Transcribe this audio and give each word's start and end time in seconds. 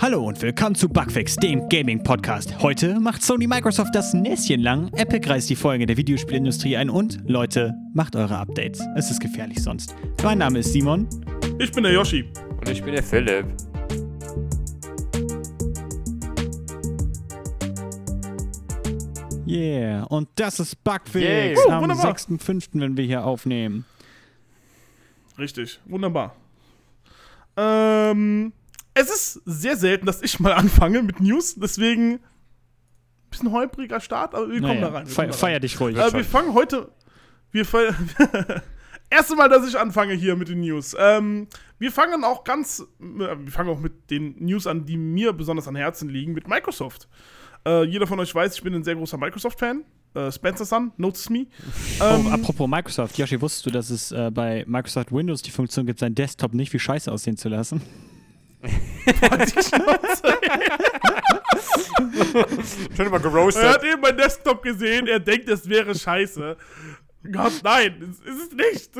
Hallo 0.00 0.22
und 0.22 0.40
willkommen 0.40 0.76
zu 0.76 0.88
Bugfix, 0.88 1.34
dem 1.34 1.68
Gaming-Podcast. 1.68 2.62
Heute 2.62 3.00
macht 3.00 3.20
Sony 3.20 3.48
Microsoft 3.48 3.92
das 3.96 4.14
Näschen 4.14 4.60
lang, 4.60 4.92
Epic 4.94 5.28
reißt 5.28 5.50
die 5.50 5.56
Folge 5.56 5.86
der 5.86 5.96
Videospielindustrie 5.96 6.76
ein 6.76 6.88
und, 6.88 7.18
Leute, 7.26 7.74
macht 7.94 8.14
eure 8.14 8.38
Updates. 8.38 8.80
Es 8.96 9.10
ist 9.10 9.18
gefährlich 9.18 9.60
sonst. 9.60 9.96
Mein 10.22 10.38
Name 10.38 10.60
ist 10.60 10.72
Simon. 10.72 11.08
Ich 11.58 11.72
bin 11.72 11.82
der 11.82 11.94
Yoshi. 11.94 12.30
Und 12.60 12.68
ich 12.68 12.80
bin 12.80 12.94
der 12.94 13.02
Philipp. 13.02 13.46
Yeah, 19.48 20.04
und 20.04 20.28
das 20.36 20.60
ist 20.60 20.84
Bugfix 20.84 21.24
Yay. 21.24 21.56
Uh, 21.56 21.70
am 21.72 21.82
wunderbar. 21.82 22.14
6.5., 22.14 22.68
wenn 22.74 22.96
wir 22.96 23.04
hier 23.04 23.24
aufnehmen. 23.24 23.84
Richtig, 25.36 25.80
wunderbar. 25.86 26.36
Ähm, 27.56 28.52
es 29.00 29.10
ist 29.10 29.40
sehr 29.44 29.76
selten, 29.76 30.06
dass 30.06 30.22
ich 30.22 30.40
mal 30.40 30.52
anfange 30.52 31.02
mit 31.02 31.20
News, 31.20 31.54
deswegen 31.56 32.14
ein 32.14 32.20
bisschen 33.30 33.52
holpriger 33.52 34.00
Start, 34.00 34.34
aber 34.34 34.48
wir 34.48 34.60
kommen 34.60 34.80
Naja, 34.80 34.90
da 34.90 34.98
rein. 34.98 35.04
Kommen 35.04 35.14
da 35.16 35.22
rein. 35.22 35.32
feier 35.32 35.60
dich 35.60 35.78
ruhig. 35.80 35.96
Äh, 35.96 36.12
wir 36.12 36.24
fangen 36.24 36.54
heute. 36.54 36.90
Wir 37.50 37.64
Erste 39.10 39.36
Mal, 39.36 39.48
dass 39.48 39.66
ich 39.66 39.78
anfange 39.78 40.12
hier 40.12 40.36
mit 40.36 40.48
den 40.48 40.60
News. 40.60 40.94
Ähm, 40.98 41.46
wir 41.78 41.90
fangen 41.90 42.24
auch 42.24 42.44
ganz. 42.44 42.80
Äh, 43.00 43.36
wir 43.38 43.50
fangen 43.52 43.70
auch 43.70 43.80
mit 43.80 44.10
den 44.10 44.34
News 44.38 44.66
an, 44.66 44.84
die 44.84 44.98
mir 44.98 45.32
besonders 45.32 45.66
an 45.66 45.76
Herzen 45.76 46.10
liegen, 46.10 46.34
mit 46.34 46.46
Microsoft. 46.46 47.08
Äh, 47.66 47.84
jeder 47.84 48.06
von 48.06 48.20
euch 48.20 48.34
weiß, 48.34 48.54
ich 48.54 48.62
bin 48.62 48.74
ein 48.74 48.84
sehr 48.84 48.96
großer 48.96 49.16
Microsoft-Fan. 49.16 49.84
Äh, 50.14 50.30
Spencer 50.32 50.64
Son, 50.66 50.92
notice 50.98 51.30
me. 51.30 51.46
Oh, 52.00 52.04
Ähm, 52.04 52.26
apropos 52.28 52.68
Microsoft, 52.68 53.16
Yoshi, 53.18 53.40
wusstest 53.40 53.66
du, 53.66 53.70
dass 53.70 53.90
es 53.90 54.12
äh, 54.12 54.30
bei 54.32 54.64
Microsoft 54.66 55.10
Windows 55.12 55.42
die 55.42 55.50
Funktion 55.50 55.86
gibt, 55.86 56.00
seinen 56.00 56.14
Desktop 56.14 56.52
nicht 56.54 56.72
wie 56.72 56.78
scheiße 56.78 57.10
aussehen 57.10 57.36
zu 57.36 57.48
lassen? 57.48 57.80
Schon 62.96 63.10
mal 63.10 63.12
er 63.12 63.20
geroastet. 63.20 63.64
hat 63.64 63.84
eben 63.84 64.00
mein 64.00 64.16
Desktop 64.16 64.62
gesehen, 64.62 65.06
er 65.06 65.20
denkt, 65.20 65.48
es 65.48 65.68
wäre 65.68 65.94
scheiße. 65.94 66.56
Gott, 67.32 67.60
nein, 67.62 68.02
es 68.02 68.20
ist 68.20 68.52
es 68.52 68.56
nicht. 68.56 68.90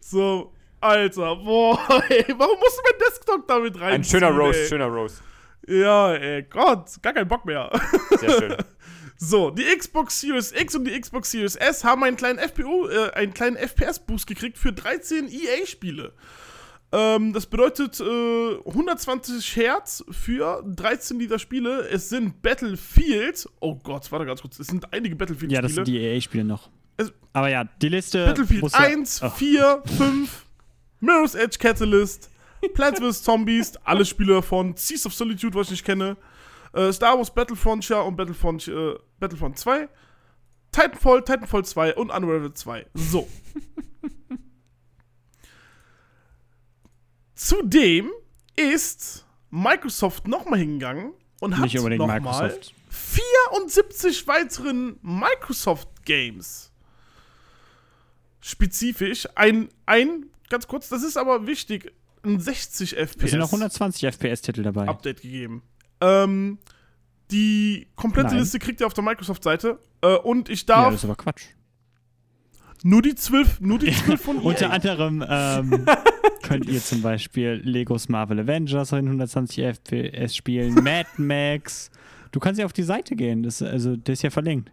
so, 0.00 0.52
Alter, 0.80 1.36
boah, 1.36 2.02
ey, 2.08 2.24
warum 2.36 2.58
musst 2.58 2.78
du 2.78 2.82
mein 2.90 2.98
Desktop 3.08 3.46
damit 3.48 3.80
rein? 3.80 3.94
Ein 3.94 4.04
schöner 4.04 4.30
Roast, 4.30 4.60
ey? 4.60 4.68
schöner 4.68 4.86
Roast. 4.86 5.22
Ja, 5.66 6.14
ey, 6.14 6.42
Gott, 6.44 6.90
gar 7.02 7.12
keinen 7.12 7.28
Bock 7.28 7.44
mehr. 7.44 7.70
Sehr 8.20 8.30
schön. 8.30 8.56
So, 9.16 9.50
die 9.50 9.64
Xbox 9.64 10.20
Series 10.20 10.52
X 10.52 10.74
und 10.74 10.84
die 10.84 11.00
Xbox 11.00 11.30
Series 11.30 11.54
S 11.54 11.84
haben 11.84 12.02
einen 12.02 12.16
kleinen 12.16 12.38
FPU, 12.40 12.88
äh, 12.88 13.12
einen 13.12 13.32
kleinen 13.32 13.56
FPS-Boost 13.56 14.26
gekriegt 14.26 14.58
für 14.58 14.72
13 14.72 15.28
EA-Spiele. 15.28 16.12
Ähm, 16.96 17.32
das 17.32 17.46
bedeutet 17.46 17.98
äh, 18.00 18.56
120 18.66 19.56
Hertz 19.56 20.04
für 20.10 20.62
13 20.64 21.18
dieser 21.18 21.40
Spiele. 21.40 21.88
Es 21.88 22.08
sind 22.08 22.40
Battlefield. 22.40 23.48
Oh 23.60 23.74
Gott, 23.74 24.12
warte 24.12 24.26
ganz 24.26 24.40
kurz. 24.42 24.60
Es 24.60 24.68
sind 24.68 24.92
einige 24.92 25.16
Battlefield-Spiele. 25.16 25.54
Ja, 25.54 25.62
das 25.62 25.74
sind 25.74 25.88
die 25.88 25.98
EA-Spiele 25.98 26.44
noch. 26.44 26.70
Es- 26.96 27.12
Aber 27.32 27.48
ja, 27.48 27.64
die 27.64 27.88
Liste. 27.88 28.26
Battlefield 28.26 28.62
musst 28.62 28.76
du- 28.76 28.80
1, 28.80 29.22
Oh. 29.24 29.28
4, 29.30 29.82
5, 29.96 30.46
Mirror's 31.00 31.34
Edge 31.34 31.58
Catalyst, 31.58 32.30
Plants 32.74 33.00
vs. 33.00 33.22
Zombies, 33.24 33.72
alle 33.84 34.04
Spiele 34.04 34.40
von 34.40 34.76
Seas 34.76 35.04
of 35.06 35.14
Solitude, 35.14 35.54
was 35.58 35.66
ich 35.66 35.72
nicht 35.72 35.84
kenne, 35.84 36.16
äh, 36.74 36.92
Star 36.92 37.16
Wars 37.18 37.34
Battlefront 37.34 37.88
ja 37.88 38.00
und 38.02 38.14
Battlefront, 38.16 38.68
äh, 38.68 38.94
Battlefront 39.18 39.58
2, 39.58 39.88
Titanfall, 40.70 41.22
Titanfall 41.24 41.64
2 41.64 41.94
und 41.96 42.10
Unravel 42.10 42.52
2. 42.54 42.86
So. 42.94 43.28
Zudem 47.34 48.10
ist 48.56 49.24
Microsoft 49.50 50.28
nochmal 50.28 50.60
hingegangen 50.60 51.12
und 51.40 51.56
hat 51.58 51.72
nochmal 51.74 52.20
Microsoft. 52.20 52.74
74 52.88 54.26
weiteren 54.26 54.98
Microsoft 55.02 56.04
Games 56.04 56.70
spezifisch 58.44 59.26
ein, 59.36 59.70
ein, 59.86 60.26
ganz 60.50 60.68
kurz, 60.68 60.90
das 60.90 61.02
ist 61.02 61.16
aber 61.16 61.46
wichtig, 61.46 61.92
ein 62.22 62.38
60 62.38 62.96
Es 62.96 63.12
sind 63.12 63.38
noch 63.38 63.48
FPS 63.48 63.52
120 63.52 64.06
FPS-Titel 64.06 64.62
dabei. 64.62 64.86
Update 64.86 65.22
gegeben. 65.22 65.62
Ähm, 66.02 66.58
die 67.30 67.86
komplette 67.96 68.28
Nein. 68.28 68.40
Liste 68.40 68.58
kriegt 68.58 68.80
ihr 68.80 68.86
auf 68.86 68.92
der 68.92 69.02
Microsoft-Seite 69.02 69.78
äh, 70.02 70.16
und 70.16 70.50
ich 70.50 70.60
ja, 70.62 70.66
darf 70.66 70.92
das 70.92 70.96
ist 70.96 71.04
aber 71.04 71.16
Quatsch. 71.16 71.46
Nur 72.84 73.02
die 73.02 73.14
12, 73.14 73.60
nur 73.60 73.78
die 73.80 73.90
12 74.04 74.20
von 74.20 74.38
Unter 74.38 74.66
EA. 74.66 74.70
anderem 74.70 75.24
ähm, 75.28 75.86
könnt 76.42 76.66
ihr 76.66 76.80
zum 76.80 77.02
Beispiel 77.02 77.60
Legos 77.64 78.08
Marvel 78.08 78.38
Avengers 78.40 78.92
in 78.92 79.06
120 79.06 79.64
FPS 79.64 80.36
spielen, 80.36 80.74
Mad 80.84 81.08
Max. 81.16 81.90
Du 82.30 82.38
kannst 82.40 82.58
ja 82.60 82.66
auf 82.66 82.72
die 82.72 82.82
Seite 82.82 83.16
gehen, 83.16 83.42
das, 83.42 83.62
also, 83.62 83.96
der 83.96 84.12
ist 84.12 84.22
ja 84.22 84.30
verlinkt. 84.30 84.70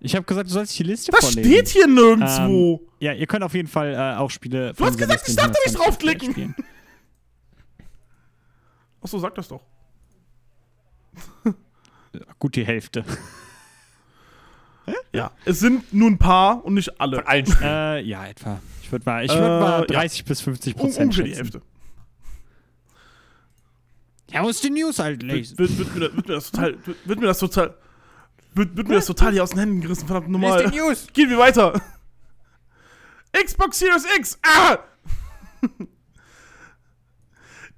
Ich 0.00 0.14
habe 0.14 0.24
gesagt, 0.24 0.48
du 0.48 0.52
sollst 0.52 0.78
die 0.78 0.84
Liste 0.84 1.10
Das 1.10 1.20
vorlesen. 1.24 1.50
steht 1.50 1.68
hier 1.68 1.86
nirgendwo. 1.86 2.82
Ja, 3.00 3.12
ihr 3.14 3.26
könnt 3.26 3.42
auf 3.44 3.54
jeden 3.54 3.68
Fall 3.68 3.94
äh, 3.94 4.16
auch 4.18 4.30
Spiele. 4.30 4.72
Du 4.74 4.84
hast 4.84 4.96
gesagt, 4.98 5.26
Liste 5.26 5.30
ich 5.30 5.36
darf 5.36 5.46
da 5.46 5.52
nicht 5.64 5.76
120 5.76 5.76
draufklicken. 5.76 6.32
spielen. 6.32 6.54
Achso, 9.00 9.18
sag 9.18 9.34
das 9.34 9.48
doch. 9.48 9.62
Gut, 12.38 12.56
die 12.56 12.64
Hälfte. 12.64 13.04
Ja, 15.12 15.30
es 15.44 15.60
sind 15.60 15.92
nur 15.92 16.08
ein 16.10 16.18
paar 16.18 16.64
und 16.64 16.74
nicht 16.74 17.00
alle. 17.00 17.16
Von 17.18 17.26
allen 17.26 17.46
Spielen. 17.46 17.62
äh, 17.70 18.00
ja, 18.02 18.26
etwa. 18.26 18.60
Ich 18.82 18.90
würde 18.92 19.04
mal, 19.04 19.24
ich 19.24 19.30
würd 19.32 19.40
Äh, 19.42 19.60
mal 19.60 19.80
ja. 19.80 19.86
30 19.86 20.24
bis 20.24 20.40
50 20.40 20.74
Un 20.74 20.80
Prozent 20.80 21.04
ungefähr 21.04 21.24
die 21.24 21.30
schätzen. 21.30 21.42
Hälfte. 21.52 21.62
Ja, 24.30 24.42
muss 24.42 24.60
die 24.60 24.70
News 24.70 24.98
halt 24.98 25.22
lesen. 25.22 25.58
Wird, 25.58 25.78
wird, 25.78 25.94
wird, 25.94 26.10
mir, 26.10 26.16
wird 26.16 26.28
mir 26.28 26.34
das 26.34 26.50
total. 26.50 26.86
Wird, 26.86 26.96
wird 27.08 27.20
mir 27.20 27.26
das 27.26 27.38
total. 27.38 27.74
Wird, 28.54 28.76
wird 28.76 28.88
mir 28.88 28.94
das 28.96 29.06
total 29.06 29.32
hier 29.32 29.42
aus 29.42 29.50
den 29.50 29.58
Händen 29.60 29.80
gerissen, 29.80 30.06
verdammt 30.06 30.28
normal. 30.28 30.62
Lest 30.62 30.74
die 30.74 30.78
News. 30.78 31.06
Gehen 31.12 31.30
wir 31.30 31.38
weiter. 31.38 31.80
Xbox 33.32 33.78
Series 33.78 34.04
X. 34.18 34.38
Ah! 34.42 34.78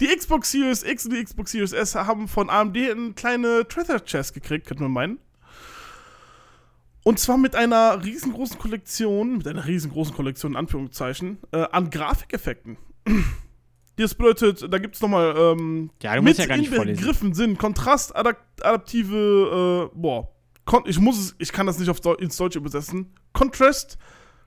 Die 0.01 0.07
Xbox 0.07 0.51
Series 0.51 0.83
X 0.83 1.05
und 1.05 1.13
die 1.15 1.23
Xbox 1.23 1.53
Series 1.53 1.73
S 1.73 1.95
haben 1.95 2.27
von 2.27 2.49
AMD 2.49 2.77
eine 2.77 3.13
kleine 3.13 3.69
Treasure 3.69 4.03
Chest 4.05 4.33
gekriegt, 4.33 4.67
könnte 4.67 4.83
man 4.83 4.93
meinen. 4.93 5.19
Und 7.03 7.19
zwar 7.19 7.39
mit 7.39 7.57
einer 7.57 8.05
riesengroßen 8.05 8.59
Kollektion, 8.59 9.39
mit 9.39 9.49
einer 9.49 9.67
riesengroßen 9.67 10.15
Kollektion 10.15 10.53
in 10.53 10.57
Anführungszeichen, 10.57 11.39
äh, 11.53 11.67
an 11.71 11.91
Grafikeffekten. 11.91 12.77
Das 13.97 14.15
bedeutet, 14.15 14.73
da 14.73 14.79
gibt 14.79 14.95
es 14.95 15.03
nochmal 15.03 15.35
ähm, 15.37 15.91
Ja, 16.01 16.15
du 16.17 16.23
mit 16.23 16.39
ja 16.39 16.47
gar 16.47 16.57
nicht 16.57 16.73
inbegriffen 16.73 17.35
sind 17.35 17.59
kontrastadaptive, 17.59 19.91
äh, 19.93 19.95
boah, 19.95 20.31
ich 20.87 20.99
muss 20.99 21.19
es, 21.19 21.35
ich 21.39 21.53
kann 21.53 21.67
das 21.67 21.79
nicht 21.79 21.91
auf 21.91 22.01
Deu 22.01 22.15
ins 22.15 22.39
Deutsche 22.39 22.59
übersetzen. 22.59 23.13
Contrast, 23.35 23.99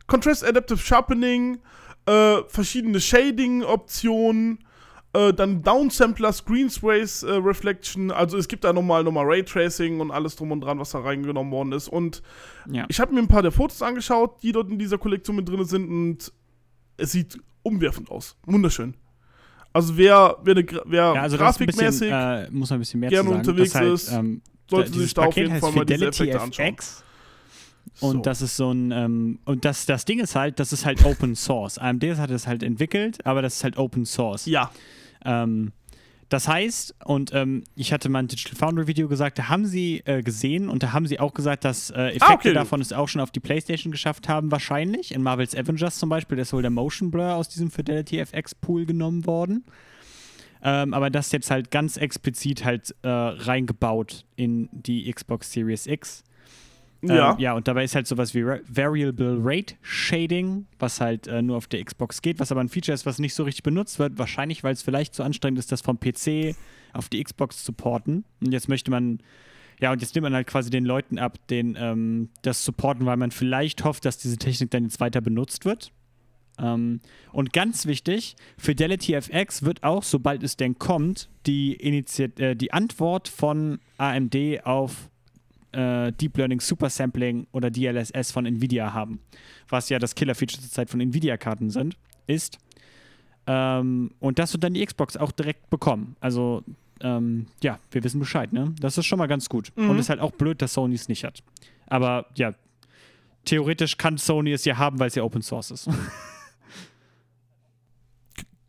Contrast 0.07 0.43
Adaptive 0.43 0.79
Sharpening, 0.79 1.59
äh, 2.07 2.37
verschiedene 2.47 2.99
Shading-Optionen, 2.99 4.57
äh, 5.13 5.31
dann 5.33 5.61
Downsampler, 5.61 6.33
Screen 6.33 6.69
Space 6.69 7.23
äh, 7.23 7.31
Reflection, 7.33 8.11
also 8.11 8.37
es 8.37 8.47
gibt 8.47 8.63
da 8.63 8.73
nochmal 8.73 9.03
nochmal 9.03 9.25
Raytracing 9.25 9.99
und 9.99 10.11
alles 10.11 10.35
drum 10.35 10.51
und 10.51 10.61
dran, 10.61 10.79
was 10.79 10.91
da 10.91 10.99
reingenommen 10.99 11.51
worden 11.51 11.71
ist. 11.71 11.87
Und 11.87 12.21
Ja. 12.69 12.85
ich 12.89 12.99
habe 12.99 13.13
mir 13.13 13.19
ein 13.19 13.27
paar 13.27 13.41
der 13.43 13.51
Fotos 13.51 13.81
angeschaut, 13.81 14.41
die 14.41 14.51
dort 14.51 14.69
in 14.71 14.79
dieser 14.79 14.97
Kollektion 14.97 15.35
mit 15.35 15.47
drin 15.47 15.63
sind 15.65 15.87
und 15.89 16.31
es 16.97 17.11
sieht 17.11 17.37
umwerfend 17.61 18.09
aus. 18.09 18.35
Wunderschön. 18.45 18.95
Also 19.71 19.97
wer, 19.97 20.37
wer, 20.43 20.55
wer 20.85 21.13
Ja, 21.15 21.21
also 21.21 21.37
das 21.37 21.57
bisschen, 21.57 22.09
grafikmäßig 22.09 22.11
äh, 22.11 22.49
muss 22.51 22.69
man 22.69 22.77
ein 22.77 22.81
bisschen 22.81 22.99
mehr 22.99 23.09
gerne 23.09 23.29
sagen. 23.29 23.39
unterwegs 23.39 23.71
das 23.73 23.81
halt, 23.81 23.93
ist, 23.93 24.11
ähm, 24.11 24.41
sollte 24.69 24.91
dieses 24.91 25.05
sich 25.05 25.13
da 25.15 25.21
auf 25.23 25.27
Paket 25.29 25.37
jeden 25.43 25.53
heißt 25.53 25.61
Fall 25.61 25.71
mal 25.73 25.85
diese 25.85 25.97
Fidelity 25.99 26.23
Effekte 26.29 26.41
anschauen. 26.41 26.73
FX. 26.75 27.03
Und 27.99 28.11
So. 28.17 28.21
das 28.21 28.41
ist 28.41 28.57
so 28.57 28.71
ein, 28.71 28.91
ähm, 28.91 29.39
und 29.45 29.65
das, 29.65 29.85
das 29.85 30.05
Ding 30.05 30.19
ist 30.19 30.35
halt, 30.35 30.59
das 30.59 30.73
ist 30.73 30.85
halt 30.85 31.05
Open 31.05 31.35
Source. 31.35 31.77
AMD 31.77 32.03
hat 32.17 32.31
es 32.31 32.47
halt 32.47 32.63
entwickelt, 32.63 33.23
aber 33.25 33.41
das 33.41 33.57
ist 33.57 33.63
halt 33.63 33.77
Open 33.77 34.05
Source. 34.05 34.45
Ja, 34.45 34.71
Ähm, 35.25 35.71
das 36.29 36.47
heißt, 36.47 36.95
und 37.05 37.31
ähm, 37.33 37.63
ich 37.75 37.93
hatte 37.93 38.09
mal 38.09 38.19
ein 38.19 38.27
Digital 38.27 38.57
Foundry 38.57 38.87
Video 38.87 39.07
gesagt, 39.07 39.37
da 39.37 39.49
haben 39.49 39.65
sie 39.67 40.01
äh, 40.05 40.23
gesehen 40.23 40.67
und 40.67 40.81
da 40.81 40.91
haben 40.91 41.05
sie 41.05 41.19
auch 41.19 41.33
gesagt, 41.33 41.63
dass 41.63 41.91
äh, 41.91 42.07
Effekte 42.07 42.25
Ah, 42.25 42.33
okay. 42.33 42.53
davon 42.53 42.81
es 42.81 42.91
auch 42.91 43.07
schon 43.07 43.21
auf 43.21 43.29
die 43.29 43.39
Playstation 43.39 43.91
geschafft 43.91 44.27
haben, 44.27 44.51
wahrscheinlich. 44.51 45.13
In 45.13 45.21
Marvel's 45.21 45.55
Avengers 45.55 45.99
zum 45.99 46.09
Beispiel, 46.09 46.35
da 46.37 46.41
ist 46.41 46.51
wohl 46.51 46.63
der 46.63 46.71
Motion 46.71 47.11
Blur 47.11 47.35
aus 47.35 47.49
diesem 47.49 47.69
Fidelity 47.69 48.17
FX 48.17 48.55
Pool 48.55 48.85
genommen 48.85 49.27
worden. 49.27 49.63
Ähm, 50.63 50.93
aber 50.93 51.09
das 51.09 51.31
jetzt 51.33 51.51
halt 51.51 51.71
ganz 51.71 51.97
explizit 51.97 52.63
halt 52.65 52.95
äh, 53.03 53.09
reingebaut 53.09 54.25
in 54.35 54.69
die 54.71 55.11
Xbox 55.11 55.51
Series 55.51 55.85
X. 55.85 56.23
ja. 57.03 57.33
Ähm, 57.33 57.39
ja, 57.39 57.53
und 57.53 57.67
dabei 57.67 57.83
ist 57.83 57.95
halt 57.95 58.07
sowas 58.07 58.33
wie 58.33 58.45
Variable 58.45 59.37
Rate 59.41 59.75
Shading, 59.81 60.65
was 60.79 61.01
halt 61.01 61.27
äh, 61.27 61.41
nur 61.41 61.57
auf 61.57 61.67
der 61.67 61.83
Xbox 61.83 62.21
geht, 62.21 62.39
was 62.39 62.51
aber 62.51 62.61
ein 62.61 62.69
Feature 62.69 62.93
ist, 62.93 63.05
was 63.05 63.19
nicht 63.19 63.33
so 63.33 63.43
richtig 63.43 63.63
benutzt 63.63 63.99
wird. 63.99 64.17
Wahrscheinlich, 64.17 64.63
weil 64.63 64.73
es 64.73 64.81
vielleicht 64.81 65.13
zu 65.13 65.23
anstrengend 65.23 65.59
ist, 65.59 65.71
das 65.71 65.81
vom 65.81 65.99
PC 65.99 66.55
auf 66.93 67.09
die 67.09 67.23
Xbox 67.23 67.63
zu 67.63 67.73
porten. 67.73 68.23
Und 68.41 68.51
jetzt 68.51 68.69
möchte 68.69 68.91
man, 68.91 69.19
ja, 69.79 69.91
und 69.91 70.01
jetzt 70.01 70.15
nimmt 70.15 70.23
man 70.23 70.33
halt 70.33 70.47
quasi 70.47 70.69
den 70.69 70.85
Leuten 70.85 71.19
ab, 71.19 71.37
den 71.49 71.75
ähm, 71.77 72.29
das 72.41 72.63
supporten, 72.63 73.05
weil 73.05 73.17
man 73.17 73.31
vielleicht 73.31 73.83
hofft, 73.83 74.05
dass 74.05 74.17
diese 74.17 74.37
Technik 74.37 74.71
dann 74.71 74.83
jetzt 74.83 74.99
weiter 74.99 75.21
benutzt 75.21 75.65
wird. 75.65 75.91
Ähm, 76.59 77.01
und 77.31 77.51
ganz 77.51 77.85
wichtig, 77.85 78.35
Fidelity 78.57 79.13
FX 79.15 79.63
wird 79.63 79.83
auch, 79.83 80.03
sobald 80.03 80.43
es 80.43 80.55
denn 80.55 80.77
kommt, 80.77 81.29
die, 81.45 81.73
Initi 81.73 82.23
äh, 82.37 82.55
die 82.55 82.71
Antwort 82.71 83.27
von 83.27 83.79
AMD 83.97 84.35
auf 84.63 85.09
äh, 85.73 86.11
Deep 86.11 86.37
Learning 86.37 86.59
Super 86.59 86.89
Sampling 86.89 87.47
oder 87.51 87.69
DLSS 87.69 88.31
von 88.31 88.45
Nvidia 88.45 88.93
haben. 88.93 89.19
Was 89.69 89.89
ja 89.89 89.99
das 89.99 90.15
Killer-Feature 90.15 90.61
zurzeit 90.61 90.89
von 90.89 91.01
Nvidia-Karten 91.01 91.69
sind, 91.69 91.97
ist. 92.27 92.57
Ähm, 93.47 94.11
und 94.19 94.39
das 94.39 94.53
wird 94.53 94.63
dann 94.63 94.73
die 94.73 94.85
Xbox 94.85 95.17
auch 95.17 95.31
direkt 95.31 95.69
bekommen. 95.69 96.15
Also, 96.19 96.63
ähm, 97.01 97.47
ja, 97.61 97.79
wir 97.91 98.03
wissen 98.03 98.19
Bescheid, 98.19 98.53
ne? 98.53 98.73
Das 98.79 98.97
ist 98.97 99.05
schon 99.05 99.19
mal 99.19 99.27
ganz 99.27 99.49
gut. 99.49 99.71
Mhm. 99.75 99.89
Und 99.89 99.99
ist 99.99 100.09
halt 100.09 100.19
auch 100.19 100.31
blöd, 100.31 100.61
dass 100.61 100.73
Sony 100.73 100.95
es 100.95 101.09
nicht 101.09 101.23
hat. 101.23 101.43
Aber 101.87 102.27
ja, 102.35 102.53
theoretisch 103.45 103.97
kann 103.97 104.17
Sony 104.17 104.51
es 104.51 104.65
ja 104.65 104.77
haben, 104.77 104.99
weil 104.99 105.07
es 105.07 105.15
ja 105.15 105.23
Open 105.23 105.41
Source 105.41 105.71
ist. 105.71 105.89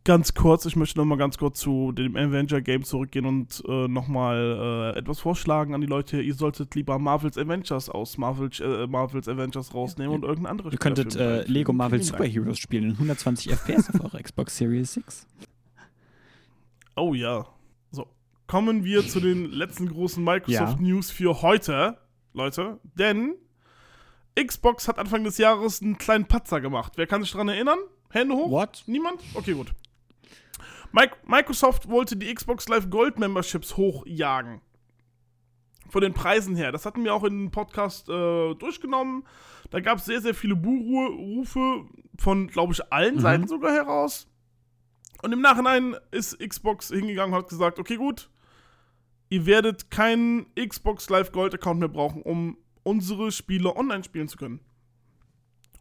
Ganz 0.06 0.34
kurz, 0.34 0.66
ich 0.66 0.76
möchte 0.76 0.98
nochmal 0.98 1.16
ganz 1.16 1.38
kurz 1.38 1.60
zu 1.60 1.90
dem 1.92 2.14
Avenger-Game 2.14 2.84
zurückgehen 2.84 3.24
und 3.24 3.62
äh, 3.66 3.88
nochmal 3.88 4.92
äh, 4.94 4.98
etwas 4.98 5.18
vorschlagen 5.20 5.74
an 5.74 5.80
die 5.80 5.86
Leute. 5.86 6.20
Ihr 6.20 6.34
solltet 6.34 6.74
lieber 6.74 6.98
Marvel's 6.98 7.38
Avengers 7.38 7.88
aus 7.88 8.18
Marvel's, 8.18 8.60
äh, 8.60 8.86
Marvel's 8.86 9.28
Avengers 9.28 9.72
rausnehmen 9.72 10.14
und 10.14 10.24
irgendein 10.24 10.50
anderes 10.50 10.72
Ihr 10.74 10.78
könntet 10.78 11.14
Spiel 11.14 11.24
äh, 11.24 11.44
Lego. 11.50 11.72
Marvel. 11.72 12.02
Superheroes 12.02 12.58
spielen 12.58 12.84
in 12.84 12.90
120 12.92 13.50
FPS 13.52 13.88
auf 13.94 14.04
eurer 14.04 14.22
Xbox 14.22 14.56
Series 14.56 14.92
6. 14.92 15.26
Oh 16.96 17.12
ja. 17.12 17.44
So, 17.90 18.06
kommen 18.46 18.84
wir 18.84 19.08
zu 19.08 19.18
den 19.18 19.50
letzten 19.50 19.88
großen 19.88 20.22
Microsoft 20.22 20.76
Ja. 20.78 20.78
News 20.80 21.10
für 21.10 21.42
heute, 21.42 21.98
Leute. 22.34 22.78
Denn 22.96 23.34
Xbox 24.40 24.86
hat 24.86 25.00
Anfang 25.00 25.24
des 25.24 25.38
Jahres 25.38 25.82
einen 25.82 25.98
kleinen 25.98 26.26
Patzer 26.26 26.60
gemacht. 26.60 26.92
Wer 26.94 27.08
kann 27.08 27.22
sich 27.22 27.32
daran 27.32 27.48
erinnern? 27.48 27.78
Hände 28.10 28.36
hoch? 28.36 28.48
What? 28.48 28.84
Niemand? 28.86 29.20
Okay, 29.34 29.54
gut. 29.54 29.72
Mic- 30.94 31.17
Microsoft 31.26 31.88
wollte 31.88 32.17
die 32.17 32.32
Xbox 32.32 32.69
Live 32.69 32.88
Gold 32.88 33.19
Memberships 33.19 33.76
hochjagen. 33.76 34.61
Von 35.91 36.00
den 36.02 36.14
Preisen 36.14 36.55
her. 36.56 36.70
Das 36.73 36.87
hatten 36.87 37.05
wir 37.05 37.12
auch 37.14 37.25
in 37.25 37.32
einem 37.32 37.50
Podcast 37.50 38.08
äh, 38.08 38.55
durchgenommen. 38.55 39.25
Da 39.70 39.81
gab 39.81 39.99
es 39.99 40.05
sehr, 40.05 40.20
sehr 40.20 40.35
viele 40.35 40.56
Buhrufe 40.56 41.85
von, 42.19 42.46
glaube 42.46 42.73
ich, 42.73 42.93
allen 42.93 43.17
Mhm. 43.17 43.20
Seiten 43.20 43.49
sogar 43.49 43.73
heraus. 43.73 44.29
Und 45.23 45.32
im 45.32 45.41
Nachhinein 45.41 45.96
ist 46.11 46.38
Xbox 46.38 46.88
hingegangen 46.88 47.35
und 47.35 47.41
hat 47.41 47.49
gesagt, 47.49 47.79
okay, 47.79 47.96
gut, 47.96 48.31
ihr 49.31 49.46
werdet 49.46 49.91
keinen 49.91 50.46
Xbox 50.55 51.08
Live 51.11 51.32
Gold 51.32 51.55
Account 51.55 51.81
mehr 51.81 51.88
brauchen, 51.88 52.23
um 52.23 52.56
unsere 52.82 53.32
Spiele 53.32 53.75
online 53.75 54.05
spielen 54.05 54.29
zu 54.29 54.37
können. 54.37 54.61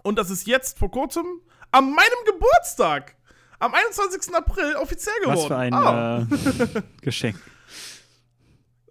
Und 0.02 0.18
das 0.18 0.30
ist 0.30 0.48
jetzt 0.48 0.80
vor 0.80 0.92
kurzem 0.92 1.26
an 1.72 1.86
meinem 1.94 2.26
Geburtstag, 2.26 3.16
am 3.64 3.74
21. 3.74 4.34
April, 4.36 4.76
offiziell 4.76 5.16
geworden. 5.22 5.38
Was 5.40 5.48
für 5.48 5.58
ein 5.58 5.74
Ah, 5.74 6.20
äh, 6.22 6.82
Geschenk. 7.02 7.36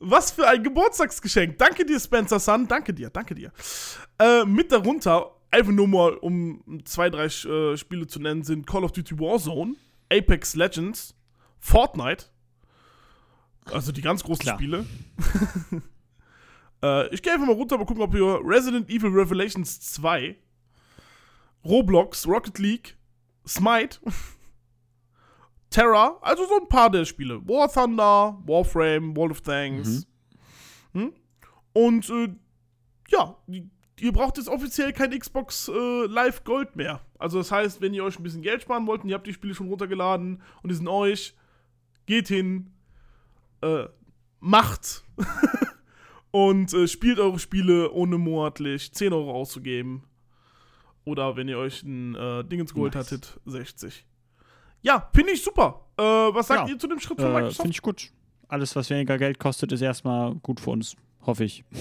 was 0.01 0.31
für 0.33 0.47
ein 0.49 0.63
Geburtstagsgeschenk. 0.63 1.59
Danke 1.59 1.85
dir, 1.85 2.01
Spencer 2.01 2.41
Sun. 2.41 2.67
Danke 2.67 2.93
dir, 2.93 3.11
danke 3.11 3.35
dir. 3.35 3.53
Äh, 4.19 4.45
mit 4.45 4.73
darunter, 4.73 5.31
einfach 5.51 5.73
nur 5.73 5.87
mal, 5.89 6.15
um 6.15 6.63
zwei, 6.85 7.11
drei 7.11 7.27
äh, 7.27 7.77
Spiele 7.77 8.07
zu 8.07 8.19
nennen, 8.21 8.43
sind 8.43 8.67
Call 8.67 8.85
of 8.85 8.93
Duty 8.93 9.19
Warzone, 9.19 9.77
Apex 10.11 10.55
Legends, 10.57 11.15
Fortnite. 11.61 12.27
Also 13.71 13.93
die 13.93 14.01
ganz 14.03 14.25
großen 14.25 14.43
Klar. 14.43 14.57
Spiele. 14.57 14.87
äh, 16.83 17.15
ich 17.15 17.23
gehe 17.23 17.33
einfach 17.33 17.47
mal 17.47 17.55
runter, 17.55 17.79
mal 17.79 17.85
gucken, 17.87 18.03
ob 18.03 18.15
ihr 18.15 18.41
Resident 18.43 18.89
Evil 18.91 19.11
Revelations 19.11 19.81
2, 19.81 20.35
Roblox, 21.65 22.27
Rocket 22.27 22.59
League, 22.59 22.97
Smite, 23.47 24.01
Terra, 25.73 26.19
also 26.21 26.47
so 26.47 26.61
ein 26.61 26.69
paar 26.69 26.91
der 26.91 27.05
Spiele. 27.05 27.41
War 27.49 27.73
Thunder, 27.73 28.39
Warframe, 28.47 29.17
World 29.17 29.33
of 29.33 29.41
Tanks. 29.41 30.07
Hm? 30.93 31.13
Und 31.73 32.09
äh, 32.11 32.29
ja, 33.09 33.37
ihr 33.99 34.13
braucht 34.13 34.37
jetzt 34.37 34.49
offiziell 34.49 34.93
kein 34.93 35.19
Xbox 35.19 35.69
äh, 35.69 36.07
Live 36.07 36.45
Gold 36.45 36.77
mehr. 36.77 37.01
Also 37.19 37.39
das 37.39 37.51
heißt, 37.51 37.81
wenn 37.81 37.95
ihr 37.95 38.05
euch 38.05 38.19
ein 38.19 38.23
bisschen 38.23 38.43
Geld 38.43 38.63
sparen 38.63 38.87
wollt 38.87 39.03
und 39.03 39.09
ihr 39.09 39.15
habt 39.15 39.27
die 39.27 39.33
Spiele 39.33 39.55
schon 39.55 39.69
runtergeladen 39.69 40.43
und 40.63 40.71
die 40.71 40.75
sind 40.75 40.89
euch, 40.89 41.35
geht 42.07 42.29
hin, 42.29 42.73
äh, 43.63 43.85
macht 44.41 45.05
und 46.31 46.73
äh, 46.75 46.89
spielt 46.89 47.19
eure 47.19 47.39
Spiele 47.39 47.93
ohne 47.93 48.19
monatlich 48.19 48.93
10 48.93 49.13
Euro 49.13 49.33
auszugeben. 49.33 50.05
Oder 51.05 51.37
wenn 51.37 51.49
ihr 51.49 51.59
euch 51.59 51.83
ein 51.83 52.15
äh, 52.15 52.45
Dingens 52.45 52.75
geholt 52.75 52.95
Nice. 52.95 53.07
hattet, 53.13 53.41
60. 53.47 54.05
Ja, 54.83 55.09
finde 55.15 55.33
ich 55.33 55.43
super. 55.43 55.81
Äh, 55.97 56.03
was 56.03 56.49
sagt 56.49 56.69
Ja. 56.69 56.75
ihr 56.75 56.79
zu 56.79 56.89
dem 56.89 57.01
Schritt 57.01 57.21
von 57.21 57.31
Äh, 57.31 57.35
Microsoft? 57.35 57.57
Finde 57.63 57.71
ich 57.71 57.83
gut. 57.83 58.11
Alles, 58.49 58.75
was 58.77 58.91
weniger 58.91 59.17
Geld 59.19 59.39
kostet, 59.39 59.73
ist 59.73 59.81
erstmal 59.81 60.35
gut 60.37 60.61
für 60.61 60.71
uns. 60.71 60.95
Hoffe 61.27 61.45
ich. 61.45 61.65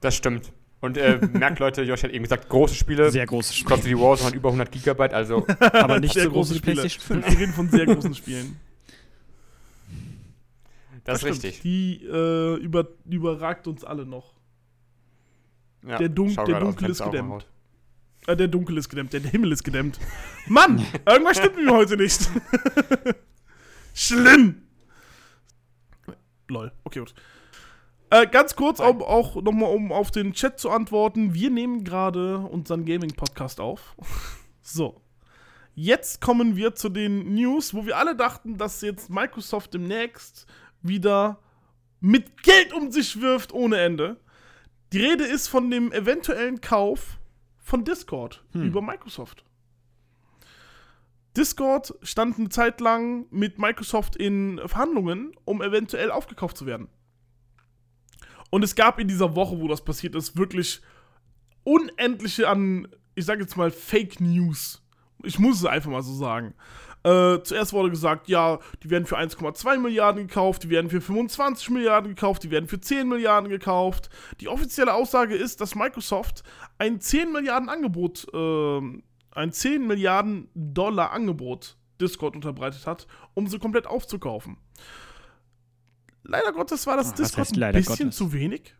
Das 0.00 0.14
stimmt. 0.14 0.52
Und 0.80 0.96
äh, 0.96 1.18
merkt 1.32 1.58
Leute, 1.58 1.82
Josh 1.82 2.04
hat 2.04 2.12
eben 2.12 2.22
gesagt, 2.22 2.48
große 2.48 2.76
Spiele. 2.76 3.10
Sehr 3.10 3.26
großes 3.26 3.56
Spiel. 3.56 3.66
Call 3.68 3.78
of 3.78 3.82
Duty 3.82 3.98
Warzone 3.98 4.28
hat 4.28 4.34
über 4.36 4.50
100 4.50 4.70
Gigabyte, 4.70 5.12
also 5.12 5.44
Aber 5.58 5.98
nicht 5.98 6.14
Sehr 6.14 6.22
so 6.22 6.30
groß 6.30 6.50
wie 6.50 6.60
große 6.60 6.60
Spiele. 6.60 6.74
PlayStation 6.82 7.22
5. 7.24 7.32
Wir 7.32 7.38
reden 7.40 7.52
von 7.52 7.68
sehr 7.68 7.86
großen 7.86 8.14
Spielen. 8.14 8.60
das 11.04 11.16
ist 11.16 11.20
stimmt. 11.22 11.34
richtig. 11.44 11.60
Die 11.62 12.04
äh, 12.04 12.54
über, 12.62 12.86
überragt 13.06 13.66
uns 13.66 13.82
alle 13.82 14.06
noch. 14.06 14.34
Ja, 15.84 15.98
Der 15.98 16.08
Dun- 16.08 16.30
schau 16.30 16.44
der 16.44 16.60
Dunkel 16.60 16.90
ist 16.90 17.02
gedämmt. 17.02 17.44
Äh, 18.26 18.36
der 18.36 18.48
Dunkel 18.48 18.76
ist 18.78 18.88
gedämmt, 18.88 19.12
der 19.12 19.20
Himmel 19.20 19.52
ist 19.52 19.64
gedämmt. 19.64 19.98
Mann, 20.46 20.84
irgendwas 21.06 21.38
stimmt 21.38 21.56
mit 21.56 21.66
mir 21.66 21.72
heute 21.72 21.96
nicht. 21.96 22.28
Schlimm. 23.94 24.62
Lol, 26.48 26.72
okay, 26.84 27.00
gut. 27.00 27.14
Äh, 28.10 28.26
ganz 28.26 28.56
kurz, 28.56 28.80
um, 28.80 29.02
auch 29.02 29.36
nochmal, 29.36 29.74
um 29.74 29.92
auf 29.92 30.10
den 30.10 30.32
Chat 30.32 30.58
zu 30.58 30.70
antworten. 30.70 31.34
Wir 31.34 31.50
nehmen 31.50 31.84
gerade 31.84 32.38
unseren 32.38 32.84
Gaming-Podcast 32.84 33.60
auf. 33.60 33.96
so. 34.62 35.02
Jetzt 35.74 36.20
kommen 36.20 36.56
wir 36.56 36.74
zu 36.74 36.88
den 36.88 37.34
News, 37.34 37.72
wo 37.72 37.86
wir 37.86 37.98
alle 37.98 38.16
dachten, 38.16 38.56
dass 38.56 38.80
jetzt 38.80 39.10
Microsoft 39.10 39.74
demnächst 39.74 40.46
wieder 40.82 41.38
mit 42.00 42.42
Geld 42.42 42.72
um 42.72 42.90
sich 42.90 43.20
wirft 43.20 43.52
ohne 43.52 43.78
Ende. 43.78 44.16
Die 44.92 44.98
Rede 45.04 45.24
ist 45.24 45.48
von 45.48 45.70
dem 45.70 45.92
eventuellen 45.92 46.60
Kauf 46.60 47.17
von 47.68 47.84
Discord 47.84 48.42
Hm. 48.52 48.62
über 48.62 48.80
Microsoft. 48.80 49.44
Discord 51.36 51.94
stand 52.02 52.38
eine 52.38 52.48
Zeit 52.48 52.80
lang 52.80 53.26
mit 53.30 53.58
Microsoft 53.58 54.16
in 54.16 54.58
Verhandlungen, 54.64 55.32
um 55.44 55.60
eventuell 55.62 56.10
aufgekauft 56.10 56.56
zu 56.56 56.64
werden. 56.64 56.88
Und 58.50 58.64
es 58.64 58.74
gab 58.74 58.98
in 58.98 59.06
dieser 59.06 59.36
Woche, 59.36 59.60
wo 59.60 59.68
das 59.68 59.84
passiert 59.84 60.14
ist, 60.14 60.38
wirklich 60.38 60.80
unendliche 61.62 62.48
an, 62.48 62.88
ich 63.14 63.26
sage 63.26 63.42
jetzt 63.42 63.56
mal, 63.58 63.70
Fake 63.70 64.18
News. 64.18 64.82
Ich 65.22 65.38
muss 65.38 65.58
es 65.58 65.66
einfach 65.66 65.90
mal 65.90 66.02
so 66.02 66.14
sagen. 66.14 66.54
Äh, 67.04 67.38
zuerst 67.42 67.72
wurde 67.72 67.90
gesagt, 67.90 68.28
ja, 68.28 68.58
die 68.82 68.90
werden 68.90 69.06
für 69.06 69.16
1,2 69.18 69.78
Milliarden 69.78 70.26
gekauft, 70.26 70.64
die 70.64 70.70
werden 70.70 70.90
für 70.90 71.00
25 71.00 71.70
Milliarden 71.70 72.14
gekauft, 72.14 72.42
die 72.42 72.50
werden 72.50 72.68
für 72.68 72.80
10 72.80 73.08
Milliarden 73.08 73.48
gekauft. 73.48 74.10
Die 74.40 74.48
offizielle 74.48 74.92
Aussage 74.92 75.34
ist, 75.36 75.60
dass 75.60 75.74
Microsoft 75.74 76.42
ein 76.78 77.00
10 77.00 77.32
Milliarden 77.32 77.68
Angebot, 77.68 78.26
ähm, 78.34 79.02
ein 79.30 79.52
10 79.52 79.86
Milliarden 79.86 80.48
Dollar 80.54 81.12
Angebot 81.12 81.76
Discord 82.00 82.34
unterbreitet 82.34 82.86
hat, 82.86 83.06
um 83.34 83.46
sie 83.46 83.58
komplett 83.58 83.86
aufzukaufen. 83.86 84.56
Leider 86.24 86.52
Gottes 86.52 86.86
war 86.86 86.96
das 86.96 87.08
was 87.10 87.14
Discord 87.14 87.48
heißt 87.48 87.56
ein 87.62 87.72
bisschen 87.72 87.96
Gottes? 88.06 88.16
zu 88.16 88.32
wenig. 88.32 88.74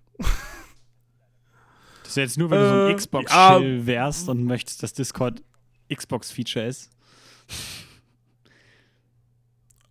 Das 2.03 2.09
ist 2.09 2.17
jetzt 2.17 2.39
nur, 2.39 2.51
wenn 2.51 2.59
du 2.61 2.69
so 2.69 2.75
Äh, 2.75 2.91
ein 2.91 2.97
Xbox-Chill 2.97 3.79
ja. 3.81 3.87
wärst 3.87 4.29
und 4.29 4.45
möchtest, 4.45 4.83
dass 4.83 4.93
Discord 4.93 5.43
Xbox-Feature 5.93 6.67
ist. 6.67 6.91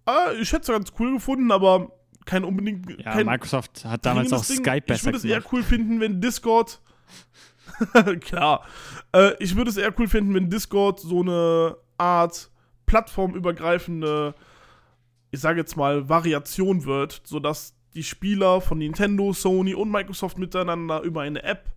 Ah, 0.08 0.32
ich 0.40 0.52
hätte 0.54 0.62
es 0.62 0.68
ganz 0.70 0.94
cool 0.98 1.14
gefunden, 1.14 1.52
aber 1.52 1.92
kein 2.26 2.46
unbedingt. 2.46 2.90
Ja, 3.00 3.14
kein 3.14 3.26
Microsoft 3.26 3.84
hat 3.84 4.06
damals 4.06 4.32
auch 4.32 4.46
Ding. 4.46 4.58
Skype 4.58 4.78
Ich 4.78 4.86
besser 4.86 5.06
würde 5.08 5.18
es 5.18 5.26
eher 5.26 5.44
cool 5.52 5.64
finden, 5.64 6.00
wenn 6.00 6.22
Discord. 6.22 6.80
Klar. 8.22 8.66
Äh, 9.12 9.34
ich 9.40 9.56
würde 9.58 9.70
es 9.70 9.76
eher 9.76 9.94
cool 10.00 10.08
finden, 10.08 10.34
wenn 10.34 10.50
Discord 10.50 11.02
so 11.02 11.22
eine 11.22 11.76
Art 11.98 12.50
plattformübergreifende, 12.86 14.34
ich 15.32 15.42
sage 15.42 15.60
jetzt 15.60 15.76
mal, 15.76 16.08
Variation 16.08 16.86
wird, 16.86 17.22
sodass 17.26 17.76
die 17.94 18.04
Spieler 18.04 18.62
von 18.62 18.78
Nintendo, 18.78 19.34
Sony 19.34 19.74
und 19.76 19.92
Microsoft 19.92 20.38
miteinander 20.38 21.02
über 21.02 21.22
eine 21.22 21.44
App 21.44 21.74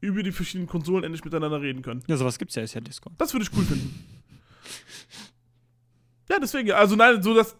über 0.00 0.22
die 0.22 0.32
verschiedenen 0.32 0.68
Konsolen 0.68 1.04
endlich 1.04 1.24
miteinander 1.24 1.60
reden 1.60 1.82
können. 1.82 2.02
Ja, 2.06 2.16
sowas 2.16 2.38
gibt's 2.38 2.54
ja, 2.54 2.62
ist 2.62 2.74
ja 2.74 2.80
Discord. 2.80 3.14
Das 3.18 3.32
würde 3.32 3.44
ich 3.44 3.56
cool 3.56 3.64
finden. 3.64 4.04
Ja, 6.32 6.38
deswegen, 6.40 6.72
also 6.72 6.96
nein, 6.96 7.22
so 7.22 7.34
dass, 7.34 7.56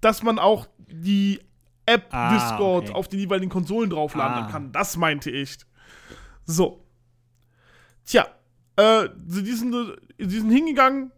dass 0.00 0.22
man 0.22 0.38
auch 0.38 0.68
die 0.88 1.40
App 1.86 2.06
Ah, 2.12 2.32
Discord 2.32 2.84
okay. 2.90 2.92
auf 2.94 3.08
den 3.08 3.18
jeweiligen 3.18 3.50
Konsolen 3.50 3.90
draufladen 3.90 4.44
Ah. 4.44 4.48
kann. 4.50 4.70
Das 4.70 4.96
meinte 4.96 5.30
ich. 5.30 5.56
So. 6.44 6.84
Tja, 8.04 8.26
Äh, 8.76 9.08
sie 9.26 9.52
sind, 9.52 9.74
die 10.18 10.38
sind 10.38 10.50
hingegangen, 10.50 11.10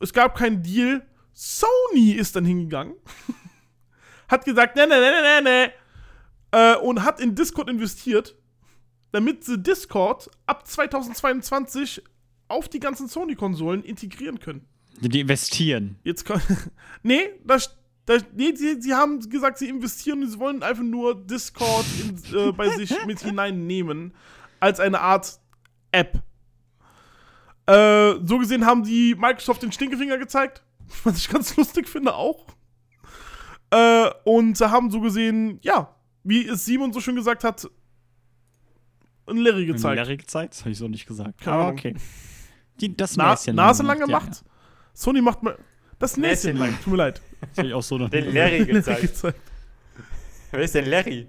es 0.00 0.12
gab 0.12 0.36
keinen 0.36 0.62
Deal. 0.64 1.06
Sony 1.32 2.10
ist 2.12 2.34
dann 2.34 2.44
hingegangen, 2.44 2.94
hat 4.28 4.44
gesagt, 4.44 4.74
ne, 4.74 4.86
ne, 4.88 4.98
ne, 5.00 5.22
ne, 5.22 5.42
ne, 5.42 5.72
äh, 6.50 6.76
und 6.78 7.04
hat 7.04 7.20
in 7.20 7.36
Discord 7.36 7.68
investiert, 7.70 8.34
damit 9.12 9.44
sie 9.44 9.58
Discord 9.62 10.28
ab 10.46 10.66
2022 10.66 12.02
auf 12.48 12.68
die 12.68 12.80
ganzen 12.80 13.06
Sony-Konsolen 13.06 13.84
integrieren 13.84 14.40
können. 14.40 14.66
Die 15.00 15.20
investieren. 15.20 15.96
Jetzt 16.04 16.24
kann, 16.24 16.40
nee, 17.02 17.30
das, 17.44 17.76
das, 18.06 18.24
nee 18.34 18.54
sie, 18.54 18.80
sie 18.80 18.94
haben 18.94 19.20
gesagt, 19.28 19.58
sie 19.58 19.68
investieren 19.68 20.22
und 20.22 20.30
sie 20.30 20.38
wollen 20.38 20.62
einfach 20.62 20.82
nur 20.82 21.14
Discord 21.26 21.86
in, 22.00 22.36
äh, 22.36 22.52
bei 22.52 22.70
sich 22.70 22.94
mit 23.06 23.20
hineinnehmen 23.20 24.14
als 24.60 24.80
eine 24.80 25.00
Art 25.00 25.38
App. 25.92 26.22
Äh, 27.66 28.14
so 28.24 28.38
gesehen 28.38 28.64
haben 28.64 28.82
die 28.82 29.14
Microsoft 29.14 29.62
den 29.62 29.72
Stinkefinger 29.72 30.18
gezeigt, 30.18 30.62
was 31.04 31.18
ich 31.18 31.28
ganz 31.28 31.56
lustig 31.56 31.88
finde 31.88 32.14
auch. 32.14 32.46
Äh, 33.70 34.10
und 34.24 34.58
haben 34.60 34.90
so 34.90 35.00
gesehen, 35.00 35.58
ja, 35.62 35.94
wie 36.24 36.46
es 36.46 36.64
Simon 36.64 36.92
so 36.92 37.00
schön 37.00 37.16
gesagt 37.16 37.44
hat, 37.44 37.68
ein 39.26 39.36
Larry 39.36 39.66
gezeigt. 39.66 39.96
Larry 39.96 40.16
gezeigt? 40.16 40.54
Das 40.54 40.60
habe 40.60 40.70
ich 40.70 40.78
so 40.78 40.88
nicht 40.88 41.06
gesagt. 41.06 41.40
Keine 41.40 41.56
Aber 41.56 41.64
Ahnung. 41.64 41.78
okay. 41.78 41.94
Die, 42.80 42.96
das 42.96 43.16
Na, 43.16 43.36
Nase 43.52 43.82
lang 43.82 43.98
ja, 43.98 44.06
gemacht. 44.06 44.44
Sony 44.98 45.22
macht 45.22 45.44
mal 45.44 45.56
das 46.00 46.16
Näschen 46.16 46.56
lang. 46.56 46.76
Tut 46.82 46.88
mir 46.88 46.96
leid. 46.96 47.22
Das 47.40 47.58
habe 47.58 47.68
ich 47.68 47.74
auch 47.74 47.82
so 47.84 47.98
noch 47.98 48.10
Den 48.10 48.24
nicht 48.24 48.34
Larry 48.34 48.64
gesagt. 48.66 49.00
gezeigt. 49.00 49.14
gezeigt. 49.14 49.40
Wer 50.50 50.60
ist 50.60 50.74
denn 50.74 50.86
Larry? 50.86 51.28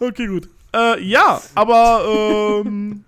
Okay, 0.00 0.26
gut. 0.26 0.48
Äh, 0.74 1.00
ja, 1.04 1.40
aber 1.54 2.62
ähm, 2.66 3.04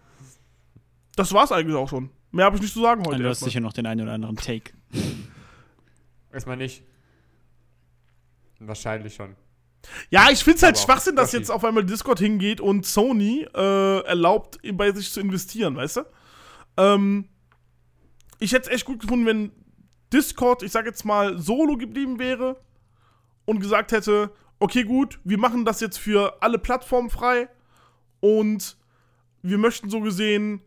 das 1.17 1.33
war's 1.33 1.51
eigentlich 1.51 1.75
auch 1.75 1.89
schon. 1.89 2.11
Mehr 2.31 2.45
habe 2.45 2.55
ich 2.55 2.63
nicht 2.63 2.75
zu 2.75 2.81
sagen 2.81 3.05
heute. 3.05 3.21
Du 3.21 3.29
hast 3.29 3.41
sicher 3.41 3.59
noch 3.59 3.73
den 3.73 3.87
einen 3.87 4.03
oder 4.03 4.13
anderen 4.13 4.37
Take. 4.37 4.71
Erstmal 6.33 6.57
nicht. 6.57 6.85
Wahrscheinlich 8.61 9.17
schon. 9.17 9.35
Ja, 10.11 10.29
ich 10.31 10.45
find's 10.45 10.63
halt 10.63 10.77
Aber 10.77 10.85
Schwachsinn, 10.85 11.17
dass 11.17 11.33
jetzt 11.33 11.51
auf 11.51 11.65
einmal 11.65 11.85
Discord 11.85 12.21
hingeht 12.21 12.61
und 12.61 12.87
Sony 12.87 13.49
äh, 13.53 14.01
erlaubt, 14.05 14.59
bei 14.75 14.93
sich 14.93 15.11
zu 15.11 15.21
investieren, 15.21 15.75
weißt 15.75 15.97
du? 15.97 16.01
Ähm, 16.77 17.29
ich 18.39 18.53
hätte 18.53 18.69
es 18.69 18.75
echt 18.77 18.85
gut 18.85 19.01
gefunden, 19.01 19.27
wenn 19.27 19.53
Discord, 20.13 20.63
ich 20.63 20.73
sag 20.73 20.87
jetzt 20.87 21.05
mal, 21.05 21.39
solo 21.39 21.77
geblieben 21.77 22.19
wäre 22.19 22.57
und 23.45 23.61
gesagt 23.61 23.93
hätte, 23.93 24.31
okay, 24.59 24.85
gut, 24.85 25.19
wir 25.25 25.39
machen 25.39 25.65
das 25.65 25.81
jetzt 25.81 25.99
für 25.99 26.43
alle 26.43 26.59
Plattformen 26.59 27.11
frei 27.11 27.49
und 28.21 28.77
wir 29.43 29.59
möchten 29.59 29.91
so 29.91 30.01
gesehen 30.01 30.63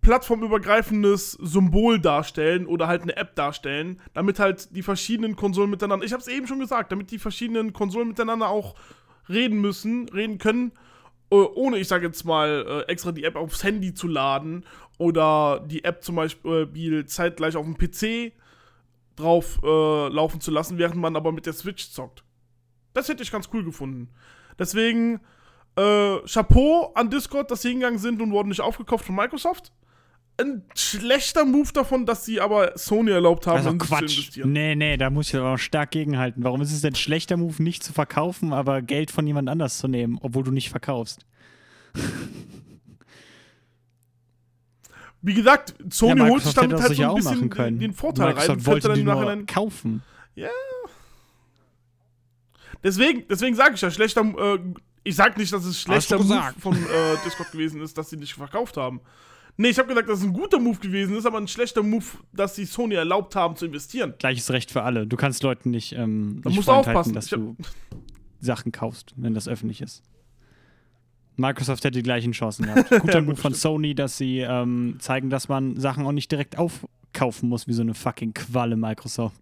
plattformübergreifendes 0.00 1.32
Symbol 1.32 2.00
darstellen 2.00 2.66
oder 2.66 2.86
halt 2.86 3.02
eine 3.02 3.16
App 3.16 3.34
darstellen, 3.34 4.00
damit 4.14 4.38
halt 4.38 4.74
die 4.74 4.82
verschiedenen 4.82 5.36
Konsolen 5.36 5.70
miteinander, 5.70 6.06
ich 6.06 6.12
habe 6.12 6.22
es 6.22 6.28
eben 6.28 6.46
schon 6.46 6.58
gesagt, 6.58 6.90
damit 6.90 7.10
die 7.10 7.18
verschiedenen 7.18 7.72
Konsolen 7.72 8.08
miteinander 8.08 8.48
auch 8.48 8.74
reden 9.28 9.60
müssen, 9.60 10.08
reden 10.08 10.38
können, 10.38 10.72
äh, 11.30 11.36
ohne, 11.36 11.78
ich 11.78 11.88
sage 11.88 12.06
jetzt 12.06 12.24
mal, 12.24 12.64
äh, 12.66 12.90
extra 12.90 13.12
die 13.12 13.24
App 13.24 13.36
aufs 13.36 13.62
Handy 13.62 13.92
zu 13.94 14.08
laden 14.08 14.64
oder 14.98 15.60
die 15.66 15.84
App 15.84 16.02
zum 16.02 16.16
Beispiel 16.16 17.04
zeitgleich 17.06 17.56
auf 17.56 17.64
dem 17.64 17.76
PC 17.76 18.32
drauf 19.20 19.60
äh, 19.62 20.08
laufen 20.08 20.40
zu 20.40 20.50
lassen, 20.50 20.78
während 20.78 20.96
man 20.96 21.16
aber 21.16 21.32
mit 21.32 21.46
der 21.46 21.52
Switch 21.52 21.90
zockt. 21.90 22.24
Das 22.94 23.08
hätte 23.08 23.22
ich 23.22 23.30
ganz 23.30 23.48
cool 23.52 23.64
gefunden. 23.64 24.08
Deswegen, 24.58 25.20
äh, 25.76 26.18
Chapeau 26.26 26.92
an 26.94 27.10
Discord, 27.10 27.50
dass 27.50 27.62
sie 27.62 27.68
hingegangen 27.70 27.98
sind 27.98 28.20
und 28.20 28.32
wurden 28.32 28.48
nicht 28.48 28.60
aufgekauft 28.60 29.04
von 29.04 29.14
Microsoft. 29.14 29.72
Ein 30.40 30.64
schlechter 30.74 31.44
Move 31.44 31.70
davon, 31.72 32.06
dass 32.06 32.24
sie 32.24 32.40
aber 32.40 32.72
Sony 32.76 33.10
erlaubt 33.10 33.46
haben, 33.46 33.58
Also 33.58 33.70
sich 33.70 33.78
zu 33.80 33.86
Quatsch. 33.86 34.00
investieren. 34.16 34.52
Nee, 34.52 34.74
nee, 34.74 34.96
da 34.96 35.10
muss 35.10 35.28
ich 35.28 35.36
aber 35.36 35.52
auch 35.54 35.58
stark 35.58 35.90
gegenhalten. 35.90 36.42
Warum 36.42 36.62
ist 36.62 36.72
es 36.72 36.80
denn 36.80 36.94
schlechter 36.94 37.36
Move, 37.36 37.62
nicht 37.62 37.84
zu 37.84 37.92
verkaufen, 37.92 38.52
aber 38.52 38.80
Geld 38.82 39.10
von 39.10 39.26
jemand 39.26 39.48
anders 39.50 39.78
zu 39.78 39.86
nehmen, 39.86 40.18
obwohl 40.22 40.42
du 40.42 40.50
nicht 40.50 40.70
verkaufst? 40.70 41.26
Wie 45.22 45.34
gesagt, 45.34 45.74
Sony 45.90 46.20
ja, 46.20 46.28
holt 46.28 46.42
sich 46.42 46.54
damit 46.54 46.80
halt 46.80 46.96
so 46.96 47.02
ein 47.02 47.14
bisschen 47.14 47.50
den, 47.50 47.78
den 47.78 47.92
Vorteil 47.92 48.26
rein 48.26 48.34
Microsoft 48.34 48.62
fällt 48.62 48.66
wollte 48.66 48.88
dann 48.88 48.96
die 48.96 49.04
Nachhinein. 49.04 49.46
kaufen. 49.46 50.02
Deswegen, 52.82 53.24
deswegen 53.28 53.54
sage 53.54 53.74
ich 53.74 53.80
ja, 53.80 53.90
schlechter, 53.90 54.22
äh, 54.22 54.58
ich 55.04 55.16
sag 55.16 55.36
nicht, 55.36 55.52
dass 55.52 55.64
es 55.64 55.80
schlechter 55.80 56.18
Move 56.18 56.54
von 56.58 56.74
äh, 56.74 57.16
Discord 57.24 57.52
gewesen 57.52 57.80
ist, 57.82 57.96
dass 57.98 58.10
sie 58.10 58.16
nicht 58.16 58.34
verkauft 58.34 58.76
haben. 58.76 59.00
Nee, 59.56 59.68
ich 59.68 59.78
habe 59.78 59.88
gesagt, 59.88 60.08
dass 60.08 60.20
es 60.20 60.24
ein 60.24 60.32
guter 60.32 60.58
Move 60.58 60.78
gewesen 60.78 61.16
ist, 61.16 61.26
aber 61.26 61.38
ein 61.38 61.48
schlechter 61.48 61.82
Move, 61.82 62.04
dass 62.32 62.54
sie 62.56 62.64
Sony 62.64 62.94
erlaubt 62.94 63.36
haben 63.36 63.56
zu 63.56 63.66
investieren. 63.66 64.14
Gleiches 64.18 64.50
Recht 64.50 64.70
für 64.70 64.82
alle. 64.82 65.06
Du 65.06 65.16
kannst 65.16 65.42
Leuten 65.42 65.70
nicht, 65.70 65.92
ähm, 65.92 66.40
nicht 66.44 66.56
musst 66.56 66.70
aufpassen. 66.70 67.12
dass 67.12 67.26
du 67.26 67.56
Sachen 68.40 68.72
kaufst, 68.72 69.12
wenn 69.16 69.34
das 69.34 69.48
öffentlich 69.48 69.82
ist. 69.82 70.02
Microsoft 71.36 71.84
hätte 71.84 71.98
die 71.98 72.02
gleichen 72.02 72.32
Chancen 72.32 72.66
gehabt. 72.66 72.90
Guter 72.90 73.14
Ja, 73.14 73.20
Move 73.20 73.34
gut, 73.34 73.38
von. 73.38 73.54
Sony, 73.54 73.94
dass 73.94 74.18
sie 74.18 74.38
ähm, 74.40 74.96
zeigen, 74.98 75.30
dass 75.30 75.48
man 75.48 75.76
Sachen 75.78 76.04
auch 76.06 76.12
nicht 76.12 76.30
direkt 76.30 76.58
aufkaufen 76.58 77.48
muss, 77.48 77.66
wie 77.66 77.72
so 77.72 77.82
eine 77.82 77.94
fucking 77.94 78.34
Qualle 78.34 78.76
Microsoft. 78.76 79.40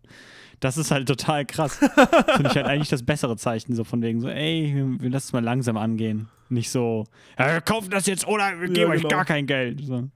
Das 0.60 0.76
ist 0.76 0.90
halt 0.90 1.06
total 1.06 1.44
krass. 1.46 1.76
Finde 2.34 2.50
ich 2.50 2.56
halt 2.56 2.66
eigentlich 2.66 2.88
das 2.88 3.04
bessere 3.04 3.36
Zeichen, 3.36 3.74
so 3.74 3.84
von 3.84 4.02
wegen 4.02 4.20
so, 4.20 4.28
ey, 4.28 4.74
wir, 4.98 5.10
lassen 5.10 5.26
es 5.28 5.32
mal 5.32 5.44
langsam 5.44 5.76
angehen. 5.76 6.28
Nicht 6.48 6.70
so, 6.70 7.04
ja, 7.38 7.60
kaufen 7.60 7.90
das 7.90 8.06
jetzt 8.06 8.26
oder 8.26 8.60
wir 8.60 8.68
geben 8.68 8.90
euch 8.90 9.02
genau. 9.02 9.10
gar 9.10 9.24
kein 9.24 9.46
Geld. 9.46 9.84
So. 9.84 10.08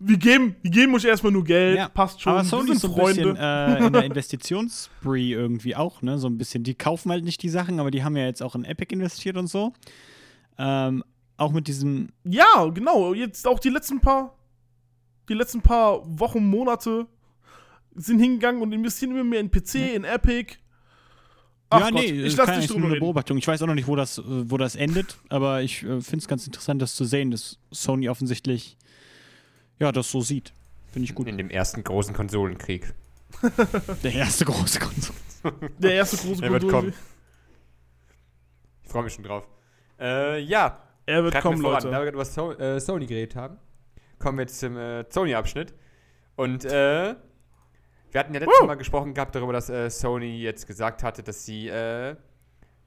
Wir 0.00 0.16
geben, 0.16 0.54
wir 0.62 0.70
geben 0.70 0.94
euch 0.94 1.04
erstmal 1.04 1.32
nur 1.32 1.42
Geld, 1.42 1.76
Ja, 1.76 1.88
passt 1.88 2.22
schon. 2.22 2.32
Aber 2.32 2.44
Sony 2.44 2.70
ist 2.70 2.82
so 2.82 2.88
ein 2.88 2.94
Freunde. 2.94 3.32
bisschen 3.32 3.36
äh, 3.36 3.86
in 3.86 3.92
der 3.92 4.04
Investitionsspree 4.06 5.32
irgendwie 5.32 5.74
auch, 5.74 6.02
ne? 6.02 6.18
So 6.18 6.28
ein 6.28 6.38
bisschen. 6.38 6.62
Die 6.62 6.74
kaufen 6.74 7.10
halt 7.10 7.24
nicht 7.24 7.42
die 7.42 7.48
Sachen, 7.48 7.80
aber 7.80 7.90
die 7.90 8.04
haben 8.04 8.16
ja 8.16 8.24
jetzt 8.24 8.42
auch 8.42 8.54
in 8.54 8.64
Epic 8.64 8.94
investiert 8.94 9.36
und 9.36 9.48
so. 9.48 9.72
Ähm, 10.58 11.04
auch 11.36 11.52
mit 11.52 11.68
diesem, 11.68 12.08
Ja, 12.24 12.66
genau. 12.74 13.14
Jetzt 13.14 13.46
auch 13.46 13.58
die 13.60 13.68
letzten 13.70 14.00
paar, 14.00 14.36
die 15.28 15.34
letzten 15.34 15.60
paar 15.62 16.02
Wochen, 16.18 16.44
Monate 16.46 17.06
sind 17.94 18.18
hingegangen 18.20 18.62
und 18.62 18.72
investieren 18.72 19.12
immer 19.12 19.24
mehr 19.24 19.40
in 19.40 19.50
PC, 19.50 19.94
in 19.94 20.04
Epic. 20.04 20.56
Ach 21.70 21.80
ja, 21.80 21.90
Gott, 21.90 22.00
nee, 22.00 22.06
ich 22.22 22.36
lasse 22.36 22.52
dich 22.60 22.68
nur 22.68 22.76
drüber 22.76 22.86
eine 22.86 22.94
reden. 22.94 23.04
Beobachtung. 23.04 23.36
Ich 23.36 23.46
weiß 23.46 23.60
auch 23.62 23.66
noch 23.66 23.74
nicht, 23.74 23.86
wo 23.88 23.94
das, 23.94 24.18
äh, 24.18 24.22
wo 24.26 24.56
das 24.56 24.74
endet, 24.74 25.18
aber 25.28 25.62
ich 25.62 25.82
äh, 25.82 26.00
finde 26.00 26.18
es 26.18 26.28
ganz 26.28 26.46
interessant, 26.46 26.80
das 26.80 26.94
zu 26.94 27.04
sehen, 27.04 27.30
dass 27.30 27.58
Sony 27.70 28.08
offensichtlich 28.08 28.78
ja 29.78 29.92
das 29.92 30.10
so 30.10 30.20
sieht. 30.22 30.52
Finde 30.92 31.04
ich 31.04 31.14
gut. 31.14 31.28
In 31.28 31.36
dem 31.36 31.50
ersten 31.50 31.84
großen 31.84 32.14
Konsolenkrieg. 32.14 32.94
Der 34.02 34.14
erste 34.14 34.46
große 34.46 34.78
Konsole. 34.80 35.18
Der 35.78 35.92
erste 35.94 36.16
große 36.16 36.42
Er 36.42 36.50
wird 36.50 36.62
Konsole. 36.62 36.82
kommen. 36.92 36.94
Ich 38.84 38.90
freue 38.90 39.04
mich 39.04 39.12
schon 39.12 39.24
drauf. 39.24 39.46
Äh, 39.98 40.40
ja, 40.40 40.80
Er 41.06 41.24
wird 41.24 41.40
kommen, 41.40 41.58
wir 41.58 41.62
voran. 41.62 41.82
Leute. 41.82 41.90
Da 41.90 41.98
wir 41.98 42.04
gerade 42.04 42.14
über 42.14 42.24
so 42.24 42.52
äh, 42.58 42.80
Sony 42.80 43.06
geredet 43.06 43.36
haben, 43.36 43.58
kommen 44.18 44.38
wir 44.38 44.42
jetzt 44.42 44.58
zum 44.60 44.76
äh, 44.76 45.04
Sony-Abschnitt. 45.10 45.74
Und 46.36 46.64
äh, 46.64 47.14
wir 48.10 48.20
hatten 48.20 48.32
ja 48.32 48.40
letztes 48.40 48.60
Woo! 48.60 48.66
Mal 48.66 48.76
gesprochen 48.76 49.12
gehabt 49.14 49.34
darüber, 49.34 49.52
dass 49.52 49.68
äh, 49.68 49.90
Sony 49.90 50.40
jetzt 50.40 50.66
gesagt 50.66 51.02
hatte, 51.02 51.22
dass 51.22 51.44
sie 51.44 51.68
äh, 51.68 52.16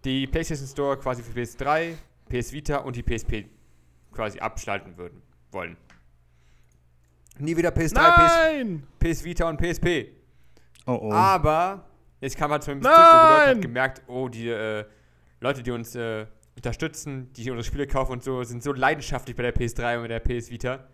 die 0.03 0.25
PlayStation 0.27 0.67
Store 0.67 0.97
quasi 0.97 1.21
für 1.21 1.37
PS3, 1.37 1.93
PS 2.29 2.53
Vita 2.53 2.77
und 2.77 2.95
die 2.95 3.03
PSP 3.03 3.45
quasi 4.11 4.39
abschalten 4.39 4.97
würden 4.97 5.21
wollen. 5.51 5.77
Nie 7.37 7.55
wieder 7.55 7.69
PS3, 7.69 7.89
PS, 7.89 7.93
Nein! 7.93 8.87
PS 8.99 9.23
Vita 9.23 9.49
und 9.49 9.59
PSP. 9.61 10.07
Oh 10.85 10.97
oh. 11.01 11.11
Aber 11.11 11.85
jetzt 12.19 12.37
kam 12.37 12.51
halt 12.51 12.63
so 12.63 12.71
ein 12.71 12.79
bisschen 12.79 12.93
zurück, 12.93 13.07
wo 13.11 13.37
Leute 13.37 13.49
haben 13.49 13.61
gemerkt, 13.61 14.01
oh, 14.07 14.27
die 14.27 14.49
äh, 14.49 14.85
Leute, 15.39 15.63
die 15.63 15.71
uns 15.71 15.95
äh, 15.95 16.25
unterstützen, 16.55 17.31
die 17.33 17.49
unsere 17.49 17.63
Spiele 17.63 17.87
kaufen 17.87 18.11
und 18.13 18.23
so, 18.23 18.43
sind 18.43 18.61
so 18.63 18.73
leidenschaftlich 18.73 19.35
bei 19.35 19.43
der 19.43 19.55
PS3 19.55 20.01
und 20.01 20.09
der 20.09 20.19
PS 20.19 20.49
Vita, 20.51 20.87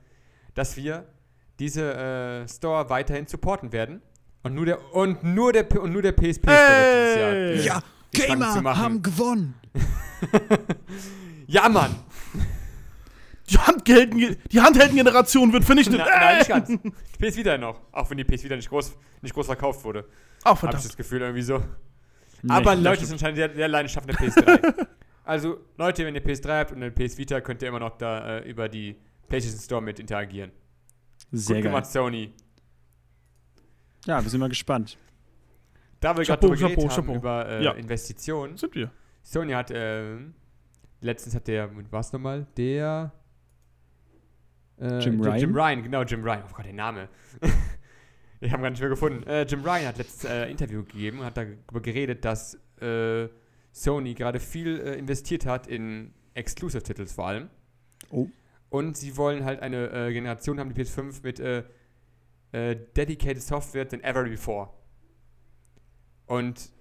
dass 0.53 0.77
wir 0.77 1.05
diese 1.59 1.93
äh, 1.93 2.47
Store 2.47 2.89
weiterhin 2.89 3.27
supporten 3.27 3.71
werden. 3.71 4.01
Und 4.43 4.53
nur 4.53 4.65
der 4.65 4.93
und 4.93 5.23
nur 5.23 5.51
der 5.51 5.63
P- 5.63 5.79
und 5.79 5.91
nur 5.91 6.01
der 6.01 6.11
PSP 6.13 6.43
dieses 6.45 6.45
Jahr. 6.45 7.31
Hey! 7.31 7.53
äh, 7.57 7.65
ja, 7.65 7.83
Gamer 8.13 8.77
haben 8.77 9.01
gewonnen. 9.01 9.55
Ja, 11.47 11.69
Mann! 11.69 11.95
Die, 13.49 13.57
Handgelden, 13.57 14.35
die 14.51 14.59
Handheldengeneration 14.61 15.53
wird 15.53 15.63
vernichtet. 15.63 15.95
Na, 15.99 16.05
Äh! 16.07 16.19
nein, 16.19 16.37
nicht 16.39 16.49
ganz. 16.49 16.67
Die 16.67 17.25
PS 17.25 17.37
Vita 17.37 17.57
noch. 17.57 17.79
Auch 17.93 18.09
wenn 18.09 18.17
die 18.17 18.25
PS 18.25 18.43
Vita 18.43 18.55
nicht 18.57 18.67
groß, 18.69 18.93
nicht 19.21 19.33
groß 19.33 19.45
verkauft 19.45 19.83
wurde. 19.85 20.03
Ach, 20.43 20.47
Habe 20.47 20.55
ich 20.55 20.59
verdammt. 20.59 20.85
das 20.85 20.97
Gefühl 20.97 21.21
irgendwie 21.21 21.41
so. 21.43 21.59
Nee, 22.41 22.53
Aber 22.53 22.75
Leute 22.75 23.05
sind 23.05 23.13
anscheinend 23.13 23.37
sehr, 23.37 23.53
sehr 23.55 23.67
leidenschaftlich 23.69 24.17
der 24.17 24.27
PS3. 24.29 24.87
also, 25.27 25.59
Leute, 25.77 26.05
wenn 26.05 26.15
ihr 26.15 26.23
PS3 26.23 26.59
habt 26.59 26.71
und 26.71 26.81
eine 26.81 26.91
PS 26.91 27.17
Vita, 27.17 27.41
könnt 27.41 27.61
ihr 27.61 27.67
immer 27.67 27.79
noch 27.79 27.97
da 27.97 28.37
äh, 28.39 28.49
über 28.49 28.69
die 28.69 28.95
PlayStation 29.27 29.61
Store 29.61 29.81
mit 29.81 29.99
interagieren. 29.99 30.51
Sehr 31.31 31.57
Gut 31.57 31.63
geil. 31.63 31.71
gemacht, 31.71 31.85
Sony. 31.87 32.33
Ja, 34.05 34.23
wir 34.23 34.29
sind 34.29 34.39
mal 34.39 34.49
gespannt. 34.49 34.97
Da 35.99 36.15
wir 36.15 36.23
gerade 36.23 36.39
drüber 36.39 36.55
geredet 36.55 36.77
Chapeau, 36.89 36.97
haben 36.97 37.15
über 37.15 37.47
äh, 37.49 37.63
Ja. 37.63 37.71
Investitionen. 37.73 38.55
Sind 38.57 38.73
wir. 38.75 38.91
Sony 39.23 39.51
hat, 39.51 39.71
ähm, 39.73 40.33
letztens 41.01 41.35
hat 41.35 41.47
der, 41.47 41.69
was 41.91 42.13
nochmal? 42.13 42.47
Der 42.55 43.11
Äh, 44.79 44.99
Jim 44.99 45.19
Ryan? 45.21 45.39
Jim 45.39 45.55
Ryan, 45.55 45.83
genau, 45.83 46.03
Jim 46.03 46.23
Ryan. 46.23 46.43
Oh 46.47 46.53
Gott, 46.55 46.65
der 46.65 46.73
Name. 46.73 47.09
ich 48.39 48.51
habe 48.51 48.61
gar 48.61 48.69
nicht 48.69 48.79
mehr 48.79 48.89
gefunden. 48.89 49.23
Äh, 49.27 49.43
Jim 49.43 49.61
Ryan 49.63 49.87
hat 49.87 49.97
letztes 49.97 50.23
äh, 50.29 50.49
Interview 50.49 50.83
gegeben 50.83 51.19
und 51.19 51.25
hat 51.25 51.35
darüber 51.35 51.81
geredet, 51.81 52.23
dass 52.23 52.53
äh, 52.79 53.27
Sony 53.77 54.13
gerade 54.13 54.39
viel 54.39 54.79
äh, 54.79 54.97
investiert 54.97 55.45
hat 55.45 55.67
in 55.67 56.13
Exclusive-Titels 56.33 57.13
vor 57.13 57.27
allem. 57.27 57.49
Oh. 58.09 58.27
Und 58.69 58.97
sie 58.97 59.15
wollen 59.17 59.45
halt 59.45 59.61
eine 59.61 59.89
äh, 59.91 60.13
Generation 60.13 60.59
haben, 60.59 60.73
die 60.73 60.81
PS5 60.81 61.23
mit 61.23 61.39
äh, 61.39 61.63
äh, 62.51 62.75
dedicated 62.95 63.41
Software 63.41 63.87
than 63.87 64.03
ever 64.03 64.23
before. 64.23 64.69
Und 66.25 66.71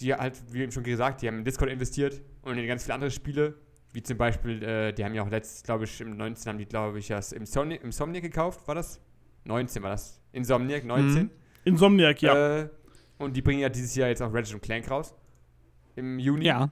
die 0.00 0.14
halt, 0.14 0.40
wie 0.50 0.62
eben 0.62 0.72
schon 0.72 0.84
gesagt, 0.84 1.20
die 1.22 1.28
haben 1.28 1.38
in 1.38 1.44
Discord 1.44 1.70
investiert 1.70 2.22
und 2.42 2.56
in 2.56 2.66
ganz 2.66 2.84
viele 2.84 2.94
andere 2.94 3.10
Spiele, 3.10 3.54
wie 3.92 4.02
zum 4.02 4.16
Beispiel, 4.16 4.62
äh, 4.62 4.92
die 4.92 5.04
haben 5.04 5.14
ja 5.14 5.22
auch 5.22 5.30
letztes, 5.30 5.62
glaube 5.62 5.84
ich, 5.84 6.00
im 6.00 6.16
19 6.16 6.48
haben 6.48 6.58
die, 6.58 6.66
glaube 6.66 6.98
ich, 6.98 7.08
das 7.08 7.32
Insomniac, 7.32 7.82
Insomniac 7.82 8.22
gekauft, 8.22 8.66
war 8.66 8.74
das? 8.74 9.00
19 9.44 9.82
war 9.82 9.90
das. 9.90 10.22
Insomniac, 10.32 10.84
19. 10.84 11.24
Mhm. 11.24 11.30
Insomniac, 11.64 12.22
ja. 12.22 12.60
Äh, 12.60 12.68
und 13.18 13.36
die 13.36 13.42
bringen 13.42 13.60
ja 13.60 13.68
dieses 13.68 13.94
Jahr 13.94 14.08
jetzt 14.08 14.22
auch 14.22 14.32
Ratchet 14.32 14.62
Clank 14.62 14.90
raus. 14.90 15.14
Im 15.96 16.18
Juni. 16.18 16.44
Ja, 16.46 16.70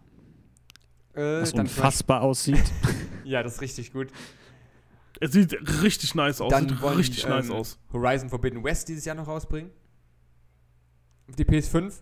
Äh, 1.15 1.43
was 1.43 1.53
dann 1.53 1.63
unfassbar 1.67 2.23
aussieht. 2.23 2.63
Ja, 3.25 3.43
das 3.43 3.57
ist 3.57 3.61
richtig 3.61 3.93
gut. 3.93 4.09
es 5.21 5.33
sieht 5.33 5.53
richtig 5.83 6.15
nice 6.15 6.41
aus. 6.41 6.51
Dann 6.51 6.67
Sieht 6.67 6.81
wollen 6.81 6.97
richtig 6.97 7.25
die, 7.25 7.29
nice 7.29 7.47
ähm, 7.51 7.57
aus. 7.57 7.79
Horizon 7.93 8.31
Forbidden 8.31 8.65
West 8.65 8.89
dieses 8.89 9.05
Jahr 9.05 9.17
noch 9.17 9.27
rausbringen. 9.29 9.71
Auf 11.29 11.37
die 11.37 11.45
PS5. 11.45 11.93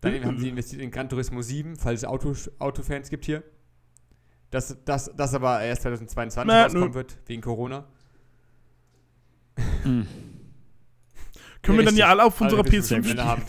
Dann 0.00 0.14
Mhm. 0.20 0.24
haben 0.24 0.38
sie 0.38 0.48
investiert 0.48 0.80
in 0.80 0.90
Gran 0.90 1.10
Turismo 1.10 1.42
7, 1.42 1.76
falls 1.76 2.00
es 2.00 2.04
Auto, 2.08 2.34
Autofans 2.60 3.10
gibt 3.10 3.26
hier. 3.26 3.42
Das, 4.50 4.74
das, 4.86 5.10
das 5.14 5.34
aber 5.34 5.60
erst 5.60 5.82
2022 5.82 6.46
Na, 6.46 6.62
rauskommen 6.62 6.88
nö. 6.88 6.94
wird, 6.94 7.18
wegen 7.26 7.42
Corona. 7.42 7.84
Hm. 9.82 10.06
Können 11.62 11.78
wir 11.78 11.84
dann 11.84 11.96
ja 11.96 12.08
alle 12.08 12.24
auf 12.24 12.40
unserer 12.40 12.64
wissen, 12.64 12.74
PS5 12.74 12.90
wer 12.90 12.96
wir 13.04 13.10
spielen? 13.10 13.24
haben. 13.24 13.42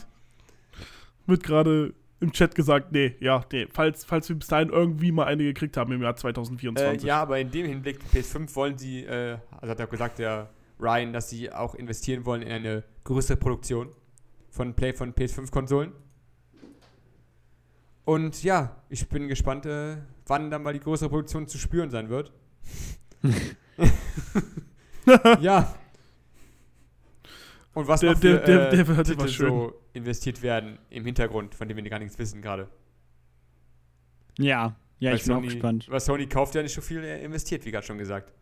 Wird 1.27 1.43
gerade 1.43 1.93
im 2.19 2.31
Chat 2.31 2.55
gesagt, 2.55 2.91
nee, 2.91 3.15
ja, 3.19 3.45
nee, 3.51 3.67
falls, 3.71 4.03
falls 4.05 4.27
wir 4.29 4.35
bis 4.37 4.47
dahin 4.47 4.69
irgendwie 4.69 5.11
mal 5.11 5.25
eine 5.25 5.43
gekriegt 5.43 5.77
haben 5.77 5.91
im 5.91 6.01
Jahr 6.01 6.13
Äh, 6.13 6.17
2024. 6.17 7.03
ja, 7.03 7.21
aber 7.21 7.39
in 7.39 7.51
dem 7.51 7.65
Hinblick, 7.67 7.99
PS5 8.13 8.55
wollen 8.55 8.77
sie, 8.77 9.03
äh, 9.05 9.37
also 9.51 9.71
hat 9.71 9.79
er 9.79 9.87
gesagt, 9.87 10.17
der 10.19 10.49
Ryan, 10.79 11.13
dass 11.13 11.29
sie 11.29 11.51
auch 11.51 11.75
investieren 11.75 12.25
wollen 12.25 12.41
in 12.41 12.51
eine 12.51 12.83
größere 13.03 13.37
Produktion 13.37 13.89
von 14.49 14.73
Play 14.73 14.93
von 14.93 15.13
PS5-Konsolen. 15.13 15.91
Und 18.05 18.43
ja, 18.43 18.81
ich 18.89 19.07
bin 19.09 19.27
gespannt, 19.27 19.65
äh, 19.65 19.97
wann 20.25 20.49
dann 20.49 20.63
mal 20.63 20.73
die 20.73 20.79
größere 20.79 21.09
Produktion 21.09 21.47
zu 21.47 21.57
spüren 21.57 21.89
sein 21.89 22.09
wird. 22.09 22.31
ja. 25.41 25.73
Und 27.73 27.87
was 27.87 27.99
Der- 27.99 28.13
noch 28.13 28.19
für 28.19 28.27
der- 28.27 28.39
der- 28.45 28.67
äh, 28.71 28.75
der 28.75 28.87
wird 28.87 29.07
Titel 29.07 29.19
immer 29.19 29.27
schön. 29.27 29.49
so 29.49 29.73
investiert 29.97 30.41
werden 30.41 30.77
im 30.89 31.05
Hintergrund, 31.05 31.55
von 31.55 31.67
dem 31.67 31.77
wir 31.77 31.83
gar 31.89 31.99
nichts 31.99 32.17
wissen 32.17 32.41
gerade. 32.41 32.69
Ja, 34.37 34.75
ja, 34.99 35.11
Weil 35.11 35.17
ich 35.17 35.23
bin 35.25 35.33
auch 35.33 35.41
gespannt. 35.41 35.87
Weil 35.89 35.99
Sony 35.99 36.27
kauft 36.27 36.55
ja 36.55 36.63
nicht 36.63 36.73
so 36.73 36.81
viel, 36.81 37.03
er 37.03 37.21
investiert, 37.21 37.65
wie 37.65 37.71
gerade 37.71 37.85
schon 37.85 37.97
gesagt. 37.97 38.33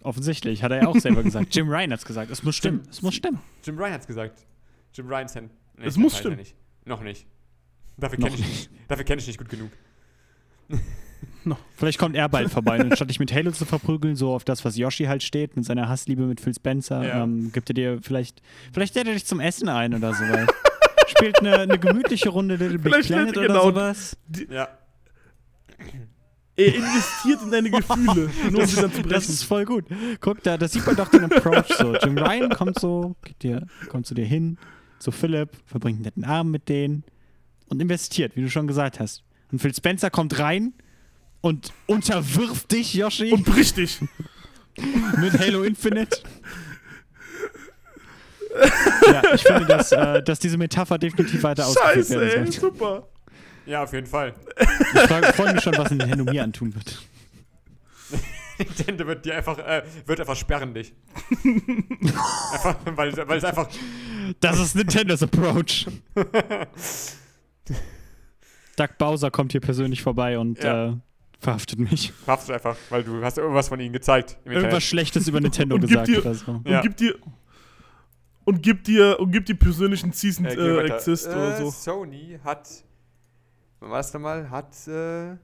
Offensichtlich, 0.00 0.62
hat 0.64 0.72
er 0.72 0.82
ja 0.82 0.88
auch 0.88 0.96
selber 0.98 1.22
gesagt. 1.22 1.54
Jim 1.54 1.68
Ryan 1.68 1.92
hat's 1.92 2.04
gesagt. 2.04 2.30
Es 2.30 2.42
muss 2.42 2.56
stimmen. 2.56 2.82
Es 2.90 3.02
muss 3.02 3.14
stimmen. 3.14 3.40
Jim 3.64 3.78
Ryan 3.78 3.92
hat's 3.92 4.06
gesagt. 4.06 4.44
Jim 4.94 5.06
Ryan 5.06 5.28
Sen. 5.28 5.50
Nee, 5.76 5.86
Es 5.86 5.96
muss 5.96 6.18
stimmen. 6.18 6.36
Nicht. 6.36 6.56
Noch 6.84 7.02
nicht. 7.02 7.26
Dafür 7.96 8.18
kenne 8.18 8.34
ich, 8.34 8.40
nicht. 8.40 8.70
Dafür 8.88 9.04
kenn 9.04 9.18
ich 9.18 9.26
nicht 9.26 9.38
gut 9.38 9.48
genug. 9.48 9.70
Vielleicht 11.76 11.98
kommt 11.98 12.14
er 12.16 12.28
bald 12.28 12.50
vorbei. 12.50 12.80
Und 12.80 12.86
anstatt 12.92 13.10
dich 13.10 13.18
mit 13.18 13.32
Halo 13.32 13.50
zu 13.50 13.64
verprügeln, 13.64 14.14
so 14.16 14.32
auf 14.34 14.44
das, 14.44 14.64
was 14.64 14.76
Yoshi 14.76 15.04
halt 15.04 15.22
steht, 15.22 15.56
mit 15.56 15.64
seiner 15.64 15.88
Hassliebe 15.88 16.22
mit 16.22 16.40
Phil 16.40 16.54
Spencer, 16.54 17.04
Ja. 17.04 17.22
ähm, 17.24 17.50
gibt 17.52 17.70
er 17.70 17.74
dir 17.74 17.98
vielleicht, 18.02 18.42
vielleicht 18.72 18.94
lädt 18.94 19.06
er 19.08 19.14
dich 19.14 19.26
zum 19.26 19.40
Essen 19.40 19.68
ein 19.68 19.94
oder 19.94 20.14
sowas. 20.14 20.46
Spielt 21.08 21.40
eine, 21.40 21.58
eine 21.58 21.78
gemütliche 21.78 22.28
Runde 22.28 22.56
Little 22.56 22.78
Big 22.78 22.92
Vielleicht 22.92 23.08
Planet 23.08 23.36
er 23.36 23.38
oder 23.40 23.48
genau- 23.48 23.64
sowas. 23.64 24.16
Ja. 24.50 24.68
er 26.56 26.74
investiert 26.74 27.40
in 27.42 27.50
deine 27.50 27.70
Gefühle, 27.70 28.30
nur 28.50 28.60
um 28.60 28.66
sie 28.66 28.80
dann 28.80 28.92
zu 28.92 29.02
Das 29.02 29.08
brechen. 29.08 29.32
ist 29.32 29.42
voll 29.44 29.64
gut. 29.64 29.84
Guck, 30.20 30.42
da, 30.42 30.56
da 30.56 30.68
sieht 30.68 30.86
man 30.86 30.96
doch 30.96 31.08
den 31.08 31.24
Approach 31.24 31.66
so. 31.76 31.94
Jim 31.96 32.16
Ryan 32.18 32.50
kommt 32.50 32.78
so, 32.78 33.16
geht 33.24 33.42
dir, 33.42 33.66
kommt 33.88 34.06
zu 34.06 34.14
dir 34.14 34.24
hin, 34.24 34.58
zu 34.98 35.10
Philipp, 35.10 35.50
verbringt 35.66 35.96
einen 35.96 36.04
netten 36.04 36.24
Abend 36.24 36.52
mit 36.52 36.68
denen 36.68 37.04
und 37.68 37.80
investiert, 37.80 38.36
wie 38.36 38.42
du 38.42 38.50
schon 38.50 38.66
gesagt 38.66 39.00
hast. 39.00 39.24
Und 39.50 39.58
Phil 39.60 39.74
Spencer 39.74 40.10
kommt 40.10 40.38
rein 40.38 40.72
und 41.42 41.72
unterwirft 41.86 42.72
dich, 42.72 42.94
Yoshi, 42.94 43.32
Und 43.32 43.44
bricht 43.44 43.76
dich. 43.76 44.00
mit 45.18 45.38
Halo 45.38 45.62
Infinite. 45.64 46.16
ja, 49.06 49.22
ich 49.34 49.42
finde, 49.42 49.66
dass, 49.66 49.92
äh, 49.92 50.22
dass 50.22 50.38
diese 50.38 50.56
Metapher 50.56 50.98
definitiv 50.98 51.42
weiter 51.42 51.66
ausgeführt 51.66 51.94
Scheiße, 52.06 52.14
ey, 52.24 52.30
werden 52.36 52.50
super. 52.52 53.08
Ja, 53.66 53.82
auf 53.82 53.92
jeden 53.92 54.06
Fall. 54.06 54.34
Ich 54.94 55.00
freue 55.34 55.52
mich 55.54 55.62
schon, 55.62 55.76
was 55.76 55.90
Nintendo 55.90 56.24
mir 56.24 56.42
antun 56.42 56.74
wird. 56.74 57.00
Nintendo 58.58 59.06
wird 59.06 59.24
dir 59.24 59.36
einfach, 59.36 59.58
äh, 59.58 59.82
wird 60.06 60.20
einfach 60.20 60.36
sperren 60.36 60.74
dich. 60.74 60.92
einfach, 62.52 62.76
weil, 62.84 63.16
weil 63.28 63.38
es 63.38 63.44
einfach. 63.44 63.68
Das 64.40 64.58
ist 64.58 64.74
Nintendos 64.74 65.22
Approach. 65.22 65.86
Doug 68.76 68.88
Bowser 68.98 69.30
kommt 69.30 69.52
hier 69.52 69.60
persönlich 69.60 70.02
vorbei 70.02 70.38
und 70.38 70.62
Ja. 70.62 70.88
äh, 70.90 70.96
verhaftet 71.42 71.78
mich. 71.78 72.12
Du 72.26 72.52
einfach, 72.52 72.76
weil 72.90 73.02
du 73.04 73.22
hast 73.24 73.38
irgendwas 73.38 73.68
von 73.68 73.78
ihnen 73.80 73.92
gezeigt. 73.92 74.38
Irgendwas. 74.44 74.82
Schlechtes 74.82 75.28
über 75.28 75.40
Nintendo 75.40 75.74
Und 75.74 75.80
gibt 75.82 75.90
gesagt 75.92 76.08
dir- 76.08 76.20
oder 76.20 76.34
so. 76.34 76.52
Und 76.52 76.68
Ja. 76.68 76.80
gibt 76.80 77.00
dir 77.00 77.14
und 78.44 78.62
gibt 78.62 78.86
dir 78.86 79.18
und 79.20 79.30
gibt 79.32 79.48
dir 79.48 79.54
persönlichen 79.56 80.12
Season 80.12 80.44
Äh, 80.46 80.54
äh. 80.54 80.86
Exist 80.92 81.26
oder 81.28 81.54
Äh, 81.54 81.62
so. 81.62 81.70
Sony 81.70 82.38
hat, 82.42 82.68
das 83.80 84.12
nochmal, 84.14 84.50
hat 84.50 84.74
äh, 84.88 85.36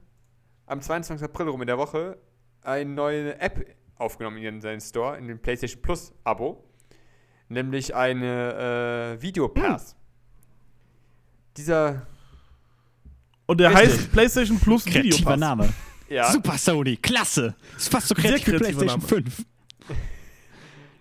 am 0.65 0.81
22. 0.81 1.23
April 1.23 1.49
rum 1.49 1.61
in 1.61 1.67
der 1.67 1.77
Woche 1.77 2.17
eine 2.63 2.89
neue 2.89 3.39
App 3.39 3.65
aufgenommen 3.97 4.37
in 4.37 4.61
seinen 4.61 4.81
Store, 4.81 5.17
in 5.17 5.27
dem 5.27 5.39
PlayStation 5.39 5.81
Plus 5.81 6.13
Abo. 6.23 6.63
Nämlich 7.49 7.95
eine 7.95 9.15
äh, 9.17 9.21
Videopass. 9.21 9.95
Dieser, 11.57 12.05
Und 13.47 13.59
der 13.59 13.71
Richtig. 13.71 13.89
heißt 13.99 14.11
PlayStation 14.11 14.59
Plus 14.59 14.85
Kreativer 14.85 15.03
Videopass. 15.17 15.39
Name. 15.39 15.69
Ja, 16.09 16.31
Super 16.31 16.57
Sony, 16.57 16.97
klasse. 16.97 17.55
Ist 17.77 17.89
fast 17.91 18.07
so 18.07 18.15
kreativ 18.15 18.47
wie 18.47 18.57
PlayStation 18.57 19.01
5. 19.01 19.45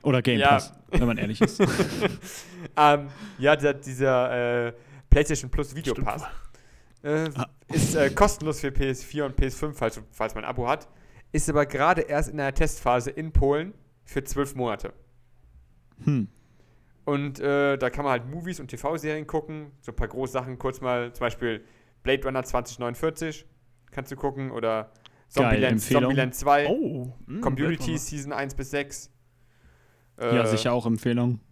Oder 0.02 0.22
Game 0.22 0.38
Ja. 0.38 0.50
Pass, 0.50 0.72
wenn 0.90 1.06
man 1.06 1.18
ehrlich 1.18 1.40
ist. 1.40 1.60
ähm, 2.76 3.08
ja, 3.38 3.56
dieser, 3.56 3.74
dieser 3.74 4.66
äh, 4.68 4.72
PlayStation 5.10 5.50
Plus 5.50 5.74
Videopass 5.74 6.22
äh, 7.02 7.28
Ah. 7.34 7.46
ist 7.68 7.94
äh, 7.94 8.10
kostenlos 8.10 8.60
für 8.60 8.68
PS4 8.68 9.24
und 9.24 9.38
PS5, 9.38 9.72
falls, 9.74 10.00
falls 10.12 10.34
man 10.34 10.44
ein 10.44 10.50
Abo 10.50 10.68
hat. 10.68 10.88
Ist 11.32 11.48
aber 11.50 11.66
gerade 11.66 12.02
erst 12.02 12.30
in 12.30 12.40
einer 12.40 12.54
Testphase 12.54 13.10
in 13.10 13.32
Polen 13.32 13.74
für 14.04 14.24
zwölf 14.24 14.54
Monate. 14.54 14.92
Hm. 16.04 16.28
Und 17.04 17.40
äh, 17.40 17.76
da 17.76 17.90
kann 17.90 18.04
man 18.04 18.12
halt 18.12 18.26
Movies 18.30 18.60
und 18.60 18.68
TV-Serien 18.68 19.26
gucken, 19.26 19.72
so 19.80 19.92
ein 19.92 19.96
paar 19.96 20.08
große 20.08 20.32
Sachen, 20.32 20.58
kurz 20.58 20.80
mal, 20.80 21.12
zum 21.12 21.20
Beispiel 21.20 21.64
Blade 22.02 22.24
Runner 22.24 22.42
2049 22.42 23.46
kannst 23.90 24.10
du 24.12 24.16
gucken 24.16 24.50
oder 24.50 24.90
Zombieland, 25.28 25.72
Empfehlung. 25.74 26.02
Zombieland 26.04 26.34
2, 26.34 26.66
Oh. 26.68 27.12
mh, 27.26 27.40
Community 27.40 27.78
Weltwunder. 27.80 27.98
Season 27.98 28.32
1 28.32 28.54
bis 28.54 28.70
6. 28.70 29.10
Ja, 30.20 30.42
Äh, 30.44 30.46
sicher 30.48 30.72
auch 30.72 30.86
Empfehlung. 30.86 31.40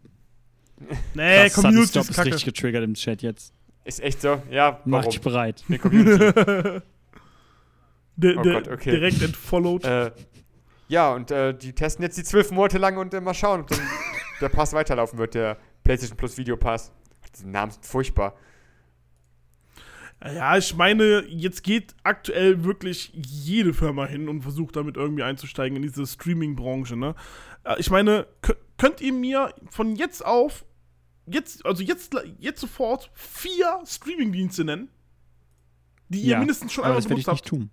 Nee, 1.15 1.45
Das 1.45 1.55
Community 1.55 1.89
Stop 1.89 2.03
ist 2.05 2.11
ist 2.11 2.25
richtig 2.25 2.45
getriggert 2.45 2.85
im 2.85 2.95
Chat 2.95 3.23
jetzt. 3.23 3.55
Ist 3.85 4.01
echt 4.03 4.21
so? 4.21 4.43
Ja, 4.51 4.81
Mach 4.85 4.99
warum? 4.99 5.11
dich 5.11 5.21
bereit. 5.21 5.65
Die 5.69 5.79
Community. 5.79 6.19
Der, 8.17 8.39
Oh 8.39 8.43
Gott, 8.43 8.69
okay. 8.69 8.91
Direkt 8.93 9.23
entfollowed. 9.23 9.85
äh, 9.85 10.11
ja, 10.89 11.13
und 11.15 11.31
äh, 11.31 11.53
die 11.57 11.73
testen 11.75 12.03
jetzt 12.03 12.17
die 12.17 12.25
zwölf 12.25 12.51
Monate 12.51 12.79
lang 12.79 12.97
und 12.97 13.13
äh, 13.13 13.21
mal 13.21 13.35
schauen, 13.35 13.61
ob 13.63 13.69
der 14.41 14.49
Pass 14.49 14.73
weiterlaufen 14.73 15.19
wird, 15.19 15.35
der 15.35 15.57
PlayStation 15.85 16.17
Plus 16.17 16.37
Video 16.39 16.57
Pass. 16.57 16.93
Diese 17.35 17.49
Namen 17.49 17.73
sind 17.73 17.85
furchtbar. 17.85 18.35
Ja, 20.25 20.57
ich 20.57 20.75
meine, 20.75 21.27
jetzt 21.29 21.63
geht 21.63 21.95
aktuell 22.03 22.65
wirklich 22.65 23.13
jede 23.15 23.75
Firma 23.75 24.07
hin 24.07 24.29
und 24.29 24.43
versucht 24.43 24.75
damit 24.77 24.97
irgendwie 24.97 25.23
einzusteigen 25.23 25.77
in 25.77 25.83
diese 25.83 26.07
Streaming-Branche, 26.07 26.97
ne? 26.97 27.15
Ich 27.79 27.91
meine, 27.91 28.27
kö- 28.43 28.57
könnt 28.79 29.01
ihr 29.01 29.13
mir 29.13 29.53
von 29.71 29.95
jetzt 29.95 30.25
auf, 30.25 30.65
jetzt, 31.27 31.67
also 31.67 31.83
jetzt, 31.83 32.15
jetzt 32.39 32.61
sofort 32.61 33.11
vier 33.15 33.81
Streaming-Dienste 33.85 34.65
nennen, 34.65 34.89
die 36.09 36.21
ihr 36.21 36.31
Ja, 36.33 36.39
mindestens 36.39 36.73
schon 36.73 36.85
einmal 36.85 36.97
das 37.01 37.09
werde 37.11 37.21
ich 37.21 37.27
benutzt 37.27 37.45
nicht 37.45 37.53
habt? 37.53 37.61
tun. 37.61 37.71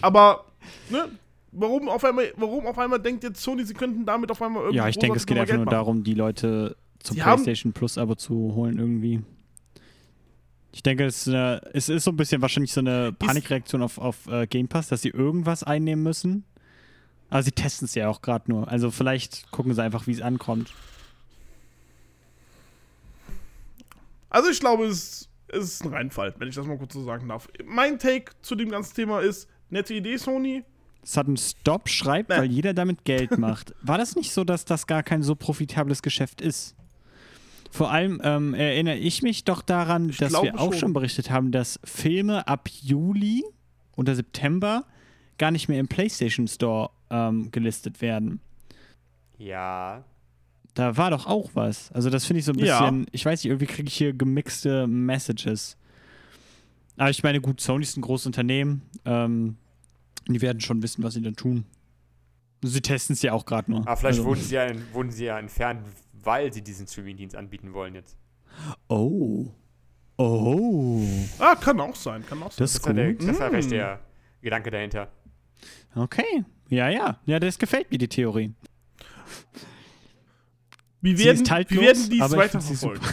Aber, 0.00 0.44
ne? 0.90 1.08
Warum 1.52 1.88
auf, 1.88 2.04
einmal, 2.04 2.32
warum 2.36 2.66
auf 2.66 2.78
einmal 2.78 3.00
denkt 3.00 3.22
jetzt 3.24 3.40
Sony, 3.42 3.64
sie 3.64 3.72
könnten 3.74 4.04
damit 4.04 4.30
auf 4.30 4.42
einmal 4.42 4.62
irgendwie 4.62 4.76
Ja, 4.76 4.88
ich 4.88 4.98
denke, 4.98 5.16
es 5.16 5.24
geht 5.24 5.38
einfach 5.38 5.54
nur 5.54 5.64
machen? 5.64 5.70
darum, 5.72 6.04
die 6.04 6.12
Leute 6.14 6.76
zum 7.06 7.16
Sie 7.16 7.22
PlayStation 7.22 7.72
Plus 7.72 7.98
Abo 7.98 8.14
zu 8.14 8.34
holen 8.54 8.78
irgendwie. 8.78 9.22
Ich 10.72 10.82
denke, 10.82 11.06
es 11.06 11.26
ist, 11.26 11.28
eine, 11.32 11.62
es 11.72 11.88
ist 11.88 12.04
so 12.04 12.10
ein 12.10 12.16
bisschen 12.16 12.42
wahrscheinlich 12.42 12.72
so 12.72 12.80
eine 12.80 13.12
Panikreaktion 13.12 13.82
auf, 13.82 13.96
auf 13.98 14.26
äh, 14.26 14.46
Game 14.46 14.68
Pass, 14.68 14.88
dass 14.88 15.00
sie 15.02 15.08
irgendwas 15.08 15.62
einnehmen 15.62 16.02
müssen. 16.02 16.44
Aber 17.30 17.42
sie 17.42 17.50
testen 17.52 17.86
es 17.86 17.94
ja 17.94 18.08
auch 18.08 18.20
gerade 18.22 18.50
nur. 18.50 18.68
Also 18.68 18.90
vielleicht 18.90 19.50
gucken 19.50 19.74
sie 19.74 19.82
einfach, 19.82 20.06
wie 20.06 20.12
es 20.12 20.20
ankommt. 20.20 20.72
Also 24.30 24.50
ich 24.50 24.60
glaube, 24.60 24.84
es, 24.84 25.28
es 25.48 25.64
ist 25.64 25.84
ein 25.84 25.92
Reinfall, 25.92 26.34
wenn 26.38 26.48
ich 26.48 26.54
das 26.54 26.66
mal 26.66 26.76
kurz 26.78 26.92
so 26.92 27.02
sagen 27.04 27.28
darf. 27.28 27.48
Mein 27.64 27.98
Take 27.98 28.32
zu 28.42 28.54
dem 28.54 28.70
ganzen 28.70 28.94
Thema 28.94 29.20
ist, 29.20 29.48
nette 29.70 29.94
Idee, 29.94 30.16
Sony. 30.18 30.64
Sudden 31.02 31.36
Stop 31.36 31.88
schreibt, 31.88 32.30
Nee. 32.30 32.36
weil 32.36 32.50
jeder 32.50 32.74
damit 32.74 33.04
Geld 33.04 33.38
macht. 33.38 33.74
War 33.80 33.96
das 33.96 34.16
nicht 34.16 34.32
so, 34.32 34.44
dass 34.44 34.64
das 34.64 34.86
gar 34.86 35.02
kein 35.02 35.22
so 35.22 35.36
profitables 35.36 36.02
Geschäft 36.02 36.40
ist? 36.40 36.74
Vor 37.76 37.90
allem 37.90 38.20
ähm, 38.24 38.54
erinnere 38.54 38.96
ich 38.96 39.22
mich 39.22 39.44
doch 39.44 39.60
daran, 39.60 40.08
Ich 40.08 40.16
dass 40.16 40.32
wir 40.32 40.58
auch 40.58 40.72
schon. 40.72 40.78
schon 40.80 40.92
berichtet 40.94 41.30
haben, 41.30 41.52
dass 41.52 41.78
Filme 41.84 42.48
ab 42.48 42.68
Juli 42.80 43.44
oder 43.96 44.14
September 44.14 44.84
gar 45.36 45.50
nicht 45.50 45.68
mehr 45.68 45.78
im 45.78 45.86
PlayStation 45.86 46.48
Store 46.48 46.88
ähm, 47.10 47.50
gelistet 47.50 48.00
werden. 48.00 48.40
Ja. 49.36 50.04
Da 50.72 50.96
war 50.96 51.10
doch 51.10 51.26
auch 51.26 51.50
was. 51.52 51.92
Also 51.92 52.08
das 52.08 52.24
finde 52.24 52.38
ich 52.40 52.46
so 52.46 52.52
ein 52.52 52.58
Ja. 52.58 52.80
bisschen, 52.80 53.06
ich 53.12 53.24
weiß 53.26 53.44
nicht, 53.44 53.50
irgendwie 53.50 53.66
kriege 53.66 53.88
ich 53.88 53.94
hier 53.94 54.14
gemixte 54.14 54.86
Messages. 54.86 55.76
Aber 56.96 57.10
ich 57.10 57.22
meine, 57.22 57.42
gut, 57.42 57.60
Sony 57.60 57.82
ist 57.82 57.98
ein 57.98 58.02
großes 58.02 58.26
Unternehmen. 58.26 58.80
Ähm, 59.04 59.56
die 60.26 60.40
werden 60.40 60.60
schon 60.60 60.82
wissen, 60.82 61.02
was 61.04 61.12
sie 61.14 61.20
dann 61.22 61.36
tun. 61.36 61.64
Sie 62.62 62.80
testen 62.80 63.12
es 63.12 63.20
ja 63.22 63.34
auch 63.34 63.44
gerade 63.44 63.70
nur. 63.70 63.80
Aber 63.80 63.96
vielleicht 63.98 64.18
also. 64.18 64.24
wurden, 64.24 64.40
sie 64.40 64.54
ja, 64.54 64.66
wurden 64.94 65.10
sie 65.10 65.26
ja 65.26 65.38
entfernt, 65.38 65.82
weil 66.26 66.52
sie 66.52 66.62
diesen 66.62 66.86
Streaming-Dienst 66.86 67.34
anbieten 67.36 67.72
wollen 67.72 67.94
jetzt. 67.94 68.16
Oh. 68.88 69.46
Oh. 70.18 71.02
Ah, 71.38 71.54
kann 71.56 71.78
auch 71.80 71.94
sein, 71.96 72.24
kann 72.26 72.42
auch 72.42 72.50
sein. 72.52 72.58
Das 72.58 72.72
Das 72.72 72.86
ist 72.86 72.96
der, 72.96 73.12
gut. 73.14 73.28
das 73.28 73.38
war 73.40 73.50
vielleicht 73.50 73.68
Mm. 73.68 73.70
der 73.70 74.00
Gedanke 74.42 74.70
dahinter. 74.70 75.08
Okay. 75.94 76.44
Ja, 76.68 76.88
ja. 76.88 77.18
Ja, 77.26 77.38
das 77.38 77.58
gefällt 77.58 77.90
mir, 77.90 77.98
die 77.98 78.08
Theorie. 78.08 78.52
wir 81.00 81.16
sie 81.16 81.24
werden, 81.24 81.42
ist 81.42 81.50
haltlos, 81.50 81.78
wir 81.80 81.86
werden 81.86 82.10
dies 82.10 82.36
weiter 82.36 82.60
sie 82.60 82.74
verfolgen. 82.76 83.04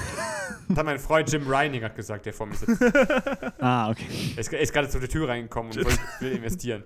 Das 0.69 0.77
hat 0.77 0.85
mein 0.85 0.97
Freund 0.99 1.31
Jim 1.31 1.43
Reining 1.47 1.83
hat 1.83 1.95
gesagt, 1.95 2.25
der 2.25 2.33
vor 2.33 2.47
mir 2.47 2.55
sitzt. 2.55 2.81
Ah, 3.59 3.89
okay. 3.91 4.05
ist, 4.37 4.51
er 4.51 4.59
ist 4.59 4.73
gerade 4.73 4.89
zu 4.89 4.99
der 4.99 5.09
Tür 5.09 5.27
reingekommen 5.27 5.71
und 5.71 5.77
will, 5.85 5.97
will 6.19 6.31
investieren. 6.31 6.83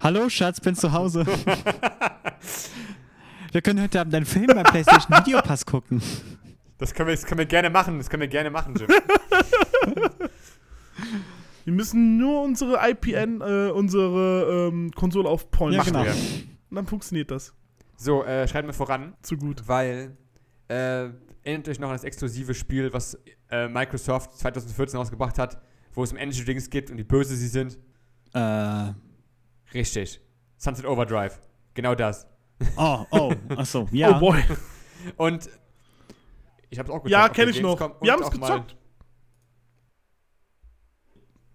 Hallo, 0.00 0.28
Schatz, 0.28 0.60
bin 0.60 0.74
zu 0.74 0.92
Hause. 0.92 1.24
wir 3.56 3.62
können 3.62 3.80
heute 3.80 3.98
Abend 4.02 4.14
einen 4.14 4.26
Film 4.26 4.48
beim 4.48 4.64
PlayStation 4.64 5.16
Videopass 5.18 5.64
gucken. 5.64 6.02
Das 6.76 6.92
können, 6.92 7.08
wir, 7.08 7.14
das 7.16 7.24
können 7.24 7.38
wir 7.38 7.46
gerne 7.46 7.70
machen, 7.70 7.96
das 7.96 8.10
können 8.10 8.20
wir 8.20 8.28
gerne 8.28 8.50
machen, 8.50 8.74
Jim. 8.76 8.86
Wir 11.64 11.72
müssen 11.72 12.18
nur 12.18 12.42
unsere 12.42 12.78
IPN, 12.86 13.40
äh, 13.40 13.70
unsere 13.70 14.68
ähm, 14.68 14.90
Konsole 14.90 15.26
auf 15.26 15.50
Point 15.50 15.72
Ja, 15.72 15.78
machen. 15.80 15.94
genau. 15.94 16.04
wir. 16.04 16.12
Und 16.12 16.76
dann 16.76 16.86
funktioniert 16.86 17.30
das. 17.30 17.54
So, 17.96 18.24
äh, 18.24 18.46
schreibt 18.46 18.66
mir 18.66 18.74
voran, 18.74 19.14
Zu 19.22 19.38
gut. 19.38 19.66
weil 19.66 20.18
äh, 20.68 21.08
erinnert 21.42 21.66
euch 21.70 21.80
noch 21.80 21.88
an 21.88 21.94
das 21.94 22.04
exklusive 22.04 22.52
Spiel, 22.52 22.92
was 22.92 23.18
äh, 23.50 23.68
Microsoft 23.68 24.36
2014 24.36 24.98
rausgebracht 24.98 25.38
hat, 25.38 25.62
wo 25.94 26.04
es 26.04 26.12
um 26.12 26.18
Energy 26.18 26.44
Drinks 26.44 26.68
geht 26.68 26.90
und 26.90 26.98
wie 26.98 27.04
böse 27.04 27.34
sie 27.34 27.48
sind. 27.48 27.78
Äh. 28.34 28.92
Richtig. 29.72 30.20
Sunset 30.58 30.84
Overdrive. 30.84 31.40
Genau 31.72 31.94
das. 31.94 32.26
Oh, 32.76 33.04
oh. 33.10 33.32
Achso, 33.56 33.86
ja. 33.92 34.16
Oh 34.16 34.20
boy. 34.20 34.42
Und 35.16 35.48
ich 36.70 36.78
hab's 36.78 36.90
auch 36.90 37.02
gezockt. 37.02 37.10
Ja, 37.10 37.28
kenne 37.28 37.50
ich 37.50 37.60
noch. 37.60 37.78
Wir 37.78 37.86
und 38.00 38.10
haben 38.10 38.22
es 38.22 38.28
auch 38.28 38.34
mal- 38.34 38.48
gezockt. 38.48 38.76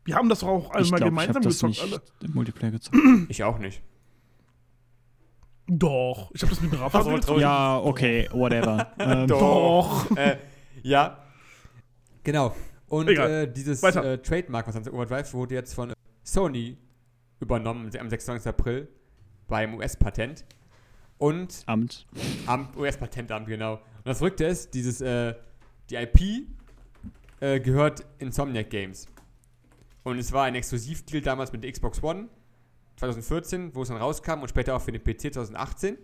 Wir 0.03 0.15
haben 0.15 0.29
das 0.29 0.39
doch 0.39 0.47
auch 0.47 0.71
alle 0.71 0.83
ich 0.83 0.91
mal 0.91 0.97
ich 0.97 1.01
habe 1.03 1.11
gemeinsam 1.11 1.43
das 1.43 1.53
gezockt, 1.53 1.69
nicht 1.69 1.83
alle. 1.83 2.01
im 2.21 2.33
Multiplayer 2.33 2.71
gezockt. 2.71 2.97
Ich 3.29 3.43
auch 3.43 3.59
nicht. 3.59 3.83
Doch. 5.67 6.31
Ich 6.33 6.41
habe 6.41 6.49
das 6.53 6.61
mit 6.61 6.77
Rafa 6.77 7.03
so, 7.03 7.11
gezockt. 7.11 7.39
ja, 7.39 7.77
okay, 7.77 8.27
whatever. 8.31 8.91
ähm, 8.99 9.27
Doch. 9.27 10.09
äh, 10.17 10.37
ja. 10.83 11.17
Genau. 12.23 12.55
Und 12.87 13.07
äh, 13.09 13.49
dieses 13.51 13.81
äh, 13.83 14.17
Trademark 14.17 14.65
von 14.65 14.73
Sunset 14.73 14.91
Overdrive 14.93 15.33
wurde 15.33 15.55
jetzt 15.55 15.73
von 15.73 15.93
Sony 16.23 16.77
übernommen 17.39 17.89
am 17.97 18.09
26. 18.09 18.47
April 18.47 18.89
beim 19.47 19.75
US-Patent. 19.75 20.43
Und 21.21 21.61
Amt. 21.67 22.07
am 22.47 22.69
US-Patentamt, 22.75 23.45
genau. 23.45 23.73
Und 23.73 24.05
das 24.05 24.17
Verrückte 24.17 24.45
ist, 24.45 24.73
dieses, 24.73 25.01
äh, 25.01 25.35
die 25.91 25.95
IP 25.95 26.47
äh, 27.39 27.59
gehört 27.59 28.03
Insomniac 28.17 28.71
Games. 28.71 29.05
Und 30.01 30.17
es 30.17 30.31
war 30.31 30.45
ein 30.45 30.55
Exklusivdeal 30.55 31.21
damals 31.21 31.51
mit 31.51 31.63
der 31.63 31.71
Xbox 31.71 32.01
One 32.01 32.27
2014, 32.95 33.75
wo 33.75 33.83
es 33.83 33.89
dann 33.89 33.97
rauskam 33.97 34.41
und 34.41 34.49
später 34.49 34.75
auch 34.75 34.81
für 34.81 34.91
den 34.91 35.03
PC 35.03 35.31
2018. 35.31 35.99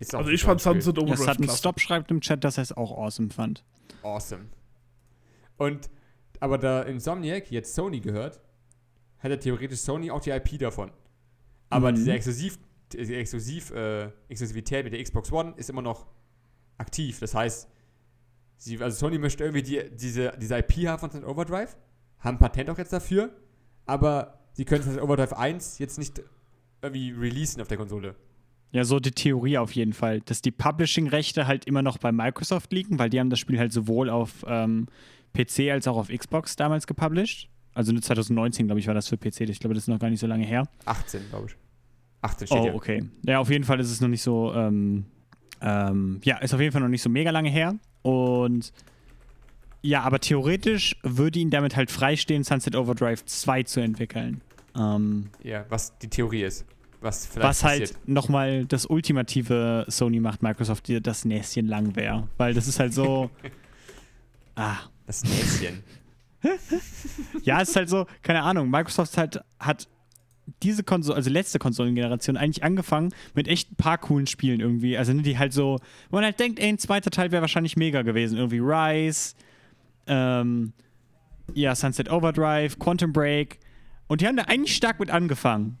Ist 0.00 0.12
auch 0.12 0.18
Also 0.18 0.32
ich 0.32 0.42
fand. 0.42 0.60
Sunset 0.60 0.96
Ja, 0.96 1.02
Overdrive 1.04 1.24
Sutton 1.24 1.44
klasse. 1.44 1.58
Stop 1.58 1.78
schreibt 1.78 2.10
im 2.10 2.20
Chat, 2.20 2.42
dass 2.42 2.58
er 2.58 2.62
es 2.62 2.72
auch 2.72 2.98
awesome 2.98 3.30
fand. 3.30 3.64
Awesome. 4.02 4.46
Und, 5.56 5.88
aber 6.40 6.58
da 6.58 6.82
Insomniac 6.82 7.52
jetzt 7.52 7.76
Sony 7.76 8.00
gehört, 8.00 8.40
hätte 9.18 9.38
theoretisch 9.38 9.78
Sony 9.78 10.10
auch 10.10 10.20
die 10.20 10.30
IP 10.30 10.58
davon. 10.58 10.90
Aber 11.70 11.90
Mhm. 11.92 11.96
diese, 11.96 12.12
Exklusiv, 12.12 12.58
diese 12.92 13.16
Exklusiv, 13.16 13.70
äh, 13.70 14.10
Exklusivität 14.28 14.84
mit 14.84 14.92
der 14.92 15.02
Xbox 15.02 15.32
One 15.32 15.54
ist 15.56 15.70
immer 15.70 15.82
noch 15.82 16.06
aktiv. 16.78 17.18
Das 17.20 17.34
heißt, 17.34 17.68
sie, 18.56 18.78
also 18.82 18.96
Sony 18.98 19.18
möchte 19.18 19.44
irgendwie 19.44 19.62
die, 19.62 19.80
diese, 19.96 20.32
diese 20.40 20.58
IP 20.58 20.86
haben 20.88 20.98
von 21.00 21.10
Sunset 21.10 21.28
Overdrive, 21.28 21.76
haben 22.18 22.38
Patent 22.38 22.68
auch 22.70 22.78
jetzt 22.78 22.92
dafür, 22.92 23.30
aber 23.86 24.38
sie 24.52 24.64
können 24.64 24.82
Sunset 24.82 25.02
Overdrive 25.02 25.32
1 25.32 25.78
jetzt 25.78 25.98
nicht 25.98 26.20
irgendwie 26.82 27.10
releasen 27.12 27.60
auf 27.62 27.68
der 27.68 27.76
Konsole. 27.78 28.14
Ja, 28.72 28.84
so 28.84 29.00
die 29.00 29.10
Theorie 29.10 29.58
auf 29.58 29.72
jeden 29.72 29.92
Fall, 29.92 30.20
dass 30.20 30.42
die 30.42 30.52
Publishing-Rechte 30.52 31.46
halt 31.46 31.64
immer 31.66 31.82
noch 31.82 31.98
bei 31.98 32.12
Microsoft 32.12 32.72
liegen, 32.72 32.98
weil 32.98 33.10
die 33.10 33.18
haben 33.18 33.30
das 33.30 33.38
Spiel 33.40 33.58
halt 33.58 33.72
sowohl 33.72 34.08
auf 34.08 34.44
ähm, 34.46 34.86
PC 35.34 35.70
als 35.70 35.88
auch 35.88 35.96
auf 35.96 36.08
Xbox 36.08 36.54
damals 36.56 36.86
gepublished. 36.86 37.48
Also 37.74 37.92
nur 37.92 38.02
2019, 38.02 38.66
glaube 38.66 38.80
ich, 38.80 38.86
war 38.86 38.94
das 38.94 39.08
für 39.08 39.16
PC. 39.16 39.42
Ich 39.42 39.60
glaube, 39.60 39.74
das 39.74 39.84
ist 39.84 39.88
noch 39.88 39.98
gar 39.98 40.10
nicht 40.10 40.20
so 40.20 40.26
lange 40.26 40.44
her. 40.44 40.64
18, 40.86 41.28
glaube 41.30 41.46
ich. 41.48 41.56
18 42.22 42.46
steht 42.48 42.58
Oh, 42.58 42.62
hier. 42.62 42.74
okay. 42.74 43.04
Ja, 43.26 43.38
auf 43.38 43.50
jeden 43.50 43.64
Fall 43.64 43.80
ist 43.80 43.90
es 43.90 44.00
noch 44.00 44.08
nicht 44.08 44.22
so, 44.22 44.52
ähm, 44.54 45.06
ähm, 45.62 46.20
ja, 46.24 46.38
ist 46.38 46.52
auf 46.52 46.60
jeden 46.60 46.72
Fall 46.72 46.82
noch 46.82 46.88
nicht 46.88 47.02
so 47.02 47.08
mega 47.08 47.30
lange 47.30 47.48
her. 47.50 47.74
Und 48.02 48.72
ja, 49.82 50.02
aber 50.02 50.18
theoretisch 50.20 50.96
würde 51.02 51.38
ihn 51.38 51.50
damit 51.50 51.76
halt 51.76 51.90
freistehen, 51.90 52.44
Sunset 52.44 52.76
Overdrive 52.76 53.24
2 53.24 53.62
zu 53.62 53.80
entwickeln. 53.80 54.42
Ähm, 54.76 55.30
Ja, 55.42 55.64
was 55.68 55.96
die 55.98 56.08
Theorie 56.08 56.42
ist. 56.42 56.66
Was 57.00 57.26
vielleicht 57.26 57.48
was 57.48 57.64
halt 57.64 57.94
nochmal 58.06 58.66
das 58.66 58.84
ultimative 58.84 59.86
Sony 59.88 60.20
macht, 60.20 60.42
Microsoft, 60.42 60.90
das 61.06 61.24
Näschen 61.24 61.66
lang 61.66 61.96
wäre. 61.96 62.28
Weil 62.36 62.52
das 62.52 62.68
ist 62.68 62.78
halt 62.78 62.92
so. 62.92 63.30
ah. 64.56 64.76
Das 65.06 65.24
Näschen. 65.24 65.82
Ja, 67.42 67.60
es 67.60 67.70
ist 67.70 67.76
halt 67.76 67.88
so, 67.88 68.06
keine 68.22 68.42
Ahnung, 68.42 68.70
Microsoft 68.70 69.16
halt, 69.16 69.40
hat 69.58 69.88
diese 70.62 70.82
Konsole, 70.82 71.16
also 71.16 71.30
letzte 71.30 71.58
Konsolengeneration 71.58 72.36
eigentlich 72.36 72.64
angefangen 72.64 73.14
mit 73.34 73.48
echt 73.48 73.72
ein 73.72 73.76
paar 73.76 73.98
coolen 73.98 74.26
Spielen 74.26 74.60
irgendwie. 74.60 74.96
Also 74.96 75.12
ne, 75.12 75.22
die 75.22 75.38
halt 75.38 75.52
so, 75.52 75.78
wo 76.10 76.16
man 76.16 76.24
halt 76.24 76.40
denkt, 76.40 76.58
ey, 76.58 76.68
ein 76.68 76.78
zweiter 76.78 77.10
Teil 77.10 77.30
wäre 77.30 77.42
wahrscheinlich 77.42 77.76
mega 77.76 78.02
gewesen. 78.02 78.36
Irgendwie 78.36 78.58
Rise, 78.58 79.34
ähm, 80.06 80.72
ja, 81.54 81.74
Sunset 81.74 82.10
Overdrive, 82.10 82.78
Quantum 82.78 83.12
Break. 83.12 83.58
Und 84.08 84.20
die 84.20 84.26
haben 84.26 84.36
da 84.36 84.44
eigentlich 84.44 84.74
stark 84.74 84.98
mit 85.00 85.10
angefangen. 85.10 85.78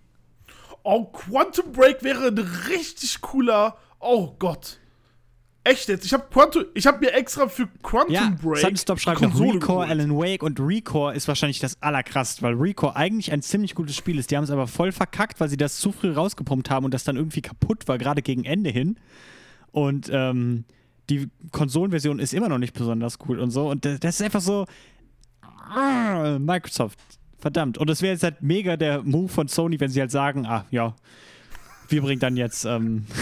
Oh, 0.82 1.04
Quantum 1.04 1.72
Break 1.72 2.02
wäre 2.02 2.28
ein 2.28 2.38
richtig 2.38 3.20
cooler. 3.20 3.76
Oh 3.98 4.34
Gott. 4.38 4.78
Echt 5.62 5.88
jetzt? 5.88 6.06
Ich 6.06 6.14
habe 6.14 6.24
Quantum, 6.30 6.64
ich 6.72 6.86
habe 6.86 7.00
mir 7.00 7.12
extra 7.12 7.46
für 7.46 7.68
Quantum 7.82 8.14
Ja, 8.14 8.34
Break 8.42 8.58
Sunstop 8.58 8.98
schreibt 8.98 9.20
noch 9.20 9.38
Recore. 9.38 9.86
Alan 9.86 10.16
Wake 10.16 10.42
und 10.42 10.58
Recore 10.58 11.14
ist 11.14 11.28
wahrscheinlich 11.28 11.58
das 11.58 11.82
allerkrasseste, 11.82 12.42
weil 12.42 12.54
Recore 12.54 12.96
eigentlich 12.96 13.30
ein 13.30 13.42
ziemlich 13.42 13.74
gutes 13.74 13.94
Spiel 13.94 14.18
ist. 14.18 14.30
Die 14.30 14.36
haben 14.38 14.44
es 14.44 14.50
aber 14.50 14.66
voll 14.66 14.90
verkackt, 14.90 15.38
weil 15.38 15.50
sie 15.50 15.58
das 15.58 15.76
zu 15.76 15.92
früh 15.92 16.12
rausgepumpt 16.12 16.70
haben 16.70 16.86
und 16.86 16.94
das 16.94 17.04
dann 17.04 17.16
irgendwie 17.16 17.42
kaputt 17.42 17.88
war, 17.88 17.98
gerade 17.98 18.22
gegen 18.22 18.44
Ende 18.44 18.70
hin. 18.70 18.96
Und 19.70 20.08
ähm, 20.10 20.64
die 21.10 21.28
Konsolenversion 21.52 22.20
ist 22.20 22.32
immer 22.32 22.48
noch 22.48 22.58
nicht 22.58 22.72
besonders 22.72 23.18
cool 23.28 23.38
und 23.38 23.50
so. 23.50 23.68
Und 23.68 23.84
das 23.84 24.00
das 24.00 24.14
ist 24.14 24.22
einfach 24.22 24.40
so. 24.40 24.64
Ah, 25.42 26.38
Microsoft. 26.38 26.98
Verdammt. 27.38 27.76
Und 27.76 27.90
das 27.90 28.00
wäre 28.00 28.12
jetzt 28.12 28.22
halt 28.22 28.42
mega 28.42 28.76
der 28.78 29.02
Move 29.02 29.28
von 29.28 29.46
Sony, 29.48 29.78
wenn 29.78 29.90
sie 29.90 30.00
halt 30.00 30.10
sagen, 30.10 30.46
ah, 30.46 30.64
ja, 30.70 30.96
wir 31.88 32.00
bringen 32.00 32.20
dann 32.20 32.36
jetzt. 32.38 32.64
Ähm, 32.64 33.04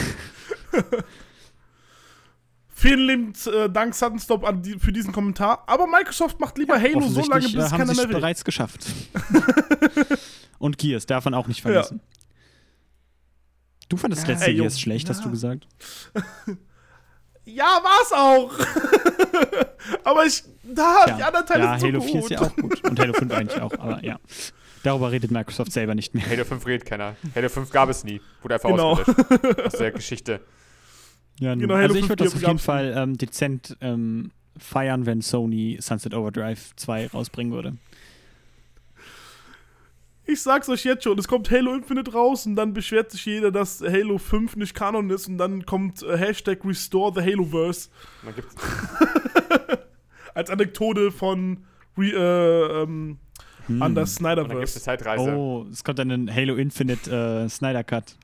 Vielen 2.80 3.06
lieben 3.08 3.32
äh, 3.52 3.68
Dank, 3.68 3.92
Suddenstop, 3.92 4.44
an 4.44 4.62
die, 4.62 4.78
für 4.78 4.92
diesen 4.92 5.10
Kommentar. 5.12 5.64
Aber 5.66 5.88
Microsoft 5.88 6.38
macht 6.38 6.58
lieber 6.58 6.80
Halo 6.80 7.00
so 7.08 7.22
lange, 7.28 7.42
bis 7.42 7.54
äh, 7.54 7.58
es 7.58 7.72
haben 7.72 7.78
keiner 7.80 7.86
sie 7.92 7.96
mehr 7.96 8.04
es 8.04 8.08
will. 8.10 8.20
bereits 8.20 8.44
geschafft. 8.44 8.86
und 10.60 10.78
Gears 10.78 11.04
darf 11.06 11.24
man 11.24 11.34
auch 11.34 11.48
nicht 11.48 11.60
vergessen. 11.60 12.00
Du 13.88 13.96
fandest 13.96 14.22
Ja, 14.28 14.34
letzte 14.34 14.46
ey. 14.50 14.54
Gears 14.54 14.78
schlecht, 14.80 15.08
hast 15.08 15.18
Ja. 15.18 15.24
du 15.24 15.30
gesagt. 15.30 15.66
Ja, 17.50 17.80
war's 17.82 18.12
auch. 18.12 18.52
aber 20.04 20.26
ich, 20.26 20.44
da, 20.64 21.06
Ja, 21.06 21.16
die 21.16 21.22
anderen 21.22 21.46
Teile 21.46 21.64
ja 21.64 21.78
sind 21.78 21.94
Halo 21.94 22.00
so 22.00 22.06
4 22.06 22.12
gut. 22.20 22.22
ist 22.24 22.30
ja 22.30 22.40
auch 22.42 22.56
gut. 22.56 22.84
Und 22.84 23.00
Halo 23.00 23.12
5 23.14 23.32
eigentlich 23.32 23.60
auch, 23.62 23.72
aber 23.72 24.04
ja. 24.04 24.20
Darüber 24.82 25.10
redet 25.10 25.30
Microsoft 25.30 25.72
selber 25.72 25.94
nicht 25.94 26.14
mehr. 26.14 26.28
Halo 26.28 26.44
5 26.44 26.66
redet 26.66 26.86
keiner. 26.86 27.16
Halo 27.34 27.48
5 27.48 27.70
gab 27.70 27.88
es 27.88 28.04
nie. 28.04 28.20
Wurde 28.42 28.56
einfach 28.56 28.68
Genau. 28.68 28.92
ausgelöscht. 28.98 29.60
Aus 29.64 29.72
der 29.72 29.92
Geschichte. 29.92 30.40
Ja. 31.38 31.54
Genau, 31.54 31.74
Halo 31.74 31.84
also 31.84 31.94
ich 31.94 32.00
5 32.00 32.08
würde 32.10 32.24
das 32.24 32.34
auf 32.34 32.42
jeden 32.42 32.58
Fall 32.58 32.94
ähm, 32.96 33.16
dezent 33.16 33.76
ähm, 33.80 34.30
feiern, 34.56 35.06
wenn 35.06 35.20
Sony 35.20 35.78
Sunset 35.80 36.14
Overdrive 36.14 36.74
2 36.76 37.08
rausbringen 37.08 37.52
würde. 37.52 37.76
Ich 40.26 40.42
sag's 40.42 40.68
euch 40.68 40.84
jetzt 40.84 41.04
schon, 41.04 41.18
es 41.18 41.26
kommt 41.26 41.50
Halo 41.50 41.74
Infinite 41.74 42.12
raus 42.12 42.44
und 42.44 42.54
dann 42.56 42.74
beschwert 42.74 43.10
sich 43.10 43.24
jeder, 43.24 43.50
dass 43.50 43.80
Halo 43.80 44.18
5 44.18 44.56
nicht 44.56 44.74
Kanon 44.74 45.08
ist 45.08 45.26
und 45.26 45.38
dann 45.38 45.64
kommt 45.64 46.02
äh, 46.02 46.18
Hashtag 46.18 46.64
Restore 46.64 47.12
the 47.14 47.22
Haloverse 47.22 47.88
Man 48.22 48.34
gibt's, 48.34 48.54
als 50.34 50.50
Anekdote 50.50 51.12
von 51.12 51.64
Re, 51.96 52.10
äh, 52.10 52.82
ähm, 52.82 53.18
Hm. 53.68 53.82
an 53.82 53.90
und 53.90 53.94
das 53.96 54.14
dann 54.16 54.32
gibt 54.34 54.44
es 54.44 54.48
eine 54.48 54.58
Snyderverse. 54.64 54.80
Zeitreise. 54.80 55.36
Oh, 55.36 55.66
es 55.70 55.84
kommt 55.84 55.98
dann 55.98 56.10
ein 56.10 56.34
Halo 56.34 56.56
Infinite 56.56 57.44
äh, 57.44 57.48
Snyder 57.48 57.84
Cut. 57.84 58.16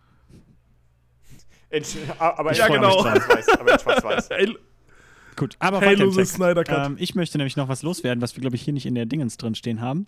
In, 1.74 1.84
aber 2.18 2.50
in 2.52 2.56
Ja, 2.56 2.68
genau. 2.68 3.00
schwarz-weiß. 3.00 3.48
Aber 3.60 3.72
in 3.72 3.78
schwarz-weiß. 3.78 4.30
Halo, 4.30 4.54
Gut, 5.36 5.56
aber 5.58 5.80
weiter. 5.80 6.24
Snyder 6.24 6.62
Cut. 6.64 6.86
Ähm, 6.86 6.96
ich 6.98 7.14
möchte 7.14 7.38
nämlich 7.38 7.56
noch 7.56 7.68
was 7.68 7.82
loswerden, 7.82 8.22
was 8.22 8.36
wir, 8.36 8.40
glaube 8.40 8.56
ich, 8.56 8.62
hier 8.62 8.72
nicht 8.72 8.86
in 8.86 8.94
der 8.94 9.06
Dingens 9.06 9.36
drin 9.36 9.54
stehen 9.54 9.80
haben. 9.80 10.06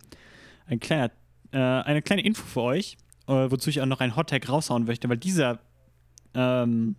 Ein 0.67 0.79
kleiner, 0.79 1.11
äh, 1.53 1.59
eine 1.59 2.03
kleine 2.03 2.25
Info 2.25 2.45
für 2.45 2.63
euch, 2.63 2.97
äh, 3.27 3.33
wozu 3.51 3.71
ich 3.71 3.81
auch 3.81 3.87
noch 3.87 4.01
einen 4.01 4.15
Hottag 4.15 4.49
raushauen 4.49 4.85
möchte, 4.85 5.09
weil 5.09 5.17
dieser 5.17 5.59
ähm, 6.35 6.95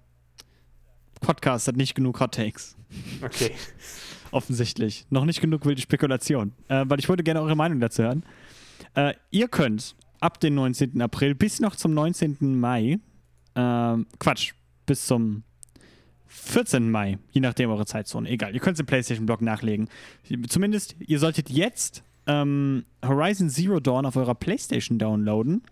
Podcast 1.21 1.67
hat 1.67 1.77
nicht 1.77 1.95
genug 1.95 2.19
Hottakes. 2.19 2.75
Okay. 3.23 3.51
Offensichtlich. 4.31 5.05
Noch 5.09 5.23
nicht 5.23 5.39
genug 5.39 5.65
wilde 5.65 5.81
Spekulation. 5.81 6.53
Äh, 6.67 6.83
weil 6.87 6.99
ich 6.99 7.07
wollte 7.07 7.23
gerne 7.23 7.41
eure 7.41 7.55
Meinung 7.55 7.79
dazu 7.79 8.03
hören. 8.03 8.25
Äh, 8.93 9.13
ihr 9.31 9.47
könnt 9.47 9.95
ab 10.19 10.39
dem 10.41 10.55
19. 10.55 11.01
April 11.01 11.33
bis 11.33 11.59
noch 11.61 11.75
zum 11.75 11.93
19. 11.93 12.59
Mai, 12.59 12.99
ähm, 13.57 14.05
Quatsch, 14.19 14.53
bis 14.85 15.05
zum 15.05 15.43
14. 16.27 16.89
Mai, 16.89 17.17
je 17.31 17.41
nachdem 17.41 17.69
eure 17.69 17.85
Zeitzone, 17.85 18.29
egal. 18.29 18.53
Ihr 18.53 18.59
könnt 18.59 18.75
es 18.75 18.79
im 18.79 18.85
PlayStation-Blog 18.85 19.41
nachlegen. 19.41 19.89
Zumindest, 20.47 20.95
ihr 20.99 21.19
solltet 21.19 21.49
jetzt 21.49 22.03
ähm, 22.27 22.85
Horizon 23.03 23.49
Zero 23.49 23.79
Dawn 23.79 24.05
auf 24.05 24.15
eurer 24.15 24.35
PlayStation 24.35 24.99
downloaden, 24.99 25.63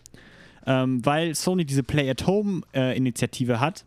ähm, 0.66 1.04
weil 1.04 1.34
Sony 1.34 1.64
diese 1.64 1.82
Play-at-Home-Initiative 1.82 3.60
hat, 3.60 3.84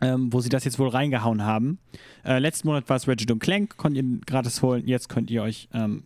ähm, 0.00 0.32
wo 0.32 0.40
sie 0.40 0.48
das 0.48 0.64
jetzt 0.64 0.78
wohl 0.78 0.88
reingehauen 0.88 1.44
haben. 1.44 1.78
Äh, 2.24 2.38
letzten 2.38 2.68
Monat 2.68 2.88
war 2.88 2.96
es 2.96 3.06
Ratchet 3.06 3.38
Clank, 3.40 3.76
konntet 3.76 4.04
ihr 4.04 4.20
gratis 4.26 4.62
holen. 4.62 4.86
Jetzt 4.86 5.08
könnt 5.08 5.30
ihr 5.30 5.42
euch 5.42 5.68
ähm, 5.72 6.02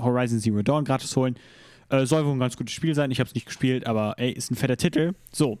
Horizon 0.00 0.38
Zero 0.38 0.62
Dawn 0.62 0.84
gratis 0.84 1.14
holen. 1.16 1.36
Äh, 1.90 2.06
soll 2.06 2.24
wohl 2.24 2.32
ein 2.32 2.38
ganz 2.38 2.56
gutes 2.56 2.74
Spiel 2.74 2.94
sein. 2.94 3.10
Ich 3.10 3.20
habe 3.20 3.28
es 3.28 3.34
nicht 3.34 3.46
gespielt, 3.46 3.86
aber 3.86 4.14
ey, 4.18 4.30
ist 4.30 4.50
ein 4.50 4.56
fetter 4.56 4.76
Titel. 4.76 5.14
So, 5.32 5.58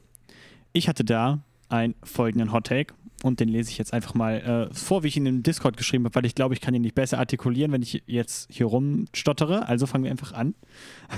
ich 0.72 0.88
hatte 0.88 1.04
da 1.04 1.40
einen 1.68 1.94
folgenden 2.02 2.52
Hot 2.52 2.66
Take 2.66 2.94
und 3.22 3.40
den 3.40 3.48
lese 3.48 3.70
ich 3.70 3.78
jetzt 3.78 3.92
einfach 3.92 4.14
mal 4.14 4.68
äh, 4.70 4.74
vor, 4.74 5.02
wie 5.02 5.08
ich 5.08 5.16
ihn 5.16 5.26
im 5.26 5.42
Discord 5.42 5.76
geschrieben 5.76 6.04
habe, 6.04 6.14
weil 6.14 6.26
ich 6.26 6.34
glaube, 6.34 6.54
ich 6.54 6.60
kann 6.60 6.74
ihn 6.74 6.82
nicht 6.82 6.94
besser 6.94 7.18
artikulieren, 7.18 7.72
wenn 7.72 7.82
ich 7.82 8.02
jetzt 8.06 8.48
hier 8.50 8.66
rumstottere. 8.66 9.66
Also 9.66 9.86
fangen 9.86 10.04
wir 10.04 10.10
einfach 10.10 10.32
an. 10.32 10.54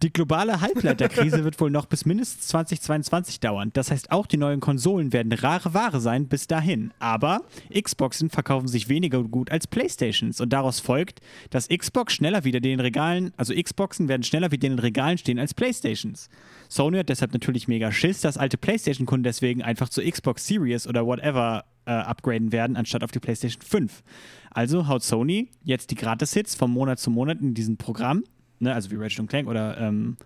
Die 0.00 0.12
globale 0.12 0.60
Halbleiterkrise 0.60 1.42
wird 1.42 1.60
wohl 1.60 1.72
noch 1.72 1.86
bis 1.86 2.06
mindestens 2.06 2.46
2022 2.48 3.40
dauern. 3.40 3.70
Das 3.72 3.90
heißt, 3.90 4.12
auch 4.12 4.26
die 4.26 4.36
neuen 4.36 4.60
Konsolen 4.60 5.12
werden 5.12 5.32
rare 5.32 5.74
Ware 5.74 6.00
sein 6.00 6.28
bis 6.28 6.46
dahin. 6.46 6.92
Aber 7.00 7.42
Xboxen 7.76 8.30
verkaufen 8.30 8.68
sich 8.68 8.88
weniger 8.88 9.24
gut 9.24 9.50
als 9.50 9.66
Playstations 9.66 10.40
und 10.40 10.52
daraus 10.52 10.78
folgt, 10.78 11.20
dass 11.50 11.68
Xbox 11.68 12.12
schneller 12.12 12.44
wieder 12.44 12.60
den 12.60 12.78
Regalen, 12.78 13.32
also 13.36 13.52
Xboxen 13.52 14.06
werden 14.06 14.22
schneller 14.22 14.52
wieder 14.52 14.68
den 14.68 14.78
Regalen 14.78 15.18
stehen 15.18 15.40
als 15.40 15.52
Playstations. 15.52 16.28
Sony 16.68 16.98
hat 16.98 17.08
deshalb 17.08 17.32
natürlich 17.32 17.66
mega 17.66 17.90
Schiss, 17.90 18.20
dass 18.20 18.38
alte 18.38 18.56
Playstation-Kunden 18.56 19.24
deswegen 19.24 19.62
einfach 19.62 19.88
zur 19.88 20.04
Xbox 20.04 20.46
Series 20.46 20.86
oder 20.86 21.06
whatever 21.06 21.64
äh, 21.86 21.90
upgraden 21.90 22.52
werden, 22.52 22.76
anstatt 22.76 23.02
auf 23.02 23.10
die 23.10 23.18
PlayStation 23.18 23.62
5. 23.62 24.04
Also 24.50 24.86
haut 24.86 25.02
Sony 25.02 25.48
jetzt 25.64 25.90
die 25.90 25.96
Gratis-Hits 25.96 26.54
von 26.54 26.70
Monat 26.70 27.00
zu 27.00 27.10
Monat 27.10 27.40
in 27.40 27.54
diesem 27.54 27.78
Programm, 27.78 28.22
ne, 28.60 28.74
also 28.74 28.90
wie 28.90 28.96
Ratchet 28.96 29.28
Clank 29.28 29.48
oder 29.48 29.78
ähm, 29.78 30.16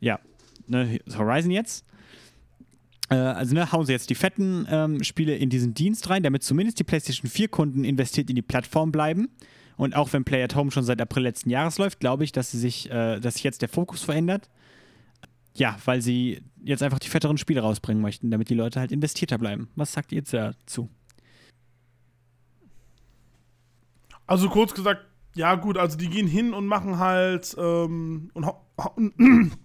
ja, 0.00 0.20
ne, 0.66 0.98
Horizon 1.16 1.50
jetzt. 1.50 1.84
Äh, 3.10 3.14
also 3.14 3.54
ne, 3.54 3.70
hauen 3.72 3.86
sie 3.86 3.92
jetzt 3.92 4.10
die 4.10 4.14
fetten 4.14 4.66
ähm, 4.70 5.02
Spiele 5.02 5.36
in 5.36 5.50
diesen 5.50 5.74
Dienst 5.74 6.08
rein, 6.10 6.22
damit 6.22 6.42
zumindest 6.42 6.78
die 6.78 6.84
PlayStation 6.84 7.30
4-Kunden 7.30 7.84
investiert 7.84 8.30
in 8.30 8.36
die 8.36 8.42
Plattform 8.42 8.92
bleiben. 8.92 9.28
Und 9.76 9.94
auch 9.94 10.12
wenn 10.12 10.24
Play 10.24 10.42
at 10.42 10.56
Home 10.56 10.70
schon 10.70 10.82
seit 10.82 11.00
April 11.00 11.22
letzten 11.22 11.50
Jahres 11.50 11.78
läuft, 11.78 12.00
glaube 12.00 12.24
ich, 12.24 12.32
dass, 12.32 12.50
sie 12.50 12.58
sich, 12.58 12.90
äh, 12.90 13.20
dass 13.20 13.34
sich 13.34 13.44
jetzt 13.44 13.62
der 13.62 13.68
Fokus 13.68 14.02
verändert. 14.02 14.50
Ja, 15.54 15.76
weil 15.84 16.02
sie 16.02 16.42
jetzt 16.64 16.82
einfach 16.82 16.98
die 16.98 17.08
fetteren 17.08 17.38
Spiele 17.38 17.60
rausbringen 17.60 18.02
möchten, 18.02 18.30
damit 18.30 18.48
die 18.48 18.54
Leute 18.54 18.80
halt 18.80 18.92
investierter 18.92 19.38
bleiben. 19.38 19.68
Was 19.76 19.92
sagt 19.92 20.12
ihr 20.12 20.18
jetzt 20.18 20.32
dazu? 20.32 20.88
Also 24.26 24.48
kurz 24.50 24.74
gesagt, 24.74 25.07
ja 25.38 25.54
gut, 25.54 25.78
also 25.78 25.96
die 25.96 26.08
gehen 26.08 26.26
hin 26.26 26.52
und 26.52 26.66
machen 26.66 26.98
halt 26.98 27.54
ähm, 27.58 28.30
und, 28.34 28.44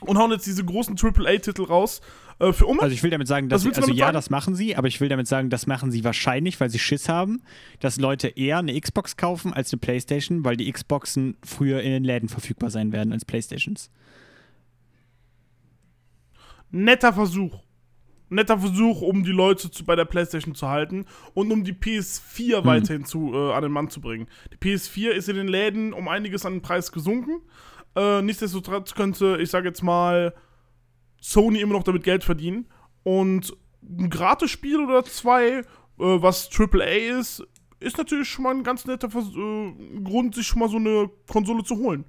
und, 0.00 0.18
hauen 0.18 0.30
jetzt 0.32 0.44
diese 0.46 0.64
großen 0.64 0.96
AAA-Titel 1.00 1.62
raus. 1.62 2.00
Äh, 2.40 2.52
für 2.52 2.66
um 2.66 2.80
Also 2.80 2.92
ich 2.92 3.02
will 3.04 3.10
damit 3.10 3.28
sagen, 3.28 3.48
dass 3.48 3.62
sie, 3.62 3.72
also 3.72 3.92
ja, 3.92 4.06
sagen? 4.06 4.14
das 4.14 4.28
machen 4.28 4.56
sie, 4.56 4.74
aber 4.74 4.88
ich 4.88 5.00
will 5.00 5.08
damit 5.08 5.28
sagen, 5.28 5.48
das 5.48 5.68
machen 5.68 5.92
sie 5.92 6.02
wahrscheinlich, 6.02 6.58
weil 6.60 6.68
sie 6.68 6.80
Schiss 6.80 7.08
haben, 7.08 7.42
dass 7.78 7.98
Leute 7.98 8.26
eher 8.26 8.58
eine 8.58 8.78
Xbox 8.78 9.16
kaufen 9.16 9.52
als 9.52 9.72
eine 9.72 9.78
Playstation, 9.78 10.44
weil 10.44 10.56
die 10.56 10.70
Xboxen 10.70 11.36
früher 11.44 11.80
in 11.80 11.92
den 11.92 12.04
Läden 12.04 12.28
verfügbar 12.28 12.70
sein 12.70 12.90
werden 12.90 13.12
als 13.12 13.24
Playstations. 13.24 13.88
netter 16.72 17.12
Versuch. 17.12 17.60
Netter 18.30 18.58
Versuch, 18.58 19.02
um 19.02 19.24
die 19.24 19.32
Leute 19.32 19.70
zu, 19.70 19.84
bei 19.84 19.96
der 19.96 20.04
PlayStation 20.06 20.54
zu 20.54 20.68
halten 20.68 21.04
und 21.34 21.50
um 21.52 21.64
die 21.64 21.72
PS4 21.74 22.64
weiterhin 22.64 23.04
zu, 23.04 23.32
äh, 23.34 23.52
an 23.52 23.62
den 23.62 23.72
Mann 23.72 23.90
zu 23.90 24.00
bringen. 24.00 24.26
Die 24.52 24.56
PS4 24.56 25.10
ist 25.10 25.28
in 25.28 25.36
den 25.36 25.48
Läden 25.48 25.92
um 25.92 26.08
einiges 26.08 26.46
an 26.46 26.54
den 26.54 26.62
Preis 26.62 26.92
gesunken. 26.92 27.42
Äh, 27.96 28.22
nichtsdestotrotz 28.22 28.94
könnte, 28.94 29.38
ich 29.40 29.50
sage 29.50 29.68
jetzt 29.68 29.82
mal, 29.82 30.32
Sony 31.20 31.60
immer 31.60 31.72
noch 31.74 31.82
damit 31.82 32.04
Geld 32.04 32.24
verdienen. 32.24 32.66
Und 33.02 33.56
ein 33.82 34.08
Gratis-Spiel 34.10 34.78
oder 34.84 35.04
zwei, 35.04 35.48
äh, 35.48 35.62
was 35.98 36.48
AAA 36.50 37.18
ist, 37.18 37.42
ist 37.80 37.98
natürlich 37.98 38.28
schon 38.28 38.44
mal 38.44 38.54
ein 38.54 38.62
ganz 38.62 38.84
netter 38.86 39.10
Vers 39.10 39.26
äh, 39.34 40.00
Grund, 40.04 40.34
sich 40.34 40.46
schon 40.46 40.60
mal 40.60 40.68
so 40.68 40.76
eine 40.76 41.10
Konsole 41.28 41.64
zu 41.64 41.76
holen. 41.78 42.04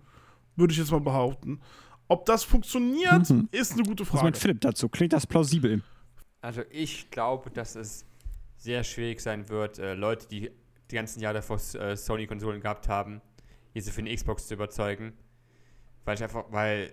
Würde 0.56 0.72
ich 0.74 0.78
jetzt 0.80 0.92
mal 0.92 1.00
behaupten. 1.02 1.62
Ob 2.10 2.26
das 2.26 2.44
funktioniert, 2.44 3.30
Mhm. 3.30 3.48
ist 3.52 3.72
eine 3.74 3.84
gute 3.84 4.04
Was 4.04 4.10
Frage. 4.10 4.24
meint 4.26 4.38
Philipp 4.38 4.60
dazu? 4.62 4.90
Klingt 4.90 5.14
das 5.14 5.26
plausibel? 5.26 5.82
Also 6.42 6.64
ich 6.72 7.12
glaube, 7.12 7.52
dass 7.52 7.76
es 7.76 8.06
sehr 8.58 8.84
schwierig 8.84 9.22
sein 9.22 9.50
wird, 9.50 9.80
äh, 9.80 9.94
Leute, 9.94 10.28
die 10.28 10.52
die 10.90 10.96
ganzen 10.96 11.22
Jahre 11.22 11.36
davor 11.36 11.58
äh, 11.76 11.96
Sony-Konsolen 11.96 12.62
gehabt 12.62 12.88
haben, 12.88 13.22
diese 13.74 13.92
für 13.92 14.02
eine 14.02 14.14
Xbox 14.14 14.48
zu 14.48 14.56
überzeugen. 14.56 15.14
Weil 16.04 16.16
ich 16.16 16.24
einfach, 16.24 16.46
weil 16.50 16.92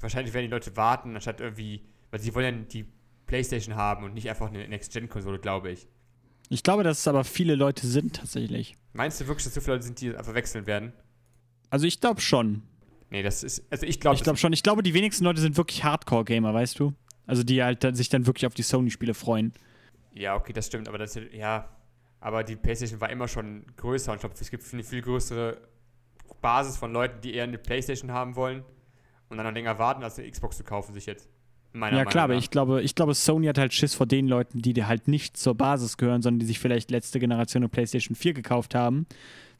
wahrscheinlich 0.00 0.34
werden 0.34 0.46
die 0.46 0.50
Leute 0.50 0.76
warten, 0.76 1.14
anstatt 1.14 1.40
irgendwie, 1.40 1.84
weil 2.10 2.20
sie 2.20 2.34
wollen 2.34 2.58
ja 2.58 2.64
die 2.64 2.86
Playstation 3.26 3.76
haben 3.76 4.04
und 4.04 4.14
nicht 4.14 4.28
einfach 4.28 4.48
eine 4.48 4.66
Next-Gen-Konsole, 4.68 5.38
glaube 5.38 5.70
ich. 5.70 5.86
Ich 6.48 6.64
glaube, 6.64 6.82
dass 6.82 6.98
es 6.98 7.08
aber 7.08 7.22
viele 7.22 7.54
Leute 7.54 7.86
sind 7.86 8.16
tatsächlich. 8.16 8.74
Meinst 8.92 9.20
du 9.20 9.28
wirklich, 9.28 9.44
dass 9.44 9.54
so 9.54 9.60
viele 9.60 9.74
Leute 9.74 9.86
sind, 9.86 10.00
die 10.00 10.14
einfach 10.16 10.34
wechseln 10.34 10.66
werden? 10.66 10.92
Also 11.70 11.86
ich 11.86 12.00
glaube 12.00 12.20
schon. 12.20 12.62
Nee, 13.10 13.22
das 13.22 13.44
ist, 13.44 13.62
also 13.70 13.86
ich 13.86 14.00
glaube, 14.00 14.16
Ich 14.16 14.22
glaube 14.24 14.36
schon. 14.36 14.52
Ich 14.52 14.62
glaube, 14.64 14.82
die 14.82 14.94
wenigsten 14.94 15.24
Leute 15.24 15.40
sind 15.40 15.56
wirklich 15.56 15.84
Hardcore-Gamer, 15.84 16.52
weißt 16.52 16.78
du? 16.80 16.92
Also 17.30 17.44
die 17.44 17.62
halt 17.62 17.84
dann, 17.84 17.94
sich 17.94 18.08
dann 18.08 18.26
wirklich 18.26 18.46
auf 18.46 18.54
die 18.54 18.62
Sony-Spiele 18.62 19.14
freuen. 19.14 19.52
Ja, 20.12 20.34
okay, 20.34 20.52
das 20.52 20.66
stimmt, 20.66 20.88
aber 20.88 20.98
das 20.98 21.18
ja, 21.32 21.68
aber 22.20 22.42
die 22.42 22.56
PlayStation 22.56 23.00
war 23.00 23.08
immer 23.10 23.28
schon 23.28 23.64
größer 23.76 24.10
und 24.10 24.16
ich 24.16 24.20
glaube, 24.20 24.34
es 24.38 24.50
gibt 24.50 24.64
eine 24.72 24.82
viel 24.82 25.00
größere 25.00 25.56
Basis 26.42 26.76
von 26.76 26.92
Leuten, 26.92 27.20
die 27.20 27.34
eher 27.34 27.44
eine 27.44 27.58
PlayStation 27.58 28.10
haben 28.10 28.34
wollen 28.34 28.64
und 29.28 29.36
dann 29.36 29.46
noch 29.46 29.52
länger 29.52 29.78
warten, 29.78 30.02
als 30.02 30.18
eine 30.18 30.28
Xbox 30.28 30.56
zu 30.56 30.64
kaufen 30.64 30.92
sich 30.92 31.06
jetzt. 31.06 31.28
Meiner 31.72 31.92
ja, 31.92 31.98
Meinung 31.98 32.10
klar, 32.10 32.24
aber 32.24 32.34
nach. 32.34 32.42
ich 32.42 32.50
glaube, 32.50 32.82
ich 32.82 32.96
glaube, 32.96 33.14
Sony 33.14 33.46
hat 33.46 33.56
halt 33.56 33.72
Schiss 33.72 33.94
vor 33.94 34.06
den 34.06 34.26
Leuten, 34.26 34.60
die 34.60 34.72
dir 34.72 34.88
halt 34.88 35.06
nicht 35.06 35.36
zur 35.36 35.54
Basis 35.54 35.96
gehören, 35.96 36.20
sondern 36.20 36.40
die 36.40 36.46
sich 36.46 36.58
vielleicht 36.58 36.90
letzte 36.90 37.20
Generation 37.20 37.62
eine 37.62 37.68
PlayStation 37.68 38.16
4 38.16 38.34
gekauft 38.34 38.74
haben, 38.74 39.06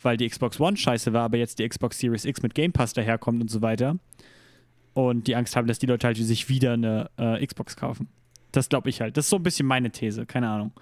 weil 0.02 0.16
die 0.16 0.28
Xbox 0.28 0.58
One 0.58 0.76
scheiße 0.76 1.12
war, 1.12 1.22
aber 1.22 1.36
jetzt 1.36 1.60
die 1.60 1.68
Xbox 1.68 2.00
Series 2.00 2.24
X 2.24 2.42
mit 2.42 2.56
Game 2.56 2.72
Pass 2.72 2.94
daherkommt 2.94 3.40
und 3.40 3.48
so 3.48 3.62
weiter. 3.62 3.96
Und 5.00 5.28
die 5.28 5.34
Angst 5.34 5.56
haben, 5.56 5.66
dass 5.66 5.78
die 5.78 5.86
Leute 5.86 6.06
halt 6.06 6.18
sich 6.18 6.50
wieder 6.50 6.74
eine 6.74 7.10
äh, 7.16 7.46
Xbox 7.46 7.74
kaufen. 7.74 8.08
Das 8.52 8.68
glaube 8.68 8.90
ich 8.90 9.00
halt. 9.00 9.16
Das 9.16 9.24
ist 9.24 9.30
so 9.30 9.36
ein 9.36 9.42
bisschen 9.42 9.66
meine 9.66 9.90
These, 9.90 10.26
keine 10.26 10.50
Ahnung. 10.50 10.72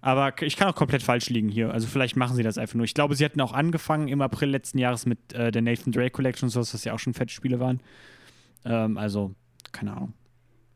Aber 0.00 0.42
ich 0.42 0.56
kann 0.56 0.68
auch 0.68 0.74
komplett 0.74 1.04
falsch 1.04 1.30
liegen 1.30 1.48
hier. 1.48 1.72
Also 1.72 1.86
vielleicht 1.86 2.16
machen 2.16 2.34
sie 2.34 2.42
das 2.42 2.58
einfach 2.58 2.74
nur. 2.74 2.84
Ich 2.84 2.94
glaube, 2.94 3.14
sie 3.14 3.24
hatten 3.24 3.40
auch 3.40 3.52
angefangen 3.52 4.08
im 4.08 4.22
April 4.22 4.50
letzten 4.50 4.78
Jahres 4.78 5.06
mit 5.06 5.32
äh, 5.34 5.52
der 5.52 5.62
Nathan 5.62 5.92
Drake 5.92 6.10
Collection 6.10 6.48
und 6.48 6.50
sowas, 6.50 6.74
was 6.74 6.82
ja 6.82 6.94
auch 6.94 6.98
schon 6.98 7.14
fette 7.14 7.32
Spiele 7.32 7.60
waren. 7.60 7.80
Ähm, 8.64 8.98
also, 8.98 9.36
keine 9.70 9.92
Ahnung. 9.92 10.14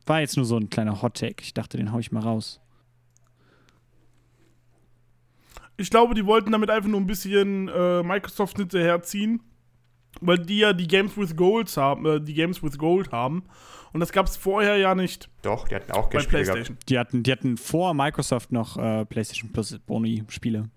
War 0.07 0.21
jetzt 0.21 0.37
nur 0.37 0.47
so 0.47 0.57
ein 0.57 0.71
kleiner 0.71 1.03
Hot 1.03 1.15
Take. 1.15 1.43
Ich 1.43 1.55
dachte, 1.55 1.79
den 1.79 1.91
hau 1.91 1.99
ich 1.99 2.13
mal 2.13 2.23
raus. 2.23 2.61
Ich 5.77 5.91
glaube, 5.91 6.15
die 6.15 6.27
wollten 6.27 6.53
damit 6.53 6.71
einfach 6.71 6.89
nur 6.89 7.01
ein 7.01 7.09
bisschen 7.09 7.67
äh, 7.67 8.05
Microsoft 8.05 8.57
hinterherziehen, 8.57 9.41
weil 10.21 10.39
die 10.39 10.59
ja 10.59 10.73
die 10.73 10.89
Games 10.89 11.17
with 11.17 11.37
Gold 11.37 11.75
haben, 11.77 12.07
äh, 12.07 12.21
die 12.21 12.35
Games 12.35 12.63
with 12.63 12.79
Gold 12.79 13.13
haben. 13.13 13.45
Und 13.93 14.01
das 14.01 14.13
gab 14.13 14.27
es 14.27 14.37
vorher 14.37 14.77
ja 14.77 14.95
nicht 14.95 15.31
Doch, 15.43 15.67
die 15.69 15.75
hatten 15.75 15.93
auch 15.93 16.07
bei 16.07 16.19
Geldspiele 16.19 16.43
gehabt. 16.43 16.55
PlayStation. 16.57 16.79
Die 16.89 16.99
hatten, 16.99 17.23
die 17.23 17.33
hatten 17.33 17.57
vor 17.57 17.95
Microsoft 17.95 18.53
noch 18.53 18.77
äh, 18.77 19.05
PlayStation 19.07 19.51
Plus 19.51 19.79
Boni-Spiele. 19.87 20.71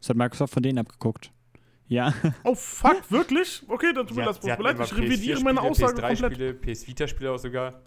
Das 0.00 0.10
hat 0.10 0.16
Microsoft 0.16 0.52
von 0.52 0.62
denen 0.62 0.78
abgeguckt. 0.78 1.32
Ja. 1.88 2.14
Oh 2.44 2.54
fuck, 2.54 3.10
wirklich? 3.10 3.62
Okay, 3.66 3.92
dann 3.92 4.06
tut 4.06 4.16
mir 4.16 4.24
das 4.24 4.42
leid. 4.42 4.76
Ich 4.80 4.96
revidiere 4.96 5.40
meine 5.40 5.60
PS4-Spiele, 5.60 5.70
Aussage 5.70 5.94
komplett. 5.94 6.32
PS3-Spiele, 6.32 6.54
PS 6.54 6.86
Vita-Spiele 6.86 7.32
auch 7.32 7.38
sogar. 7.38 7.82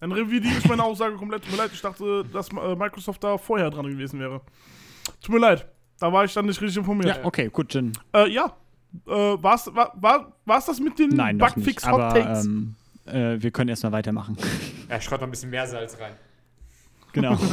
Dann 0.00 0.12
revidiere 0.12 0.58
ich 0.58 0.68
meine 0.68 0.84
Aussage 0.84 1.16
komplett. 1.16 1.42
Tut 1.42 1.52
mir 1.52 1.58
leid, 1.58 1.70
ich 1.72 1.80
dachte, 1.80 2.24
dass 2.32 2.48
äh, 2.48 2.76
Microsoft 2.76 3.22
da 3.24 3.36
vorher 3.38 3.70
dran 3.70 3.86
gewesen 3.88 4.20
wäre. 4.20 4.40
Tut 5.20 5.34
mir 5.34 5.40
leid. 5.40 5.66
Da 5.98 6.12
war 6.12 6.24
ich 6.24 6.34
dann 6.34 6.46
nicht 6.46 6.60
richtig 6.60 6.76
informiert. 6.78 7.16
ja, 7.16 7.24
okay, 7.24 7.48
gut, 7.48 7.74
dann. 7.74 7.92
Äh, 8.14 8.28
ja. 8.30 8.54
Äh, 9.06 9.10
war's, 9.10 9.66
war, 9.74 9.92
war, 9.96 10.32
war's 10.44 10.66
das 10.66 10.80
mit 10.80 10.98
den 10.98 11.10
Nein, 11.10 11.36
noch 11.36 11.46
nicht. 11.54 11.66
Bugfix 11.66 11.86
Hot 11.86 11.94
Aber 12.00 12.14
Takes? 12.14 12.44
ähm, 12.46 12.74
äh, 13.06 13.36
wir 13.40 13.50
können 13.50 13.68
erstmal 13.68 13.92
weitermachen. 13.92 14.36
Er 14.88 15.00
schrott 15.00 15.20
noch 15.20 15.26
ein 15.28 15.30
bisschen 15.32 15.50
mehr 15.50 15.66
Salz 15.66 15.98
rein. 16.00 16.12
genau. 17.12 17.36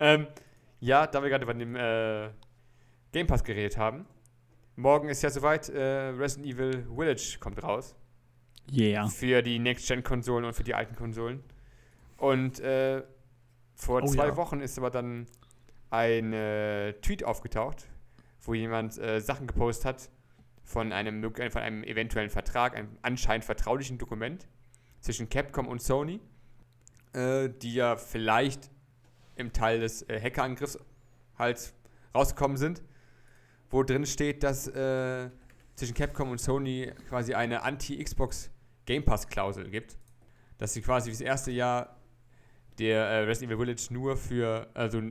Ähm, 0.00 0.26
ja, 0.80 1.06
da 1.06 1.22
wir 1.22 1.28
gerade 1.28 1.44
bei 1.44 1.52
dem 1.52 1.76
äh, 1.76 2.30
Game 3.12 3.26
Pass 3.26 3.44
geredet 3.44 3.76
haben. 3.76 4.06
Morgen 4.76 5.08
ist 5.10 5.22
ja 5.22 5.28
soweit, 5.30 5.68
äh, 5.68 6.08
Resident 6.08 6.46
Evil 6.52 6.86
Village 6.96 7.36
kommt 7.38 7.62
raus. 7.62 7.94
Yeah. 8.72 9.08
Für 9.08 9.42
die 9.42 9.58
Next-Gen-Konsolen 9.58 10.46
und 10.46 10.54
für 10.54 10.64
die 10.64 10.74
alten 10.74 10.96
Konsolen. 10.96 11.44
Und 12.16 12.60
äh, 12.60 13.02
vor 13.74 14.02
Oh 14.02 14.06
zwei 14.06 14.28
ja. 14.28 14.36
Wochen 14.36 14.60
ist 14.60 14.78
aber 14.78 14.90
dann 14.90 15.26
ein 15.94 16.32
äh, 16.32 16.92
Tweet 16.94 17.24
aufgetaucht, 17.24 17.86
wo 18.42 18.54
jemand 18.54 18.98
äh, 18.98 19.20
Sachen 19.20 19.46
gepostet 19.46 19.84
hat 19.86 20.10
von 20.62 20.92
einem, 20.92 21.24
mög- 21.24 21.50
von 21.50 21.62
einem 21.62 21.84
eventuellen 21.84 22.30
Vertrag, 22.30 22.76
einem 22.76 22.98
anscheinend 23.02 23.44
vertraulichen 23.44 23.98
Dokument 23.98 24.48
zwischen 25.00 25.28
Capcom 25.28 25.68
und 25.68 25.80
Sony, 25.80 26.20
äh, 27.12 27.48
die 27.48 27.74
ja 27.74 27.96
vielleicht 27.96 28.70
im 29.36 29.52
Teil 29.52 29.80
des 29.80 30.02
äh, 30.08 30.20
Hackerangriffs 30.20 30.78
halt 31.38 31.74
rausgekommen 32.14 32.56
sind, 32.56 32.82
wo 33.70 33.82
drin 33.82 34.06
steht, 34.06 34.42
dass 34.42 34.68
äh, 34.68 35.30
zwischen 35.74 35.94
Capcom 35.94 36.30
und 36.30 36.38
Sony 36.38 36.92
quasi 37.08 37.34
eine 37.34 37.62
Anti-Xbox 37.62 38.50
Game 38.86 39.04
Pass-Klausel 39.04 39.70
gibt, 39.70 39.96
dass 40.58 40.74
sie 40.74 40.82
quasi 40.82 41.10
das 41.10 41.20
erste 41.20 41.50
Jahr 41.50 41.96
der 42.78 43.04
äh, 43.04 43.18
Resident 43.24 43.52
Evil 43.52 43.66
Village 43.66 43.92
nur 43.92 44.16
für, 44.16 44.68
also 44.74 45.02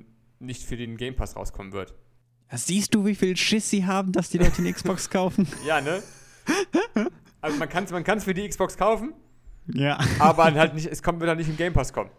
nicht 0.43 0.63
für 0.63 0.77
den 0.77 0.97
Game 0.97 1.15
Pass 1.15 1.35
rauskommen 1.35 1.73
wird. 1.73 1.93
Siehst 2.51 2.93
du, 2.93 3.05
wie 3.05 3.15
viel 3.15 3.35
Schiss 3.35 3.69
sie 3.69 3.85
haben, 3.85 4.11
dass 4.11 4.29
die 4.29 4.37
Leute 4.37 4.59
eine 4.59 4.71
Xbox 4.73 5.09
kaufen? 5.09 5.47
Ja, 5.65 5.81
ne? 5.81 6.03
Also 7.41 7.57
man 7.57 7.69
kann 7.69 7.85
es 7.85 7.91
man 7.91 8.03
kann's 8.03 8.23
für 8.23 8.33
die 8.33 8.47
Xbox 8.47 8.77
kaufen, 8.77 9.13
ja. 9.67 9.97
aber 10.19 10.53
halt 10.53 10.75
nicht, 10.75 10.87
es 10.87 11.01
kommt, 11.01 11.19
wird 11.19 11.29
dann 11.29 11.37
nicht 11.37 11.49
im 11.49 11.57
Game 11.57 11.73
Pass 11.73 11.91
kommen. 11.91 12.11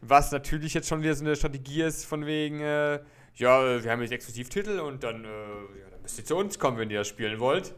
Was 0.00 0.32
natürlich 0.32 0.74
jetzt 0.74 0.88
schon 0.88 1.02
wieder 1.02 1.14
so 1.14 1.24
eine 1.24 1.34
Strategie 1.34 1.82
ist, 1.82 2.04
von 2.04 2.26
wegen, 2.26 2.60
äh, 2.60 3.00
ja, 3.34 3.82
wir 3.82 3.90
haben 3.90 4.02
jetzt 4.02 4.12
Exklusivtitel 4.12 4.80
und 4.80 5.02
dann, 5.02 5.24
äh, 5.24 5.28
ja, 5.28 5.90
dann 5.90 6.02
müsst 6.02 6.18
ihr 6.18 6.24
zu 6.24 6.36
uns 6.36 6.58
kommen, 6.58 6.76
wenn 6.78 6.90
ihr 6.90 6.98
das 6.98 7.08
spielen 7.08 7.40
wollt. 7.40 7.74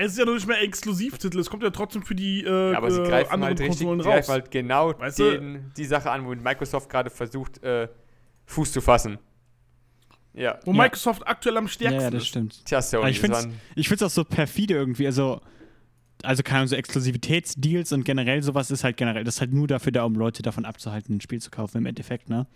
Es 0.00 0.12
ist 0.12 0.18
ja 0.18 0.24
noch 0.24 0.34
nicht 0.34 0.46
mehr 0.46 0.60
Exklusivtitel, 0.62 1.38
es 1.38 1.48
kommt 1.50 1.62
ja 1.62 1.70
trotzdem 1.70 2.02
für 2.02 2.14
die 2.14 2.42
äh, 2.44 2.72
Ja, 2.72 2.78
aber 2.78 2.90
sie 2.90 3.00
äh, 3.00 3.08
greifen 3.08 3.32
anderen 3.32 3.48
halt 3.50 3.60
richtig, 3.60 3.78
Konsolen 3.86 4.00
sie 4.02 4.06
raus. 4.08 4.14
greifen 4.16 4.30
halt 4.32 4.50
genau 4.50 4.98
Weißt 4.98 5.18
du? 5.18 5.30
den, 5.32 5.72
die 5.76 5.84
Sache 5.84 6.10
an, 6.10 6.24
wo 6.26 6.34
Microsoft 6.34 6.88
gerade 6.88 7.10
versucht, 7.10 7.62
äh, 7.62 7.88
Fuß 8.46 8.72
zu 8.72 8.80
fassen. 8.80 9.18
Ja. 10.32 10.58
wo 10.64 10.72
Ja. 10.72 10.76
Microsoft 10.78 11.26
aktuell 11.26 11.56
am 11.56 11.68
stärksten 11.68 12.00
ja, 12.02 12.10
das 12.10 12.22
ist. 12.22 12.28
stimmt. 12.28 12.64
Tja, 12.64 12.80
Sony, 12.82 13.10
ich 13.10 13.22
ich 13.74 13.88
find's 13.88 14.02
auch 14.02 14.10
so 14.10 14.24
perfide 14.24 14.74
irgendwie. 14.74 15.06
Also, 15.06 15.40
also 16.22 16.42
keine 16.42 16.58
Ahnung, 16.58 16.68
so 16.68 16.76
Exklusivitätsdeals 16.76 17.92
und 17.92 18.04
generell 18.04 18.42
sowas 18.42 18.70
ist 18.70 18.84
halt 18.84 18.96
generell, 18.96 19.24
das 19.24 19.36
ist 19.36 19.40
halt 19.40 19.52
nur 19.52 19.66
dafür 19.66 19.90
da, 19.92 20.04
um 20.04 20.14
Leute 20.14 20.42
davon 20.42 20.64
abzuhalten, 20.64 21.16
ein 21.16 21.20
Spiel 21.20 21.40
zu 21.40 21.50
kaufen 21.50 21.78
im 21.78 21.86
Endeffekt, 21.86 22.28
ne? 22.28 22.46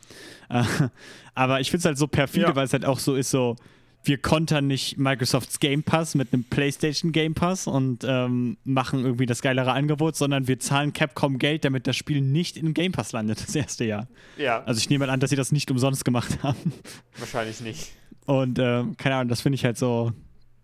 Äh, 0.51 0.63
aber 1.35 1.61
ich 1.61 1.71
find's 1.71 1.85
halt 1.87 1.99
so 1.99 2.07
perfide, 2.07 2.47
Ja. 2.47 2.57
weil 2.57 2.67
es 2.67 2.73
halt 2.73 2.85
auch 2.85 2.99
so 2.99 3.17
ist, 3.17 3.31
so, 3.31 3.57
wir 4.07 4.19
kontern 4.19 4.67
nicht 4.67 4.99
Microsofts 4.99 5.61
Game 5.61 5.83
Pass 5.83 6.15
mit 6.15 6.33
einem 6.33 6.45
PlayStation 6.45 7.11
Game 7.13 7.35
Pass 7.35 7.67
und 7.67 8.05
ähm, 8.07 8.57
machen 8.65 9.01
irgendwie 9.05 9.27
das 9.27 9.41
geilere 9.43 9.73
Angebot, 9.73 10.15
sondern 10.17 10.47
wir 10.47 10.59
zahlen 10.61 10.93
Capcom 10.93 11.39
Geld, 11.39 11.65
damit 11.65 11.87
das 11.87 11.97
Spiel 11.97 12.21
nicht 12.21 12.57
im 12.57 12.75
Game 12.75 12.93
Pass 12.93 13.13
landet, 13.13 13.41
das 13.47 13.55
erste 13.55 13.85
Jahr. 13.85 14.07
ja, 14.37 14.63
Also 14.65 14.79
ich 14.79 14.91
nehme 14.91 15.07
mal 15.07 15.13
an, 15.13 15.21
dass 15.21 15.31
sie 15.31 15.37
das 15.37 15.53
nicht 15.53 15.71
umsonst 15.71 16.05
gemacht 16.05 16.39
haben. 16.43 16.73
wahrscheinlich 17.19 17.61
nicht. 17.61 17.93
Und 18.27 18.59
äh, 18.59 18.85
keine 18.99 19.17
Ahnung, 19.17 19.29
das 19.29 19.41
finde 19.41 19.55
ich 19.57 19.65
halt 19.65 19.79
so, 19.79 20.13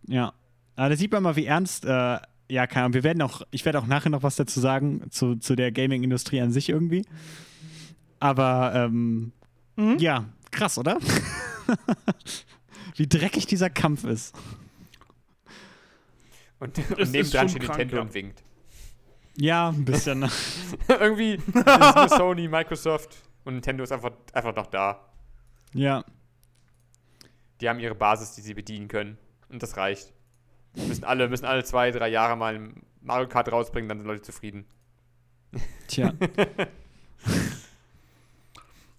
ja. 0.07 0.33
Aber 0.77 0.89
da 0.91 0.97
sieht 0.97 1.13
man 1.13 1.23
mal, 1.23 1.37
wie 1.37 1.45
ernst, 1.47 1.85
äh, 1.85 2.19
ja, 2.49 2.67
keine 2.67 2.85
Ahnung, 2.87 2.95
wir 2.95 3.05
werden 3.05 3.23
auch, 3.23 3.43
ich 3.51 3.65
werde 3.65 3.79
auch 3.79 3.87
nachher 3.87 4.11
noch 4.11 4.23
was 4.23 4.37
dazu 4.37 4.61
sagen, 4.61 5.03
zu, 5.11 5.37
zu 5.37 5.55
der 5.57 5.71
Gaming-Industrie 5.73 6.41
an 6.41 6.53
sich 6.53 6.69
irgendwie. 6.69 7.05
Aber 8.19 8.73
ähm, 8.75 9.33
Mhm. 9.77 9.97
ja, 9.99 10.27
krass, 10.51 10.77
oder? 10.77 10.99
wie 13.01 13.07
dreckig 13.07 13.47
dieser 13.47 13.71
Kampf 13.71 14.05
ist. 14.05 14.37
Und, 16.59 16.77
und 16.77 17.11
nebendran 17.13 17.49
schon 17.49 17.63
steht 17.63 17.63
Nintendo 17.63 17.97
ja. 17.97 18.03
und 18.03 18.13
winkt. 18.13 18.43
Ja, 19.39 19.69
ein 19.71 19.87
bisschen. 19.87 20.31
Irgendwie 20.89 21.37
ist 21.37 22.11
Sony, 22.19 22.47
Microsoft 22.47 23.17
und 23.45 23.55
Nintendo 23.55 23.85
ist 23.85 23.93
einfach, 23.93 24.13
einfach 24.35 24.55
noch 24.55 24.67
da. 24.67 25.01
ja. 25.73 26.05
Die 27.63 27.69
haben 27.71 27.81
ihre 27.81 27.95
Basis, 27.95 28.35
die 28.35 28.43
sie 28.43 28.53
bedienen 28.53 28.89
können. 28.89 29.17
Und 29.49 29.63
das 29.63 29.79
reicht. 29.79 30.13
Müssen 30.75 31.05
alle, 31.05 31.27
müssen 31.29 31.47
alle 31.47 31.65
zwei, 31.65 31.91
drei 31.93 32.09
Jahre 32.09 32.37
mal 32.37 32.55
ein 32.55 32.83
Mario 33.01 33.29
Kart 33.29 33.51
rausbringen, 33.51 33.89
dann 33.89 33.99
sind 33.99 34.07
Leute 34.07 34.23
zufrieden. 34.23 34.67
Tja. 35.89 36.13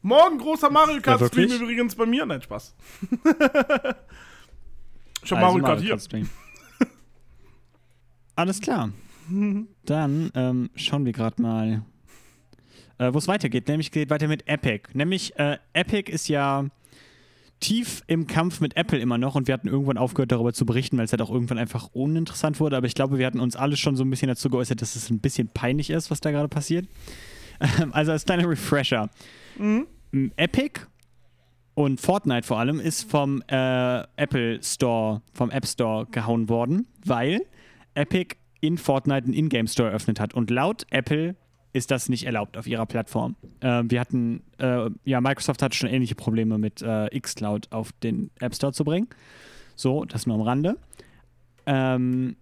Morgen 0.02 0.38
großer 0.38 0.70
Mario 0.70 1.02
Kart 1.02 1.18
Stream 1.28 1.50
wirklich? 1.50 1.62
übrigens 1.62 1.96
bei 1.96 2.06
mir. 2.06 2.26
Nein, 2.26 2.42
Spaß. 2.42 2.76
ich 5.24 5.32
hab 5.32 5.38
Also 5.38 5.58
Mario 5.60 5.64
Kart 5.64 5.82
hier. 5.82 6.00
Stream. 6.00 6.30
Alles 8.36 8.60
klar. 8.60 8.92
Dann 9.86 10.32
ähm, 10.34 10.70
schauen 10.76 11.06
wir 11.06 11.12
gerade 11.12 11.42
mal, 11.42 11.84
äh, 12.98 13.14
wo 13.14 13.18
es 13.18 13.28
weitergeht. 13.28 13.68
Nämlich 13.68 13.92
geht 13.92 14.10
weiter 14.10 14.28
mit 14.28 14.48
Epic. 14.48 14.90
Nämlich 14.94 15.38
äh, 15.38 15.58
Epic 15.74 16.12
ist 16.12 16.28
ja 16.28 16.66
tief 17.60 18.04
im 18.08 18.26
Kampf 18.26 18.60
mit 18.60 18.76
Apple 18.76 18.98
immer 18.98 19.20
noch 19.20 19.36
und 19.36 19.48
wir 19.48 19.54
hatten 19.54 19.68
irgendwann 19.68 19.98
aufgehört 19.98 20.32
darüber 20.32 20.52
zu 20.52 20.66
berichten, 20.66 20.98
weil 20.98 21.06
es 21.06 21.12
halt 21.12 21.22
auch 21.22 21.30
irgendwann 21.30 21.60
einfach 21.60 21.90
uninteressant 21.94 22.60
wurde. 22.60 22.76
Aber 22.76 22.88
ich 22.88 22.96
glaube, 22.96 23.20
wir 23.20 23.28
hatten 23.28 23.40
uns 23.40 23.56
alle 23.56 23.78
schon 23.78 23.96
so 23.96 24.04
ein 24.04 24.10
bisschen 24.10 24.30
dazu 24.30 24.50
geäußert, 24.50 24.82
dass 24.82 24.96
es 24.96 25.12
ein 25.12 25.20
bisschen 25.20 25.48
peinlich 25.48 25.92
ist, 25.92 26.10
was 26.10 26.22
da 26.22 26.32
gerade 26.32 26.50
passiert. 26.50 26.88
Ähm, 27.80 27.90
also 27.94 28.12
als 28.12 28.26
kleiner 28.26 28.50
Refresher. 28.50 29.10
Mhm. 29.58 29.88
Epic 30.36 30.82
und 31.74 32.02
Fortnite 32.02 32.46
vor 32.46 32.60
allem 32.60 32.80
ist 32.80 33.10
vom 33.10 33.42
äh, 33.48 34.02
Apple 34.18 34.62
Store, 34.62 35.22
vom 35.34 35.50
App 35.50 35.66
Store 35.66 36.06
gehauen 36.12 36.50
worden, 36.50 36.88
weil 37.06 37.42
Epic 37.94 38.36
in 38.60 38.78
Fortnite 38.78 39.26
einen 39.26 39.34
Ingame 39.34 39.68
Store 39.68 39.90
eröffnet 39.90 40.20
hat. 40.20 40.34
Und 40.34 40.50
laut 40.50 40.86
Apple 40.92 41.36
ist 41.74 41.90
das 41.92 42.10
nicht 42.10 42.26
erlaubt 42.26 42.58
auf 42.58 42.68
ihrer 42.68 42.86
Plattform. 42.86 43.36
Äh, 43.62 43.84
wir 43.88 44.00
hatten, 44.00 44.44
äh, 44.58 44.90
ja, 45.06 45.22
Microsoft 45.22 45.62
hatte 45.62 45.76
schon 45.76 45.90
ähnliche 45.90 46.16
Probleme 46.16 46.58
mit 46.58 46.82
äh, 46.82 47.08
xCloud 47.18 47.72
auf 47.72 47.92
den 48.04 48.30
App 48.40 48.54
Store 48.54 48.74
zu 48.74 48.84
bringen. 48.84 49.08
So, 49.76 50.06
das 50.06 50.28
nur 50.28 50.36
am 50.36 50.42
Rande. 50.42 50.78
Ähm, 51.66 52.36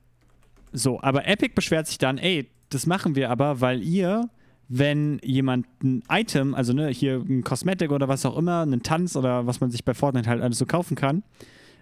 so, 0.72 1.00
aber 1.02 1.28
Epic 1.28 1.54
beschwert 1.54 1.88
sich 1.88 1.98
dann, 1.98 2.18
ey, 2.18 2.50
das 2.70 2.86
machen 2.86 3.16
wir 3.16 3.30
aber, 3.30 3.62
weil 3.62 3.82
ihr, 3.84 4.30
wenn 4.70 5.20
jemand 5.24 5.66
ein 5.84 6.04
Item, 6.10 6.54
also 6.54 6.74
ne, 6.74 6.90
hier 6.90 7.16
ein 7.28 7.44
Kosmetik 7.44 7.92
oder 7.92 8.08
was 8.08 8.26
auch 8.26 8.38
immer, 8.38 8.62
einen 8.62 8.84
Tanz 8.84 9.16
oder 9.16 9.48
was 9.48 9.60
man 9.60 9.72
sich 9.72 9.84
bei 9.84 9.96
Fortnite 9.96 10.30
halt 10.30 10.42
alles 10.42 10.60
so 10.60 10.68
kaufen 10.68 10.96
kann, 10.96 11.24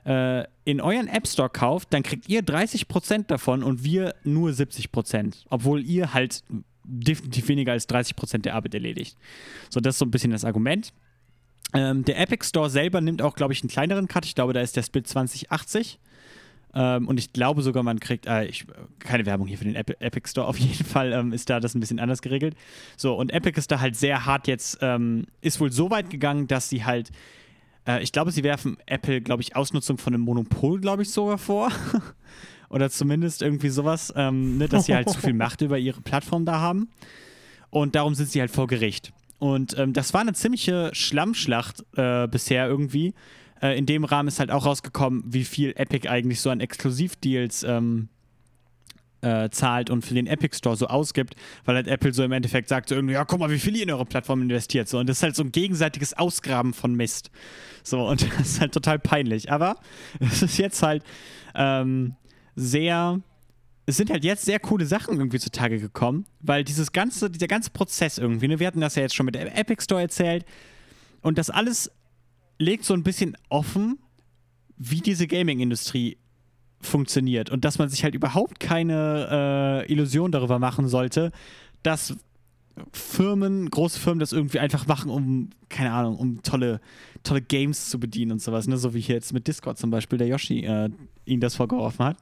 äh, 0.06 0.46
in 0.64 0.80
euren 0.80 1.08
App 1.08 1.28
Store 1.28 1.50
kauft, 1.50 1.94
dann 1.94 2.02
kriegt 2.02 2.30
ihr 2.30 2.42
30% 2.42 3.28
davon 3.28 3.62
und 3.62 3.84
wir 3.84 4.16
nur 4.24 4.52
70%. 4.52 5.46
Obwohl 5.50 5.84
ihr 5.84 6.14
halt 6.14 6.44
definitiv 6.86 7.50
weniger 7.50 7.74
als 7.74 7.90
30% 7.90 8.40
der 8.40 8.56
Arbeit 8.56 8.74
erledigt. 8.74 9.18
So, 9.70 9.82
das 9.82 9.96
ist 9.96 10.00
so 10.00 10.06
ein 10.06 10.12
bisschen 10.12 10.32
das 10.32 10.46
Argument. 10.46 10.94
Ähm, 11.74 12.06
der 12.06 12.18
Epic 12.18 12.46
Store 12.46 12.70
selber 12.70 13.02
nimmt 13.02 13.22
auch, 13.22 13.36
glaube 13.36 13.52
ich, 13.52 13.62
einen 13.62 13.70
kleineren 13.70 14.08
Cut. 14.08 14.26
Ich 14.26 14.36
glaube, 14.36 14.54
da 14.54 14.62
ist 14.62 14.78
der 14.78 14.84
Split 14.84 15.08
2080. 15.08 16.00
Ähm, 16.74 17.08
und 17.08 17.18
ich 17.18 17.34
glaube 17.34 17.62
sogar, 17.62 17.84
man 17.84 18.00
kriegt, 18.00 18.26
äh, 18.26 18.46
ich, 18.46 18.66
keine 19.00 19.26
Werbung 19.26 19.48
hier 19.48 19.58
für 19.58 19.64
den 19.64 19.76
Epi 19.76 19.94
Epic 20.00 20.30
Store, 20.30 20.48
auf 20.48 20.58
jeden 20.58 20.86
Fall 20.86 21.14
ähm, 21.14 21.34
ist 21.34 21.50
da 21.50 21.60
das 21.60 21.76
ein 21.76 21.80
bisschen 21.80 22.00
anders 22.00 22.22
geregelt. 22.22 22.56
So, 22.98 23.16
und 23.16 23.32
Epic 23.32 23.58
ist 23.58 23.72
da 23.72 23.80
halt 23.80 23.96
sehr 23.96 24.26
hart 24.26 24.48
jetzt, 24.48 24.80
ähm, 24.82 25.26
ist 25.42 25.60
wohl 25.60 25.72
so 25.72 25.90
weit 25.90 26.10
gegangen, 26.10 26.48
dass 26.48 26.70
sie 26.70 26.86
halt, 26.86 27.12
äh, 27.88 28.04
ich 28.04 28.12
glaube, 28.12 28.32
sie 28.32 28.44
werfen 28.44 28.78
Apple, 28.86 29.22
glaube 29.22 29.42
ich, 29.42 29.56
Ausnutzung 29.56 29.98
von 29.98 30.14
einem 30.14 30.24
Monopol, 30.24 30.80
glaube 30.80 31.04
ich, 31.04 31.12
sogar 31.12 31.38
vor. 31.38 31.72
Oder 32.70 32.90
zumindest 32.90 33.42
irgendwie 33.42 33.70
sowas, 33.70 34.14
ähm, 34.18 34.58
ne, 34.58 34.68
dass 34.68 34.88
sie 34.88 34.96
halt 34.96 35.10
zu 35.10 35.20
viel 35.20 35.34
Macht 35.36 35.62
über 35.62 35.80
ihre 35.80 36.02
Plattform 36.02 36.44
da 36.44 36.60
haben. 36.60 36.90
Und 37.70 37.96
darum 37.96 38.14
sind 38.14 38.30
sie 38.30 38.42
halt 38.42 38.52
vor 38.52 38.68
Gericht. 38.68 39.14
Und 39.40 39.78
ähm, 39.78 39.94
das 39.94 40.14
war 40.14 40.22
eine 40.22 40.34
ziemliche 40.34 40.90
Schlammschlacht 40.94 41.86
äh, 41.96 42.28
bisher 42.28 42.68
irgendwie. 42.68 43.14
Äh, 43.62 43.78
in 43.78 43.86
dem 43.86 44.04
Rahmen 44.04 44.28
ist 44.28 44.40
halt 44.40 44.52
auch 44.52 44.66
rausgekommen, 44.66 45.24
wie 45.26 45.44
viel 45.44 45.74
Epic 45.76 46.08
eigentlich 46.08 46.42
so 46.42 46.50
an 46.50 46.60
Exklusivdeals 46.60 47.64
ähm, 47.64 48.10
äh, 49.22 49.50
zahlt 49.50 49.90
und 49.90 50.04
für 50.06 50.14
den 50.14 50.28
Epic 50.28 50.56
Store 50.58 50.76
so 50.76 50.88
ausgibt, 50.88 51.36
weil 51.66 51.76
halt 51.76 51.88
Apple 51.88 52.14
so 52.14 52.24
im 52.24 52.32
Endeffekt 52.32 52.70
sagt 52.70 52.90
so 52.90 52.96
irgendwie, 52.96 53.16
ja, 53.16 53.26
guck 53.26 53.40
mal, 53.40 53.50
wie 53.50 53.60
viel 53.60 53.76
ihr 53.76 53.84
in 53.84 53.92
eure 53.92 54.06
Plattform 54.06 54.42
investiert. 54.42 54.88
So, 54.88 55.00
und 55.00 55.08
das 55.10 55.18
ist 55.18 55.24
halt 55.24 55.36
so 55.36 55.44
ein 55.44 55.52
gegenseitiges 55.52 56.14
Ausgraben 56.14 56.74
von 56.74 56.94
Mist. 56.96 57.32
So, 57.84 58.08
und 58.08 58.22
das 58.40 58.48
ist 58.48 58.62
halt 58.62 58.74
total 58.74 59.00
peinlich. 59.00 59.52
Aber 59.52 59.78
es 60.20 60.42
ist 60.42 60.58
jetzt 60.58 60.84
halt 60.84 61.04
ähm, 61.56 62.16
sehr 62.56 63.22
es 63.90 63.96
sind 63.96 64.10
halt 64.10 64.26
jetzt 64.26 64.44
sehr 64.44 64.60
coole 64.60 64.86
Sachen 64.86 65.18
irgendwie 65.18 65.40
zutage 65.40 65.80
gekommen, 65.80 66.26
weil 66.42 66.66
dieses 66.66 66.92
ganze, 66.92 67.30
dieser 67.30 67.48
ganze 67.48 67.70
Prozess 67.70 68.18
irgendwie, 68.18 68.50
ne, 68.50 68.60
wir 68.60 68.68
hatten 68.68 68.82
das 68.82 68.96
ja 68.96 69.02
jetzt 69.04 69.16
schon 69.16 69.26
mit 69.26 69.38
Epic 69.38 69.82
Store 69.82 70.02
erzählt 70.02 70.46
und 71.22 71.38
das 71.38 71.50
alles 71.50 71.90
legt 72.58 72.86
so 72.86 72.94
ein 72.94 73.04
bisschen 73.04 73.38
offen, 73.50 74.00
wie 74.78 75.02
diese 75.02 75.28
Gaming-Industrie 75.28 76.18
funktioniert 76.80 77.50
und 77.50 77.66
dass 77.66 77.80
man 77.80 77.90
sich 77.90 78.04
halt 78.04 78.16
überhaupt 78.16 78.60
keine 78.60 79.86
äh, 79.88 79.92
Illusion 79.92 80.32
darüber 80.32 80.60
machen 80.60 80.88
sollte, 80.88 81.32
dass 81.84 82.16
Firmen, 82.92 83.70
große 83.72 84.00
Firmen 84.00 84.20
das 84.20 84.32
irgendwie 84.32 84.60
einfach 84.60 84.86
machen, 84.86 85.10
um, 85.10 85.50
keine 85.70 85.92
Ahnung, 85.92 86.18
um 86.18 86.44
tolle, 86.44 86.80
tolle 87.24 87.42
Games 87.42 87.90
zu 87.90 88.00
bedienen 88.00 88.34
und 88.34 88.42
sowas, 88.42 88.68
ne? 88.68 88.78
So 88.78 88.94
wie 88.94 89.00
hier 89.00 89.16
jetzt 89.16 89.34
mit 89.34 89.48
Discord 89.48 89.78
zum 89.78 89.90
Beispiel 89.90 90.20
der 90.20 90.28
Yoshi 90.28 90.60
äh, 90.60 90.90
ihnen 91.26 91.42
das 91.42 91.56
vorgeworfen 91.56 92.06
hat. 92.06 92.18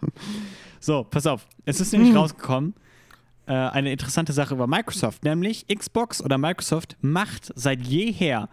so, 0.80 1.04
pass 1.04 1.26
auf. 1.26 1.46
Es 1.64 1.80
ist 1.80 1.92
nämlich 1.92 2.10
mhm. 2.10 2.16
rausgekommen, 2.16 2.74
äh, 3.46 3.52
eine 3.52 3.92
interessante 3.92 4.32
Sache 4.32 4.54
über 4.54 4.66
Microsoft, 4.66 5.24
nämlich 5.24 5.66
Xbox 5.68 6.22
oder 6.22 6.38
Microsoft 6.38 6.96
macht 7.00 7.52
seit 7.54 7.86
jeher 7.86 8.48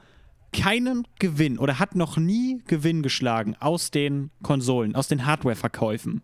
keinen 0.53 1.05
Gewinn 1.19 1.59
oder 1.59 1.79
hat 1.79 1.95
noch 1.95 2.17
nie 2.17 2.61
Gewinn 2.67 3.03
geschlagen 3.03 3.55
aus 3.59 3.91
den 3.91 4.29
Konsolen, 4.41 4.95
aus 4.95 5.07
den 5.07 5.25
Hardware-Verkäufen. 5.25 6.21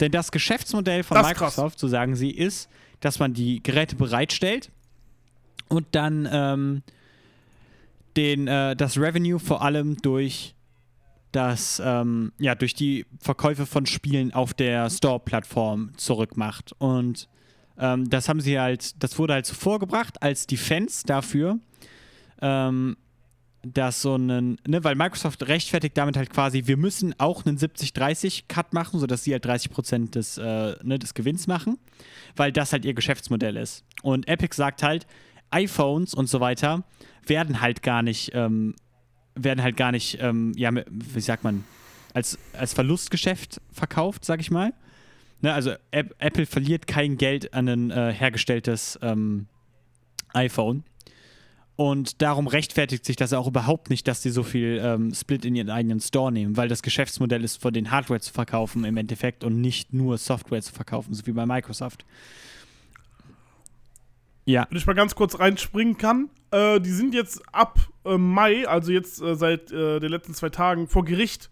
Denn 0.00 0.12
das 0.12 0.30
Geschäftsmodell 0.30 1.02
von 1.02 1.16
das 1.16 1.26
Microsoft, 1.26 1.78
so 1.78 1.88
sagen 1.88 2.14
sie, 2.14 2.30
ist, 2.30 2.68
dass 3.00 3.18
man 3.18 3.32
die 3.34 3.62
Geräte 3.62 3.96
bereitstellt 3.96 4.70
und 5.68 5.86
dann 5.92 6.28
ähm, 6.30 6.82
den, 8.16 8.46
äh, 8.46 8.76
das 8.76 8.98
Revenue 8.98 9.38
vor 9.38 9.62
allem 9.62 9.96
durch 9.96 10.54
das, 11.32 11.82
ähm, 11.84 12.32
ja, 12.38 12.54
durch 12.54 12.74
die 12.74 13.06
Verkäufe 13.20 13.66
von 13.66 13.86
Spielen 13.86 14.32
auf 14.32 14.54
der 14.54 14.88
Store-Plattform 14.88 15.90
zurückmacht. 15.96 16.74
Und 16.78 17.28
ähm, 17.78 18.08
das 18.08 18.28
haben 18.28 18.40
sie 18.40 18.58
halt, 18.58 19.02
das 19.02 19.18
wurde 19.18 19.34
halt 19.34 19.46
so 19.46 19.54
vorgebracht 19.54 20.22
als 20.22 20.46
Defense 20.46 21.04
dafür, 21.04 21.58
ähm, 22.40 22.96
dass 23.62 24.02
so 24.02 24.16
ein, 24.16 24.58
ne, 24.66 24.84
weil 24.84 24.94
Microsoft 24.94 25.48
rechtfertigt 25.48 25.96
damit 25.96 26.16
halt 26.16 26.30
quasi, 26.30 26.66
wir 26.66 26.76
müssen 26.76 27.18
auch 27.18 27.46
einen 27.46 27.56
70-30-Cut 27.56 28.74
machen, 28.74 29.00
sodass 29.00 29.24
sie 29.24 29.32
halt 29.32 29.46
30% 29.46 30.10
des, 30.10 30.36
äh, 30.36 30.76
ne, 30.82 30.98
des 30.98 31.14
Gewinns 31.14 31.46
machen, 31.46 31.78
weil 32.36 32.52
das 32.52 32.72
halt 32.72 32.84
ihr 32.84 32.94
Geschäftsmodell 32.94 33.56
ist. 33.56 33.84
Und 34.02 34.28
Epic 34.28 34.54
sagt 34.54 34.82
halt, 34.82 35.06
iPhones 35.50 36.14
und 36.14 36.28
so 36.28 36.40
weiter 36.40 36.84
werden 37.26 37.60
halt 37.60 37.82
gar 37.82 38.02
nicht 38.02 38.32
ähm, 38.34 38.74
werden 39.34 39.62
halt 39.62 39.76
gar 39.76 39.92
nicht, 39.92 40.18
ähm, 40.20 40.52
ja, 40.56 40.70
wie 40.88 41.20
sagt 41.20 41.44
man, 41.44 41.64
als, 42.12 42.38
als 42.52 42.72
Verlustgeschäft 42.72 43.60
verkauft, 43.72 44.24
sag 44.24 44.40
ich 44.40 44.50
mal. 44.50 44.72
Ne, 45.40 45.52
also 45.52 45.72
App, 45.90 46.14
Apple 46.18 46.46
verliert 46.46 46.86
kein 46.86 47.16
Geld 47.16 47.52
an 47.52 47.68
ein 47.68 47.90
äh, 47.90 48.12
hergestelltes 48.12 48.98
ähm, 49.02 49.46
iPhone. 50.32 50.84
Und 51.76 52.22
darum 52.22 52.46
rechtfertigt 52.46 53.04
sich 53.04 53.16
das 53.16 53.32
auch 53.32 53.48
überhaupt 53.48 53.90
nicht, 53.90 54.06
dass 54.06 54.22
sie 54.22 54.30
so 54.30 54.44
viel 54.44 54.80
ähm, 54.80 55.12
Split 55.12 55.44
in 55.44 55.56
ihren 55.56 55.70
eigenen 55.70 56.00
Store 56.00 56.30
nehmen, 56.30 56.56
weil 56.56 56.68
das 56.68 56.82
Geschäftsmodell 56.82 57.42
ist, 57.42 57.60
von 57.60 57.74
den 57.74 57.90
Hardware 57.90 58.20
zu 58.20 58.32
verkaufen 58.32 58.84
im 58.84 58.96
Endeffekt 58.96 59.42
und 59.42 59.60
nicht 59.60 59.92
nur 59.92 60.16
Software 60.18 60.62
zu 60.62 60.72
verkaufen, 60.72 61.14
so 61.14 61.26
wie 61.26 61.32
bei 61.32 61.46
Microsoft. 61.46 62.04
Ja. 64.44 64.66
Wenn 64.68 64.78
ich 64.78 64.86
mal 64.86 64.94
ganz 64.94 65.16
kurz 65.16 65.38
reinspringen 65.38 65.98
kann, 65.98 66.30
äh, 66.52 66.80
die 66.80 66.90
sind 66.90 67.12
jetzt 67.12 67.42
ab 67.52 67.80
äh, 68.04 68.18
Mai, 68.18 68.68
also 68.68 68.92
jetzt 68.92 69.20
äh, 69.20 69.34
seit 69.34 69.72
äh, 69.72 69.98
den 69.98 70.10
letzten 70.10 70.34
zwei 70.34 70.50
Tagen, 70.50 70.86
vor 70.86 71.04
Gericht. 71.04 71.50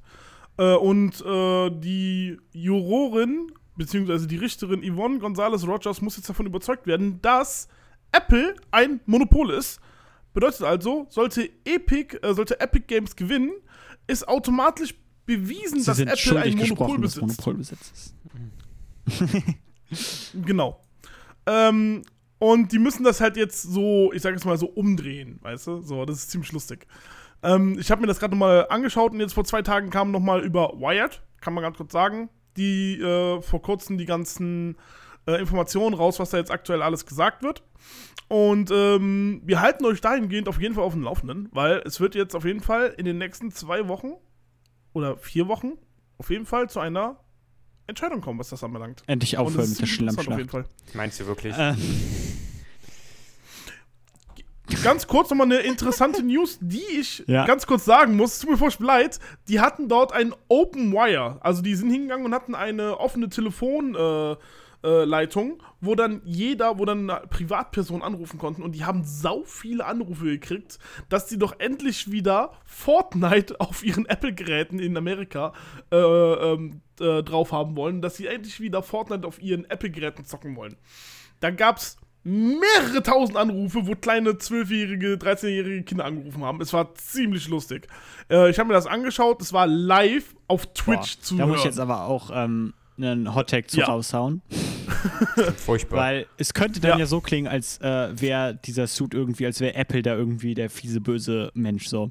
Äh, 0.56 0.74
und 0.74 1.20
äh, 1.24 1.70
die 1.70 2.38
Jurorin, 2.52 3.50
beziehungsweise 3.76 4.28
die 4.28 4.36
Richterin 4.36 4.82
Yvonne 4.82 5.18
Gonzalez 5.18 5.66
Rogers, 5.66 6.00
muss 6.00 6.16
jetzt 6.16 6.28
davon 6.28 6.46
überzeugt 6.46 6.86
werden, 6.86 7.20
dass 7.22 7.68
Apple 8.12 8.54
ein 8.70 9.00
Monopol 9.06 9.50
ist. 9.50 9.80
Bedeutet 10.32 10.62
also, 10.62 11.06
sollte 11.10 11.50
Epic, 11.64 12.18
sollte 12.22 12.58
Epic 12.60 12.84
Games 12.86 13.16
gewinnen, 13.16 13.52
ist 14.06 14.26
automatisch 14.26 14.94
bewiesen, 15.26 15.80
Sie 15.80 15.86
dass 15.86 15.98
Apple 15.98 16.40
ein 16.40 16.56
Monopol 16.56 16.98
besitzt. 16.98 17.20
Monopol 17.20 17.54
besitzt. 17.54 18.14
genau. 20.46 20.80
Ähm, 21.46 22.02
und 22.38 22.72
die 22.72 22.78
müssen 22.78 23.04
das 23.04 23.20
halt 23.20 23.36
jetzt 23.36 23.62
so, 23.62 24.12
ich 24.12 24.22
sag 24.22 24.32
jetzt 24.32 24.44
mal 24.44 24.58
so 24.58 24.66
umdrehen, 24.66 25.38
weißt 25.42 25.66
du? 25.66 25.80
So, 25.82 26.04
das 26.04 26.18
ist 26.18 26.30
ziemlich 26.30 26.52
lustig. 26.52 26.86
Ähm, 27.42 27.78
ich 27.78 27.90
habe 27.90 28.00
mir 28.00 28.06
das 28.06 28.18
gerade 28.18 28.32
nochmal 28.34 28.66
angeschaut 28.68 29.12
und 29.12 29.20
jetzt 29.20 29.34
vor 29.34 29.44
zwei 29.44 29.62
Tagen 29.62 29.90
kam 29.90 30.10
nochmal 30.10 30.42
über 30.42 30.72
Wired, 30.78 31.22
kann 31.40 31.54
man 31.54 31.62
ganz 31.62 31.76
kurz 31.76 31.92
sagen, 31.92 32.30
die 32.56 33.00
äh, 33.00 33.40
vor 33.42 33.62
kurzem 33.62 33.98
die 33.98 34.06
ganzen 34.06 34.76
äh, 35.26 35.40
Informationen 35.40 35.94
raus, 35.94 36.18
was 36.18 36.30
da 36.30 36.38
jetzt 36.38 36.50
aktuell 36.50 36.82
alles 36.82 37.06
gesagt 37.06 37.42
wird. 37.42 37.62
Und 38.28 38.70
ähm, 38.70 39.42
wir 39.44 39.60
halten 39.60 39.84
euch 39.84 40.00
dahingehend 40.00 40.48
auf 40.48 40.60
jeden 40.60 40.74
Fall 40.74 40.84
auf 40.84 40.94
dem 40.94 41.02
Laufenden, 41.02 41.48
weil 41.52 41.82
es 41.84 42.00
wird 42.00 42.14
jetzt 42.14 42.34
auf 42.34 42.44
jeden 42.44 42.60
Fall 42.60 42.94
in 42.96 43.04
den 43.04 43.18
nächsten 43.18 43.50
zwei 43.50 43.88
Wochen 43.88 44.12
oder 44.92 45.16
vier 45.16 45.48
Wochen 45.48 45.72
auf 46.18 46.30
jeden 46.30 46.46
Fall 46.46 46.70
zu 46.70 46.80
einer 46.80 47.18
Entscheidung 47.86 48.20
kommen, 48.20 48.38
was 48.38 48.48
das 48.48 48.64
anbelangt. 48.64 49.02
Endlich 49.06 49.36
aufhören 49.36 49.68
mit 49.68 49.80
der 49.80 49.86
Schlammschlacht. 49.86 50.66
Meinst 50.94 51.20
du 51.20 51.26
wirklich? 51.26 51.56
Äh. 51.56 51.74
Ganz 54.82 55.06
kurz 55.06 55.30
nochmal 55.30 55.46
eine 55.46 55.58
interessante 55.58 56.22
News, 56.26 56.58
die 56.60 56.84
ich 56.98 57.24
ja. 57.26 57.44
ganz 57.44 57.66
kurz 57.66 57.84
sagen 57.84 58.16
muss. 58.16 58.38
Tut 58.38 58.50
mir 58.50 58.56
furchtbar 58.56 58.86
leid. 58.86 59.18
Die 59.48 59.60
hatten 59.60 59.88
dort 59.88 60.12
ein 60.12 60.34
Open 60.48 60.92
Wire. 60.92 61.38
Also 61.40 61.62
die 61.62 61.74
sind 61.74 61.90
hingegangen 61.90 62.24
und 62.24 62.34
hatten 62.34 62.54
eine 62.54 62.98
offene 62.98 63.28
Telefon. 63.28 63.94
Äh, 63.94 64.36
äh, 64.84 65.04
Leitung, 65.04 65.62
wo 65.80 65.94
dann 65.94 66.22
jeder, 66.24 66.78
wo 66.78 66.84
dann 66.84 67.06
Privatpersonen 67.30 68.02
anrufen 68.02 68.38
konnten 68.38 68.62
und 68.62 68.72
die 68.72 68.84
haben 68.84 69.04
sau 69.04 69.42
viele 69.44 69.84
Anrufe 69.84 70.24
gekriegt, 70.24 70.78
dass 71.08 71.26
die 71.26 71.38
doch 71.38 71.58
endlich 71.58 72.10
wieder 72.10 72.52
Fortnite 72.64 73.60
auf 73.60 73.84
ihren 73.84 74.06
Apple-Geräten 74.06 74.78
in 74.78 74.96
Amerika 74.96 75.52
äh, 75.90 75.96
ähm, 75.96 76.80
äh, 77.00 77.22
drauf 77.22 77.52
haben 77.52 77.76
wollen, 77.76 78.02
dass 78.02 78.16
sie 78.16 78.26
endlich 78.26 78.60
wieder 78.60 78.82
Fortnite 78.82 79.26
auf 79.26 79.40
ihren 79.40 79.64
Apple-Geräten 79.68 80.24
zocken 80.24 80.56
wollen. 80.56 80.76
Da 81.40 81.50
gab's 81.50 81.96
mehrere 82.24 83.02
tausend 83.02 83.36
Anrufe, 83.36 83.86
wo 83.86 83.94
kleine 83.94 84.30
12-jährige, 84.30 85.14
13-jährige 85.14 85.82
Kinder 85.82 86.04
angerufen 86.04 86.44
haben. 86.44 86.60
Es 86.60 86.72
war 86.72 86.94
ziemlich 86.94 87.48
lustig. 87.48 87.88
Äh, 88.30 88.50
ich 88.50 88.58
habe 88.58 88.68
mir 88.68 88.74
das 88.74 88.86
angeschaut, 88.86 89.42
es 89.42 89.52
war 89.52 89.66
live 89.66 90.34
auf 90.46 90.66
Twitch 90.72 91.16
Boah, 91.16 91.22
zu 91.22 91.36
Da 91.36 91.46
muss 91.46 91.58
ich 91.58 91.64
jetzt 91.64 91.80
aber 91.80 92.04
auch 92.04 92.30
ähm, 92.32 92.74
einen 92.96 93.34
Hottag 93.34 93.70
zu 93.70 93.80
ja. 93.80 93.86
raushauen. 93.86 94.42
Furchtbar. 95.56 95.98
Weil 95.98 96.26
es 96.36 96.54
könnte 96.54 96.80
dann 96.80 96.92
ja, 96.92 96.98
ja 96.98 97.06
so 97.06 97.20
klingen, 97.20 97.48
als 97.48 97.78
äh, 97.80 98.08
wäre 98.20 98.58
dieser 98.64 98.86
Suit 98.86 99.14
irgendwie, 99.14 99.46
als 99.46 99.60
wäre 99.60 99.74
Apple 99.74 100.02
da 100.02 100.14
irgendwie 100.14 100.54
der 100.54 100.70
fiese, 100.70 101.00
böse 101.00 101.50
Mensch 101.54 101.86
so. 101.86 102.10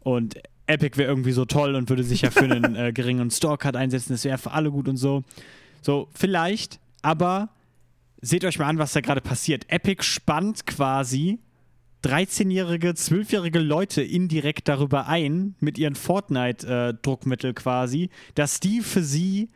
Und 0.00 0.40
Epic 0.66 0.98
wäre 0.98 1.08
irgendwie 1.08 1.32
so 1.32 1.44
toll 1.44 1.74
und 1.74 1.88
würde 1.88 2.04
sich 2.04 2.22
ja 2.22 2.30
für 2.30 2.44
einen 2.44 2.76
äh, 2.76 2.92
geringen 2.92 3.30
Store-Cut 3.30 3.76
einsetzen, 3.76 4.12
das 4.12 4.24
wäre 4.24 4.38
für 4.38 4.52
alle 4.52 4.70
gut 4.70 4.88
und 4.88 4.96
so. 4.96 5.24
So, 5.82 6.08
vielleicht, 6.12 6.78
aber 7.02 7.48
seht 8.20 8.44
euch 8.44 8.58
mal 8.58 8.66
an, 8.66 8.78
was 8.78 8.92
da 8.92 9.00
gerade 9.00 9.20
passiert. 9.20 9.64
Epic 9.68 10.02
spannt 10.02 10.66
quasi 10.66 11.38
13-jährige, 12.04 12.90
12-jährige 12.90 13.58
Leute 13.58 14.02
indirekt 14.02 14.68
darüber 14.68 15.08
ein, 15.08 15.54
mit 15.60 15.78
ihren 15.78 15.94
Fortnite-Druckmittel 15.94 17.50
äh, 17.50 17.54
quasi, 17.54 18.10
dass 18.34 18.60
die 18.60 18.80
für 18.80 19.02
sie 19.02 19.48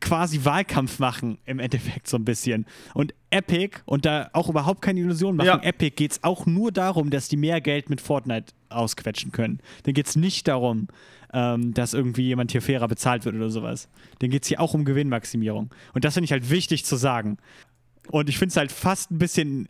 quasi 0.00 0.44
Wahlkampf 0.44 0.98
machen, 0.98 1.38
im 1.46 1.58
Endeffekt 1.58 2.08
so 2.08 2.16
ein 2.16 2.24
bisschen. 2.24 2.66
Und 2.94 3.14
Epic, 3.30 3.78
und 3.86 4.04
da 4.04 4.28
auch 4.32 4.48
überhaupt 4.48 4.82
keine 4.82 5.00
Illusion 5.00 5.36
machen, 5.36 5.46
ja. 5.46 5.62
Epic 5.62 5.96
geht 5.96 6.12
es 6.12 6.24
auch 6.24 6.46
nur 6.46 6.72
darum, 6.72 7.10
dass 7.10 7.28
die 7.28 7.36
mehr 7.36 7.60
Geld 7.60 7.88
mit 7.88 8.00
Fortnite 8.00 8.52
ausquetschen 8.68 9.32
können. 9.32 9.60
Dann 9.84 9.94
geht 9.94 10.06
es 10.06 10.16
nicht 10.16 10.46
darum, 10.48 10.88
ähm, 11.32 11.72
dass 11.74 11.94
irgendwie 11.94 12.22
jemand 12.22 12.52
hier 12.52 12.62
fairer 12.62 12.88
bezahlt 12.88 13.24
wird 13.24 13.34
oder 13.34 13.50
sowas. 13.50 13.88
Dann 14.18 14.30
geht 14.30 14.42
es 14.42 14.48
hier 14.48 14.60
auch 14.60 14.74
um 14.74 14.84
Gewinnmaximierung. 14.84 15.70
Und 15.94 16.04
das 16.04 16.14
finde 16.14 16.26
ich 16.26 16.32
halt 16.32 16.50
wichtig 16.50 16.84
zu 16.84 16.96
sagen. 16.96 17.38
Und 18.10 18.28
ich 18.28 18.38
finde 18.38 18.50
es 18.50 18.56
halt 18.56 18.72
fast 18.72 19.10
ein 19.10 19.18
bisschen 19.18 19.68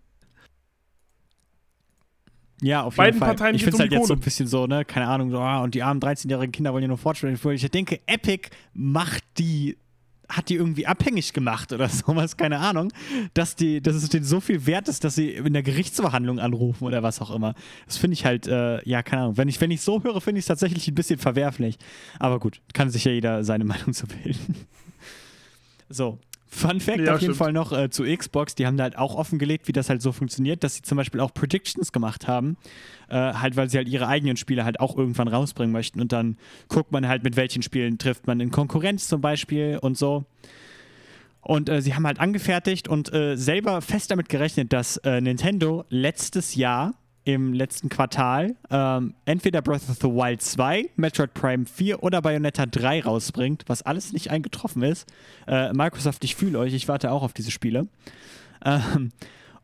ja, 2.61 2.83
auf 2.83 2.95
jeden 2.95 2.97
Beiden 2.97 3.21
Fall. 3.21 3.29
Parteien 3.29 3.55
ich 3.55 3.63
finde 3.63 3.77
es 3.77 3.81
halt 3.81 3.93
jetzt 3.93 4.09
so 4.09 4.15
ein 4.15 4.21
bisschen 4.21 4.49
so, 4.49 4.67
ne, 4.67 4.85
keine 4.85 5.07
Ahnung, 5.07 5.31
so, 5.31 5.39
ah, 5.39 5.63
und 5.63 5.75
die 5.75 5.83
armen 5.85 6.01
13-jährigen 6.01 6.51
Kinder 6.51 6.73
wollen 6.73 6.83
ja 6.83 6.89
nur 6.89 6.99
fortschreiten. 6.99 7.39
Ich 7.55 7.71
denke, 7.71 8.01
Epic 8.07 8.51
macht 8.75 9.23
die 9.39 9.79
hat 10.29 10.49
die 10.49 10.55
irgendwie 10.55 10.87
abhängig 10.87 11.33
gemacht 11.33 11.73
oder 11.73 11.89
sowas, 11.89 12.37
keine 12.37 12.59
Ahnung, 12.59 12.93
dass, 13.35 13.57
die, 13.57 13.81
dass 13.81 13.97
es 13.97 14.09
denen 14.09 14.25
so 14.25 14.41
viel 14.41 14.67
wert 14.67 14.89
ist, 14.89 15.05
dass 15.05 15.15
sie 15.15 15.31
in 15.31 15.53
der 15.53 15.63
Gerichtsverhandlung 15.63 16.39
anrufen 16.39 16.85
oder 16.85 17.03
was 17.03 17.21
auch 17.21 17.31
immer. 17.31 17.55
Das 17.87 17.97
finde 17.97 18.15
ich 18.15 18.25
halt, 18.25 18.47
äh, 18.47 18.87
ja, 18.89 19.03
keine 19.03 19.23
Ahnung. 19.23 19.37
Wenn 19.37 19.49
ich, 19.49 19.61
wenn 19.61 19.71
ich 19.71 19.81
so 19.81 20.03
höre, 20.03 20.21
finde 20.21 20.39
ich 20.39 20.43
es 20.43 20.49
tatsächlich 20.49 20.87
ein 20.89 20.95
bisschen 20.95 21.19
verwerflich. 21.19 21.79
Aber 22.19 22.39
gut, 22.39 22.61
kann 22.75 22.91
sich 22.91 23.05
ja 23.05 23.13
jeder 23.13 23.45
seine 23.45 23.65
Meinung 23.69 23.93
zu 23.93 24.07
bilden. 24.07 24.55
So, 25.89 26.19
Fun 26.51 26.81
Fact 26.81 26.99
Ja, 27.01 27.15
auf 27.15 27.21
jeden 27.21 27.35
stimmt. 27.35 27.37
Fall 27.37 27.53
noch 27.53 27.73
äh, 27.73 27.91
zu 27.91 28.05
Xbox, 28.05 28.55
die 28.55 28.67
haben 28.67 28.77
da 28.79 28.85
halt 28.85 28.97
auch 28.97 29.15
offengelegt, 29.15 29.69
wie 29.69 29.73
das 29.73 29.91
halt 29.91 30.01
so 30.01 30.13
funktioniert, 30.13 30.65
dass 30.65 30.77
sie 30.77 30.83
zum 30.83 30.97
Beispiel 30.97 31.21
auch 31.21 31.33
Predictions 31.35 31.93
gemacht 31.93 32.27
haben, 32.27 32.57
äh, 33.11 33.15
halt 33.17 33.57
weil 33.57 33.69
sie 33.69 33.77
halt 33.77 33.89
ihre 33.89 34.09
eigenen 34.09 34.37
Spiele 34.39 34.65
halt 34.65 34.81
auch 34.81 34.97
irgendwann 34.97 35.29
rausbringen 35.29 35.73
möchten 35.73 36.01
und 36.01 36.11
dann 36.13 36.39
guckt 36.69 36.91
man 36.91 37.07
halt, 37.07 37.23
mit 37.23 37.37
welchen 37.37 37.63
Spielen 37.63 37.99
trifft 37.99 38.27
man 38.27 38.41
in 38.41 38.51
Konkurrenz 38.51 39.09
zum 39.09 39.21
Beispiel 39.21 39.79
und 39.81 39.99
so. 39.99 40.25
Und 41.41 41.69
äh, 41.69 41.81
sie 41.83 41.95
haben 41.95 42.07
halt 42.07 42.19
angefertigt 42.19 42.89
und 42.89 43.13
äh, 43.13 43.37
selber 43.37 43.81
fest 43.81 44.11
damit 44.11 44.29
gerechnet, 44.29 44.73
dass 44.73 44.97
äh, 44.99 45.21
Nintendo 45.21 45.85
letztes 45.89 46.55
Jahr 46.55 46.95
im 47.29 47.53
letzten 47.53 47.91
Quartal 47.91 48.57
ähm, 48.71 49.13
entweder 49.27 49.61
Breath 49.61 49.83
of 49.91 49.97
the 50.01 50.09
Wild 50.09 50.41
2, 50.41 50.89
Metroid 50.97 51.35
Prime 51.35 51.67
4 51.67 52.03
oder 52.03 52.23
Bayonetta 52.23 52.65
3 52.65 53.03
rausbringt, 53.03 53.65
was 53.67 53.83
alles 53.83 54.15
nicht 54.15 54.31
eingetroffen 54.31 54.83
ist. 54.83 55.07
Äh, 55.47 55.75
Microsoft, 55.75 56.25
ich 56.25 56.37
fühle 56.37 56.59
euch, 56.59 56.73
ich 56.73 56.89
warte 56.89 57.11
auch 57.11 57.23
auf 57.23 57.35
diese 57.35 57.51
Spiele. 57.51 57.87
Ähm, 58.65 59.11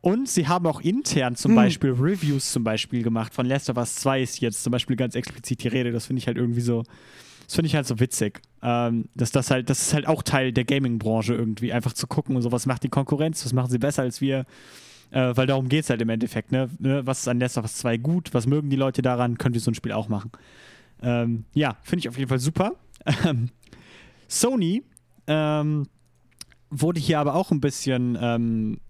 und 0.02 0.28
sie 0.28 0.46
haben 0.46 0.66
auch 0.66 0.82
intern 0.82 1.36
zum 1.36 1.54
Beispiel 1.54 1.92
Reviews 1.92 2.52
zum 2.52 2.64
Beispiel 2.64 3.02
gemacht. 3.02 3.32
Von 3.32 3.46
Last 3.46 3.70
of 3.70 3.78
Us 3.78 3.94
2 3.94 4.20
ist 4.20 4.40
jetzt 4.42 4.62
zum 4.62 4.70
Beispiel 4.70 4.96
ganz 4.96 5.14
explizit 5.14 5.62
die 5.62 5.68
Rede. 5.68 5.90
Das 5.90 6.04
finde 6.04 6.20
ich 6.20 6.26
halt 6.26 6.36
irgendwie 6.36 6.60
so, 6.60 6.82
das 7.46 7.54
finde 7.54 7.68
ich 7.68 7.74
halt 7.74 7.86
so 7.86 7.98
witzig. 7.98 8.42
Ähm, 8.60 9.08
dass 9.14 9.30
das 9.30 9.50
halt, 9.50 9.70
das 9.70 9.80
ist 9.80 9.94
halt 9.94 10.06
auch 10.06 10.22
Teil 10.22 10.52
der 10.52 10.64
Gaming-Branche 10.64 11.32
irgendwie, 11.32 11.72
einfach 11.72 11.94
zu 11.94 12.06
gucken 12.06 12.36
und 12.36 12.42
so, 12.42 12.52
was 12.52 12.66
macht 12.66 12.82
die 12.82 12.90
Konkurrenz, 12.90 13.42
was 13.42 13.54
machen 13.54 13.70
sie 13.70 13.78
besser 13.78 14.02
als 14.02 14.20
wir. 14.20 14.44
Äh, 15.14 15.36
weil 15.36 15.46
darum 15.46 15.68
geht 15.68 15.84
es 15.84 15.90
halt 15.90 16.02
im 16.02 16.08
Endeffekt, 16.08 16.50
ne? 16.50 16.68
ne? 16.80 17.06
Was 17.06 17.20
ist 17.20 17.28
an 17.28 17.38
Last 17.38 17.56
of 17.56 17.64
Us 17.64 17.76
2 17.76 17.98
gut, 17.98 18.34
was 18.34 18.48
mögen 18.48 18.68
die 18.68 18.76
Leute 18.76 19.00
daran, 19.00 19.38
können 19.38 19.54
wir 19.54 19.60
so 19.60 19.70
ein 19.70 19.74
Spiel 19.76 19.92
auch 19.92 20.08
machen. 20.08 20.32
Ähm, 21.02 21.44
ja, 21.54 21.76
finde 21.82 22.00
ich 22.00 22.08
auf 22.08 22.18
jeden 22.18 22.28
Fall 22.28 22.40
super. 22.40 22.72
Ähm, 23.24 23.50
Sony 24.28 24.82
ähm, 25.26 25.86
wurde 26.70 26.98
hier 26.98 27.20
aber 27.20 27.34
auch 27.34 27.50
ein 27.50 27.60
bisschen, 27.60 28.18
ähm, 28.20 28.80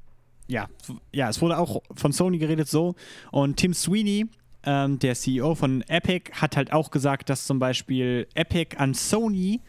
ja, 0.47 0.68
ja, 1.12 1.29
es 1.29 1.43
wurde 1.43 1.59
auch 1.59 1.83
von 1.95 2.12
Sony 2.12 2.39
geredet 2.39 2.68
so. 2.68 2.95
Und 3.33 3.57
Tim 3.57 3.75
Sweeney, 3.75 4.27
ähm, 4.62 4.99
der 5.01 5.16
CEO 5.16 5.57
von 5.57 5.83
Epic, 5.89 6.31
hat 6.33 6.57
halt 6.57 6.72
auch 6.72 6.91
gesagt, 6.91 7.29
dass 7.29 7.45
zum 7.45 7.59
Beispiel 7.59 8.29
Epic 8.35 8.77
an 8.79 8.95
Sony 8.95 9.61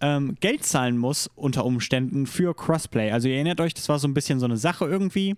ähm, 0.00 0.36
Geld 0.40 0.64
zahlen 0.64 0.96
muss 0.98 1.28
unter 1.34 1.64
Umständen 1.64 2.26
für 2.26 2.54
Crossplay. 2.54 3.10
Also 3.10 3.28
ihr 3.28 3.34
erinnert 3.34 3.60
euch, 3.60 3.74
das 3.74 3.88
war 3.88 3.98
so 3.98 4.06
ein 4.08 4.14
bisschen 4.14 4.38
so 4.38 4.46
eine 4.46 4.56
Sache 4.56 4.84
irgendwie. 4.86 5.34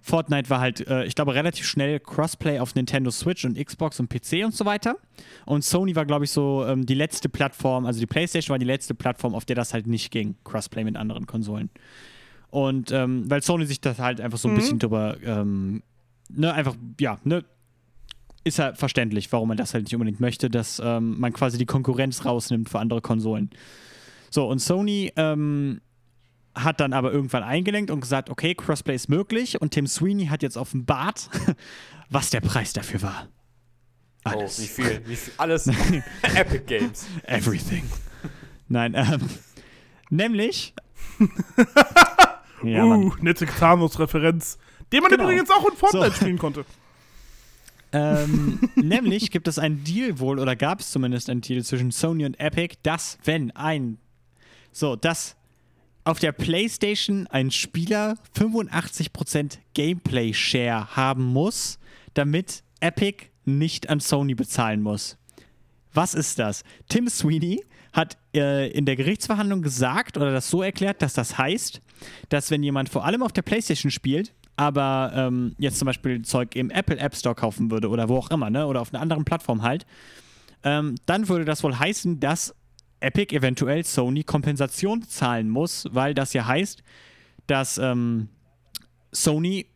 Fortnite 0.00 0.48
war 0.48 0.60
halt, 0.60 0.86
äh, 0.86 1.04
ich 1.04 1.14
glaube, 1.14 1.34
relativ 1.34 1.66
schnell 1.66 1.98
Crossplay 2.00 2.60
auf 2.60 2.74
Nintendo 2.74 3.10
Switch 3.10 3.44
und 3.44 3.58
Xbox 3.62 3.98
und 4.00 4.08
PC 4.08 4.44
und 4.44 4.54
so 4.54 4.64
weiter. 4.64 4.96
Und 5.44 5.64
Sony 5.64 5.94
war, 5.96 6.06
glaube 6.06 6.24
ich, 6.24 6.30
so 6.30 6.64
ähm, 6.66 6.86
die 6.86 6.94
letzte 6.94 7.28
Plattform, 7.28 7.84
also 7.84 7.98
die 8.00 8.06
PlayStation 8.06 8.54
war 8.54 8.58
die 8.58 8.64
letzte 8.64 8.94
Plattform, 8.94 9.34
auf 9.34 9.44
der 9.44 9.56
das 9.56 9.74
halt 9.74 9.86
nicht 9.86 10.10
ging, 10.10 10.36
Crossplay 10.44 10.84
mit 10.84 10.96
anderen 10.96 11.26
Konsolen. 11.26 11.68
Und 12.50 12.92
ähm, 12.92 13.28
weil 13.30 13.42
Sony 13.42 13.66
sich 13.66 13.80
das 13.80 13.98
halt 13.98 14.20
einfach 14.20 14.38
so 14.38 14.48
ein 14.48 14.52
Mhm. 14.54 14.56
bisschen 14.56 14.78
drüber, 14.78 15.16
ähm, 15.22 15.82
ne, 16.30 16.54
einfach, 16.54 16.76
ja, 17.00 17.18
ne, 17.24 17.44
ist 18.44 18.58
ja 18.58 18.72
verständlich, 18.74 19.30
warum 19.32 19.48
man 19.48 19.56
das 19.58 19.74
halt 19.74 19.84
nicht 19.84 19.94
unbedingt 19.94 20.20
möchte, 20.20 20.48
dass 20.48 20.80
ähm, 20.82 21.18
man 21.20 21.32
quasi 21.34 21.58
die 21.58 21.66
Konkurrenz 21.66 22.24
rausnimmt 22.24 22.68
für 22.70 22.78
andere 22.78 23.02
Konsolen. 23.02 23.50
So, 24.30 24.46
und 24.48 24.58
Sony 24.60 25.12
ähm, 25.16 25.80
hat 26.54 26.80
dann 26.80 26.92
aber 26.92 27.12
irgendwann 27.12 27.42
eingelenkt 27.42 27.90
und 27.90 28.00
gesagt, 28.00 28.30
okay, 28.30 28.54
Crossplay 28.54 28.94
ist 28.94 29.08
möglich 29.08 29.60
und 29.60 29.70
Tim 29.70 29.86
Sweeney 29.86 30.26
hat 30.26 30.42
jetzt 30.42 30.56
offenbart, 30.56 31.30
was 32.10 32.30
der 32.30 32.40
Preis 32.40 32.72
dafür 32.72 33.02
war. 33.02 33.28
Oh, 34.24 34.30
Alles. 34.30 34.60
wie 34.60 34.66
viel, 34.66 35.02
wie 35.06 35.16
viel, 35.16 35.32
alles 35.38 35.66
Epic 36.22 36.64
Games. 36.66 37.06
Everything. 37.24 37.84
Nein, 38.68 38.94
ähm, 38.94 39.20
nämlich. 40.10 40.74
ja, 42.62 42.84
uh, 42.84 43.14
nette 43.20 43.46
Thanos-Referenz. 43.46 44.58
Den 44.92 45.02
man 45.02 45.10
Genau. 45.10 45.24
übrigens 45.24 45.50
auch 45.50 45.66
in 45.68 45.76
Fortnite 45.76 46.10
So. 46.10 46.16
spielen 46.16 46.38
konnte. 46.38 46.64
Ähm, 47.92 48.60
nämlich 48.74 49.30
gibt 49.30 49.48
es 49.48 49.58
einen 49.58 49.82
Deal 49.84 50.18
wohl, 50.18 50.38
oder 50.38 50.56
gab 50.56 50.80
es 50.80 50.90
zumindest 50.90 51.30
einen 51.30 51.40
Deal 51.40 51.62
zwischen 51.64 51.90
Sony 51.90 52.26
und 52.26 52.38
Epic, 52.38 52.76
dass, 52.82 53.18
wenn 53.24 53.50
ein. 53.52 53.98
So, 54.78 54.94
dass 54.94 55.34
auf 56.04 56.20
der 56.20 56.30
PlayStation 56.30 57.26
ein 57.26 57.50
Spieler 57.50 58.16
85% 58.38 59.58
Gameplay-Share 59.74 60.94
haben 60.94 61.24
muss, 61.24 61.80
damit 62.14 62.62
Epic 62.78 63.26
nicht 63.44 63.90
an 63.90 63.98
Sony 63.98 64.36
bezahlen 64.36 64.80
muss. 64.80 65.18
Was 65.92 66.14
ist 66.14 66.38
das? 66.38 66.62
Tim 66.88 67.08
Sweeney 67.08 67.64
hat 67.92 68.18
äh, 68.36 68.70
in 68.70 68.86
der 68.86 68.94
Gerichtsverhandlung 68.94 69.62
gesagt 69.62 70.16
oder 70.16 70.30
das 70.30 70.48
so 70.48 70.62
erklärt, 70.62 71.02
dass 71.02 71.12
das 71.12 71.36
heißt, 71.36 71.80
dass 72.28 72.52
wenn 72.52 72.62
jemand 72.62 72.88
vor 72.88 73.04
allem 73.04 73.24
auf 73.24 73.32
der 73.32 73.42
PlayStation 73.42 73.90
spielt, 73.90 74.32
aber 74.54 75.10
ähm, 75.12 75.56
jetzt 75.58 75.80
zum 75.80 75.86
Beispiel 75.86 76.22
Zeug 76.22 76.54
im 76.54 76.70
Apple 76.70 76.98
App 76.98 77.16
Store 77.16 77.34
kaufen 77.34 77.72
würde 77.72 77.88
oder 77.88 78.08
wo 78.08 78.18
auch 78.18 78.30
immer, 78.30 78.48
ne, 78.48 78.64
oder 78.64 78.80
auf 78.80 78.94
einer 78.94 79.02
anderen 79.02 79.24
Plattform 79.24 79.62
halt, 79.62 79.86
ähm, 80.62 80.94
dann 81.06 81.28
würde 81.28 81.44
das 81.44 81.64
wohl 81.64 81.76
heißen, 81.76 82.20
dass 82.20 82.54
Epic 83.00 83.34
eventuell 83.34 83.84
Sony 83.84 84.24
Kompensation 84.24 85.02
zahlen 85.02 85.48
muss, 85.48 85.86
weil 85.92 86.14
das 86.14 86.32
ja 86.32 86.46
heißt, 86.46 86.82
dass 87.46 87.78
ähm, 87.78 88.28
Sony 89.12 89.66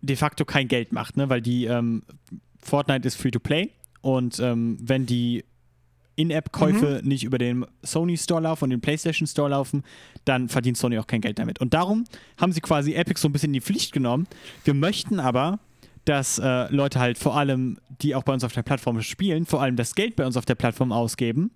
de 0.00 0.16
facto 0.16 0.44
kein 0.44 0.68
Geld 0.68 0.92
macht, 0.92 1.16
ne? 1.16 1.28
weil 1.28 1.40
die 1.40 1.66
ähm, 1.66 2.02
Fortnite 2.58 3.06
ist 3.06 3.16
Free-to-Play 3.16 3.70
und 4.00 4.38
ähm, 4.40 4.78
wenn 4.80 5.06
die 5.06 5.44
In-App-Käufe 6.16 7.00
nicht 7.04 7.24
über 7.24 7.38
den 7.38 7.64
Sony 7.82 8.16
Store 8.16 8.42
laufen 8.42 8.64
und 8.64 8.70
den 8.70 8.80
PlayStation 8.80 9.26
Store 9.26 9.50
laufen, 9.50 9.82
dann 10.24 10.48
verdient 10.48 10.76
Sony 10.76 10.98
auch 10.98 11.06
kein 11.06 11.20
Geld 11.20 11.38
damit. 11.38 11.60
Und 11.60 11.72
darum 11.72 12.04
haben 12.36 12.52
sie 12.52 12.60
quasi 12.60 12.94
Epic 12.94 13.18
so 13.18 13.28
ein 13.28 13.32
bisschen 13.32 13.48
in 13.48 13.54
die 13.54 13.60
Pflicht 13.60 13.92
genommen. 13.92 14.26
Wir 14.64 14.74
möchten 14.74 15.20
aber, 15.20 15.58
dass 16.04 16.38
äh, 16.38 16.72
Leute 16.72 17.00
halt 17.00 17.16
vor 17.16 17.36
allem, 17.36 17.78
die 18.02 18.14
auch 18.14 18.24
bei 18.24 18.32
uns 18.34 18.44
auf 18.44 18.52
der 18.52 18.62
Plattform 18.62 19.00
spielen, 19.02 19.46
vor 19.46 19.62
allem 19.62 19.76
das 19.76 19.94
Geld 19.94 20.16
bei 20.16 20.26
uns 20.26 20.36
auf 20.36 20.44
der 20.44 20.54
Plattform 20.56 20.92
ausgeben. 20.92 21.50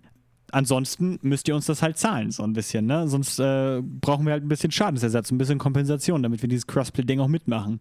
Ansonsten 0.57 1.19
müsst 1.21 1.49
ihr 1.49 1.55
uns 1.55 1.67
das 1.67 1.83
halt 1.83 1.99
zahlen, 1.99 2.31
so 2.31 2.43
ein 2.43 2.55
bisschen, 2.55 2.87
ne? 2.87 3.07
Sonst 3.09 3.39
äh, 3.39 3.83
brauchen 3.83 4.25
wir 4.25 4.33
halt 4.33 4.43
ein 4.43 4.49
bisschen 4.49 4.71
Schadensersatz, 4.71 5.31
ein 5.31 5.37
bisschen 5.37 5.59
Kompensation, 5.59 6.23
damit 6.23 6.41
wir 6.41 6.49
dieses 6.49 6.67
Crossplay-Ding 6.67 7.21
auch 7.21 7.29
mitmachen. 7.29 7.81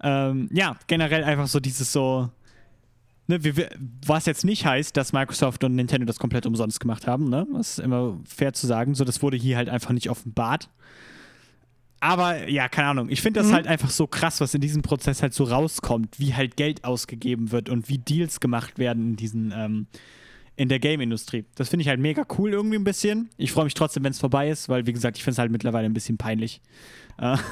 Ähm, 0.00 0.48
ja, 0.52 0.76
generell 0.86 1.24
einfach 1.24 1.48
so 1.48 1.58
dieses 1.58 1.90
so, 1.90 2.30
ne, 3.26 3.42
wie, 3.42 3.66
was 4.06 4.24
jetzt 4.26 4.44
nicht 4.44 4.64
heißt, 4.64 4.96
dass 4.96 5.12
Microsoft 5.12 5.64
und 5.64 5.74
Nintendo 5.74 6.06
das 6.06 6.20
komplett 6.20 6.46
umsonst 6.46 6.78
gemacht 6.78 7.08
haben, 7.08 7.28
ne? 7.28 7.44
Das 7.52 7.70
ist 7.70 7.78
immer 7.80 8.20
fair 8.24 8.52
zu 8.52 8.68
sagen. 8.68 8.94
So, 8.94 9.02
das 9.02 9.20
wurde 9.20 9.36
hier 9.36 9.56
halt 9.56 9.68
einfach 9.68 9.90
nicht 9.90 10.08
offenbart. 10.08 10.70
Aber 11.98 12.48
ja, 12.48 12.68
keine 12.68 12.86
Ahnung. 12.86 13.08
Ich 13.08 13.20
finde 13.20 13.40
das 13.40 13.52
halt 13.52 13.66
einfach 13.66 13.90
so 13.90 14.06
krass, 14.06 14.40
was 14.40 14.54
in 14.54 14.60
diesem 14.60 14.82
Prozess 14.82 15.22
halt 15.22 15.34
so 15.34 15.42
rauskommt, 15.42 16.20
wie 16.20 16.34
halt 16.34 16.56
Geld 16.56 16.84
ausgegeben 16.84 17.50
wird 17.50 17.68
und 17.68 17.88
wie 17.88 17.98
Deals 17.98 18.38
gemacht 18.38 18.78
werden 18.78 19.08
in 19.10 19.16
diesen, 19.16 19.52
ähm, 19.52 19.86
in 20.56 20.68
der 20.68 20.78
Game-Industrie. 20.78 21.44
Das 21.54 21.68
finde 21.68 21.82
ich 21.82 21.88
halt 21.88 22.00
mega 22.00 22.24
cool 22.38 22.52
irgendwie 22.52 22.76
ein 22.76 22.84
bisschen. 22.84 23.28
Ich 23.36 23.52
freue 23.52 23.64
mich 23.64 23.74
trotzdem, 23.74 24.04
wenn 24.04 24.12
es 24.12 24.18
vorbei 24.18 24.48
ist, 24.48 24.68
weil, 24.68 24.86
wie 24.86 24.92
gesagt, 24.92 25.16
ich 25.18 25.24
finde 25.24 25.32
es 25.32 25.38
halt 25.38 25.52
mittlerweile 25.52 25.86
ein 25.86 25.92
bisschen 25.92 26.16
peinlich. 26.16 26.60
Äh, 27.18 27.36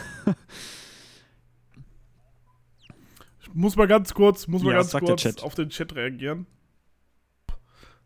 Ich 3.55 3.57
muss 3.61 3.76
mal 3.76 3.86
ganz 3.86 4.12
kurz, 4.14 4.48
muss 4.48 4.64
mal 4.64 4.72
Ja, 4.72 4.78
ganz 4.78 4.90
kurz 4.92 5.40
auf 5.40 5.55
den 5.55 5.68
Chat 5.68 5.94
reagieren. 5.94 6.46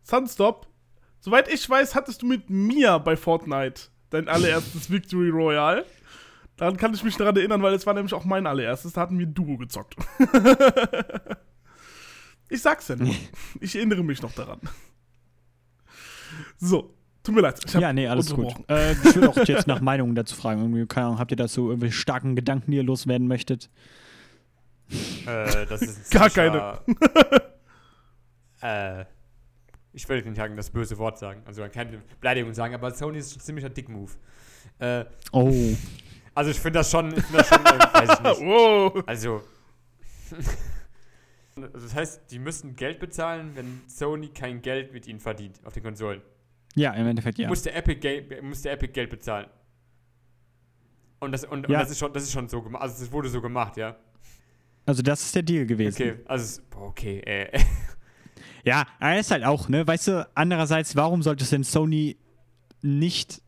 Sunstop, 0.03 0.67
soweit 1.21 1.51
ich 1.51 1.67
weiß, 1.67 1.95
hattest 1.95 2.21
du 2.21 2.27
mit 2.27 2.51
mir 2.51 2.99
bei 2.99 3.17
Fortnite 3.17 3.83
dein 4.11 4.27
allererstes 4.27 4.91
Victory 4.91 5.29
Royale. 5.29 5.85
Daran 6.55 6.77
kann 6.77 6.93
ich 6.93 7.03
mich 7.03 7.15
daran 7.15 7.35
erinnern, 7.35 7.63
weil 7.63 7.73
es 7.73 7.87
war 7.87 7.95
nämlich 7.95 8.13
auch 8.13 8.25
mein 8.25 8.45
allererstes. 8.45 8.93
Da 8.93 9.01
hatten 9.01 9.17
wir 9.17 9.25
Duo 9.25 9.57
gezockt. 9.57 9.95
ich 12.49 12.61
sag's 12.61 12.89
ja 12.89 12.97
nur. 12.97 13.15
Ich 13.61 13.75
erinnere 13.75 14.03
mich 14.03 14.21
noch 14.21 14.33
daran. 14.33 14.59
So, 16.57 16.93
tut 17.23 17.35
mir 17.35 17.41
leid. 17.41 17.59
Ja, 17.73 17.93
nee, 17.93 18.07
alles 18.07 18.33
gut. 18.33 18.53
Äh, 18.69 18.93
ich 18.93 19.15
würde 19.15 19.29
auch 19.29 19.37
jetzt 19.45 19.67
nach 19.67 19.81
Meinungen 19.81 20.15
dazu 20.15 20.35
fragen. 20.35 20.61
Irgendwie, 20.61 20.85
keine 20.85 21.07
Ahnung, 21.07 21.19
habt 21.19 21.31
ihr 21.31 21.37
dazu 21.37 21.67
irgendwelche 21.69 21.95
starken 21.95 22.35
Gedanken, 22.35 22.71
die 22.71 22.77
ihr 22.77 22.83
loswerden 22.83 23.27
möchtet? 23.27 23.69
Äh, 25.25 25.65
das 25.67 25.81
ist 25.83 26.13
ein 26.13 26.19
Gar 26.19 26.29
ziemlicher, 26.29 26.81
äh, 28.61 29.05
ich 29.93 30.07
will 30.09 30.21
nicht 30.21 30.35
sagen, 30.35 30.55
das 30.55 30.69
böse 30.69 30.97
Wort 30.97 31.17
sagen, 31.19 31.41
also 31.45 31.61
man 31.61 31.71
kann 31.71 31.87
keine 31.91 32.01
Beleidigung 32.19 32.53
sagen, 32.53 32.73
aber 32.73 32.91
Sony 32.91 33.17
ist 33.19 33.35
ein 33.35 33.39
ziemlicher 33.39 33.69
Dick-Move. 33.69 34.11
Äh, 34.79 35.05
Oh. 35.31 35.53
also 36.33 36.51
ich 36.51 36.59
finde 36.59 36.79
das 36.79 36.89
schon, 36.91 37.09
ich 37.15 37.23
finde 37.23 37.37
das 37.37 37.47
schon, 37.49 37.65
äh, 37.65 37.69
weiß 37.93 38.09
ich 38.13 38.19
nicht. 38.21 38.41
Wow. 38.47 39.03
Also 39.05 39.41
das 41.61 41.93
heißt, 41.93 42.31
die 42.31 42.39
müssen 42.39 42.75
Geld 42.75 42.99
bezahlen, 42.99 43.51
wenn 43.55 43.81
Sony 43.87 44.29
kein 44.29 44.61
Geld 44.61 44.93
mit 44.93 45.07
ihnen 45.07 45.19
verdient 45.19 45.59
auf 45.65 45.73
den 45.73 45.83
Konsolen. 45.83 46.21
Ja, 46.75 46.93
im 46.93 47.07
Endeffekt 47.07 47.37
ja. 47.39 47.47
musste 47.47 47.71
Epic, 47.71 47.99
Geld, 47.99 48.43
musste 48.43 48.69
Epic 48.69 48.93
Geld 48.93 49.09
bezahlen. 49.09 49.47
Und 51.19 51.31
das, 51.31 51.43
und, 51.43 51.65
und 51.65 51.69
Ja. 51.69 51.79
das, 51.79 51.91
ist 51.91 51.99
schon, 51.99 52.13
das 52.13 52.23
ist 52.23 52.31
schon 52.31 52.47
so 52.47 52.61
gemacht. 52.61 52.83
Also, 52.83 53.03
es 53.03 53.11
wurde 53.11 53.29
so 53.29 53.41
gemacht, 53.41 53.77
ja. 53.77 53.95
Also 54.85 55.03
das 55.03 55.21
ist 55.21 55.35
der 55.35 55.43
Deal 55.43 55.65
gewesen. 55.65 56.01
Okay, 56.01 56.19
also, 56.25 56.61
okay, 56.75 57.19
äh. 57.19 57.59
Ja, 58.65 58.85
aber 58.99 59.19
ist 59.19 59.31
halt 59.31 59.43
auch, 59.43 59.69
ne? 59.69 59.85
Weißt 59.87 60.07
du, 60.07 60.27
andererseits, 60.35 60.95
warum 60.95 61.23
sollte 61.23 61.43
es 61.43 61.49
denn 61.49 61.63
Sony 61.63 62.17
nicht 62.81 63.41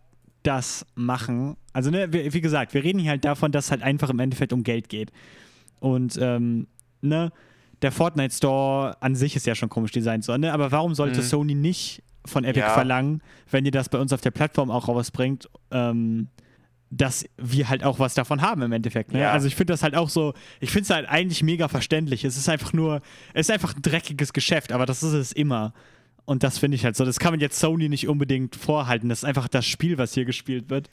das 0.43 0.86
machen? 0.95 1.57
Also, 1.74 1.89
ne, 1.89 2.12
wie, 2.14 2.34
wie 2.34 2.41
gesagt, 2.41 2.74
wir 2.74 2.84
reden 2.84 2.99
hier 2.99 3.12
halt 3.12 3.26
davon, 3.26 3.51
dass 3.51 3.66
es 3.66 3.72
halt 3.72 3.82
einfach 3.82 4.09
im 4.09 4.20
Endeffekt 4.20 4.53
um 4.53 4.64
Geld 4.64 4.89
geht. 4.89 5.12
Und, 5.80 6.18
ähm, 6.22 6.68
ne, 7.01 7.32
der 7.82 7.91
Fortnite 7.91 8.34
Store 8.36 8.95
an 9.01 9.15
sich 9.15 9.36
ist 9.36 9.45
ja 9.45 9.55
schon 9.55 9.69
komisch 9.69 9.91
designt, 9.91 10.23
so, 10.23 10.36
ne? 10.38 10.53
Aber 10.53 10.71
warum 10.71 10.93
sollte 10.95 11.19
Mhm. 11.21 11.25
Sony 11.25 11.55
nicht 11.55 12.03
von 12.25 12.43
Epic 12.43 12.59
Ja. 12.59 12.69
verlangen, 12.73 13.21
wenn 13.49 13.65
ihr 13.65 13.71
das 13.71 13.89
bei 13.89 13.97
uns 13.97 14.13
auf 14.13 14.21
der 14.21 14.32
Plattform 14.32 14.69
auch 14.69 14.88
rausbringt, 14.88 15.49
ähm, 15.71 16.27
dass 16.91 17.25
wir 17.38 17.69
halt 17.69 17.84
auch 17.84 17.99
was 17.99 18.13
davon 18.13 18.41
haben 18.41 18.61
im 18.61 18.71
Endeffekt. 18.73 19.13
Ne? 19.13 19.21
Ja. 19.21 19.32
Also 19.32 19.47
ich 19.47 19.55
finde 19.55 19.73
das 19.73 19.82
halt 19.82 19.95
auch 19.95 20.09
so, 20.09 20.34
ich 20.59 20.69
finde 20.71 20.84
es 20.84 20.89
halt 20.89 21.07
eigentlich 21.07 21.41
mega 21.41 21.67
verständlich. 21.69 22.25
Es 22.25 22.36
ist 22.38 22.49
einfach 22.49 22.73
nur, 22.73 23.01
es 23.34 23.47
ist 23.47 23.51
einfach 23.51 23.75
ein 23.75 23.82
dreckiges 23.82 24.34
Geschäft, 24.34 24.71
aber 24.73 24.86
das 24.86 25.01
ist 25.01 25.13
es 25.13 25.32
immer. 25.32 25.73
Und 26.25 26.43
das 26.43 26.57
finde 26.59 26.75
ich 26.75 26.84
halt 26.86 26.95
so. 26.95 27.05
Das 27.05 27.17
kann 27.17 27.32
man 27.34 27.39
jetzt 27.39 27.57
Sony 27.59 27.89
nicht 27.89 28.07
unbedingt 28.07 28.55
vorhalten. 28.55 29.09
Das 29.09 29.19
ist 29.19 29.23
einfach 29.25 29.47
das 29.47 29.65
Spiel, 29.65 29.97
was 29.97 30.13
hier 30.13 30.25
gespielt 30.25 30.69
wird. 30.69 30.89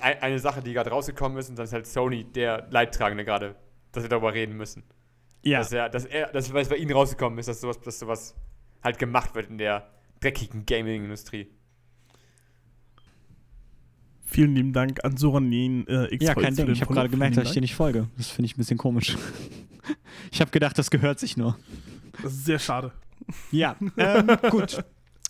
Ein- 0.00 0.22
eine 0.22 0.38
Sache, 0.38 0.62
die 0.62 0.72
gerade 0.74 0.90
rausgekommen 0.90 1.36
ist, 1.38 1.48
und 1.48 1.56
dann 1.58 1.64
ist 1.64 1.72
halt 1.72 1.86
Sony 1.86 2.24
der 2.24 2.68
Leidtragende 2.70 3.24
gerade, 3.24 3.56
dass 3.90 4.04
wir 4.04 4.08
darüber 4.10 4.32
reden 4.34 4.56
müssen. 4.56 4.84
Ja. 5.48 5.58
Dass 5.58 5.72
er, 5.72 5.88
dass 5.88 6.04
er, 6.04 6.28
dass 6.28 6.52
was 6.52 6.68
bei 6.68 6.76
ihnen 6.76 6.92
rausgekommen 6.92 7.38
ist, 7.38 7.48
dass 7.48 7.60
sowas, 7.60 7.80
dass 7.80 7.98
sowas 7.98 8.34
halt 8.82 8.98
gemacht 8.98 9.34
wird 9.34 9.50
in 9.50 9.58
der 9.58 9.88
dreckigen 10.20 10.66
Gaming-Industrie. 10.66 11.48
Vielen 14.24 14.54
lieben 14.54 14.72
Dank 14.74 15.04
an 15.04 15.16
Soranin 15.16 15.86
äh, 15.86 16.14
X 16.14 16.26
ja, 16.26 16.34
kein 16.34 16.54
Ding. 16.54 16.68
Ich 16.70 16.82
habe 16.82 16.92
gerade 16.92 17.08
gemerkt, 17.08 17.36
dass 17.36 17.44
ich 17.44 17.50
dir 17.50 17.54
den 17.54 17.62
nicht 17.62 17.74
folge. 17.74 18.08
Das 18.16 18.28
finde 18.28 18.46
ich 18.46 18.56
ein 18.56 18.58
bisschen 18.58 18.76
komisch. 18.76 19.16
ich 20.30 20.40
habe 20.40 20.50
gedacht, 20.50 20.76
das 20.76 20.90
gehört 20.90 21.18
sich 21.18 21.36
nur. 21.36 21.58
Das 22.22 22.32
ist 22.32 22.44
sehr 22.44 22.58
schade. 22.58 22.92
Ja, 23.50 23.76
ähm, 23.96 24.26
gut. 24.50 24.84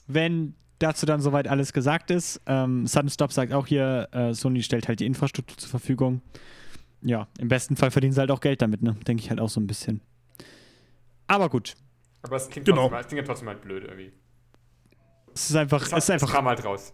Wenn 0.08 0.54
dazu 0.78 1.06
dann 1.06 1.20
soweit 1.20 1.48
alles 1.48 1.72
gesagt 1.72 2.10
ist, 2.10 2.40
ähm, 2.46 2.86
Sudden 2.86 3.08
Stop 3.08 3.32
sagt 3.32 3.52
auch 3.52 3.66
hier, 3.66 4.08
äh, 4.12 4.34
Sony 4.34 4.62
stellt 4.62 4.88
halt 4.88 5.00
die 5.00 5.06
Infrastruktur 5.06 5.56
zur 5.56 5.70
Verfügung. 5.70 6.22
Ja, 7.02 7.28
im 7.38 7.48
besten 7.48 7.76
Fall 7.76 7.90
verdienen 7.90 8.12
sie 8.12 8.20
halt 8.20 8.30
auch 8.30 8.40
Geld 8.40 8.60
damit, 8.62 8.82
ne? 8.82 8.94
Denke 9.06 9.22
ich 9.22 9.30
halt 9.30 9.40
auch 9.40 9.48
so 9.48 9.60
ein 9.60 9.66
bisschen. 9.66 10.00
Aber 11.26 11.48
gut. 11.48 11.74
Aber 12.22 12.36
es 12.36 12.48
klingt, 12.48 12.66
Genau. 12.66 12.82
trotzdem, 12.88 12.98
es 13.00 13.06
klingt 13.06 13.18
ja 13.20 13.26
trotzdem 13.26 13.48
halt 13.48 13.60
blöd 13.62 13.84
irgendwie. 13.84 14.12
Es 15.34 15.50
ist 15.50 15.56
einfach, 15.56 15.82
Es, 15.82 15.92
es 15.92 15.98
ist 16.04 16.10
einfach, 16.10 16.32
kam 16.32 16.46
halt 16.46 16.64
raus. 16.64 16.92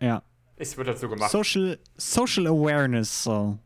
ja. 0.00 0.22
Es 0.56 0.76
wird 0.76 0.88
halt 0.88 0.98
so 0.98 1.08
gemacht. 1.08 1.30
Social, 1.30 1.78
Social 1.96 2.46
Awareness, 2.48 3.24
so. 3.24 3.58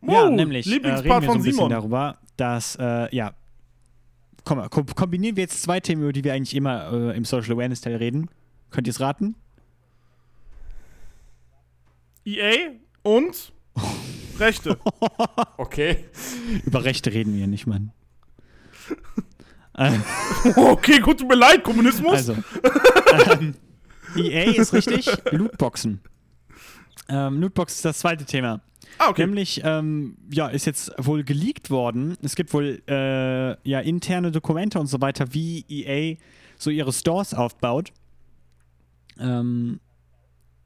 Wow, 0.00 0.10
ja, 0.14 0.30
nämlich 0.30 0.66
äh, 0.66 0.70
reden 0.70 0.84
wir 0.84 0.90
Lieblingspart 0.94 1.24
so 1.24 1.28
ein 1.30 1.34
von 1.34 1.42
bisschen 1.42 1.52
Simon. 1.54 1.70
darüber, 1.70 2.18
dass, 2.38 2.76
äh, 2.76 3.14
ja, 3.14 3.34
komm 4.44 4.56
mal, 4.58 4.68
kom 4.70 4.86
kombinieren 4.86 5.36
wir 5.36 5.42
jetzt 5.42 5.60
zwei 5.62 5.80
Themen, 5.80 6.00
über 6.02 6.14
die 6.14 6.24
wir 6.24 6.32
eigentlich 6.32 6.54
immer 6.54 6.90
äh, 6.92 7.16
im 7.16 7.26
Social 7.26 7.52
Awareness 7.52 7.82
Teil 7.82 7.96
reden. 7.96 8.30
Könnt 8.70 8.86
ihr 8.86 8.92
es 8.92 9.00
raten? 9.00 9.34
EA 12.24 12.70
und 13.08 13.52
Rechte. 14.38 14.78
Okay. 15.56 16.04
Über 16.64 16.84
Rechte 16.84 17.12
reden 17.12 17.34
wir 17.36 17.46
nicht, 17.48 17.66
Mann. 17.66 17.92
äh, 19.74 19.92
okay, 20.56 21.00
gut, 21.00 21.18
tut 21.18 21.28
mir 21.28 21.34
leid, 21.34 21.64
Kommunismus. 21.64 22.14
also, 22.14 22.36
ähm, 23.32 23.54
EA 24.16 24.52
ist 24.52 24.72
richtig, 24.72 25.10
Lootboxen. 25.32 26.00
Ähm, 27.08 27.40
Lootbox 27.40 27.74
ist 27.74 27.84
das 27.84 27.98
zweite 27.98 28.24
Thema. 28.24 28.60
ah, 28.98 29.08
okay. 29.08 29.26
Nämlich, 29.26 29.62
ähm, 29.64 30.16
ja, 30.30 30.46
ist 30.46 30.64
jetzt 30.64 30.92
wohl 30.96 31.24
geleakt 31.24 31.70
worden. 31.70 32.16
Es 32.22 32.36
gibt 32.36 32.52
wohl 32.54 32.80
äh, 32.88 33.68
ja 33.68 33.80
interne 33.80 34.30
Dokumente 34.30 34.78
und 34.78 34.86
so 34.86 35.00
weiter, 35.00 35.34
wie 35.34 35.64
EA 35.68 36.16
so 36.56 36.70
ihre 36.70 36.92
Stores 36.92 37.34
aufbaut. 37.34 37.92
Ähm, 39.18 39.80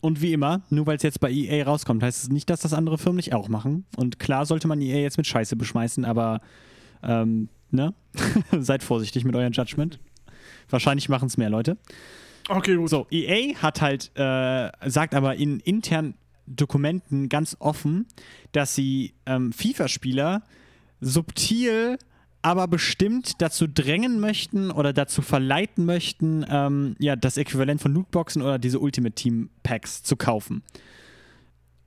und 0.03 0.21
wie 0.21 0.33
immer, 0.33 0.63
nur 0.69 0.87
weil 0.87 0.97
es 0.97 1.05
jetzt 1.05 1.21
bei 1.21 1.31
EA 1.31 1.65
rauskommt, 1.65 2.03
heißt 2.03 2.25
es 2.25 2.29
nicht, 2.29 2.51
dass 2.51 2.61
das 2.61 2.75
andere 2.75 2.99
Firmen 2.99 3.17
nicht 3.17 3.33
auch 3.33 3.49
machen. 3.49 3.87
Und 3.97 4.19
klar 4.19 4.45
sollte 4.45 4.67
man 4.67 4.81
EA 4.83 4.99
jetzt 4.99 5.17
mit 5.17 5.29
Scheiße 5.29 5.57
beschmeißen, 5.57 6.05
aber 6.05 6.41
ähm, 7.05 7.49
ne? 7.71 7.95
Seid 8.59 8.83
vorsichtig 8.83 9.25
mit 9.25 9.37
eurem 9.37 9.53
Judgment. 9.53 10.01
Wahrscheinlich 10.69 11.09
machen 11.09 11.27
es 11.27 11.37
mehr 11.37 11.51
Leute. 11.51 11.79
Okay, 12.49 12.75
gut. 12.75 12.91
So, 12.91 13.07
EA 13.13 13.55
hat 13.63 13.81
halt, 13.81 14.11
äh, 14.17 14.71
sagt 14.91 15.15
aber 15.15 15.37
in 15.37 15.61
internen 15.61 16.15
Dokumenten 16.47 17.29
ganz 17.29 17.57
offen, 17.61 18.07
dass 18.51 18.75
sie 18.75 19.15
ähm, 19.27 19.53
FIFA-Spieler 19.53 20.43
subtil, 21.01 21.97
aber 22.43 22.66
bestimmt 22.66 23.40
dazu 23.40 23.66
drängen 23.68 24.20
möchten 24.20 24.70
oder 24.70 24.93
dazu 24.93 25.22
verleiten 25.22 25.84
möchten, 25.84 26.45
ähm, 26.49 26.97
ja, 26.99 27.14
das 27.14 27.36
Äquivalent 27.36 27.80
von 27.80 27.95
Lootboxen 27.95 28.43
oder 28.43 28.59
diese 28.59 28.80
Ultimate 28.80 29.14
Team 29.14 29.51
Packs 29.62 30.03
zu 30.03 30.16
kaufen. 30.16 30.62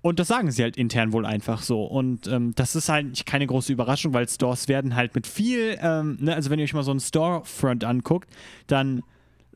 Und 0.02 0.20
das 0.20 0.28
sagen 0.28 0.52
sie 0.52 0.62
halt 0.62 0.78
intern 0.78 1.14
wohl 1.14 1.26
einfach 1.26 1.64
so. 1.64 1.84
Und 1.84 2.28
ähm, 2.28 2.54
das 2.56 2.76
ist 2.76 2.90
halt 2.90 3.26
keine 3.26 3.48
große 3.48 3.74
Überraschung, 3.74 4.14
weil 4.14 4.30
Stores 4.30 4.68
werden 4.68 4.96
halt 4.96 5.16
mit 5.16 5.26
viel, 5.26 5.78
ähm, 5.82 6.18
ne, 6.22 6.36
also 6.36 6.50
wenn 6.50 6.60
ihr 6.60 6.64
euch 6.64 6.76
mal 6.76 6.84
so 6.84 6.92
einen 6.92 7.00
Storefront 7.00 7.84
anguckt, 7.84 8.30
dann 8.68 9.02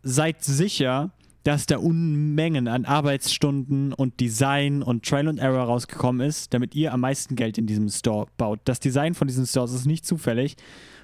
seid 0.02 0.44
sicher, 0.44 1.12
dass 1.50 1.66
da 1.66 1.80
Unmengen 1.80 2.68
an 2.68 2.86
Arbeitsstunden 2.86 3.92
und 3.92 4.20
Design 4.20 4.84
und 4.84 5.04
Trial 5.04 5.30
and 5.30 5.40
Error 5.40 5.64
rausgekommen 5.64 6.22
ist, 6.22 6.54
damit 6.54 6.76
ihr 6.76 6.94
am 6.94 7.00
meisten 7.00 7.36
Geld 7.36 7.58
in 7.58 7.66
diesem 7.66 7.90
Store 7.90 8.28
baut. 8.38 8.60
Das 8.66 8.80
Design 8.80 9.16
von 9.16 9.28
diesen 9.28 9.48
Stores 9.48 9.74
ist 9.74 9.88
nicht 9.88 10.06
zufällig. 10.06 10.58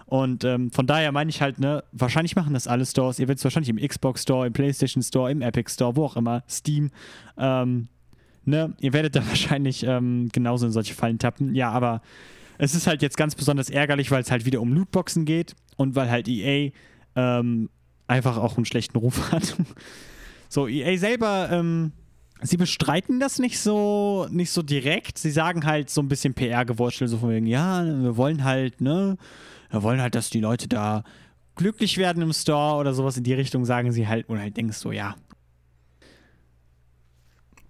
Und 0.05 0.43
ähm, 0.43 0.69
von 0.71 0.85
daher 0.85 1.11
meine 1.11 1.31
ich 1.31 1.41
halt, 1.41 1.57
ne, 1.57 1.83
wahrscheinlich 1.93 2.35
machen 2.35 2.53
das 2.53 2.67
alle 2.67 2.85
Stores. 2.85 3.17
Ihr 3.17 3.27
werdet 3.27 3.39
es 3.39 3.43
wahrscheinlich 3.43 3.69
im 3.69 3.77
Xbox 3.77 4.21
Store, 4.21 4.45
im 4.45 4.53
PlayStation 4.53 5.01
Store, 5.01 5.31
im 5.31 5.41
Epic 5.41 5.71
Store, 5.73 5.95
wo 5.95 6.05
auch 6.05 6.15
immer, 6.15 6.43
Steam. 6.47 6.91
Ähm, 7.39 7.87
ne, 8.43 8.75
ihr 8.79 8.93
werdet 8.93 9.15
da 9.15 9.25
wahrscheinlich 9.27 9.81
ähm, 9.81 10.29
genauso 10.31 10.67
in 10.67 10.71
solche 10.71 10.93
Fallen 10.93 11.17
tappen. 11.17 11.55
Ja, 11.55 11.71
aber 11.71 12.03
es 12.59 12.75
ist 12.75 12.85
halt 12.85 13.01
jetzt 13.01 13.17
ganz 13.17 13.33
besonders 13.33 13.71
ärgerlich, 13.71 14.11
weil 14.11 14.21
es 14.21 14.29
halt 14.29 14.45
wieder 14.45 14.61
um 14.61 14.73
Lootboxen 14.73 15.25
geht 15.25 15.55
und 15.75 15.95
weil 15.95 16.11
halt 16.11 16.27
EA 16.27 16.69
ähm, 17.15 17.71
einfach 18.05 18.37
auch 18.37 18.57
einen 18.57 18.65
schlechten 18.65 18.99
Ruf 18.99 19.31
hat. 19.31 19.55
So, 20.49 20.67
EA 20.67 20.97
selber, 20.97 21.49
ähm, 21.51 21.91
sie 22.41 22.57
bestreiten 22.57 23.19
das 23.19 23.39
nicht 23.39 23.59
so, 23.59 24.27
nicht 24.29 24.51
so 24.51 24.61
direkt. 24.61 25.17
Sie 25.17 25.31
sagen 25.31 25.65
halt 25.65 25.89
so 25.89 26.01
ein 26.01 26.07
bisschen 26.07 26.33
PR-Gewurstel, 26.33 27.07
so 27.07 27.17
von 27.17 27.29
wegen, 27.29 27.45
ja, 27.47 27.83
wir 27.83 28.17
wollen 28.17 28.43
halt, 28.43 28.81
ne, 28.81 29.17
wir 29.69 29.83
wollen 29.83 30.01
halt, 30.01 30.15
dass 30.15 30.29
die 30.29 30.41
Leute 30.41 30.67
da 30.67 31.03
glücklich 31.55 31.97
werden 31.97 32.21
im 32.21 32.33
Store 32.33 32.77
oder 32.77 32.93
sowas 32.93 33.17
in 33.17 33.23
die 33.23 33.33
Richtung, 33.33 33.65
sagen 33.65 33.91
sie 33.91 34.07
halt, 34.07 34.27
und 34.29 34.39
halt 34.39 34.57
denkst 34.57 34.77
so, 34.77 34.91
ja, 34.91 35.15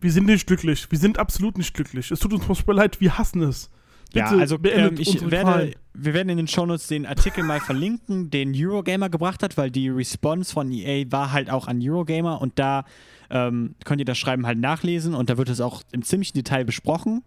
Wir 0.06 0.12
sind 0.12 0.28
nicht 0.28 0.46
glücklich. 0.46 0.86
Wir 0.92 1.00
sind 1.00 1.18
absolut 1.18 1.58
nicht 1.58 1.74
glücklich. 1.74 2.12
Es 2.12 2.20
tut 2.20 2.32
uns 2.32 2.46
furchtbar 2.46 2.76
leid, 2.76 3.02
wir 3.02 3.18
hassen 3.18 3.42
es. 3.42 3.72
Ja, 4.16 4.30
Bitte 4.30 4.42
also 4.42 4.58
beendet 4.58 4.94
ähm, 4.94 4.98
ich 5.00 5.30
werde, 5.30 5.74
wir 5.94 6.14
werden 6.14 6.30
in 6.30 6.38
den 6.38 6.48
Shownotes 6.48 6.88
den 6.88 7.06
Artikel 7.06 7.44
mal 7.44 7.60
verlinken, 7.60 8.30
den 8.30 8.54
Eurogamer 8.56 9.10
gebracht 9.10 9.44
hat, 9.44 9.58
weil 9.58 9.70
die 9.70 9.90
Response 9.90 10.54
von 10.54 10.72
EA 10.72 11.06
war 11.12 11.32
halt 11.32 11.50
auch 11.50 11.68
an 11.68 11.80
Eurogamer 11.82 12.42
und 12.42 12.58
da 12.58 12.86
ähm, 13.30 13.76
könnt 13.84 14.00
ihr 14.00 14.06
das 14.06 14.18
Schreiben 14.18 14.46
halt 14.46 14.60
nachlesen 14.60 15.14
und 15.14 15.30
da 15.30 15.38
wird 15.38 15.50
es 15.50 15.60
auch 15.60 15.84
im 15.92 16.02
ziemlichen 16.02 16.38
Detail 16.38 16.64
besprochen. 16.64 17.24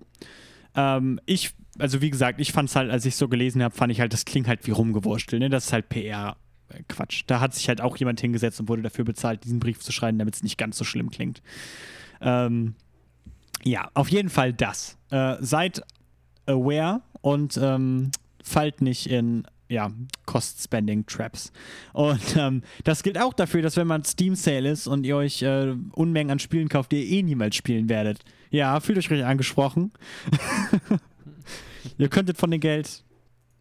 Ähm, 0.74 1.20
ich, 1.26 1.51
also 1.78 2.01
wie 2.01 2.11
gesagt, 2.11 2.41
ich 2.41 2.53
fand 2.53 2.70
es 2.70 2.76
halt, 2.76 2.91
als 2.91 3.05
ich 3.05 3.16
so 3.16 3.28
gelesen 3.28 3.62
habe, 3.62 3.74
fand 3.74 3.93
ich 3.93 4.01
halt, 4.01 4.12
das 4.12 4.24
klingt 4.24 4.49
halt 4.49 4.66
wie 4.66 4.70
rumgewurschtelt, 4.70 5.41
ne? 5.41 5.51
Das 5.51 5.66
ist 5.66 5.72
halt 5.72 5.89
PR. 5.89 6.36
Quatsch. 6.89 7.24
Da 7.26 7.41
hat 7.41 7.55
sich 7.55 7.68
halt 7.68 7.80
auch 7.80 7.97
jemand 7.97 8.20
hingesetzt 8.20 8.61
und 8.61 8.68
wurde 8.68 8.82
dafür 8.82 9.05
bezahlt, 9.05 9.43
diesen 9.45 9.59
Brief 9.59 9.80
zu 9.80 9.91
schreiben, 9.91 10.18
damit 10.18 10.34
es 10.34 10.43
nicht 10.43 10.59
ganz 10.59 10.76
so 10.76 10.84
schlimm 10.84 11.09
klingt. 11.11 11.43
Ähm, 12.20 12.74
ja, 13.64 13.91
auf 13.95 14.11
jeden 14.11 14.28
Fall 14.28 14.53
das. 14.53 14.99
Äh, 15.11 15.36
seid 15.41 15.82
aware 16.49 17.03
und 17.20 17.59
ähm, 17.62 18.11
fallt 18.42 18.80
nicht 18.80 19.07
in 19.11 19.46
ja, 19.68 19.90
Cost-Spending-Traps. 20.26 21.53
Und 21.92 22.36
ähm, 22.36 22.62
das 22.84 23.03
gilt 23.03 23.20
auch 23.20 23.34
dafür, 23.34 23.62
dass 23.62 23.76
wenn 23.76 23.86
man 23.86 24.05
Steam 24.05 24.34
Sale 24.34 24.70
ist 24.70 24.86
und 24.86 25.05
ihr 25.05 25.16
euch 25.16 25.42
äh, 25.42 25.74
Unmengen 25.92 26.30
an 26.30 26.38
Spielen 26.38 26.68
kauft, 26.68 26.92
die 26.92 27.03
ihr 27.05 27.18
eh 27.18 27.22
niemals 27.22 27.55
spielen 27.57 27.88
werdet. 27.88 28.20
Ja, 28.51 28.80
fühlt 28.80 28.99
euch 28.99 29.11
ruhig 29.11 29.24
angesprochen. 29.24 29.92
ihr 31.99 32.09
könntet 32.09 32.38
von 32.38 32.51
dem 32.51 32.61
Geld, 32.61 33.05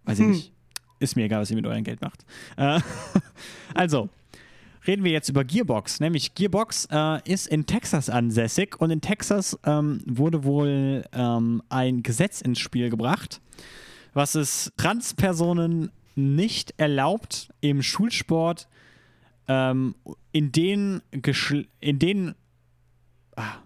weiß 0.06 0.20
ich 0.20 0.26
Hm. 0.26 0.32
nicht, 0.32 0.54
ist 1.00 1.16
mir 1.18 1.26
egal, 1.26 1.42
was 1.42 1.50
ihr 1.52 1.58
mit 1.58 1.68
eurem 1.68 1.84
Geld 1.84 2.00
macht. 2.02 2.26
Äh, 2.56 2.80
also, 3.74 4.10
reden 4.88 5.04
wir 5.04 5.12
jetzt 5.12 5.30
über 5.30 5.44
Gearbox. 5.44 6.00
Nämlich 6.00 6.34
Gearbox 6.34 6.88
äh, 6.92 7.32
ist 7.32 7.48
in 7.48 7.66
Texas 7.66 8.10
ansässig 8.10 8.80
und 8.80 8.90
in 8.90 9.02
Texas 9.02 9.60
ähm, 9.66 10.02
wurde 10.06 10.44
wohl 10.44 11.04
ähm, 11.14 11.62
ein 11.70 12.04
Gesetz 12.04 12.42
ins 12.42 12.60
Spiel 12.60 12.90
gebracht, 12.90 13.42
was 14.14 14.36
es 14.36 14.72
Transpersonen 14.78 15.92
nicht 16.16 16.74
erlaubt, 16.78 17.50
im 17.62 17.84
Schulsport 17.84 18.68
ähm, 19.48 19.96
in 20.32 20.52
denen, 20.52 21.02
Geschl- 21.12 21.68
in 21.80 22.00
denen 22.00 22.36
ah, 23.36 23.58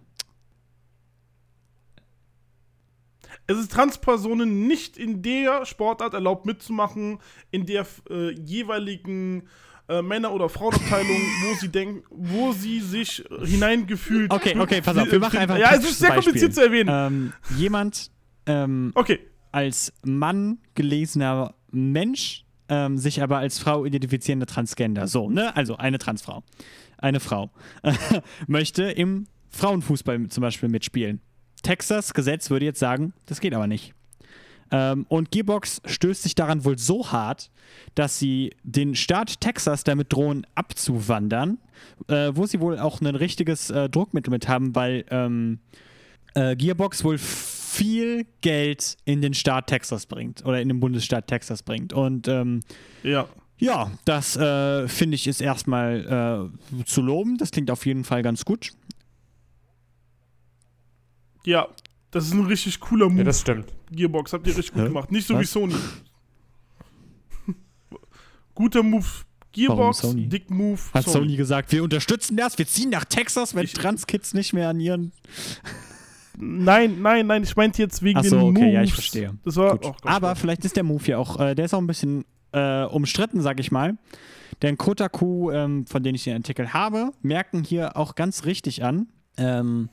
Es 3.47 3.57
ist 3.57 3.71
Transpersonen 3.71 4.67
nicht 4.67 4.97
in 4.97 5.21
der 5.21 5.65
Sportart 5.65 6.13
erlaubt 6.13 6.45
mitzumachen, 6.45 7.19
in 7.51 7.65
der 7.65 7.85
äh, 8.09 8.31
jeweiligen 8.31 9.49
äh, 9.91 10.01
Männer- 10.01 10.31
oder 10.31 10.49
Frauenabteilung, 10.49 11.17
wo 11.43 11.55
sie 11.59 11.69
denken, 11.69 12.03
wo 12.09 12.51
sie 12.53 12.79
sich 12.79 13.23
hineingefühlt. 13.43 14.31
Okay, 14.31 14.57
okay, 14.57 14.81
pass 14.81 14.97
auf, 14.97 15.11
wir 15.11 15.19
machen 15.19 15.37
einfach 15.39 15.55
ein 15.55 15.61
Ja, 15.61 15.73
es 15.75 15.83
ist 15.83 15.99
sehr 15.99 16.09
praktisches 16.09 16.25
kompliziert 16.33 16.53
zu 16.55 16.61
erwähnen. 16.61 16.89
ähm, 16.91 17.33
jemand 17.57 18.11
ähm, 18.45 18.91
Okay, 18.95 19.19
als 19.51 19.93
Mann 20.03 20.59
gelesener 20.75 21.53
Mensch, 21.71 22.45
ähm, 22.69 22.97
sich 22.97 23.21
aber 23.21 23.37
als 23.37 23.59
Frau 23.59 23.85
identifizierender 23.85 24.45
Transgender. 24.45 25.07
So, 25.07 25.29
ne? 25.29 25.55
Also 25.55 25.77
eine 25.77 25.97
Transfrau. 25.97 26.43
Eine 26.97 27.19
Frau 27.19 27.51
möchte 28.47 28.83
im 28.83 29.27
Frauenfußball 29.49 30.27
zum 30.29 30.41
Beispiel 30.41 30.69
mitspielen. 30.69 31.19
Texas 31.63 32.13
Gesetz 32.13 32.49
würde 32.49 32.65
jetzt 32.65 32.79
sagen, 32.79 33.13
das 33.25 33.39
geht 33.41 33.53
aber 33.53 33.67
nicht. 33.67 33.93
Ähm, 34.71 35.05
und 35.09 35.31
Gearbox 35.31 35.81
stößt 35.85 36.23
sich 36.23 36.35
daran 36.35 36.63
wohl 36.63 36.77
so 36.77 37.11
hart, 37.11 37.51
dass 37.95 38.19
sie 38.19 38.51
den 38.63 38.95
Staat 38.95 39.41
Texas 39.41 39.83
damit 39.83 40.13
drohen, 40.13 40.47
abzuwandern, 40.55 41.57
äh, 42.07 42.31
wo 42.33 42.45
sie 42.45 42.59
wohl 42.61 42.79
auch 42.79 43.01
ein 43.01 43.15
richtiges 43.15 43.69
äh, 43.69 43.89
Druckmittel 43.89 44.31
mit 44.31 44.47
haben, 44.47 44.73
weil 44.75 45.05
ähm, 45.09 45.59
äh, 46.35 46.55
Gearbox 46.55 47.03
wohl 47.03 47.17
viel 47.17 48.25
Geld 48.41 48.97
in 49.05 49.21
den 49.21 49.33
Staat 49.33 49.67
Texas 49.67 50.05
bringt 50.05 50.45
oder 50.45 50.61
in 50.61 50.67
den 50.67 50.79
Bundesstaat 50.79 51.27
Texas 51.27 51.63
bringt. 51.63 51.93
Und 51.93 52.27
ähm, 52.27 52.61
ja. 53.03 53.27
ja, 53.57 53.91
das 54.05 54.35
äh, 54.35 54.87
finde 54.87 55.15
ich 55.15 55.27
ist 55.27 55.41
erstmal 55.41 56.51
äh, 56.51 56.83
zu 56.85 57.01
loben. 57.01 57.37
Das 57.37 57.51
klingt 57.51 57.71
auf 57.71 57.85
jeden 57.85 58.03
Fall 58.03 58.23
ganz 58.23 58.45
gut. 58.45 58.71
Ja, 61.43 61.67
das 62.11 62.25
ist 62.25 62.33
ein 62.33 62.45
richtig 62.45 62.79
cooler 62.79 63.07
Move. 63.09 63.19
Ja, 63.19 63.23
das 63.25 63.41
stimmt. 63.41 63.73
Gearbox, 63.91 64.33
habt 64.33 64.45
ihr 64.47 64.55
richtig 64.57 64.73
gut 64.73 64.83
gemacht. 64.85 65.11
Nicht 65.11 65.27
so 65.27 65.35
wie 65.35 65.39
Was? 65.43 65.51
Sony. 65.51 65.75
Guter 68.55 68.83
Move. 68.83 69.05
Gearbox, 69.53 69.97
Sony? 69.99 70.27
Dick 70.27 70.49
Move. 70.49 70.79
Hat 70.93 71.05
Sony. 71.05 71.35
gesagt, 71.35 71.71
wir 71.71 71.83
unterstützen 71.83 72.37
das, 72.37 72.57
wir 72.57 72.65
ziehen 72.67 72.89
nach 72.89 73.03
Texas, 73.05 73.53
wenn 73.55 73.65
Ich- 73.65 73.73
Transkids 73.73 74.33
nicht 74.33 74.53
mehr 74.53 74.69
an 74.69 74.79
ihren. 74.79 75.11
Nein, 76.37 77.01
nein, 77.01 77.27
nein, 77.27 77.43
ich 77.43 77.55
meinte 77.57 77.81
jetzt 77.81 78.01
wegen 78.01 78.19
Ach 78.19 78.23
so, 78.23 78.37
den 78.39 78.49
okay, 78.51 78.61
Moves. 78.61 78.73
ja, 78.73 78.81
ich 78.83 78.93
verstehe. 78.93 79.37
Das 79.43 79.57
war, 79.57 79.71
Gut. 79.71 79.85
oh 79.85 79.91
Gott, 80.01 80.05
Aber 80.05 80.29
Gott. 80.29 80.37
vielleicht 80.37 80.63
ist 80.63 80.77
der 80.77 80.83
Move 80.83 81.03
ja 81.05 81.17
auch, 81.17 81.39
äh, 81.39 81.53
der 81.55 81.65
ist 81.65 81.73
auch 81.73 81.79
ein 81.81 81.87
bisschen 81.87 82.23
äh, 82.53 82.83
umstritten, 82.85 83.41
sag 83.41 83.59
ich 83.59 83.71
mal. 83.71 83.97
Denn 84.61 84.77
Kotaku, 84.77 85.51
ähm, 85.51 85.85
von 85.85 86.01
denen 86.03 86.15
ich 86.15 86.23
den 86.23 86.35
Artikel 86.37 86.73
habe, 86.73 87.11
merken 87.21 87.63
hier 87.63 87.97
auch 87.97 88.15
ganz 88.15 88.45
richtig 88.45 88.83
an, 88.83 89.07
ähm, 89.37 89.89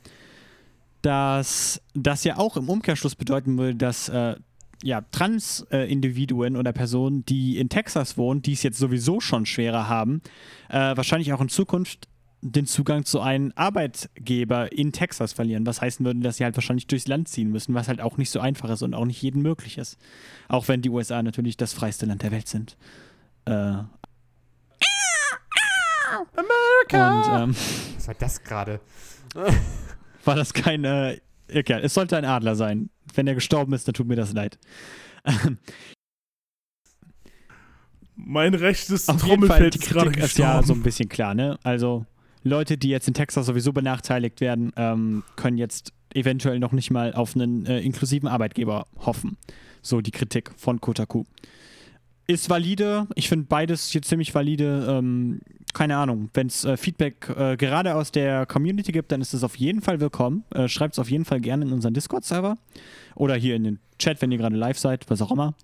dass 1.01 1.81
das 1.93 2.23
ja 2.23 2.37
auch 2.37 2.57
im 2.57 2.69
Umkehrschluss 2.69 3.15
bedeuten 3.15 3.57
würde, 3.57 3.75
dass 3.75 4.09
äh, 4.09 4.35
ja, 4.83 5.01
Trans-Individuen 5.11 6.55
oder 6.55 6.71
Personen, 6.71 7.25
die 7.25 7.57
in 7.57 7.69
Texas 7.69 8.17
wohnen, 8.17 8.41
die 8.41 8.53
es 8.53 8.63
jetzt 8.63 8.77
sowieso 8.77 9.19
schon 9.19 9.45
schwerer 9.45 9.89
haben, 9.89 10.21
äh, 10.69 10.95
wahrscheinlich 10.95 11.33
auch 11.33 11.41
in 11.41 11.49
Zukunft 11.49 12.07
den 12.41 12.65
Zugang 12.65 13.03
zu 13.03 13.19
einem 13.19 13.51
Arbeitgeber 13.55 14.71
in 14.71 14.93
Texas 14.93 15.33
verlieren. 15.33 15.65
Was 15.65 15.81
heißen 15.81 16.05
würde, 16.05 16.21
dass 16.21 16.37
sie 16.37 16.45
halt 16.45 16.55
wahrscheinlich 16.55 16.87
durchs 16.87 17.07
Land 17.07 17.27
ziehen 17.27 17.51
müssen, 17.51 17.73
was 17.73 17.89
halt 17.89 17.99
auch 17.99 18.15
nicht 18.15 18.29
so 18.29 18.39
einfach 18.39 18.69
ist 18.69 18.81
und 18.81 18.93
auch 18.93 19.03
nicht 19.05 19.21
jedem 19.21 19.41
möglich 19.41 19.77
ist. 19.77 19.97
Auch 20.47 20.69
wenn 20.69 20.81
die 20.81 20.89
USA 20.89 21.21
natürlich 21.21 21.57
das 21.57 21.73
freiste 21.73 22.05
Land 22.05 22.23
der 22.23 22.31
Welt 22.31 22.47
sind. 22.47 22.77
Äh, 23.45 23.83
America! 26.33 27.43
und 27.43 27.43
ähm, 27.43 27.55
Was 27.97 28.07
war 28.07 28.15
das 28.15 28.41
gerade? 28.41 28.79
war 30.25 30.35
das 30.35 30.53
kein. 30.53 30.83
Äh, 30.83 31.19
okay, 31.53 31.79
es 31.81 31.93
sollte 31.93 32.17
ein 32.17 32.25
Adler 32.25 32.55
sein. 32.55 32.89
Wenn 33.13 33.27
er 33.27 33.35
gestorben 33.35 33.73
ist, 33.73 33.87
dann 33.87 33.93
tut 33.93 34.07
mir 34.07 34.15
das 34.15 34.33
leid. 34.33 34.57
mein 38.15 38.53
rechtes 38.53 39.09
Auf 39.09 39.25
jeden 39.25 39.47
Fall, 39.47 39.59
Trommelfeld 39.59 39.73
die 39.75 39.79
ist 39.79 39.89
gerade 39.89 40.05
Kritik 40.11 40.23
ist 40.23 40.35
gestorben. 40.35 40.51
ja 40.59 40.63
so 40.63 40.73
ein 40.73 40.83
bisschen 40.83 41.09
klar, 41.09 41.33
ne? 41.33 41.57
Also 41.63 42.05
Leute, 42.43 42.77
die 42.77 42.89
jetzt 42.89 43.07
in 43.07 43.13
Texas 43.13 43.45
sowieso 43.45 43.73
benachteiligt 43.73 44.41
werden, 44.41 44.71
ähm, 44.75 45.23
können 45.35 45.57
jetzt 45.57 45.93
eventuell 46.13 46.59
noch 46.59 46.71
nicht 46.71 46.91
mal 46.91 47.13
auf 47.13 47.35
einen 47.35 47.65
äh, 47.65 47.79
inklusiven 47.79 48.27
Arbeitgeber 48.27 48.87
hoffen. 48.97 49.37
So 49.81 50.01
die 50.01 50.11
Kritik 50.11 50.51
von 50.57 50.81
Kotaku. 50.81 51.25
Ist 52.29 52.47
valide. 52.47 53.07
Ich 53.15 53.27
finde 53.27 53.47
beides 53.49 53.89
hier 53.89 54.03
ziemlich 54.03 54.35
valide. 54.35 54.85
Ähm, 54.87 55.39
keine 55.73 55.97
Ahnung. 55.97 56.29
Wenn 56.35 56.45
es 56.45 56.63
äh, 56.63 56.77
Feedback 56.77 57.27
äh, 57.35 57.57
gerade 57.57 57.95
aus 57.95 58.11
der 58.11 58.45
Community 58.45 58.91
gibt, 58.91 59.11
dann 59.11 59.19
ist 59.19 59.33
es 59.33 59.43
auf 59.43 59.55
jeden 59.55 59.81
Fall 59.81 59.99
willkommen. 59.99 60.43
Äh, 60.53 60.67
Schreibt 60.67 60.93
es 60.93 60.99
auf 60.99 61.09
jeden 61.09 61.25
Fall 61.25 61.41
gerne 61.41 61.65
in 61.65 61.71
unseren 61.71 61.95
Discord-Server 61.95 62.55
oder 63.15 63.33
hier 63.33 63.55
in 63.55 63.63
den 63.63 63.79
Chat, 63.97 64.21
wenn 64.21 64.31
ihr 64.31 64.37
gerade 64.37 64.55
live 64.55 64.77
seid, 64.77 65.09
was 65.09 65.23
auch 65.23 65.31
immer. 65.31 65.55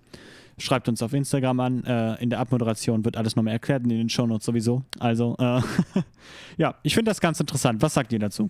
Schreibt 0.58 0.90
uns 0.90 1.04
auf 1.04 1.14
Instagram 1.14 1.60
an. 1.60 1.84
Äh, 1.84 2.16
in 2.24 2.32
der 2.32 2.40
Abmoderation 2.40 3.06
wird 3.06 3.16
alles 3.16 3.36
nochmal 3.36 3.54
erklärt 3.54 3.84
in 3.84 3.90
den 3.90 4.10
Shownotes 4.10 4.48
sowieso. 4.48 4.82
Also, 4.98 5.36
äh, 5.38 5.62
ja, 6.58 6.74
ich 6.82 6.96
finde 6.96 7.12
das 7.12 7.22
ganz 7.22 7.40
interessant. 7.40 7.80
Was 7.84 7.94
sagt 7.94 8.12
ihr 8.12 8.18
dazu? 8.18 8.50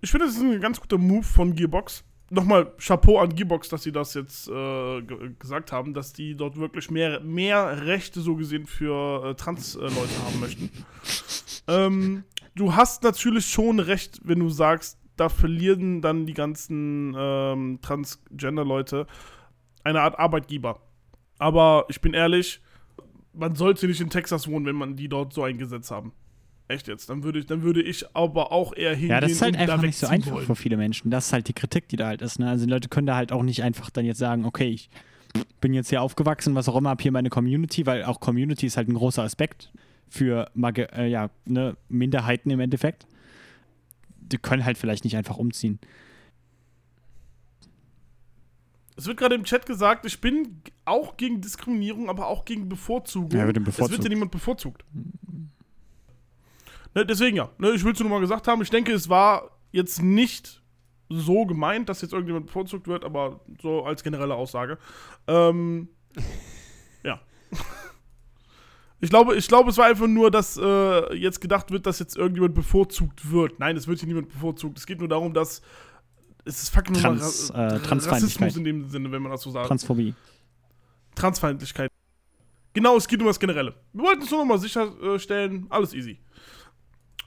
Ich 0.00 0.12
finde, 0.12 0.26
das 0.26 0.36
ist 0.36 0.42
ein 0.42 0.60
ganz 0.60 0.80
guter 0.80 0.98
Move 0.98 1.24
von 1.24 1.56
Gearbox. 1.56 2.04
Nochmal 2.34 2.72
Chapeau 2.78 3.18
an 3.18 3.34
Gearbox, 3.34 3.68
dass 3.68 3.82
sie 3.82 3.92
das 3.92 4.14
jetzt 4.14 4.48
äh, 4.48 5.02
ge- 5.02 5.34
gesagt 5.38 5.70
haben, 5.70 5.92
dass 5.92 6.14
die 6.14 6.34
dort 6.34 6.56
wirklich 6.56 6.90
mehr, 6.90 7.20
mehr 7.20 7.84
Rechte 7.84 8.22
so 8.22 8.36
gesehen 8.36 8.66
für 8.66 9.22
äh, 9.24 9.34
Trans-Leute 9.34 10.24
haben 10.24 10.40
möchten. 10.40 10.70
ähm, 11.68 12.24
du 12.54 12.74
hast 12.74 13.02
natürlich 13.02 13.44
schon 13.46 13.80
recht, 13.80 14.20
wenn 14.24 14.38
du 14.38 14.48
sagst, 14.48 14.98
da 15.16 15.28
verlieren 15.28 16.00
dann 16.00 16.24
die 16.24 16.32
ganzen 16.32 17.14
ähm, 17.14 17.80
Transgender-Leute 17.82 19.06
eine 19.84 20.00
Art 20.00 20.18
Arbeitgeber. 20.18 20.80
Aber 21.38 21.84
ich 21.88 22.00
bin 22.00 22.14
ehrlich, 22.14 22.62
man 23.34 23.56
sollte 23.56 23.86
nicht 23.86 24.00
in 24.00 24.08
Texas 24.08 24.48
wohnen, 24.48 24.64
wenn 24.64 24.76
man 24.76 24.96
die 24.96 25.08
dort 25.08 25.34
so 25.34 25.42
eingesetzt 25.42 25.90
haben. 25.90 26.12
Echt 26.68 26.88
jetzt. 26.88 27.10
Dann 27.10 27.22
würde 27.22 27.40
ich, 27.40 27.46
dann 27.46 27.62
würde 27.62 27.82
ich 27.82 28.04
aber 28.16 28.52
auch 28.52 28.74
eher 28.74 28.90
hingehen 28.92 29.10
Ja, 29.10 29.20
das 29.20 29.32
ist 29.32 29.42
halt 29.42 29.56
einfach 29.56 29.82
nicht 29.82 29.98
so 29.98 30.06
einfach 30.06 30.32
wollen. 30.32 30.46
für 30.46 30.56
viele 30.56 30.76
Menschen. 30.76 31.10
Das 31.10 31.26
ist 31.26 31.32
halt 31.32 31.48
die 31.48 31.52
Kritik, 31.52 31.88
die 31.88 31.96
da 31.96 32.06
halt 32.06 32.22
ist. 32.22 32.38
Ne? 32.38 32.48
Also 32.48 32.64
die 32.64 32.70
Leute 32.70 32.88
können 32.88 33.06
da 33.06 33.16
halt 33.16 33.32
auch 33.32 33.42
nicht 33.42 33.62
einfach 33.62 33.90
dann 33.90 34.04
jetzt 34.04 34.18
sagen, 34.18 34.44
okay, 34.44 34.68
ich 34.68 34.88
bin 35.60 35.74
jetzt 35.74 35.90
hier 35.90 36.02
aufgewachsen, 36.02 36.54
was 36.54 36.68
auch 36.68 36.76
immer, 36.76 36.90
habe 36.90 37.02
hier 37.02 37.12
meine 37.12 37.30
Community, 37.30 37.86
weil 37.86 38.04
auch 38.04 38.20
Community 38.20 38.66
ist 38.66 38.76
halt 38.76 38.88
ein 38.88 38.94
großer 38.94 39.22
Aspekt 39.22 39.72
für 40.08 40.50
äh, 40.56 41.08
ja, 41.08 41.30
ne, 41.46 41.76
Minderheiten 41.88 42.50
im 42.50 42.60
Endeffekt. 42.60 43.06
Die 44.18 44.38
können 44.38 44.64
halt 44.64 44.78
vielleicht 44.78 45.04
nicht 45.04 45.16
einfach 45.16 45.36
umziehen. 45.36 45.78
Es 48.96 49.06
wird 49.06 49.16
gerade 49.16 49.34
im 49.34 49.44
Chat 49.44 49.66
gesagt, 49.66 50.04
ich 50.04 50.20
bin 50.20 50.62
auch 50.84 51.16
gegen 51.16 51.40
Diskriminierung, 51.40 52.08
aber 52.10 52.26
auch 52.26 52.44
gegen 52.44 52.68
Bevorzugung. 52.68 53.30
Ja, 53.30 53.46
wird 53.46 53.56
denn 53.56 53.62
Es 53.62 53.66
wird 53.66 53.76
bevorzugt? 53.76 54.04
ja 54.04 54.08
niemand 54.10 54.30
bevorzugt. 54.30 54.84
Ne, 56.94 57.06
deswegen 57.06 57.36
ja. 57.36 57.50
Ne, 57.58 57.70
ich 57.70 57.84
will 57.84 57.92
es 57.92 58.00
nur 58.00 58.08
mal 58.10 58.20
gesagt 58.20 58.46
haben. 58.48 58.60
Ich 58.62 58.70
denke, 58.70 58.92
es 58.92 59.08
war 59.08 59.50
jetzt 59.70 60.02
nicht 60.02 60.62
so 61.08 61.46
gemeint, 61.46 61.88
dass 61.88 62.00
jetzt 62.02 62.12
irgendjemand 62.12 62.46
bevorzugt 62.46 62.86
wird, 62.86 63.04
aber 63.04 63.40
so 63.60 63.84
als 63.84 64.02
generelle 64.02 64.34
Aussage. 64.34 64.78
Ähm, 65.26 65.88
ja. 67.04 67.20
Ich 69.00 69.10
glaube, 69.10 69.34
ich 69.34 69.48
glaube, 69.48 69.70
es 69.70 69.78
war 69.78 69.86
einfach 69.86 70.06
nur, 70.06 70.30
dass 70.30 70.56
äh, 70.56 71.14
jetzt 71.16 71.40
gedacht 71.40 71.70
wird, 71.70 71.86
dass 71.86 71.98
jetzt 71.98 72.16
irgendjemand 72.16 72.54
bevorzugt 72.54 73.30
wird. 73.30 73.58
Nein, 73.58 73.76
es 73.76 73.88
wird 73.88 73.98
hier 73.98 74.06
niemand 74.08 74.28
bevorzugt. 74.28 74.78
Es 74.78 74.86
geht 74.86 75.00
nur 75.00 75.08
darum, 75.08 75.34
dass 75.34 75.60
es 76.44 76.62
ist 76.62 76.70
fucking 76.74 76.92
nur 76.94 77.02
Trans- 77.02 77.52
Ra- 77.54 77.66
äh, 77.66 77.78
Transfeindlichkeit. 77.80 78.12
Rassismus 78.48 78.56
in 78.56 78.64
dem 78.64 78.88
Sinne, 78.88 79.10
wenn 79.12 79.22
man 79.22 79.32
das 79.32 79.42
so 79.42 79.50
sagt. 79.50 79.66
Transphobie. 79.66 80.14
Transfeindlichkeit. 81.14 81.90
Genau, 82.74 82.96
es 82.96 83.06
geht 83.06 83.20
um 83.20 83.26
das 83.26 83.38
Generelle. 83.38 83.74
Wir 83.92 84.04
wollten 84.04 84.22
es 84.22 84.30
nur 84.30 84.40
noch 84.40 84.46
mal 84.46 84.58
sicherstellen, 84.58 85.66
alles 85.68 85.92
easy. 85.94 86.18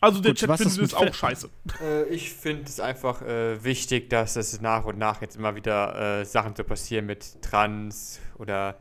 Also 0.02 0.22
der 0.22 0.32
Gut, 0.32 0.40
Chat 0.40 0.58
findet 0.58 0.78
ist 0.78 0.78
es 0.78 0.94
auch 0.94 1.14
scheiße. 1.14 1.50
Äh, 1.82 2.04
ich 2.06 2.34
finde 2.34 2.64
es 2.64 2.80
einfach 2.80 3.22
äh, 3.22 3.64
wichtig, 3.64 4.10
dass 4.10 4.36
es 4.36 4.62
nach 4.62 4.86
und 4.86 4.98
nach 4.98 5.22
jetzt 5.22 5.36
immer 5.36 5.56
wieder 5.56 6.20
äh, 6.20 6.26
Sachen 6.26 6.56
so 6.56 6.64
passieren 6.64 7.06
mit 7.06 7.42
Trans 7.42 8.20
oder 8.38 8.80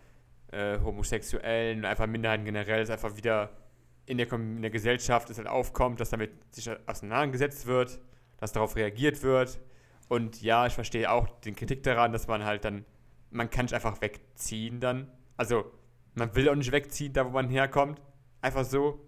äh, 0.51 0.79
Homosexuellen 0.81 1.79
und 1.79 1.85
einfach 1.85 2.07
Minderheiten 2.07 2.45
generell, 2.45 2.81
dass 2.81 2.91
einfach 2.91 3.17
wieder 3.17 3.51
in 4.07 4.19
der, 4.19 4.31
in 4.33 4.63
der 4.63 4.71
Gesellschaft 4.71 5.31
es 5.31 5.39
halt 5.39 5.49
aufkommt, 5.49 6.01
dass 6.01 6.11
damit 6.11 6.33
sich 6.55 6.71
auseinandergesetzt 6.87 7.67
wird, 7.67 7.99
dass 8.39 8.53
darauf 8.53 8.77
reagiert 8.77 9.23
wird. 9.23 9.59
Und 10.09 10.43
ja, 10.43 10.67
ich 10.67 10.75
verstehe 10.75 11.11
auch 11.11 11.29
den 11.41 11.57
Kritik 11.57 11.83
daran, 11.83 12.13
dass 12.13 12.27
man 12.27 12.45
halt 12.45 12.65
dann, 12.65 12.85
man 13.31 13.51
kann 13.51 13.65
nicht 13.65 13.75
einfach 13.75 14.01
wegziehen 14.01 14.81
dann. 14.81 15.11
Also, 15.37 15.73
man 16.15 16.35
will 16.37 16.49
auch 16.49 16.55
nicht 16.55 16.71
wegziehen, 16.71 17.13
da 17.13 17.25
wo 17.25 17.31
man 17.31 17.49
herkommt. 17.49 18.01
Einfach 18.41 18.65
so. 18.65 19.01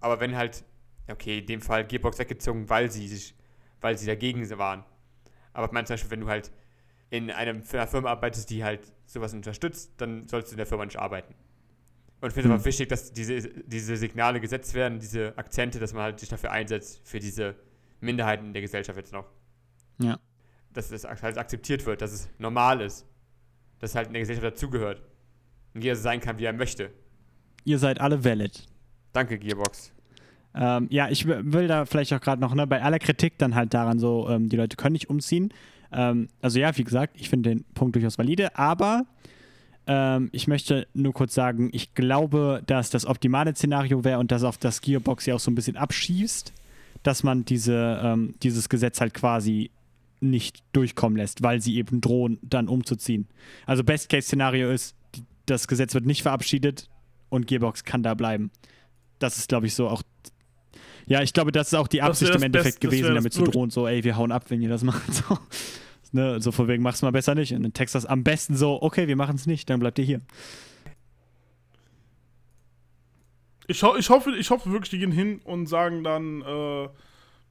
Aber 0.00 0.20
wenn 0.20 0.36
halt, 0.36 0.64
okay, 1.12 1.38
in 1.38 1.46
dem 1.46 1.60
Fall 1.60 1.86
Gearbox 1.86 2.18
weggezogen, 2.18 2.68
weil 2.68 2.90
sie 2.90 3.08
sich, 3.08 3.34
weil 3.80 3.96
sie 3.98 4.06
dagegen 4.06 4.48
waren. 4.58 4.84
Aber 5.52 5.72
meine 5.72 5.86
zum 5.86 5.94
Beispiel, 5.94 6.10
wenn 6.10 6.20
du 6.20 6.28
halt 6.28 6.50
in 7.10 7.30
einem, 7.30 7.62
einer 7.72 7.86
Firma 7.86 8.10
arbeitest, 8.10 8.50
die 8.50 8.62
halt 8.62 8.80
sowas 9.06 9.34
unterstützt, 9.34 9.92
dann 9.98 10.28
sollst 10.28 10.48
du 10.50 10.54
in 10.54 10.58
der 10.58 10.66
Firma 10.66 10.84
nicht 10.84 10.98
arbeiten. 10.98 11.34
Und 12.20 12.28
ich 12.28 12.34
finde 12.34 12.40
es 12.40 12.44
Hm. 12.44 12.52
aber 12.52 12.64
wichtig, 12.64 12.88
dass 12.88 13.12
diese, 13.12 13.40
diese 13.40 13.96
Signale 13.96 14.40
gesetzt 14.40 14.74
werden, 14.74 14.98
diese 15.00 15.36
Akzente, 15.38 15.80
dass 15.80 15.92
man 15.92 16.02
halt 16.02 16.20
sich 16.20 16.28
dafür 16.28 16.52
einsetzt, 16.52 17.00
für 17.04 17.18
diese 17.18 17.56
Minderheiten 18.00 18.46
in 18.46 18.52
der 18.52 18.62
Gesellschaft 18.62 18.96
jetzt 18.98 19.12
noch. 19.12 19.26
Ja. 19.98 20.18
Dass 20.72 20.90
es 20.90 21.04
halt 21.04 21.38
akzeptiert 21.38 21.84
wird, 21.86 22.02
dass 22.02 22.12
es 22.12 22.28
normal 22.38 22.80
ist. 22.80 23.06
Dass 23.78 23.90
es 23.90 23.96
halt 23.96 24.08
in 24.08 24.12
der 24.12 24.20
Gesellschaft 24.20 24.46
dazugehört. 24.46 25.02
Und 25.74 25.82
jeder 25.82 25.96
so 25.96 26.02
sein 26.02 26.20
kann, 26.20 26.38
wie 26.38 26.44
er 26.44 26.52
möchte. 26.52 26.90
Ihr 27.64 27.78
seid 27.78 28.00
alle 28.00 28.22
valid. 28.24 28.66
Danke, 29.12 29.38
Gearbox. 29.38 29.92
Ähm, 30.54 30.88
ja, 30.90 31.08
ich 31.08 31.26
will 31.26 31.68
da 31.68 31.84
vielleicht 31.84 32.12
auch 32.12 32.20
gerade 32.20 32.40
noch, 32.40 32.54
ne, 32.54 32.66
bei 32.66 32.82
aller 32.82 32.98
Kritik 32.98 33.38
dann 33.38 33.54
halt 33.54 33.72
daran 33.72 33.98
so, 33.98 34.28
ähm, 34.28 34.48
die 34.48 34.56
Leute 34.56 34.76
können 34.76 34.94
nicht 34.94 35.08
umziehen. 35.08 35.52
Ähm, 35.92 36.28
also 36.42 36.58
ja, 36.58 36.76
wie 36.76 36.84
gesagt, 36.84 37.14
ich 37.18 37.28
finde 37.28 37.50
den 37.50 37.64
Punkt 37.74 37.94
durchaus 37.94 38.18
valide, 38.18 38.56
aber 38.56 39.06
ähm, 39.86 40.28
ich 40.32 40.48
möchte 40.48 40.86
nur 40.94 41.12
kurz 41.12 41.34
sagen, 41.34 41.70
ich 41.72 41.94
glaube, 41.94 42.62
dass 42.66 42.90
das 42.90 43.06
optimale 43.06 43.54
Szenario 43.54 44.04
wäre 44.04 44.18
und 44.18 44.32
dass 44.32 44.42
auf 44.42 44.58
das 44.58 44.80
Gearbox 44.80 45.26
ja 45.26 45.34
auch 45.34 45.40
so 45.40 45.50
ein 45.50 45.54
bisschen 45.54 45.76
abschießt, 45.76 46.52
dass 47.02 47.22
man 47.22 47.44
diese, 47.44 48.00
ähm, 48.02 48.34
dieses 48.42 48.68
Gesetz 48.68 49.00
halt 49.00 49.14
quasi 49.14 49.70
nicht 50.20 50.62
durchkommen 50.72 51.16
lässt, 51.16 51.42
weil 51.42 51.60
sie 51.60 51.76
eben 51.76 52.00
drohen, 52.00 52.38
dann 52.42 52.68
umzuziehen. 52.68 53.26
Also 53.66 53.82
Best-Case-Szenario 53.84 54.70
ist, 54.70 54.94
das 55.46 55.66
Gesetz 55.66 55.94
wird 55.94 56.06
nicht 56.06 56.22
verabschiedet 56.22 56.88
und 57.30 57.46
Gearbox 57.46 57.84
kann 57.84 58.02
da 58.02 58.14
bleiben. 58.14 58.50
Das 59.18 59.38
ist, 59.38 59.48
glaube 59.48 59.66
ich, 59.66 59.74
so 59.74 59.88
auch 59.88 60.02
ja, 61.10 61.22
ich 61.22 61.32
glaube, 61.32 61.50
das 61.50 61.66
ist 61.66 61.74
auch 61.74 61.88
die 61.88 62.02
Absicht 62.02 62.32
im 62.32 62.40
Endeffekt 62.44 62.78
Beste, 62.78 62.86
das 62.86 62.98
gewesen, 62.98 63.14
damit 63.16 63.32
zu 63.32 63.42
drohen, 63.42 63.70
so, 63.70 63.88
ey, 63.88 64.04
wir 64.04 64.16
hauen 64.16 64.30
ab, 64.30 64.44
wenn 64.48 64.62
ihr 64.62 64.68
das 64.68 64.84
macht. 64.84 65.12
So, 65.12 65.38
ne, 66.12 66.40
so 66.40 66.52
von 66.52 66.68
wegen, 66.68 66.84
mach's 66.84 67.02
mal 67.02 67.10
besser 67.10 67.34
nicht. 67.34 67.52
Und 67.52 67.64
in 67.64 67.72
Texas 67.72 68.06
am 68.06 68.22
besten 68.22 68.54
so, 68.54 68.80
okay, 68.80 69.08
wir 69.08 69.16
machen 69.16 69.34
es 69.34 69.44
nicht, 69.44 69.68
dann 69.68 69.80
bleibt 69.80 69.98
ihr 69.98 70.04
hier. 70.04 70.20
Ich, 73.66 73.82
ho 73.82 73.96
ich, 73.96 74.08
hoffe, 74.08 74.36
ich 74.36 74.50
hoffe 74.50 74.70
wirklich, 74.70 74.90
die 74.90 75.00
gehen 75.00 75.10
hin 75.10 75.40
und 75.42 75.66
sagen 75.66 76.04
dann, 76.04 76.42
äh, 76.42 76.44
wir 76.44 76.90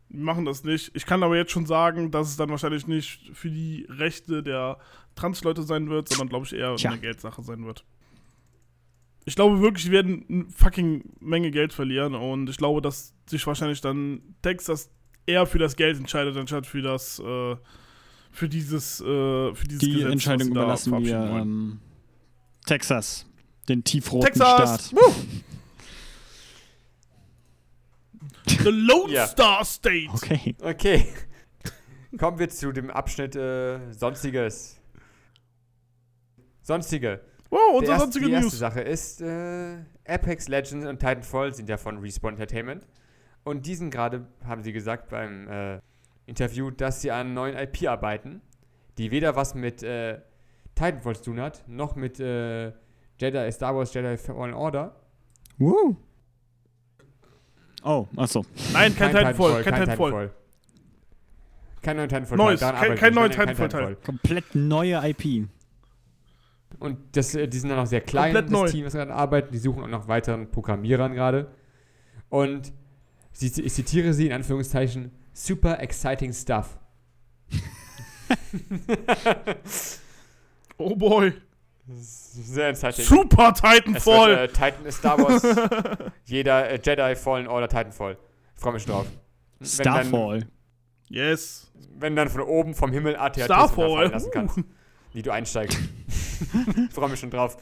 machen 0.07 0.45
das 0.45 0.63
nicht. 0.63 0.91
Ich 0.93 1.05
kann 1.05 1.21
aber 1.21 1.35
jetzt 1.35 1.51
schon 1.51 1.65
sagen, 1.65 2.11
dass 2.11 2.29
es 2.29 2.37
dann 2.37 2.49
wahrscheinlich 2.49 2.87
nicht 2.87 3.29
für 3.33 3.49
die 3.49 3.85
Rechte 3.89 4.41
der 4.41 4.77
Transleute 5.15 5.63
sein 5.63 5.89
wird, 5.89 6.07
sondern 6.07 6.29
glaube 6.29 6.45
ich 6.45 6.53
eher 6.53 6.77
Tja. 6.77 6.91
eine 6.91 7.01
Geldsache 7.01 7.43
sein 7.43 7.65
wird. 7.65 7.83
Ich 9.29 9.35
glaube 9.35 9.61
wirklich, 9.61 9.85
die 9.85 9.91
werden 9.91 10.25
eine 10.27 10.45
fucking 10.49 11.03
Menge 11.19 11.51
Geld 11.51 11.71
verlieren 11.71 12.15
und 12.15 12.49
ich 12.49 12.57
glaube, 12.57 12.81
dass 12.81 13.13
sich 13.27 13.45
wahrscheinlich 13.45 13.79
dann 13.79 14.23
Texas 14.41 14.89
eher 15.27 15.45
für 15.45 15.59
das 15.59 15.75
Geld 15.75 15.99
entscheidet, 15.99 16.35
anstatt 16.35 16.65
für 16.65 16.81
das, 16.81 17.19
äh, 17.19 17.55
für 18.31 18.49
dieses, 18.49 18.99
äh, 19.01 19.03
für 19.53 19.67
dieses 19.67 19.81
Die 19.81 19.93
Gesetz, 19.93 20.11
Entscheidung 20.13 20.47
überlassen 20.47 20.91
wir 20.93 21.05
verabschieden 21.05 21.31
wollen. 21.31 21.41
ähm, 21.43 21.79
Texas, 22.65 23.27
den 23.67 23.83
tiefroten 23.83 24.25
Texas! 24.29 24.87
Staat. 24.87 24.95
Woo! 24.95 25.13
The 28.63 28.69
Lone 28.71 29.13
Ja. 29.13 29.27
Star 29.27 29.63
State! 29.63 30.09
Okay. 30.11 30.55
Okay. 30.59 31.05
Kommen 32.17 32.39
wir 32.39 32.49
zu 32.49 32.71
dem 32.71 32.89
Abschnitt 32.89 33.35
äh, 33.35 33.93
Sonstiges. 33.93 34.81
Sonstige. 36.63 37.21
Wow, 37.49 37.59
unsere 37.79 37.93
erste, 37.93 38.03
sonstige 38.05 38.25
die 38.27 38.31
erste 38.33 38.45
News. 38.47 38.59
Sache 38.59 38.81
ist, 38.81 39.21
äh, 39.21 39.77
Apex 40.07 40.47
Legends 40.47 40.85
und 40.85 40.99
Titanfall 40.99 41.53
sind 41.53 41.67
ja 41.69 41.77
von 41.77 41.97
Respawn 41.99 42.33
Entertainment. 42.33 42.87
Und 43.43 43.65
die 43.65 43.75
sind 43.75 43.89
gerade, 43.89 44.27
haben 44.45 44.61
sie 44.63 44.71
gesagt 44.73 45.09
beim 45.09 45.47
äh, 45.47 45.79
Interview, 46.25 46.69
dass 46.69 47.01
sie 47.01 47.11
an 47.11 47.33
neuen 47.33 47.57
IP 47.57 47.87
arbeiten, 47.87 48.41
die 48.97 49.09
weder 49.11 49.35
was 49.35 49.55
mit 49.55 49.81
äh, 49.81 50.19
Titanfall 50.75 51.15
zu 51.15 51.23
tun 51.31 51.39
hat, 51.39 51.63
noch 51.67 51.95
mit 51.95 52.19
äh, 52.19 52.71
Jedi, 53.19 53.51
Star 53.51 53.75
Wars 53.75 53.93
Jedi 53.93 54.17
Fallen 54.17 54.53
Order. 54.53 54.95
Woo. 55.57 55.95
Oh, 57.83 58.07
achso. 58.15 58.45
Nein, 58.73 58.95
kein 58.95 59.11
Titanfall, 59.11 59.63
kein 59.63 59.73
kein 59.73 59.83
Titanfall. 59.85 60.31
Kein 61.81 61.95
neuer 61.95 62.07
Titanfall. 62.09 62.37
Neues, 62.37 62.59
kein- 62.59 62.95
kein 62.95 63.13
nein, 63.13 63.31
Titanfall-Teil. 63.31 63.95
Komplett 64.05 64.53
neue 64.53 65.01
IP. 65.09 65.47
Und 66.77 66.97
das, 67.13 67.33
äh, 67.35 67.47
die 67.47 67.57
sind 67.59 67.69
dann 67.69 67.79
auch 67.79 67.85
sehr 67.87 68.01
klein, 68.01 68.33
Komplett 68.33 68.45
das 68.45 68.51
neu. 68.51 68.69
Team, 68.69 68.83
das 68.85 68.93
gerade 68.93 69.13
arbeitet. 69.13 69.53
Die 69.53 69.57
suchen 69.57 69.83
auch 69.83 69.87
nach 69.87 70.07
weiteren 70.07 70.49
Programmierern 70.51 71.13
gerade. 71.13 71.51
Und 72.29 72.71
sie, 73.31 73.47
ich 73.61 73.73
zitiere 73.73 74.13
sie 74.13 74.27
in 74.27 74.33
Anführungszeichen: 74.33 75.11
super 75.33 75.79
exciting 75.79 76.31
stuff. 76.33 76.77
Oh 80.77 80.95
boy. 80.95 81.33
Sehr 81.87 82.69
exciting. 82.69 83.03
Super 83.03 83.51
Es 83.55 83.63
wird, 83.63 83.83
Titanfall! 83.83 84.31
äh, 84.37 84.47
Titan 84.47 84.85
ist 84.85 84.97
Star 84.99 85.17
Wars. 85.19 85.43
jeder 86.25 86.69
äh, 86.69 86.79
Jedi 86.81 87.15
Fallen 87.15 87.47
Order 87.47 87.67
Titanfall. 87.67 88.17
Ich 88.55 88.61
freue 88.61 88.73
mich 88.73 88.85
drauf. 88.85 89.07
Wenn 89.59 89.67
Starfall. 89.67 90.47
yes. 91.09 91.69
Dann, 91.73 92.01
wenn 92.01 92.15
dann 92.15 92.29
von 92.29 92.41
oben 92.41 92.75
vom 92.75 92.91
Himmel 92.93 93.15
runterfallen 93.17 94.11
lassen 94.11 94.31
kannst, 94.31 94.57
Uh. 94.57 94.63
Wie 95.13 95.21
du 95.21 95.31
einsteigst. 95.31 95.77
ich 96.87 96.93
freue 96.93 97.09
mich 97.09 97.19
schon 97.19 97.31
drauf. 97.31 97.57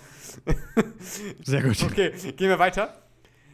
Sehr 1.43 1.63
gut. 1.63 1.81
Okay, 1.83 2.11
gehen 2.33 2.49
wir 2.49 2.59
weiter. 2.59 3.01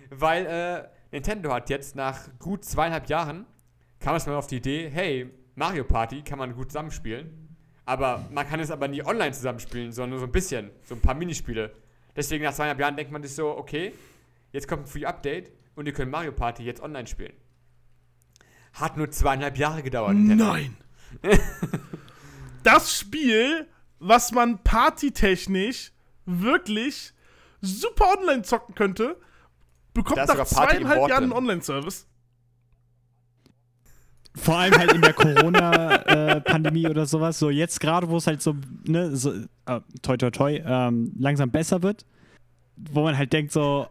Weil 0.09 0.45
äh, 0.45 0.87
Nintendo 1.11 1.53
hat 1.53 1.69
jetzt 1.69 1.95
nach 1.95 2.27
gut 2.39 2.65
zweieinhalb 2.65 3.09
Jahren 3.09 3.45
kam 4.03 4.15
es 4.15 4.25
mal 4.25 4.35
auf 4.35 4.47
die 4.47 4.57
Idee, 4.57 4.89
hey, 4.89 5.31
Mario 5.55 5.85
Party 5.85 6.21
kann 6.23 6.37
man 6.37 6.53
gut 6.53 6.71
zusammenspielen. 6.71 7.55
Aber 7.85 8.27
man 8.31 8.47
kann 8.47 8.59
es 8.59 8.69
aber 8.71 8.87
nie 8.87 9.03
online 9.03 9.31
zusammenspielen, 9.31 9.91
sondern 9.91 10.11
nur 10.11 10.19
so 10.19 10.25
ein 10.25 10.31
bisschen, 10.31 10.71
so 10.83 10.95
ein 10.95 11.01
paar 11.01 11.15
Minispiele. 11.15 11.73
Deswegen 12.15 12.43
nach 12.43 12.53
zweieinhalb 12.53 12.79
Jahren 12.79 12.95
denkt 12.95 13.11
man 13.11 13.23
sich 13.23 13.33
so, 13.33 13.57
okay, 13.57 13.93
jetzt 14.51 14.67
kommt 14.67 14.83
ein 14.83 14.87
Free 14.87 15.05
Update 15.05 15.51
und 15.75 15.85
ihr 15.85 15.93
könnt 15.93 16.11
Mario 16.11 16.31
Party 16.31 16.63
jetzt 16.63 16.81
online 16.81 17.07
spielen. 17.07 17.33
Hat 18.73 18.97
nur 18.97 19.09
zweieinhalb 19.09 19.57
Jahre 19.57 19.83
gedauert. 19.83 20.15
Nintendo. 20.15 20.45
Nein. 20.45 20.77
das 22.63 22.97
Spiel, 22.97 23.67
was 24.03 24.31
man 24.31 24.59
partytechnisch 24.63 25.91
wirklich 26.25 27.13
super 27.61 28.05
online 28.19 28.43
zocken 28.43 28.75
könnte, 28.75 29.17
bekommt 29.93 30.17
nach 30.27 30.45
zweieinhalb 30.45 31.09
Jahren 31.09 31.23
einen. 31.23 31.31
Online-Service. 31.31 32.07
Vor 34.35 34.55
allem 34.57 34.73
halt 34.75 34.93
in 34.93 35.01
der 35.01 35.13
Corona-Pandemie 35.13 36.87
oder 36.89 37.05
sowas. 37.05 37.37
So 37.37 37.49
jetzt 37.51 37.79
gerade, 37.79 38.09
wo 38.09 38.17
es 38.17 38.25
halt 38.25 38.41
so, 38.41 38.55
ne, 38.85 39.15
so, 39.15 39.31
äh, 39.31 39.79
toi 40.01 40.17
toi 40.17 40.31
toi, 40.31 40.61
ähm, 40.65 41.13
langsam 41.19 41.51
besser 41.51 41.83
wird, 41.83 42.05
wo 42.75 43.03
man 43.03 43.15
halt 43.15 43.31
denkt 43.31 43.51
so, 43.51 43.87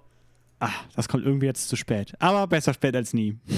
ah, 0.59 0.71
das 0.97 1.09
kommt 1.09 1.25
irgendwie 1.25 1.47
jetzt 1.47 1.69
zu 1.69 1.77
spät. 1.77 2.13
Aber 2.19 2.47
besser 2.49 2.75
spät 2.75 2.95
als 2.97 3.13
nie. 3.13 3.39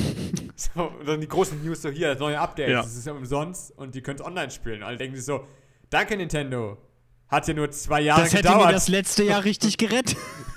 So, 0.56 0.92
dann 1.04 1.20
die 1.20 1.26
großen 1.26 1.64
News 1.64 1.82
so 1.82 1.88
hier, 1.88 2.10
das 2.10 2.20
neue 2.20 2.38
Update, 2.38 2.68
Ja. 2.70 2.80
das 2.80 2.94
ist 2.94 3.04
ja 3.08 3.12
umsonst 3.12 3.76
und 3.76 3.96
ihr 3.96 4.02
könnt 4.04 4.20
es 4.20 4.26
online 4.26 4.52
spielen. 4.52 4.84
Alle 4.84 4.96
denken 4.96 5.16
sich 5.16 5.24
so, 5.24 5.48
danke 5.94 6.16
Nintendo. 6.16 6.76
Hat 7.28 7.48
ja 7.48 7.54
nur 7.54 7.70
zwei 7.70 8.00
Jahre 8.00 8.22
Das 8.22 8.32
hätte 8.32 8.42
gedauert. 8.42 8.66
mir 8.66 8.72
das 8.72 8.88
letzte 8.88 9.24
Jahr 9.24 9.44
richtig 9.44 9.78
gerettet. 9.78 10.16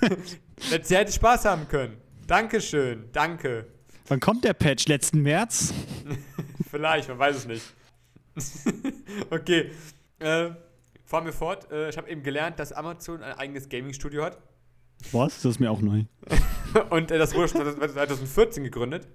Jahr 0.70 1.00
hätte 1.00 1.10
ich 1.10 1.14
Spaß 1.14 1.44
haben 1.44 1.68
können. 1.68 1.96
Dankeschön, 2.26 3.08
danke. 3.12 3.66
Wann 4.08 4.20
kommt 4.20 4.44
der 4.44 4.52
Patch? 4.52 4.86
Letzten 4.86 5.22
März? 5.22 5.72
Vielleicht, 6.70 7.08
man 7.08 7.18
weiß 7.18 7.36
es 7.36 7.46
nicht. 7.46 7.62
okay, 9.30 9.70
äh, 10.18 10.50
fahren 11.04 11.24
wir 11.24 11.32
fort. 11.32 11.70
Äh, 11.70 11.88
ich 11.88 11.96
habe 11.96 12.10
eben 12.10 12.22
gelernt, 12.22 12.58
dass 12.58 12.72
Amazon 12.72 13.22
ein 13.22 13.38
eigenes 13.38 13.68
Gaming-Studio 13.68 14.24
hat. 14.24 14.38
Was? 15.12 15.42
Das 15.42 15.52
ist 15.52 15.60
mir 15.60 15.70
auch 15.70 15.80
neu. 15.80 16.04
Und 16.90 17.10
äh, 17.10 17.18
das 17.18 17.34
wurde 17.34 17.48
schon 17.48 17.62
2014 17.62 18.64
gegründet. 18.64 19.06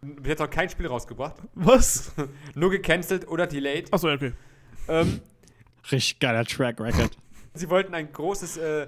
Bis 0.00 0.28
jetzt 0.28 0.38
noch 0.38 0.50
kein 0.50 0.70
Spiel 0.70 0.86
rausgebracht. 0.86 1.36
Was? 1.54 2.12
Nur 2.54 2.70
gecancelt 2.70 3.26
oder 3.28 3.46
delayed. 3.46 3.92
Achso, 3.92 4.08
ja, 4.08 4.14
okay. 4.14 4.32
Ähm, 4.88 5.20
Richtig 5.90 6.18
geiler 6.18 6.44
Track 6.44 6.80
Record. 6.80 7.16
Sie 7.54 7.70
wollten 7.70 7.94
ein 7.94 8.12
großes 8.12 8.56
äh, 8.56 8.86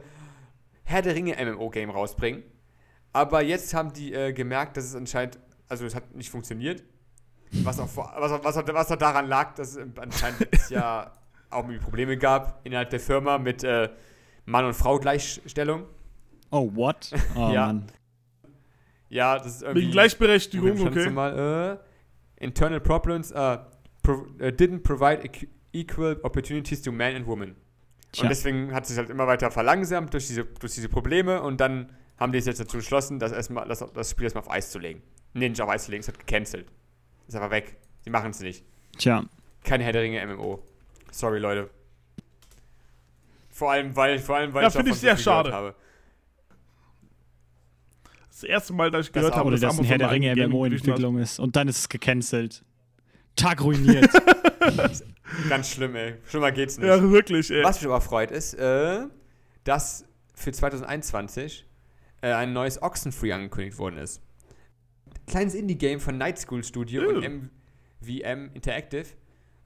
Herr 0.85 1.03
der 1.03 1.15
Ringe 1.15 1.37
MMO-Game 1.45 1.91
rausbringen. 1.91 2.43
Aber 3.13 3.43
jetzt 3.43 3.73
haben 3.75 3.93
die 3.93 4.13
äh, 4.13 4.33
gemerkt, 4.33 4.77
dass 4.77 4.85
es 4.85 4.95
anscheinend, 4.95 5.39
also 5.69 5.87
es 5.87 5.95
hat 5.95 6.15
nicht 6.15 6.31
funktioniert. 6.31 6.83
Was 7.51 7.79
auch, 7.81 7.89
vor- 7.89 8.13
was, 8.19 8.31
auch- 8.33 8.45
was, 8.45 8.57
auch- 8.57 8.67
was 8.75 8.93
auch 8.93 8.97
daran 8.97 9.27
lag, 9.29 9.55
dass 9.55 9.77
es 9.77 9.87
anscheinend 9.99 10.47
ja 10.71 11.13
auch 11.51 11.65
Probleme 11.83 12.19
gab 12.19 12.61
innerhalb 12.65 12.91
der 12.91 13.01
Firma 13.01 13.39
mit 13.39 13.65
äh, 13.65 13.89
Mann- 14.45 14.67
und 14.67 14.75
Frau-Gleichstellung. 14.75 15.85
Oh, 16.51 16.71
what? 16.75 17.11
Oh, 17.35 17.51
Ja. 17.53 17.67
Mann. 17.67 17.87
Ja, 19.09 19.39
das 19.39 19.47
ist 19.47 19.63
irgendwie. 19.63 19.83
Wegen 19.83 19.93
Gleichberechtigung, 19.93 20.87
okay. 20.87 21.09
Mal, 21.11 21.79
äh, 22.39 22.45
internal 22.45 22.81
problems 22.81 23.33
uh, 23.33 23.57
pro, 24.03 24.13
uh, 24.13 24.51
didn't 24.51 24.83
provide 24.83 25.23
equal 25.73 26.19
opportunities 26.23 26.83
to 26.83 26.93
men 26.93 27.17
and 27.17 27.27
women. 27.27 27.57
Tja. 28.13 28.23
Und 28.25 28.29
deswegen 28.31 28.73
hat 28.73 28.87
sich 28.87 28.97
halt 28.97 29.11
immer 29.11 29.27
weiter 29.27 29.51
verlangsamt 29.51 30.13
durch 30.15 30.27
diese, 30.27 30.45
durch 30.45 30.75
diese 30.75 30.89
Probleme 30.89 31.43
und 31.43 31.61
dann 31.61 31.93
haben 32.19 32.33
die 32.33 32.39
es 32.39 32.47
jetzt 32.47 32.59
dazu 32.61 32.79
entschlossen, 32.79 33.19
das, 33.19 33.33
erstmal, 33.33 33.69
das, 33.69 33.85
das 33.93 34.11
Spiel 34.11 34.25
erstmal 34.25 34.45
auf 34.45 34.51
Eis 34.51 34.71
zu 34.71 34.79
legen. 34.79 35.03
Nee, 35.35 35.49
nicht 35.49 35.61
auf 35.61 35.69
Eis 35.69 35.85
zu 35.85 35.91
legen, 35.91 36.01
es 36.01 36.09
hat 36.09 36.19
gecancelt. 36.19 36.67
Ist 37.29 37.37
aber 37.37 37.51
weg. 37.51 37.77
Sie 38.01 38.11
machen 38.11 38.31
es 38.31 38.41
nicht. 38.41 38.65
Tja. 38.97 39.25
Kein 39.63 39.81
Herr 39.81 39.93
der 39.93 40.03
Ringe 40.03 40.27
MMO. 40.27 40.63
Sorry, 41.11 41.39
Leute. 41.39 41.69
Vor 43.51 43.71
allem, 43.73 43.95
weil, 43.95 44.19
vor 44.19 44.37
allem, 44.37 44.55
weil 44.55 44.63
Ja, 44.63 44.69
ich 44.69 44.75
finde 44.75 44.91
davon 44.91 44.97
ich 44.97 45.01
sehr 45.01 45.17
so 45.17 45.23
viel 45.23 45.25
gehört 45.25 45.47
schade. 45.47 45.53
habe. 45.57 45.75
Das 48.31 48.43
erste 48.45 48.73
Mal, 48.73 48.91
dass 48.91 49.07
ich 49.07 49.13
Das 49.13 49.21
gehört 49.21 49.35
auch, 49.35 49.39
habe, 49.39 49.51
dass 49.51 49.61
dass 49.61 49.79
ein 49.79 49.85
Herr 49.85 49.99
der 49.99 50.11
Ringe 50.11 50.29
Division 50.35 50.45
hat. 50.45 50.53
MMO-Entwicklung 50.53 51.19
ist. 51.19 51.41
Und 51.41 51.57
dann 51.57 51.69
ist 51.69 51.79
es 51.79 51.89
gecancelt. 51.89 52.65
Tag 53.37 53.63
ruiniert. 53.63 54.09
Ganz 55.49 55.71
schlimm, 55.71 55.95
ey. 55.97 56.15
Schlimmer 56.29 56.53
geht's 56.53 56.79
nicht. 56.79 56.87
Ja, 56.87 57.03
wirklich, 57.11 57.51
ey. 57.51 57.63
Was 57.65 57.81
mich 57.81 57.87
aber 57.87 58.01
freut, 58.01 58.31
ist, 58.31 58.55
äh, 58.55 59.01
dass 59.65 60.05
für 60.35 60.53
2021 60.53 61.67
äh, 62.23 62.33
ein 62.33 62.53
neues 62.53 62.81
Oxenfree 62.83 63.33
angekündigt 63.33 63.79
worden 63.79 63.99
ist. 63.99 64.21
Kleines 65.27 65.55
Indie-Game 65.55 66.01
von 66.01 66.17
Night 66.17 66.39
School 66.39 66.65
Studio 66.65 67.03
Oh. 67.07 67.09
und 67.17 67.51
MVM 68.03 68.51
Interactive. 68.55 69.07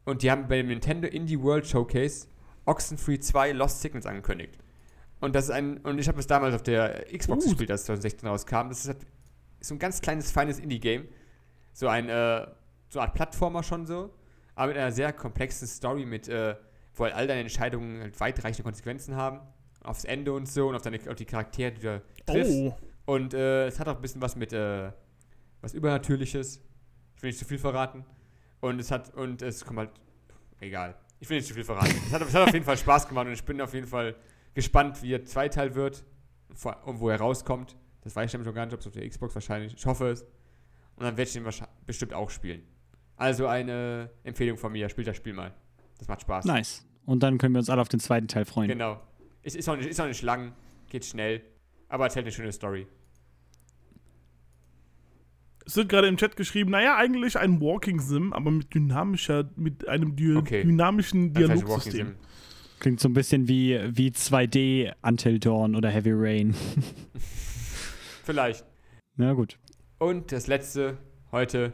Und 0.05 0.23
die 0.23 0.31
haben 0.31 0.49
bei 0.49 0.57
dem 0.57 0.67
Nintendo 0.69 1.07
Indie 1.07 1.41
World 1.41 1.67
Showcase 1.67 2.27
Oxenfree 2.65 3.19
2 3.21 3.53
Lost 3.53 3.81
Signals 3.81 4.07
angekündigt. 4.07 4.59
Und 5.21 5.35
das 5.37 5.45
ist 5.45 5.51
ein, 5.51 5.79
und 5.79 5.99
ich 5.99 6.09
habe 6.09 6.19
es 6.19 6.27
damals 6.27 6.55
auf 6.55 6.63
der 6.65 7.05
Xbox 7.17 7.45
Uh. 7.45 7.49
gespielt, 7.51 7.71
als 7.71 7.83
es 7.83 7.87
2016 7.87 8.29
rauskam. 8.29 8.69
Das 8.69 8.81
ist, 8.81 8.89
halt- 8.89 9.07
ist 9.61 9.69
so 9.69 9.75
ein 9.77 9.79
ganz 9.79 10.01
kleines, 10.01 10.33
feines 10.33 10.59
Indie-Game. 10.59 11.07
So 11.73 11.87
ein, 11.87 12.09
äh, 12.09 12.47
so 12.89 12.99
eine 12.99 13.09
Art 13.09 13.15
Plattformer 13.15 13.63
schon 13.63 13.87
so, 13.87 14.13
aber 14.55 14.69
mit 14.69 14.77
einer 14.77 14.93
sehr 14.93 15.13
komplexen 15.13 15.67
Story, 15.67 16.05
mit, 16.05 16.29
äh, 16.29 16.57
wo 16.95 17.05
halt 17.05 17.15
all 17.15 17.27
deine 17.27 17.41
Entscheidungen 17.41 18.01
halt 18.01 18.19
weitreichende 18.21 18.65
Konsequenzen 18.65 19.17
haben. 19.17 19.41
Aufs 19.83 20.05
Ende 20.05 20.33
und 20.33 20.49
so 20.49 20.69
und 20.69 20.77
auf, 20.77 20.83
deine, 20.83 20.99
auf 21.09 21.17
die 21.17 21.25
Charaktere, 21.25 21.73
die 21.73 21.81
du 21.81 22.03
triffst. 22.27 22.53
Oh. 22.53 22.77
Und 23.05 23.35
äh, 23.35 23.67
es 23.67 23.81
hat 23.81 23.89
auch 23.89 23.97
ein 23.97 24.03
bisschen 24.03 24.23
was 24.23 24.37
mit 24.37 24.53
äh, 24.53 24.93
was 25.61 25.75
Übernatürliches. 25.75 26.61
Ich 27.17 27.23
will 27.23 27.31
nicht 27.31 27.39
zu 27.39 27.45
viel 27.45 27.59
verraten. 27.59 28.05
Und 28.61 28.79
es 28.81 28.91
hat, 28.91 29.15
und 29.15 29.43
es 29.43 29.65
kommt 29.65 29.79
halt, 29.79 29.91
egal. 30.61 30.95
Ich 31.19 31.29
will 31.29 31.39
nicht 31.39 31.49
zu 31.49 31.55
viel 31.55 31.65
verraten. 31.65 31.95
es, 32.07 32.13
hat, 32.13 32.23
es 32.23 32.35
hat 32.35 32.49
auf 32.49 32.53
jeden 32.53 32.65
Fall 32.65 32.77
Spaß 32.77 33.09
gemacht 33.09 33.27
und 33.27 33.33
ich 33.33 33.45
bin 33.45 33.61
auf 33.61 33.75
jeden 33.75 33.87
Fall 33.87 34.15
gespannt, 34.55 35.03
wie 35.03 35.11
der 35.11 35.25
Zweiteil 35.25 35.75
wird 35.75 36.05
und 36.85 37.01
wo 37.01 37.09
er 37.09 37.19
rauskommt. 37.19 37.77
Das 38.03 38.15
weiß 38.15 38.27
ich 38.27 38.33
nämlich 38.35 38.47
noch 38.47 38.55
gar 38.55 38.67
nicht, 38.67 38.75
ob 38.75 38.81
es 38.81 38.87
auf 38.87 38.93
der 38.93 39.09
Xbox 39.09 39.35
wahrscheinlich. 39.35 39.75
Ich 39.75 39.87
hoffe 39.87 40.11
es. 40.11 40.23
Und 40.97 41.05
dann 41.05 41.17
werde 41.17 41.23
ich 41.23 41.33
den 41.33 41.47
bestimmt 41.87 42.13
auch 42.13 42.31
spielen. 42.31 42.63
Also 43.17 43.47
eine 43.47 44.11
Empfehlung 44.25 44.57
von 44.59 44.73
mir, 44.73 44.89
spielt 44.89 45.07
das 45.07 45.17
Spiel 45.17 45.33
mal. 45.33 45.53
Das 45.99 46.09
macht 46.09 46.23
Spaß. 46.23 46.45
nice. 46.45 46.87
Und 47.05 47.23
dann 47.23 47.39
können 47.39 47.55
wir 47.55 47.59
uns 47.59 47.69
alle 47.71 47.81
auf 47.81 47.89
den 47.89 48.01
zweiten 48.01 48.29
Teil 48.29 48.45
freuen. 48.45 48.69
Genau. 48.69 49.01
Es 49.43 49.55
ist 49.57 49.69
auch 49.69 49.77
nicht, 49.77 49.89
ist 49.89 50.01
auch 50.01 50.07
nicht 50.07 50.23
lang, 50.23 50.53
geht 50.89 51.05
schnell, 51.05 51.43
aber 51.89 52.05
erzählt 52.05 52.25
eine 52.27 52.33
schöne 52.33 52.53
Story. 52.53 52.87
Es 55.65 55.77
wird 55.77 55.89
gerade 55.89 56.09
im 56.09 56.17
Chat 56.17 56.37
geschrieben, 56.37 56.71
naja, 56.71 56.97
eigentlich 56.97 57.39
ein 57.39 57.61
Walking 57.61 58.01
Sim, 58.01 58.33
aber 58.33 58.51
mit 58.51 58.75
dynamischer, 58.75 59.49
mit 59.57 59.87
einem 59.89 60.17
dy 60.17 60.37
Okay. 60.37 60.65
dynamischen 60.65 61.33
Dialogsystem. 61.33 62.15
Klingt 62.81 62.99
so 62.99 63.09
ein 63.09 63.15
bisschen 63.15 63.47
wie, 63.47 63.79
wie 63.97 64.11
2D 64.11 64.93
Until 65.03 65.39
Dawn 65.39 65.77
oder 65.77 65.89
Heavy 65.89 66.11
Rain. 66.13 66.55
Vielleicht. 68.25 68.65
Na 69.17 69.35
gut. 69.35 69.59
Und 69.99 70.33
das 70.33 70.49
letzte 70.49 70.99
heute 71.31 71.73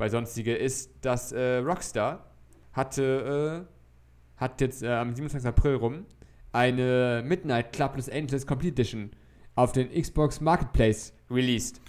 bei 0.00 0.08
Sonstige 0.08 0.56
ist, 0.56 0.90
dass 1.02 1.30
äh, 1.30 1.58
Rockstar 1.58 2.24
hatte, 2.72 3.66
äh, 3.68 4.40
hat 4.40 4.60
jetzt 4.62 4.82
äh, 4.82 4.88
am 4.88 5.14
27. 5.14 5.46
April 5.46 5.74
rum 5.76 6.06
eine 6.52 7.22
Midnight 7.24 7.72
Club 7.74 7.96
Los 7.96 8.08
Angeles 8.08 8.46
Complete 8.46 8.72
Edition 8.72 9.10
auf 9.54 9.72
den 9.72 9.92
Xbox 9.92 10.40
Marketplace 10.40 11.12
released. 11.30 11.82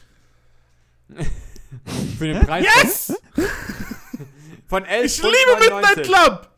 Für 2.20 2.28
den 2.28 2.42
Preis 2.42 2.66
Yes! 2.66 3.14
von 4.68 4.84
11 4.88 5.06
Ich 5.06 5.24
liebe 5.24 5.60
Midnight 5.60 6.04
Club! 6.04 6.50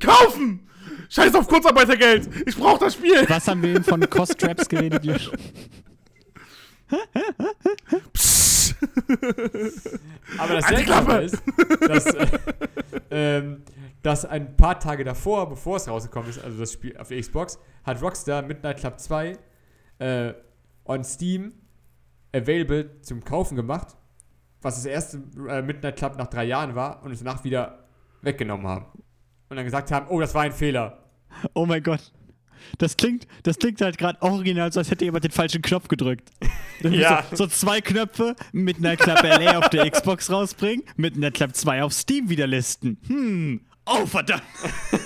Kaufen! 0.00 0.68
Scheiß 1.08 1.34
auf 1.34 1.48
Kurzarbeitergeld! 1.48 2.28
Ich 2.46 2.56
brauch 2.56 2.78
das 2.78 2.94
Spiel! 2.94 3.28
Was 3.28 3.48
haben 3.48 3.60
wir 3.60 3.70
eben 3.70 3.84
von 3.84 4.08
Cost 4.08 4.38
Traps 4.38 4.68
geredet? 4.68 5.04
Josh? 5.04 5.32
Psst. 8.12 8.48
Aber 10.38 10.54
das 10.54 10.66
Klappe! 10.66 11.16
ist, 11.22 11.42
dass, 11.80 12.06
äh, 12.06 12.26
ähm, 13.10 13.62
dass 14.02 14.24
ein 14.24 14.56
paar 14.56 14.78
Tage 14.78 15.04
davor, 15.04 15.48
bevor 15.48 15.76
es 15.76 15.88
rausgekommen 15.88 16.30
ist, 16.30 16.42
also 16.42 16.58
das 16.58 16.72
Spiel 16.72 16.96
auf 16.96 17.08
der 17.08 17.20
Xbox, 17.20 17.58
hat 17.84 18.00
Rockstar 18.02 18.42
Midnight 18.42 18.78
Club 18.78 18.98
2 18.98 19.38
äh, 19.98 20.34
on 20.84 21.04
Steam 21.04 21.52
available 22.34 23.00
zum 23.02 23.24
Kaufen 23.24 23.56
gemacht, 23.56 23.96
was 24.60 24.76
das 24.76 24.86
erste 24.86 25.22
äh, 25.48 25.62
Midnight 25.62 25.96
Club 25.96 26.16
nach 26.16 26.28
drei 26.28 26.44
Jahren 26.44 26.74
war 26.74 27.02
und 27.02 27.12
es 27.12 27.20
danach 27.20 27.44
wieder 27.44 27.88
weggenommen 28.22 28.66
haben. 28.66 28.86
Und 29.48 29.56
dann 29.56 29.64
gesagt 29.64 29.90
haben, 29.90 30.06
oh, 30.08 30.20
das 30.20 30.34
war 30.34 30.42
ein 30.42 30.52
Fehler. 30.52 31.04
Oh 31.54 31.66
mein 31.66 31.82
Gott. 31.82 32.12
Das 32.78 32.96
klingt, 32.96 33.26
das 33.42 33.58
klingt 33.58 33.80
halt 33.80 33.98
gerade 33.98 34.20
original, 34.22 34.72
so 34.72 34.80
als 34.80 34.90
hätte 34.90 35.04
jemand 35.04 35.24
den 35.24 35.30
falschen 35.32 35.62
Knopf 35.62 35.88
gedrückt. 35.88 36.30
Ja. 36.80 37.24
So, 37.30 37.38
so 37.38 37.46
zwei 37.48 37.80
Knöpfe, 37.80 38.36
Midnight 38.52 39.00
Club 39.00 39.20
LA 39.24 39.58
auf 39.58 39.68
der 39.68 39.90
Xbox 39.90 40.30
rausbringen, 40.30 40.84
Midnight 40.94 41.34
Club 41.34 41.56
2 41.56 41.82
auf 41.82 41.92
Steam 41.92 42.28
wieder 42.28 42.46
listen. 42.46 42.98
Hm. 43.08 43.62
Oh, 43.84 44.06
verdammt. 44.06 44.44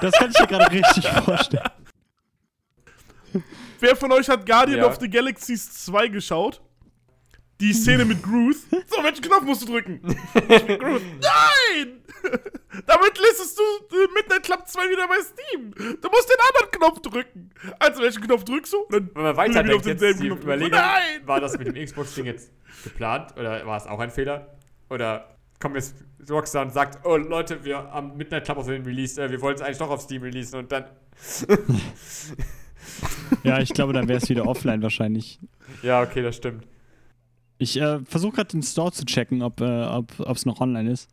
das 0.00 0.12
kann 0.12 0.30
ich 0.30 0.38
mir 0.40 0.46
gerade 0.46 0.70
richtig 0.70 1.08
vorstellen. 1.08 1.70
Wer 3.80 3.96
von 3.96 4.12
euch 4.12 4.28
hat 4.28 4.46
Guardian 4.46 4.78
Ja. 4.78 4.86
of 4.86 4.98
the 5.00 5.08
Galaxies 5.10 5.84
2 5.86 6.06
geschaut? 6.08 6.62
Die 7.60 7.72
Szene 7.72 8.04
mit 8.04 8.22
Groot. 8.22 8.56
So, 8.86 9.02
welchen 9.02 9.22
Knopf 9.22 9.42
musst 9.44 9.62
du 9.62 9.66
drücken? 9.66 10.00
Ich 10.48 10.66
bin 10.66 10.78
Groot. 10.78 11.02
Nein! 11.20 12.01
Damit 12.86 13.18
listest 13.18 13.58
du 13.58 13.62
äh, 13.96 14.08
Midnight 14.14 14.42
Club 14.44 14.66
2 14.66 14.80
wieder 14.90 15.08
bei 15.08 15.16
Steam. 15.22 15.72
Du 15.74 16.08
musst 16.08 16.28
den 16.30 16.38
anderen 16.48 16.70
Knopf 16.70 17.00
drücken. 17.00 17.50
Also, 17.78 18.02
welchen 18.02 18.22
Knopf 18.22 18.44
drückst 18.44 18.72
du? 18.72 18.86
Dann 18.90 19.10
Wenn 19.14 19.22
man 19.22 19.36
weiterdenkt, 19.36 19.86
jetzt 19.86 20.02
die 20.20 20.28
Knopf. 20.28 20.42
Überlegung, 20.42 20.78
Nein! 20.78 21.26
war 21.26 21.40
das 21.40 21.58
mit 21.58 21.66
dem 21.66 21.74
Xbox-Ding 21.84 22.26
jetzt 22.26 22.50
geplant 22.84 23.32
oder 23.38 23.66
war 23.66 23.76
es 23.76 23.86
auch 23.86 23.98
ein 24.00 24.10
Fehler? 24.10 24.56
Oder 24.88 25.36
kommt 25.60 25.76
jetzt 25.76 25.94
Rockstar 26.30 26.62
und 26.62 26.72
sagt, 26.72 27.04
oh 27.06 27.16
Leute, 27.16 27.64
wir 27.64 27.76
haben 27.78 28.16
Midnight 28.16 28.44
Club 28.44 28.58
auf 28.58 28.66
den 28.66 28.84
released, 28.84 29.18
äh, 29.18 29.30
wir 29.30 29.40
wollten 29.40 29.60
es 29.60 29.66
eigentlich 29.66 29.78
doch 29.78 29.90
auf 29.90 30.00
Steam 30.02 30.22
releasen 30.22 30.58
und 30.58 30.72
dann, 30.72 30.84
Ja, 33.44 33.58
ich 33.60 33.72
glaube, 33.72 33.92
dann 33.92 34.08
wäre 34.08 34.18
es 34.18 34.28
wieder 34.28 34.46
offline 34.46 34.82
wahrscheinlich. 34.82 35.40
ja, 35.82 36.02
okay, 36.02 36.22
das 36.22 36.36
stimmt. 36.36 36.66
Ich 37.58 37.80
äh, 37.80 38.00
versuche 38.04 38.36
gerade 38.36 38.48
den 38.50 38.62
Store 38.62 38.92
zu 38.92 39.04
checken, 39.04 39.42
ob 39.42 39.60
es 39.60 39.68
äh, 39.68 39.84
ob, 39.86 40.12
ob's 40.20 40.46
noch 40.46 40.60
online 40.60 40.90
ist. 40.90 41.08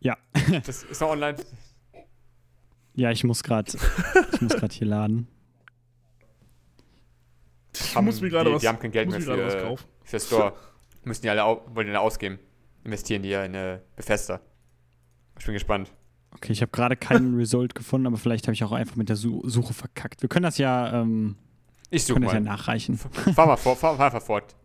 Ja. 0.00 0.16
Das 0.64 0.82
ist 0.84 1.00
doch 1.00 1.10
online. 1.10 1.36
Ja, 2.94 3.10
ich 3.10 3.22
muss 3.24 3.42
gerade 3.42 3.72
ich 4.32 4.40
muss 4.40 4.52
gerade 4.54 4.74
hier 4.74 4.86
laden. 4.86 5.28
Ich 7.74 7.94
Haben 7.94 8.06
muss 8.06 8.20
mir 8.20 8.28
gerade 8.30 8.50
die, 8.50 8.54
was, 8.56 8.62
Die 8.62 8.68
haben 8.68 8.78
kein 8.78 8.90
Geld 8.90 9.10
mehr 9.10 9.20
gerade 9.20 9.44
was 9.46 9.54
für, 9.54 9.60
kaufen. 9.62 9.84
für 10.04 10.20
Store. 10.20 10.52
Müssen 11.04 11.22
die 11.22 11.30
alle 11.30 11.44
au 11.44 11.62
wollen 11.74 11.86
die 11.86 11.90
alle 11.92 12.00
ausgeben. 12.00 12.38
Investieren 12.84 13.22
die 13.22 13.28
ja 13.28 13.44
in 13.44 13.54
äh, 13.54 13.80
Bethesda. 13.96 14.40
Ich 15.38 15.44
bin 15.44 15.54
gespannt. 15.54 15.90
Okay, 16.34 16.52
ich 16.52 16.62
habe 16.62 16.72
gerade 16.72 16.96
keinen 16.96 17.36
Result 17.38 17.74
gefunden, 17.74 18.06
aber 18.06 18.16
vielleicht 18.16 18.46
habe 18.46 18.54
ich 18.54 18.64
auch 18.64 18.72
einfach 18.72 18.96
mit 18.96 19.08
der 19.08 19.16
Su 19.16 19.42
Suche 19.48 19.72
verkackt. 19.74 20.22
Wir 20.22 20.28
können 20.28 20.42
das 20.44 20.58
ja, 20.58 21.00
ähm, 21.00 21.36
Ich 21.90 22.04
suche 22.04 22.14
können 22.14 22.24
das 22.24 22.34
ja 22.34 22.40
mal. 22.40 22.50
nachreichen. 22.50 22.98
Fahr 22.98 23.46
mal 23.46 23.56
vor, 23.56 23.76
fahr, 23.76 23.96
fahr 23.96 24.20
fort. 24.20 24.56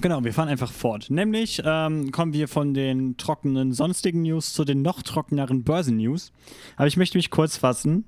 Genau, 0.00 0.24
wir 0.24 0.32
fahren 0.32 0.48
einfach 0.48 0.72
fort. 0.72 1.10
Nämlich 1.10 1.62
ähm, 1.64 2.10
kommen 2.12 2.32
wir 2.32 2.48
von 2.48 2.74
den 2.74 3.16
trockenen 3.18 3.72
sonstigen 3.72 4.22
News 4.22 4.54
zu 4.54 4.64
den 4.64 4.82
noch 4.82 5.02
trockeneren 5.02 5.64
Börsen-News. 5.64 6.32
Aber 6.76 6.86
ich 6.86 6.96
möchte 6.96 7.18
mich 7.18 7.30
kurz 7.30 7.56
fassen. 7.58 8.06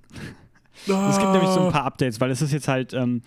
Es 0.86 1.18
gibt 1.18 1.32
nämlich 1.32 1.50
so 1.50 1.66
ein 1.66 1.72
paar 1.72 1.84
Updates, 1.84 2.20
weil 2.20 2.30
es 2.30 2.42
ist 2.42 2.52
jetzt 2.52 2.68
halt 2.68 2.94
ähm, 2.94 3.22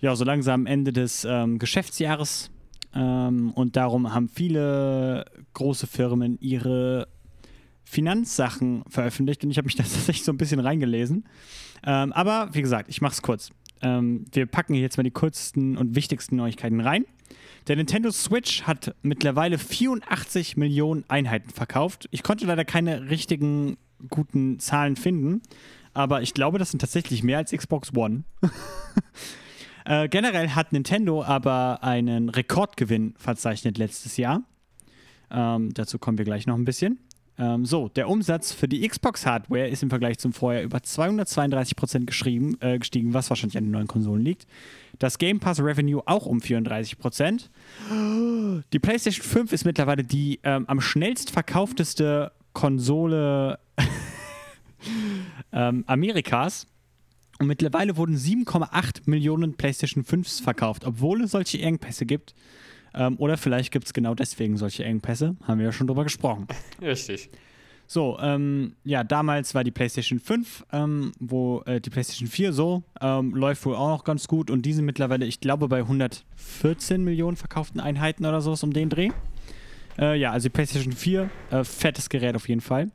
ja 0.00 0.14
so 0.14 0.24
langsam 0.24 0.66
Ende 0.66 0.92
des 0.92 1.24
ähm, 1.24 1.58
Geschäftsjahres 1.58 2.50
ähm, 2.94 3.50
und 3.50 3.76
darum 3.76 4.14
haben 4.14 4.28
viele 4.28 5.24
große 5.54 5.86
Firmen 5.86 6.38
ihre 6.40 7.08
Finanzsachen 7.84 8.84
veröffentlicht 8.88 9.44
und 9.44 9.50
ich 9.50 9.58
habe 9.58 9.66
mich 9.66 9.74
da 9.76 9.82
tatsächlich 9.82 10.24
so 10.24 10.32
ein 10.32 10.38
bisschen 10.38 10.60
reingelesen. 10.60 11.24
Ähm, 11.84 12.12
aber 12.12 12.50
wie 12.52 12.62
gesagt, 12.62 12.88
ich 12.88 13.00
mache 13.00 13.14
es 13.14 13.22
kurz. 13.22 13.50
Ähm, 13.82 14.24
wir 14.32 14.46
packen 14.46 14.74
jetzt 14.74 14.96
mal 14.96 15.02
die 15.02 15.10
kurzen 15.10 15.76
und 15.76 15.94
wichtigsten 15.94 16.36
Neuigkeiten 16.36 16.80
rein. 16.80 17.04
Der 17.66 17.76
Nintendo 17.76 18.10
Switch 18.10 18.64
hat 18.64 18.94
mittlerweile 19.02 19.58
84 19.58 20.58
Millionen 20.58 21.04
Einheiten 21.08 21.48
verkauft. 21.48 22.08
Ich 22.10 22.22
konnte 22.22 22.44
leider 22.44 22.64
keine 22.64 23.08
richtigen 23.08 23.78
guten 24.10 24.58
Zahlen 24.58 24.96
finden, 24.96 25.40
aber 25.94 26.20
ich 26.20 26.34
glaube, 26.34 26.58
das 26.58 26.70
sind 26.70 26.80
tatsächlich 26.80 27.22
mehr 27.22 27.38
als 27.38 27.52
Xbox 27.52 27.96
One. 27.96 28.24
äh, 29.86 30.08
generell 30.08 30.50
hat 30.50 30.72
Nintendo 30.72 31.24
aber 31.24 31.82
einen 31.82 32.28
Rekordgewinn 32.28 33.14
verzeichnet 33.16 33.78
letztes 33.78 34.18
Jahr. 34.18 34.42
Ähm, 35.30 35.72
dazu 35.72 35.98
kommen 35.98 36.18
wir 36.18 36.26
gleich 36.26 36.46
noch 36.46 36.56
ein 36.56 36.66
bisschen. 36.66 36.98
Ähm, 37.36 37.64
so, 37.64 37.88
der 37.88 38.08
Umsatz 38.08 38.52
für 38.52 38.68
die 38.68 38.86
Xbox-Hardware 38.86 39.68
ist 39.68 39.82
im 39.82 39.90
Vergleich 39.90 40.18
zum 40.18 40.32
Vorjahr 40.32 40.62
über 40.62 40.78
232% 40.78 42.04
geschrieben, 42.04 42.56
äh, 42.60 42.78
gestiegen, 42.78 43.12
was 43.12 43.28
wahrscheinlich 43.30 43.58
an 43.58 43.64
den 43.64 43.72
neuen 43.72 43.88
Konsolen 43.88 44.24
liegt. 44.24 44.46
Das 45.00 45.18
Game 45.18 45.40
Pass 45.40 45.60
Revenue 45.60 46.02
auch 46.06 46.26
um 46.26 46.38
34%. 46.38 47.48
Die 48.72 48.78
PlayStation 48.78 49.26
5 49.26 49.52
ist 49.52 49.64
mittlerweile 49.64 50.04
die 50.04 50.38
ähm, 50.44 50.64
am 50.68 50.80
schnellst 50.80 51.30
verkaufteste 51.30 52.30
Konsole 52.52 53.58
ähm, 55.52 55.82
Amerikas. 55.88 56.68
Und 57.40 57.48
mittlerweile 57.48 57.96
wurden 57.96 58.16
7,8 58.16 59.02
Millionen 59.06 59.54
PlayStation 59.54 60.04
5s 60.04 60.40
verkauft, 60.40 60.84
obwohl 60.84 61.22
es 61.22 61.32
solche 61.32 61.60
Engpässe 61.60 62.06
gibt. 62.06 62.34
Ähm, 62.94 63.16
oder 63.18 63.36
vielleicht 63.36 63.72
gibt 63.72 63.86
es 63.86 63.92
genau 63.92 64.14
deswegen 64.14 64.56
solche 64.56 64.84
Engpässe. 64.84 65.36
Haben 65.44 65.58
wir 65.58 65.66
ja 65.66 65.72
schon 65.72 65.86
drüber 65.86 66.04
gesprochen. 66.04 66.46
Richtig. 66.82 67.30
So, 67.86 68.18
ähm, 68.20 68.76
ja, 68.84 69.04
damals 69.04 69.54
war 69.54 69.62
die 69.62 69.70
PlayStation 69.70 70.18
5, 70.18 70.64
ähm, 70.72 71.12
wo 71.20 71.62
äh, 71.66 71.80
die 71.80 71.90
PlayStation 71.90 72.28
4 72.28 72.52
so 72.52 72.82
ähm, 73.00 73.34
läuft 73.34 73.66
wohl 73.66 73.76
auch 73.76 73.88
noch 73.88 74.04
ganz 74.04 74.26
gut 74.26 74.50
und 74.50 74.62
diese 74.62 74.80
mittlerweile, 74.80 75.26
ich 75.26 75.40
glaube, 75.40 75.68
bei 75.68 75.80
114 75.80 77.04
Millionen 77.04 77.36
verkauften 77.36 77.80
Einheiten 77.80 78.24
oder 78.24 78.40
so 78.40 78.54
ist 78.54 78.62
um 78.64 78.72
den 78.72 78.88
Dreh. 78.88 79.10
Äh, 79.98 80.18
ja, 80.18 80.32
also 80.32 80.48
die 80.48 80.52
PlayStation 80.52 80.94
4, 80.94 81.30
äh, 81.50 81.64
fettes 81.64 82.08
Gerät 82.08 82.36
auf 82.36 82.48
jeden 82.48 82.62
Fall. 82.62 82.90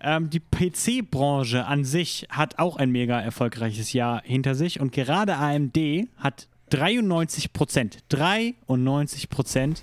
Ähm, 0.00 0.30
die 0.30 0.40
PC-Branche 0.40 1.66
an 1.66 1.84
sich 1.84 2.26
hat 2.30 2.60
auch 2.60 2.76
ein 2.76 2.90
mega 2.90 3.20
erfolgreiches 3.20 3.92
Jahr 3.92 4.22
hinter 4.24 4.54
sich 4.54 4.78
und 4.78 4.92
gerade 4.92 5.36
AMD 5.36 5.76
hat 6.16 6.46
93 6.70 7.52
Prozent, 7.52 7.98
93 8.08 9.28
Prozent 9.28 9.82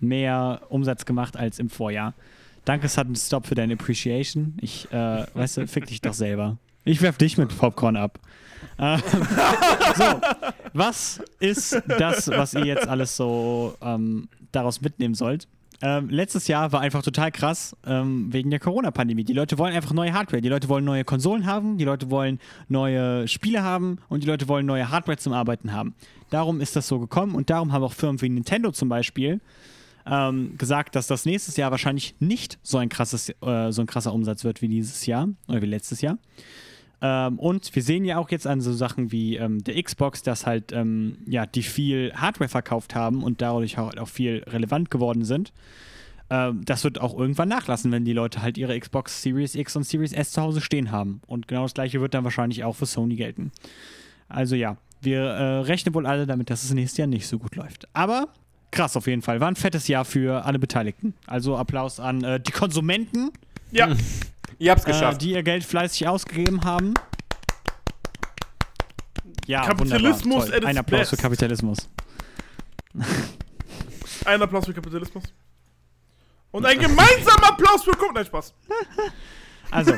mehr 0.00 0.62
Umsatz 0.68 1.04
gemacht 1.04 1.36
als 1.36 1.58
im 1.58 1.70
Vorjahr. 1.70 2.14
Danke, 2.64 2.88
Sudden 2.88 3.16
Stop, 3.16 3.46
für 3.46 3.54
deine 3.54 3.74
Appreciation. 3.74 4.56
Ich, 4.60 4.90
äh, 4.92 5.26
weißt 5.34 5.58
du, 5.58 5.68
fick 5.68 5.86
dich 5.86 6.00
doch 6.00 6.14
selber. 6.14 6.58
Ich 6.84 7.00
werf 7.02 7.16
dich 7.16 7.38
mit 7.38 7.56
Popcorn 7.56 7.96
ab. 7.96 8.18
Ähm, 8.78 9.02
so, 9.96 10.20
was 10.72 11.20
ist 11.40 11.82
das, 11.86 12.28
was 12.28 12.54
ihr 12.54 12.64
jetzt 12.64 12.88
alles 12.88 13.16
so 13.16 13.76
ähm, 13.80 14.28
daraus 14.52 14.80
mitnehmen 14.80 15.14
sollt? 15.14 15.48
Ähm, 15.84 16.08
letztes 16.10 16.46
Jahr 16.46 16.70
war 16.70 16.80
einfach 16.80 17.02
total 17.02 17.32
krass 17.32 17.76
ähm, 17.84 18.32
wegen 18.32 18.50
der 18.50 18.60
Corona-Pandemie. 18.60 19.24
Die 19.24 19.32
Leute 19.32 19.58
wollen 19.58 19.74
einfach 19.74 19.92
neue 19.92 20.12
Hardware. 20.12 20.40
Die 20.40 20.48
Leute 20.48 20.68
wollen 20.68 20.84
neue 20.84 21.04
Konsolen 21.04 21.44
haben, 21.44 21.76
die 21.76 21.84
Leute 21.84 22.08
wollen 22.08 22.38
neue 22.68 23.26
Spiele 23.26 23.64
haben 23.64 23.98
und 24.08 24.22
die 24.22 24.28
Leute 24.28 24.46
wollen 24.46 24.64
neue 24.64 24.90
Hardware 24.90 25.18
zum 25.18 25.32
Arbeiten 25.32 25.72
haben. 25.72 25.96
Darum 26.30 26.60
ist 26.60 26.76
das 26.76 26.86
so 26.86 27.00
gekommen 27.00 27.34
und 27.34 27.50
darum 27.50 27.72
haben 27.72 27.82
auch 27.82 27.92
Firmen 27.92 28.22
wie 28.22 28.28
Nintendo 28.28 28.70
zum 28.70 28.88
Beispiel 28.88 29.40
ähm, 30.06 30.56
gesagt, 30.56 30.94
dass 30.94 31.08
das 31.08 31.24
nächstes 31.24 31.56
Jahr 31.56 31.72
wahrscheinlich 31.72 32.14
nicht 32.20 32.58
so 32.62 32.78
ein, 32.78 32.88
krasses, 32.88 33.30
äh, 33.40 33.72
so 33.72 33.82
ein 33.82 33.86
krasser 33.86 34.12
Umsatz 34.12 34.44
wird 34.44 34.62
wie 34.62 34.68
dieses 34.68 35.06
Jahr 35.06 35.28
oder 35.48 35.62
wie 35.62 35.66
letztes 35.66 36.00
Jahr. 36.00 36.18
Ähm, 37.02 37.38
und 37.40 37.74
wir 37.74 37.82
sehen 37.82 38.04
ja 38.04 38.16
auch 38.16 38.30
jetzt 38.30 38.46
an 38.46 38.60
so 38.60 38.72
Sachen 38.72 39.10
wie 39.10 39.36
ähm, 39.36 39.62
der 39.64 39.82
Xbox, 39.82 40.22
dass 40.22 40.46
halt 40.46 40.72
ähm, 40.72 41.18
ja, 41.26 41.44
die 41.46 41.64
viel 41.64 42.12
Hardware 42.14 42.48
verkauft 42.48 42.94
haben 42.94 43.24
und 43.24 43.42
dadurch 43.42 43.76
auch, 43.76 43.94
auch 43.96 44.08
viel 44.08 44.44
relevant 44.46 44.90
geworden 44.90 45.24
sind. 45.24 45.52
Ähm, 46.30 46.64
das 46.64 46.84
wird 46.84 47.00
auch 47.00 47.18
irgendwann 47.18 47.48
nachlassen, 47.48 47.90
wenn 47.90 48.04
die 48.04 48.12
Leute 48.12 48.40
halt 48.40 48.56
ihre 48.56 48.78
Xbox 48.78 49.20
Series 49.20 49.56
X 49.56 49.74
und 49.74 49.82
Series 49.82 50.12
S 50.12 50.30
zu 50.30 50.40
Hause 50.40 50.60
stehen 50.60 50.92
haben. 50.92 51.20
Und 51.26 51.48
genau 51.48 51.64
das 51.64 51.74
gleiche 51.74 52.00
wird 52.00 52.14
dann 52.14 52.22
wahrscheinlich 52.22 52.62
auch 52.62 52.76
für 52.76 52.86
Sony 52.86 53.16
gelten. 53.16 53.50
Also 54.28 54.54
ja, 54.54 54.76
wir 55.00 55.20
äh, 55.20 55.58
rechnen 55.62 55.94
wohl 55.94 56.06
alle 56.06 56.26
damit, 56.26 56.50
dass 56.50 56.62
es 56.62 56.72
nächstes 56.72 56.98
Jahr 56.98 57.08
nicht 57.08 57.26
so 57.26 57.40
gut 57.40 57.56
läuft. 57.56 57.88
Aber 57.94 58.28
krass 58.70 58.96
auf 58.96 59.08
jeden 59.08 59.22
Fall. 59.22 59.40
War 59.40 59.48
ein 59.48 59.56
fettes 59.56 59.88
Jahr 59.88 60.04
für 60.04 60.44
alle 60.44 60.60
Beteiligten. 60.60 61.14
Also 61.26 61.56
Applaus 61.56 61.98
an 61.98 62.22
äh, 62.22 62.38
die 62.40 62.52
Konsumenten. 62.52 63.32
Ja. 63.72 63.88
Ihr 64.58 64.70
habt's 64.70 64.84
äh, 64.84 64.88
geschafft. 64.88 65.22
die 65.22 65.32
ihr 65.32 65.42
Geld 65.42 65.64
fleißig 65.64 66.08
ausgegeben 66.08 66.64
haben. 66.64 66.94
Ja, 69.46 69.66
Kapitalismus 69.66 70.46
wunderbar. 70.46 70.68
Ein 70.68 70.78
Applaus 70.78 71.10
für 71.10 71.16
best. 71.16 71.22
Kapitalismus. 71.22 71.88
Ein 74.24 74.42
Applaus 74.42 74.66
für 74.66 74.74
Kapitalismus. 74.74 75.24
Und 76.52 76.66
ein 76.66 76.78
gemeinsamer 76.78 77.48
Applaus 77.48 77.82
für 77.82 77.92
Guck. 77.92 78.14
Nein, 78.14 78.26
Spaß. 78.26 78.54
Also, 79.70 79.94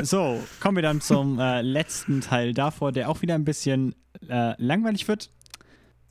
so, 0.00 0.42
kommen 0.60 0.78
wir 0.78 0.82
dann 0.82 1.02
zum 1.02 1.38
äh, 1.38 1.60
letzten 1.60 2.22
Teil 2.22 2.54
davor, 2.54 2.90
der 2.90 3.10
auch 3.10 3.20
wieder 3.20 3.34
ein 3.34 3.44
bisschen 3.44 3.94
äh, 4.30 4.54
langweilig 4.56 5.06
wird. 5.08 5.30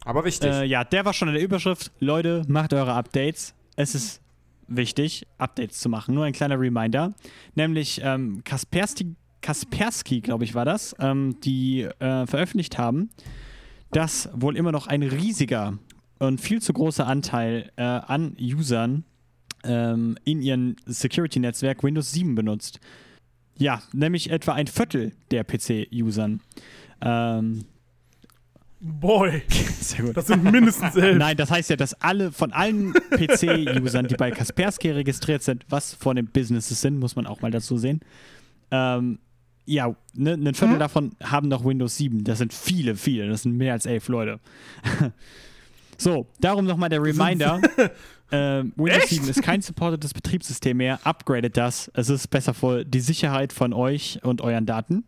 Aber 0.06 0.24
wichtig. 0.26 0.52
Äh, 0.52 0.66
ja, 0.66 0.84
der 0.84 1.04
war 1.04 1.14
schon 1.14 1.28
in 1.28 1.34
der 1.34 1.44
Überschrift. 1.44 1.92
Leute, 2.00 2.44
macht 2.48 2.74
eure 2.74 2.94
Updates. 2.94 3.56
Es 3.76 3.96
ist 3.96 4.22
wichtig, 4.68 5.28
Updates 5.38 5.80
zu 5.80 5.90
machen. 5.90 6.16
Nur 6.16 6.26
ein 6.26 6.34
kleiner 6.34 6.60
Reminder. 6.60 7.14
Nämlich 7.56 8.02
ähm, 8.04 8.44
Kaspersky, 8.44 9.16
Kaspersky 9.42 10.22
glaube 10.22 10.44
ich, 10.44 10.56
war 10.56 10.66
das, 10.66 10.96
ähm, 11.00 11.40
die 11.42 11.84
äh, 11.84 12.26
veröffentlicht 12.28 12.78
haben, 12.78 13.10
dass 13.92 14.30
wohl 14.34 14.58
immer 14.58 14.72
noch 14.72 14.88
ein 14.88 15.04
riesiger 15.04 15.78
und 16.20 16.42
viel 16.42 16.62
zu 16.62 16.74
großer 16.74 17.06
Anteil 17.06 17.72
äh, 17.76 17.84
an 17.84 18.36
Usern 18.40 19.04
ähm, 19.64 20.18
in 20.24 20.42
ihrem 20.42 20.76
Security-Netzwerk 20.86 21.84
Windows 21.84 22.12
7 22.12 22.36
benutzt. 22.36 22.80
Ja, 23.58 23.82
nämlich 23.92 24.30
etwa 24.30 24.54
ein 24.54 24.68
Viertel 24.68 25.14
der 25.32 25.44
PC-Usern. 25.44 26.42
Ähm, 27.02 27.66
Boy, 28.80 29.42
sehr 29.82 30.06
gut. 30.06 30.18
das 30.18 30.28
sind 30.28 30.44
mindestens 30.44 30.96
elf. 30.96 31.18
Nein, 31.18 31.36
das 31.36 31.50
heißt 31.50 31.70
ja, 31.72 31.76
dass 31.76 31.94
alle 32.02 32.32
von 32.32 32.52
allen 32.54 32.94
PC-Usern, 32.94 34.08
die 34.08 34.16
bei 34.16 34.30
Kaspersky 34.32 34.92
registriert 34.92 35.42
sind, 35.44 35.66
was 35.70 35.94
von 35.96 36.16
den 36.16 36.28
Businesses 36.28 36.80
sind, 36.82 37.00
muss 37.00 37.16
man 37.16 37.26
auch 37.26 37.42
mal 37.42 37.50
dazu 37.52 37.78
sehen. 37.78 38.02
Ähm, 38.70 39.20
ja, 39.66 39.96
ne, 40.14 40.34
ein 40.34 40.54
Viertel 40.54 40.76
Mhm. 40.76 40.80
davon 40.80 41.12
haben 41.24 41.48
noch 41.50 41.66
Windows 41.66 41.98
7. 41.98 42.24
Das 42.24 42.38
sind 42.38 42.54
viele, 42.54 42.96
viele. 42.96 43.28
Das 43.28 43.42
sind 43.44 43.58
mehr 43.58 43.74
als 43.74 43.86
elf 43.86 44.08
Leute. 44.08 44.40
so, 45.98 46.28
darum 46.40 46.66
nochmal 46.66 46.90
der 46.90 47.02
Reminder. 47.02 47.60
ähm, 48.32 48.74
Windows 48.76 48.98
Echt? 49.04 49.10
7 49.10 49.28
ist 49.30 49.42
kein 49.42 49.62
supportetes 49.62 50.14
Betriebssystem 50.14 50.78
mehr. 50.78 51.00
Upgradet 51.06 51.58
das. 51.58 51.92
Es 51.96 52.10
ist 52.10 52.28
besser 52.28 52.54
für 52.54 52.86
die 52.86 53.00
Sicherheit 53.00 53.52
von 53.52 53.74
euch 53.74 54.20
und 54.24 54.42
euren 54.42 54.66
Daten. 54.66 55.04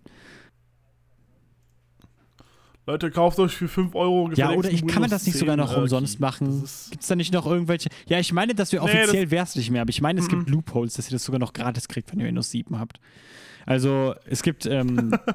Leute, 2.89 3.11
kauft 3.11 3.39
euch 3.39 3.55
für 3.55 3.67
5 3.67 3.93
Euro 3.95 4.31
Ja, 4.33 4.51
oder 4.51 4.71
ich, 4.71 4.85
kann 4.87 5.01
man 5.01 5.09
das 5.11 5.25
nicht 5.25 5.37
sogar 5.37 5.55
10, 5.55 5.63
noch 5.65 5.75
äh, 5.77 5.79
umsonst 5.79 6.19
machen? 6.19 6.61
Gibt 6.89 7.01
es 7.03 7.07
da 7.07 7.15
nicht 7.15 7.31
noch 7.33 7.45
irgendwelche. 7.45 7.89
Ja, 8.07 8.19
ich 8.19 8.33
meine, 8.33 8.55
dass 8.55 8.71
wir 8.71 8.81
Nee, 8.83 9.03
offiziell 9.03 9.29
wäre 9.31 9.43
es 9.43 9.55
nicht 9.55 9.69
mehr, 9.69 9.81
aber 9.83 9.89
ich 9.89 10.01
meine, 10.01 10.19
es 10.19 10.27
gibt 10.27 10.47
Mhm. 10.47 10.53
Loopholes, 10.53 10.95
dass 10.95 11.07
ihr 11.07 11.11
das 11.11 11.23
sogar 11.23 11.39
noch 11.39 11.53
gratis 11.53 11.87
kriegt, 11.87 12.11
wenn 12.11 12.19
ihr 12.19 12.25
Windows 12.27 12.49
7 12.51 12.79
habt. 12.79 12.99
Also, 13.65 14.15
es 14.25 14.41
gibt. 14.41 14.65
Ähm, 14.65 15.11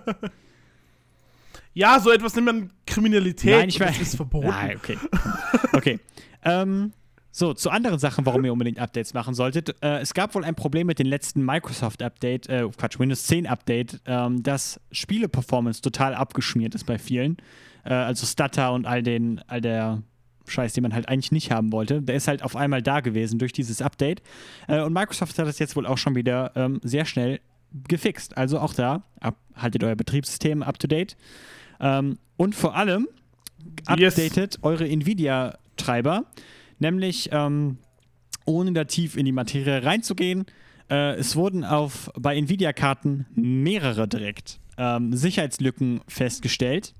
Ja, 1.77 1.99
so 1.99 2.13
etwas 2.13 2.35
nennt 2.37 2.47
man 2.47 2.71
Kriminalität. 2.87 3.51
Nein, 3.51 3.69
ich 3.69 3.81
weiß- 3.81 3.87
Das 3.87 4.01
ist 4.01 4.17
verboten. 4.17 4.47
Nein, 4.49 4.77
okay. 4.77 4.97
Okay. 5.73 5.99
ähm, 6.45 6.93
so, 7.37 7.53
zu 7.53 7.71
anderen 7.71 7.99
Sachen, 7.99 8.25
warum 8.27 8.45
ihr 8.45 8.53
unbedingt 8.53 8.79
Updates 8.79 9.13
machen 9.13 9.35
solltet. 9.35 9.75
Äh, 9.83 9.99
es 9.99 10.15
gab 10.15 10.37
wohl 10.37 10.45
ein 10.45 10.55
Problem 10.55 10.87
mit 10.87 11.01
dem 11.01 11.09
letzten 11.09 11.45
Microsoft-Update, 11.45 12.49
äh, 12.49 12.69
Quatsch, 12.77 13.01
Windows 13.01 13.29
10-Update, 13.29 14.03
ähm, 14.07 14.45
dass 14.45 14.81
Spiele-Performance 14.93 15.83
total 15.83 16.15
abgeschmiert 16.15 16.77
ist 16.77 16.85
bei 16.85 16.97
vielen. 16.97 17.39
Äh, 17.85 17.93
also 17.93 18.25
Stutter 18.25 18.73
und 18.73 18.87
all 18.87 19.03
den, 19.03 19.41
all 19.49 19.61
der 19.61 20.03
Scheiß, 20.47 20.75
den 20.75 20.83
man 20.83 20.95
halt 20.95 21.09
eigentlich 21.09 21.33
nicht 21.33 21.51
haben 21.51 21.73
wollte. 21.73 22.03
Der 22.03 22.15
ist 22.15 22.29
halt 22.29 22.45
auf 22.45 22.55
einmal 22.55 22.83
da 22.83 23.01
gewesen 23.01 23.41
durch 23.41 23.53
dieses 23.53 23.83
Update. 23.83 24.23
Äh, 24.69 24.83
und 24.83 24.93
Microsoft 24.93 25.37
hat 25.37 25.49
das 25.49 25.59
jetzt 25.59 25.75
wohl 25.75 25.87
auch 25.87 25.99
schon 25.99 26.15
wieder 26.15 26.53
ähm, 26.55 26.81
sehr 26.85 27.05
schnell 27.05 27.41
gefixt. 27.89 28.37
Also 28.37 28.61
auch 28.61 28.75
da, 28.75 29.03
ab, 29.19 29.37
haltet 29.57 29.83
euer 29.83 29.97
Betriebssystem 29.97 30.63
up 30.63 30.79
to 30.79 30.87
date. 30.87 31.17
Ähm, 31.81 32.17
und 32.37 32.55
vor 32.55 32.77
allem 32.77 33.09
Yes. 33.99 34.19
updatet 34.19 34.59
eure 34.63 34.87
Nvidia-Treiber, 34.87 36.25
nämlich 36.79 37.31
ähm, 37.33 37.79
ohne 38.45 38.73
da 38.73 38.85
tief 38.85 39.17
in 39.17 39.25
die 39.25 39.33
Materie 39.33 39.85
reinzugehen. 39.85 40.47
Äh, 40.91 41.15
es 41.15 41.37
wurden 41.37 41.65
auf 41.65 42.11
bei 42.17 42.37
Nvidia-Karten 42.37 43.27
mehrere 43.35 44.07
direkt 44.07 44.59
ähm, 44.77 45.15
Sicherheitslücken 45.15 46.01
festgestellt, 46.09 46.95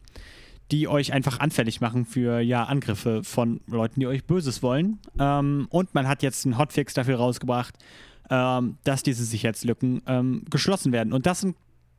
die 0.71 0.89
euch 0.89 1.13
einfach 1.13 1.41
anfällig 1.41 1.81
machen 1.81 2.07
für 2.07 2.41
ja, 2.41 2.65
Angriffe 2.65 3.23
von 3.25 3.61
Leuten, 3.67 4.01
die 4.01 4.07
euch 4.07 4.25
Böses 4.25 4.63
wollen. 4.63 4.99
Ähm, 5.19 5.67
und 5.71 5.95
man 5.95 6.09
hat 6.09 6.23
jetzt 6.23 6.47
einen 6.47 6.59
Hotfix 6.59 6.95
dafür 6.95 7.17
rausgebracht, 7.17 7.75
ähm, 8.31 8.79
dass 8.85 9.03
diese 9.03 9.25
Sicherheitslücken 9.25 10.03
ähm, 10.07 10.45
geschlossen 10.51 10.93
werden. 10.93 11.13
Und 11.13 11.27
das 11.27 11.41
sind 11.41 11.57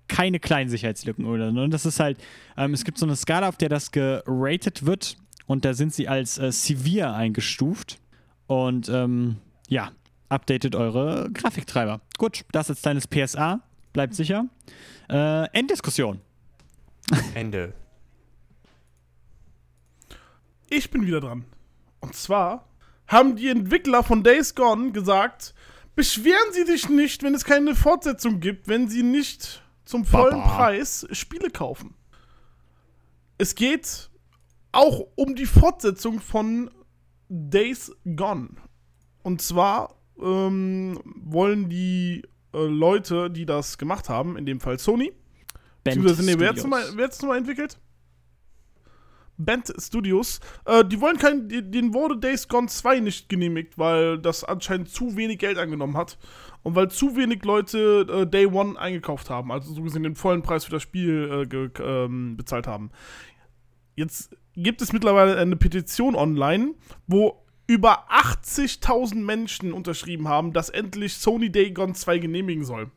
keine 0.07 0.39
kleinen 0.39 0.69
Sicherheitslücken 0.69 1.25
oder 1.25 1.51
so. 1.51 1.59
Und 1.59 1.71
das 1.71 1.85
ist 1.85 1.99
halt, 1.99 2.19
ähm, 2.57 2.73
es 2.73 2.83
gibt 2.83 2.97
so 2.97 3.05
eine 3.05 3.15
Skala, 3.15 3.49
auf 3.49 3.57
der 3.57 3.69
das 3.69 3.91
geratet 3.91 4.85
wird 4.85 5.17
und 5.47 5.65
da 5.65 5.73
sind 5.73 5.93
sie 5.93 6.07
als 6.07 6.37
äh, 6.37 6.51
severe 6.51 7.13
eingestuft. 7.13 7.99
Und 8.47 8.89
ähm, 8.89 9.37
ja, 9.67 9.91
updatet 10.29 10.75
eure 10.75 11.29
Grafiktreiber. 11.31 12.01
Gut, 12.17 12.45
das 12.51 12.69
als 12.69 12.81
kleines 12.81 13.07
PSA. 13.07 13.61
Bleibt 13.93 14.13
sicher. 14.13 14.45
Äh, 15.09 15.49
Enddiskussion. 15.51 16.19
Ende. 17.33 17.73
Ich 20.69 20.89
bin 20.89 21.05
wieder 21.05 21.21
dran. 21.21 21.45
Und 21.99 22.15
zwar 22.15 22.67
haben 23.07 23.35
die 23.35 23.49
Entwickler 23.49 24.03
von 24.03 24.23
Days 24.23 24.55
Gone 24.55 24.91
gesagt, 24.91 25.53
beschweren 25.95 26.51
Sie 26.51 26.65
sich 26.65 26.89
nicht, 26.89 27.23
wenn 27.23 27.35
es 27.35 27.45
keine 27.45 27.75
Fortsetzung 27.75 28.39
gibt, 28.39 28.67
wenn 28.67 28.89
Sie 28.89 29.03
nicht 29.03 29.63
zum 29.85 30.05
vollen 30.05 30.41
Papa. 30.41 30.55
Preis 30.55 31.07
Spiele 31.11 31.49
kaufen. 31.49 31.93
Es 33.37 33.55
geht 33.55 34.09
auch 34.75 35.07
um 35.15 35.35
die 35.35 35.45
Fortsetzung 35.45 36.19
von 36.19 36.69
Days 37.29 37.91
Gone. 38.15 38.49
Und 39.23 39.41
zwar 39.41 39.95
ähm, 40.21 40.99
wollen 41.23 41.69
die 41.69 42.23
äh, 42.53 42.65
Leute, 42.65 43.29
die 43.29 43.45
das 43.45 43.77
gemacht 43.77 44.09
haben, 44.09 44.37
in 44.37 44.45
dem 44.45 44.59
Fall 44.59 44.79
Sony, 44.79 45.13
Band 45.83 46.01
Beziehungsweise, 46.01 46.25
nee, 46.25 46.39
wer 46.39 46.49
hat's 46.49 46.61
Studios. 46.61 47.21
nochmal 47.21 47.37
entwickelt? 47.37 47.79
Band 49.37 49.73
Studios. 49.77 50.39
Äh, 50.65 50.85
die 50.85 50.99
wollen 51.01 51.17
kein, 51.17 51.49
denen 51.49 51.93
wurde 51.93 52.17
Days 52.17 52.47
Gone 52.47 52.67
2 52.67 53.01
nicht 53.01 53.29
genehmigt, 53.29 53.77
weil 53.77 54.17
das 54.17 54.43
anscheinend 54.43 54.89
zu 54.89 55.15
wenig 55.15 55.39
Geld 55.39 55.57
angenommen 55.57 55.97
hat. 55.97 56.17
Und 56.63 56.75
weil 56.75 56.89
zu 56.89 57.15
wenig 57.15 57.43
Leute 57.43 58.07
äh, 58.09 58.25
Day 58.25 58.47
One 58.47 58.79
eingekauft 58.79 59.29
haben, 59.29 59.51
also 59.51 59.73
so 59.73 59.83
gesehen 59.83 60.03
den 60.03 60.15
vollen 60.15 60.41
Preis 60.41 60.65
für 60.65 60.71
das 60.71 60.81
Spiel 60.81 61.47
äh, 61.51 61.81
ähm, 61.83 62.37
bezahlt 62.37 62.65
haben. 62.65 62.89
Jetzt 63.95 64.35
gibt 64.55 64.81
es 64.81 64.93
mittlerweile 64.93 65.37
eine 65.37 65.55
Petition 65.55 66.15
online, 66.15 66.73
wo 67.07 67.41
über 67.67 68.09
80.000 68.11 69.15
Menschen 69.15 69.73
unterschrieben 69.73 70.27
haben, 70.27 70.53
dass 70.53 70.69
endlich 70.69 71.15
Sony 71.15 71.51
Day 71.51 71.71
Gone 71.71 71.93
2 71.93 72.19
genehmigen 72.19 72.63
soll. 72.63 72.91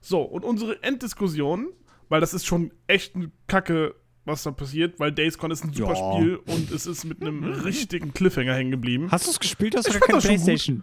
So, 0.00 0.22
und 0.22 0.44
unsere 0.44 0.82
Enddiskussion, 0.82 1.68
weil 2.08 2.20
das 2.20 2.34
ist 2.34 2.44
schon 2.44 2.72
echt 2.86 3.14
eine 3.14 3.30
Kacke, 3.46 3.94
was 4.24 4.42
da 4.42 4.50
passiert, 4.50 4.98
weil 4.98 5.12
Days 5.12 5.38
Gone 5.38 5.52
ist 5.52 5.64
ein 5.64 5.72
super 5.72 5.94
Ja. 5.94 6.14
Spiel 6.16 6.36
und 6.36 6.70
es 6.70 6.86
ist 6.86 7.04
mit 7.04 7.20
einem 7.20 7.44
richtigen 7.44 8.12
Cliffhanger 8.12 8.54
hängen 8.54 8.70
geblieben. 8.70 9.08
Hast 9.10 9.26
du 9.26 9.30
es 9.30 9.38
gespielt? 9.40 9.76
Hast 9.76 9.88
du 9.88 9.94
Ich 9.94 10.00
keine. 10.00 10.18
Playstation? 10.20 10.82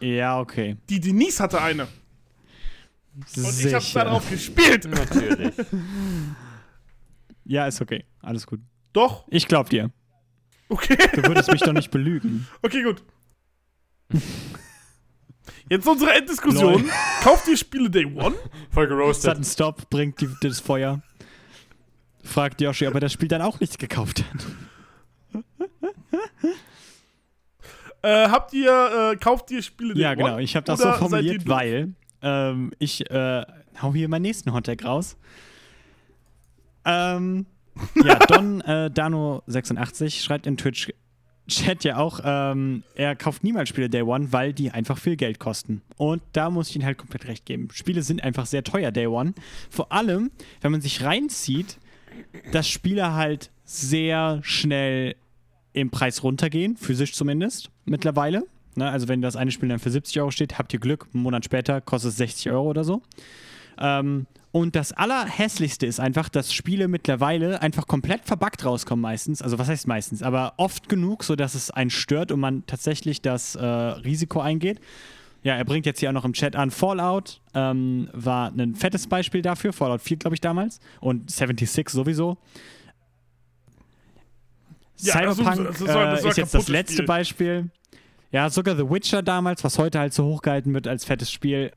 Ja, 0.00 0.40
okay. 0.40 0.76
Die 0.88 1.00
Denise 1.00 1.40
hatte 1.40 1.60
eine. 1.60 1.88
Und 3.16 3.26
ich 3.36 3.74
hab's 3.74 3.86
Sicher. 3.86 4.04
darauf 4.04 4.30
gespielt. 4.30 4.84
Natürlich. 4.88 5.52
Ja, 7.48 7.66
ist 7.66 7.80
okay. 7.80 8.04
Alles 8.20 8.46
gut. 8.46 8.60
Doch, 8.92 9.24
Ich 9.28 9.48
glaub 9.48 9.68
dir. 9.70 9.90
okay. 10.68 10.96
Du 11.14 11.22
würdest 11.26 11.50
mich 11.50 11.60
doch 11.62 11.72
nicht 11.72 11.90
belügen. 11.90 12.46
Okay, 12.62 12.82
gut. 12.84 13.02
Jetzt 15.68 15.86
unsere 15.86 16.12
Enddiskussion. 16.14 16.74
Lol. 16.82 16.84
Kauft 17.22 17.48
ihr 17.48 17.56
Spiele 17.56 17.90
Day 17.90 18.04
One? 18.06 18.34
Voll 18.70 18.86
geroastet. 18.86 19.32
Sudden 19.32 19.44
Stop 19.44 19.90
bringt 19.90 20.20
die, 20.20 20.28
das 20.40 20.60
Feuer. 20.60 21.02
Fragt 22.22 22.60
Yoshi, 22.60 22.86
ob 22.86 22.94
er 22.94 23.00
das 23.00 23.12
Spiel 23.12 23.28
dann 23.28 23.42
auch 23.42 23.58
nicht 23.60 23.78
gekauft 23.78 24.24
hat. 24.24 25.42
Äh, 28.02 28.28
habt 28.28 28.54
ihr, 28.54 29.12
äh, 29.12 29.16
kauft 29.16 29.50
ihr 29.50 29.60
Spiele 29.62 29.94
Day 29.94 30.02
Ja, 30.02 30.10
One? 30.12 30.16
genau. 30.16 30.38
Ich 30.38 30.54
habe 30.56 30.64
das 30.64 30.80
so 30.80 30.92
formuliert, 30.92 31.48
weil 31.48 31.94
ähm, 32.22 32.70
ich 32.78 33.10
äh, 33.10 33.44
hau 33.82 33.92
hier 33.92 34.08
meinen 34.08 34.22
nächsten 34.22 34.52
Hottag 34.52 34.84
raus. 34.84 35.16
Ähm, 36.84 37.46
ja, 38.04 38.18
Don 38.26 38.60
äh, 38.62 38.90
Dano86 38.92 40.22
schreibt 40.22 40.46
in 40.46 40.56
Twitch 40.56 40.92
Chat 41.48 41.82
ja 41.82 41.96
auch, 41.96 42.20
ähm, 42.22 42.82
er 42.94 43.16
kauft 43.16 43.42
niemals 43.42 43.70
Spiele 43.70 43.88
Day 43.88 44.02
One, 44.02 44.32
weil 44.32 44.52
die 44.52 44.70
einfach 44.70 44.98
viel 44.98 45.16
Geld 45.16 45.38
kosten. 45.38 45.80
Und 45.96 46.22
da 46.32 46.50
muss 46.50 46.68
ich 46.68 46.76
ihm 46.76 46.84
halt 46.84 46.98
komplett 46.98 47.26
recht 47.26 47.46
geben. 47.46 47.68
Spiele 47.72 48.02
sind 48.02 48.22
einfach 48.22 48.44
sehr 48.44 48.62
teuer 48.62 48.90
Day 48.90 49.06
One. 49.06 49.32
Vor 49.70 49.90
allem, 49.90 50.30
wenn 50.60 50.72
man 50.72 50.82
sich 50.82 51.02
reinzieht, 51.02 51.78
dass 52.52 52.68
Spiele 52.68 53.14
halt 53.14 53.50
sehr 53.64 54.40
schnell 54.42 55.16
im 55.72 55.90
Preis 55.90 56.22
runtergehen, 56.22 56.76
physisch 56.76 57.14
zumindest, 57.14 57.70
mittlerweile. 57.86 58.44
Ne, 58.74 58.88
also 58.88 59.08
wenn 59.08 59.22
das 59.22 59.34
eine 59.34 59.50
Spiel 59.50 59.68
dann 59.70 59.78
für 59.78 59.90
70 59.90 60.20
Euro 60.20 60.30
steht, 60.30 60.58
habt 60.58 60.72
ihr 60.72 60.80
Glück, 60.80 61.06
einen 61.12 61.22
Monat 61.22 61.44
später 61.44 61.80
kostet 61.80 62.10
es 62.10 62.16
60 62.18 62.50
Euro 62.50 62.68
oder 62.68 62.84
so. 62.84 63.02
Ähm, 63.80 64.26
und 64.50 64.74
das 64.76 64.92
Allerhässlichste 64.92 65.86
ist 65.86 66.00
einfach, 66.00 66.28
dass 66.28 66.52
Spiele 66.54 66.88
mittlerweile 66.88 67.60
einfach 67.62 67.86
komplett 67.86 68.24
verbuggt 68.24 68.64
rauskommen 68.64 69.02
meistens. 69.02 69.42
Also 69.42 69.58
was 69.58 69.68
heißt 69.68 69.86
meistens? 69.86 70.22
Aber 70.22 70.54
oft 70.56 70.88
genug, 70.88 71.22
sodass 71.22 71.54
es 71.54 71.70
einen 71.70 71.90
stört 71.90 72.32
und 72.32 72.40
man 72.40 72.64
tatsächlich 72.66 73.20
das 73.20 73.54
äh, 73.56 73.64
Risiko 73.64 74.40
eingeht. 74.40 74.80
Ja, 75.42 75.54
er 75.54 75.64
bringt 75.64 75.86
jetzt 75.86 76.00
hier 76.00 76.08
auch 76.08 76.14
noch 76.14 76.24
im 76.24 76.32
Chat 76.32 76.56
an, 76.56 76.70
Fallout 76.72 77.40
ähm, 77.54 78.08
war 78.12 78.50
ein 78.50 78.74
fettes 78.74 79.06
Beispiel 79.06 79.40
dafür, 79.42 79.72
Fallout 79.72 80.00
4 80.00 80.16
glaube 80.16 80.34
ich 80.34 80.40
damals 80.40 80.80
und 81.00 81.30
76 81.30 81.88
sowieso. 81.90 82.38
Ja, 85.00 85.22
das 85.22 85.36
Cyberpunk 85.36 85.60
ist- 85.70 85.80
das 85.82 85.92
soll- 85.92 86.04
das 86.06 86.24
äh, 86.24 86.28
ist 86.30 86.36
jetzt 86.38 86.54
das 86.54 86.68
letzte 86.68 86.92
Spiel. 86.94 87.06
Beispiel. 87.06 87.70
Ja, 88.32 88.50
sogar 88.50 88.76
The 88.76 88.88
Witcher 88.90 89.22
damals, 89.22 89.62
was 89.64 89.78
heute 89.78 89.98
halt 90.00 90.12
so 90.12 90.24
hochgehalten 90.24 90.74
wird 90.74 90.88
als 90.88 91.04
fettes 91.04 91.30
Spiel, 91.30 91.72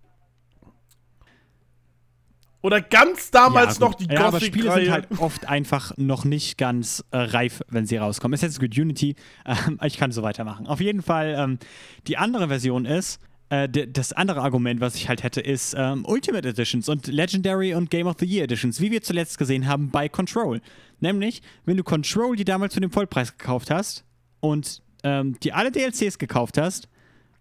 Oder 2.61 2.81
ganz 2.81 3.31
damals 3.31 3.79
ja, 3.79 3.85
noch 3.85 3.95
die. 3.95 4.05
Ja, 4.05 4.27
aber 4.27 4.39
Spiele 4.39 4.69
Gothic-Reihe. 4.69 4.83
sind 4.83 4.93
halt 4.93 5.07
oft 5.19 5.47
einfach 5.47 5.93
noch 5.97 6.25
nicht 6.25 6.57
ganz 6.57 7.03
äh, 7.11 7.17
reif, 7.17 7.61
wenn 7.69 7.85
sie 7.85 7.97
rauskommen. 7.97 8.33
Ist 8.33 8.41
jetzt 8.41 8.59
gut 8.59 8.77
Unity, 8.77 9.15
ähm, 9.45 9.79
ich 9.83 9.97
kann 9.97 10.11
so 10.11 10.21
weitermachen. 10.21 10.67
Auf 10.67 10.79
jeden 10.79 11.01
Fall, 11.01 11.35
ähm, 11.37 11.59
die 12.07 12.17
andere 12.17 12.49
Version 12.49 12.85
ist, 12.85 13.19
äh, 13.49 13.67
das 13.67 14.13
andere 14.13 14.41
Argument, 14.41 14.79
was 14.79 14.95
ich 14.95 15.09
halt 15.09 15.23
hätte, 15.23 15.41
ist 15.41 15.75
ähm, 15.77 16.05
Ultimate 16.05 16.47
Editions 16.47 16.87
und 16.87 17.07
Legendary 17.07 17.73
und 17.73 17.89
Game 17.89 18.07
of 18.07 18.15
the 18.19 18.25
Year 18.25 18.45
Editions, 18.45 18.79
wie 18.79 18.91
wir 18.91 19.01
zuletzt 19.01 19.37
gesehen 19.37 19.67
haben 19.67 19.89
bei 19.89 20.07
Control. 20.07 20.61
Nämlich, 21.01 21.41
wenn 21.65 21.77
du 21.77 21.83
Control 21.83 22.35
die 22.35 22.45
damals 22.45 22.73
zu 22.73 22.79
dem 22.79 22.91
Vollpreis 22.91 23.37
gekauft 23.37 23.69
hast 23.69 24.05
und 24.39 24.81
ähm, 25.03 25.37
die 25.41 25.51
alle 25.51 25.71
DLCs 25.71 26.17
gekauft 26.17 26.57
hast, 26.57 26.87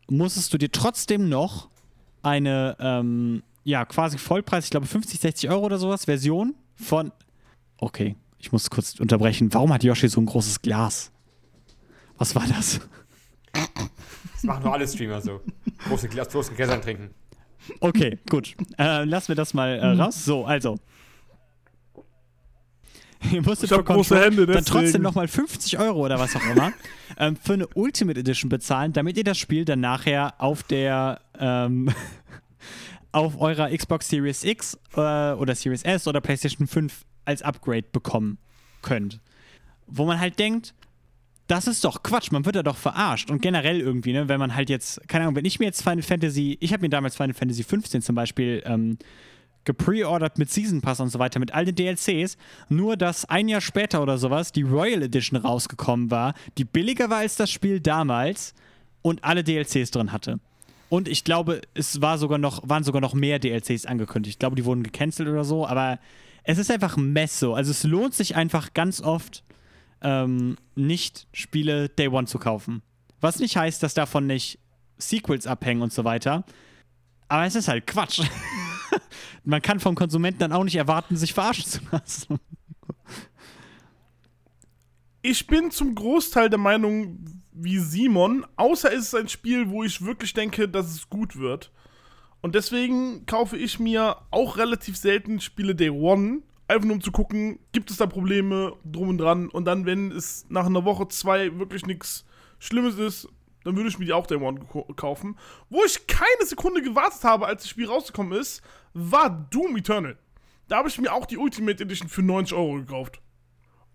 musstest 0.08 0.52
du 0.52 0.58
dir 0.58 0.72
trotzdem 0.72 1.28
noch 1.28 1.68
eine, 2.22 2.76
ähm, 2.80 3.42
ja, 3.64 3.84
quasi 3.84 4.18
Vollpreis, 4.18 4.64
ich 4.64 4.70
glaube 4.70 4.86
50, 4.86 5.20
60 5.20 5.50
Euro 5.50 5.66
oder 5.66 5.78
sowas, 5.78 6.04
Version 6.06 6.54
von. 6.74 7.12
Okay, 7.76 8.16
ich 8.38 8.52
muss 8.52 8.70
kurz 8.70 8.98
unterbrechen. 9.00 9.52
Warum 9.52 9.72
hat 9.72 9.84
Yoshi 9.84 10.08
so 10.08 10.20
ein 10.20 10.26
großes 10.26 10.62
Glas? 10.62 11.10
Was 12.18 12.34
war 12.34 12.46
das? 12.46 12.80
Das 13.52 14.44
machen 14.44 14.64
nur 14.64 14.72
alle 14.72 14.86
Streamer 14.86 15.20
so. 15.20 15.40
Große 15.88 16.08
Glas, 16.08 16.28
große 16.28 16.54
Gläser 16.54 16.80
trinken. 16.80 17.10
Okay, 17.80 18.18
gut. 18.28 18.54
Äh, 18.78 19.04
lassen 19.04 19.28
wir 19.28 19.34
das 19.34 19.54
mal 19.54 19.78
äh, 19.78 19.86
raus. 19.86 20.24
So, 20.24 20.44
also. 20.44 20.78
Ihr 23.30 23.42
musstet 23.42 23.70
Ich 23.70 23.76
hab 23.76 23.84
große 23.84 24.14
Control 24.14 24.18
Hände, 24.18 24.46
dann 24.46 24.64
trotzdem 24.64 24.82
deswegen. 24.84 25.02
nochmal 25.02 25.28
50 25.28 25.78
Euro 25.78 26.06
oder 26.06 26.18
was 26.18 26.34
auch 26.34 26.44
immer 26.44 26.72
ähm, 27.18 27.36
für 27.36 27.52
eine 27.52 27.66
Ultimate 27.68 28.18
Edition 28.18 28.48
bezahlen, 28.48 28.94
damit 28.94 29.18
ihr 29.18 29.24
das 29.24 29.36
Spiel 29.36 29.66
dann 29.66 29.80
nachher 29.80 30.34
auf 30.38 30.62
der 30.62 31.20
ähm, 31.38 31.92
auf 33.12 33.40
eurer 33.40 33.70
Xbox 33.76 34.08
Series 34.08 34.44
X 34.44 34.78
äh, 34.94 35.32
oder 35.32 35.54
Series 35.54 35.82
S 35.82 36.06
oder 36.06 36.20
PlayStation 36.20 36.66
5 36.66 37.04
als 37.24 37.42
Upgrade 37.42 37.86
bekommen 37.92 38.38
könnt. 38.82 39.20
Wo 39.86 40.04
man 40.04 40.20
halt 40.20 40.38
denkt, 40.38 40.74
das 41.46 41.66
ist 41.66 41.84
doch 41.84 42.02
Quatsch, 42.02 42.30
man 42.30 42.44
wird 42.44 42.56
da 42.56 42.62
doch 42.62 42.76
verarscht. 42.76 43.30
Und 43.30 43.42
generell 43.42 43.80
irgendwie, 43.80 44.12
ne, 44.12 44.28
wenn 44.28 44.38
man 44.38 44.54
halt 44.54 44.70
jetzt, 44.70 45.06
keine 45.08 45.24
Ahnung, 45.24 45.36
wenn 45.36 45.44
ich 45.44 45.58
mir 45.58 45.66
jetzt 45.66 45.82
Final 45.82 46.02
Fantasy, 46.02 46.56
ich 46.60 46.72
habe 46.72 46.82
mir 46.82 46.88
damals 46.88 47.16
Final 47.16 47.34
Fantasy 47.34 47.64
15 47.64 48.02
zum 48.02 48.14
Beispiel 48.14 48.62
ähm, 48.64 48.98
gepreordert 49.64 50.38
mit 50.38 50.50
Season 50.50 50.80
Pass 50.80 51.00
und 51.00 51.08
so 51.08 51.18
weiter, 51.18 51.40
mit 51.40 51.52
all 51.52 51.64
den 51.64 51.74
DLCs, 51.74 52.36
nur 52.68 52.96
dass 52.96 53.24
ein 53.24 53.48
Jahr 53.48 53.60
später 53.60 54.00
oder 54.00 54.16
sowas 54.16 54.52
die 54.52 54.62
Royal 54.62 55.02
Edition 55.02 55.38
rausgekommen 55.38 56.10
war, 56.10 56.34
die 56.56 56.64
billiger 56.64 57.10
war 57.10 57.18
als 57.18 57.36
das 57.36 57.50
Spiel 57.50 57.80
damals 57.80 58.54
und 59.02 59.24
alle 59.24 59.42
DLCs 59.42 59.90
drin 59.90 60.12
hatte. 60.12 60.38
Und 60.90 61.06
ich 61.06 61.22
glaube, 61.22 61.62
es 61.72 62.02
war 62.02 62.18
sogar 62.18 62.36
noch, 62.36 62.68
waren 62.68 62.82
sogar 62.82 63.00
noch 63.00 63.14
mehr 63.14 63.38
DLCs 63.38 63.86
angekündigt. 63.86 64.34
Ich 64.34 64.38
glaube, 64.40 64.56
die 64.56 64.64
wurden 64.64 64.82
gecancelt 64.82 65.28
oder 65.28 65.44
so, 65.44 65.64
aber 65.64 66.00
es 66.42 66.58
ist 66.58 66.68
einfach 66.68 66.96
ein 66.96 67.12
Mess 67.12 67.38
so. 67.38 67.54
Also 67.54 67.70
es 67.70 67.84
lohnt 67.84 68.12
sich 68.12 68.34
einfach 68.34 68.74
ganz 68.74 69.00
oft, 69.00 69.44
ähm, 70.02 70.56
nicht 70.74 71.28
Spiele 71.32 71.88
Day 71.88 72.08
One 72.08 72.26
zu 72.26 72.40
kaufen. 72.40 72.82
Was 73.20 73.38
nicht 73.38 73.56
heißt, 73.56 73.84
dass 73.84 73.94
davon 73.94 74.26
nicht 74.26 74.58
Sequels 74.98 75.46
abhängen 75.46 75.82
und 75.82 75.92
so 75.92 76.02
weiter. 76.02 76.44
Aber 77.28 77.44
es 77.44 77.54
ist 77.54 77.68
halt 77.68 77.86
Quatsch. 77.86 78.22
Man 79.44 79.62
kann 79.62 79.78
vom 79.78 79.94
Konsumenten 79.94 80.40
dann 80.40 80.52
auch 80.52 80.64
nicht 80.64 80.74
erwarten, 80.74 81.16
sich 81.16 81.32
verarschen 81.32 81.66
zu 81.66 81.80
lassen. 81.92 82.40
Ich 85.22 85.46
bin 85.46 85.70
zum 85.70 85.94
Großteil 85.94 86.50
der 86.50 86.58
Meinung 86.58 87.39
wie 87.62 87.78
Simon, 87.78 88.46
außer 88.56 88.92
es 88.92 89.06
ist 89.06 89.14
ein 89.14 89.28
Spiel, 89.28 89.70
wo 89.70 89.82
ich 89.84 90.04
wirklich 90.04 90.32
denke, 90.32 90.68
dass 90.68 90.94
es 90.94 91.08
gut 91.08 91.36
wird. 91.36 91.70
Und 92.40 92.54
deswegen 92.54 93.26
kaufe 93.26 93.56
ich 93.56 93.78
mir 93.78 94.16
auch 94.30 94.56
relativ 94.56 94.96
selten 94.96 95.40
Spiele 95.40 95.74
Day 95.74 95.90
One, 95.90 96.42
einfach 96.68 96.86
nur 96.86 96.96
um 96.96 97.02
zu 97.02 97.12
gucken, 97.12 97.58
gibt 97.72 97.90
es 97.90 97.98
da 97.98 98.06
Probleme 98.06 98.74
drum 98.84 99.10
und 99.10 99.18
dran. 99.18 99.48
Und 99.48 99.66
dann, 99.66 99.84
wenn 99.84 100.10
es 100.10 100.46
nach 100.48 100.66
einer 100.66 100.84
Woche, 100.84 101.08
zwei 101.08 101.58
wirklich 101.58 101.84
nichts 101.86 102.24
Schlimmes 102.58 102.98
ist, 102.98 103.28
dann 103.64 103.76
würde 103.76 103.90
ich 103.90 103.98
mir 103.98 104.06
die 104.06 104.12
auch 104.12 104.26
Day 104.26 104.38
One 104.38 104.60
kaufen. 104.96 105.36
Wo 105.68 105.84
ich 105.84 106.06
keine 106.06 106.46
Sekunde 106.46 106.80
gewartet 106.80 107.24
habe, 107.24 107.46
als 107.46 107.62
das 107.62 107.70
Spiel 107.70 107.86
rausgekommen 107.86 108.38
ist, 108.38 108.62
war 108.94 109.28
Doom 109.50 109.76
Eternal. 109.76 110.16
Da 110.68 110.78
habe 110.78 110.88
ich 110.88 110.98
mir 110.98 111.12
auch 111.12 111.26
die 111.26 111.36
Ultimate 111.36 111.82
Edition 111.82 112.08
für 112.08 112.22
90 112.22 112.56
Euro 112.56 112.74
gekauft. 112.74 113.20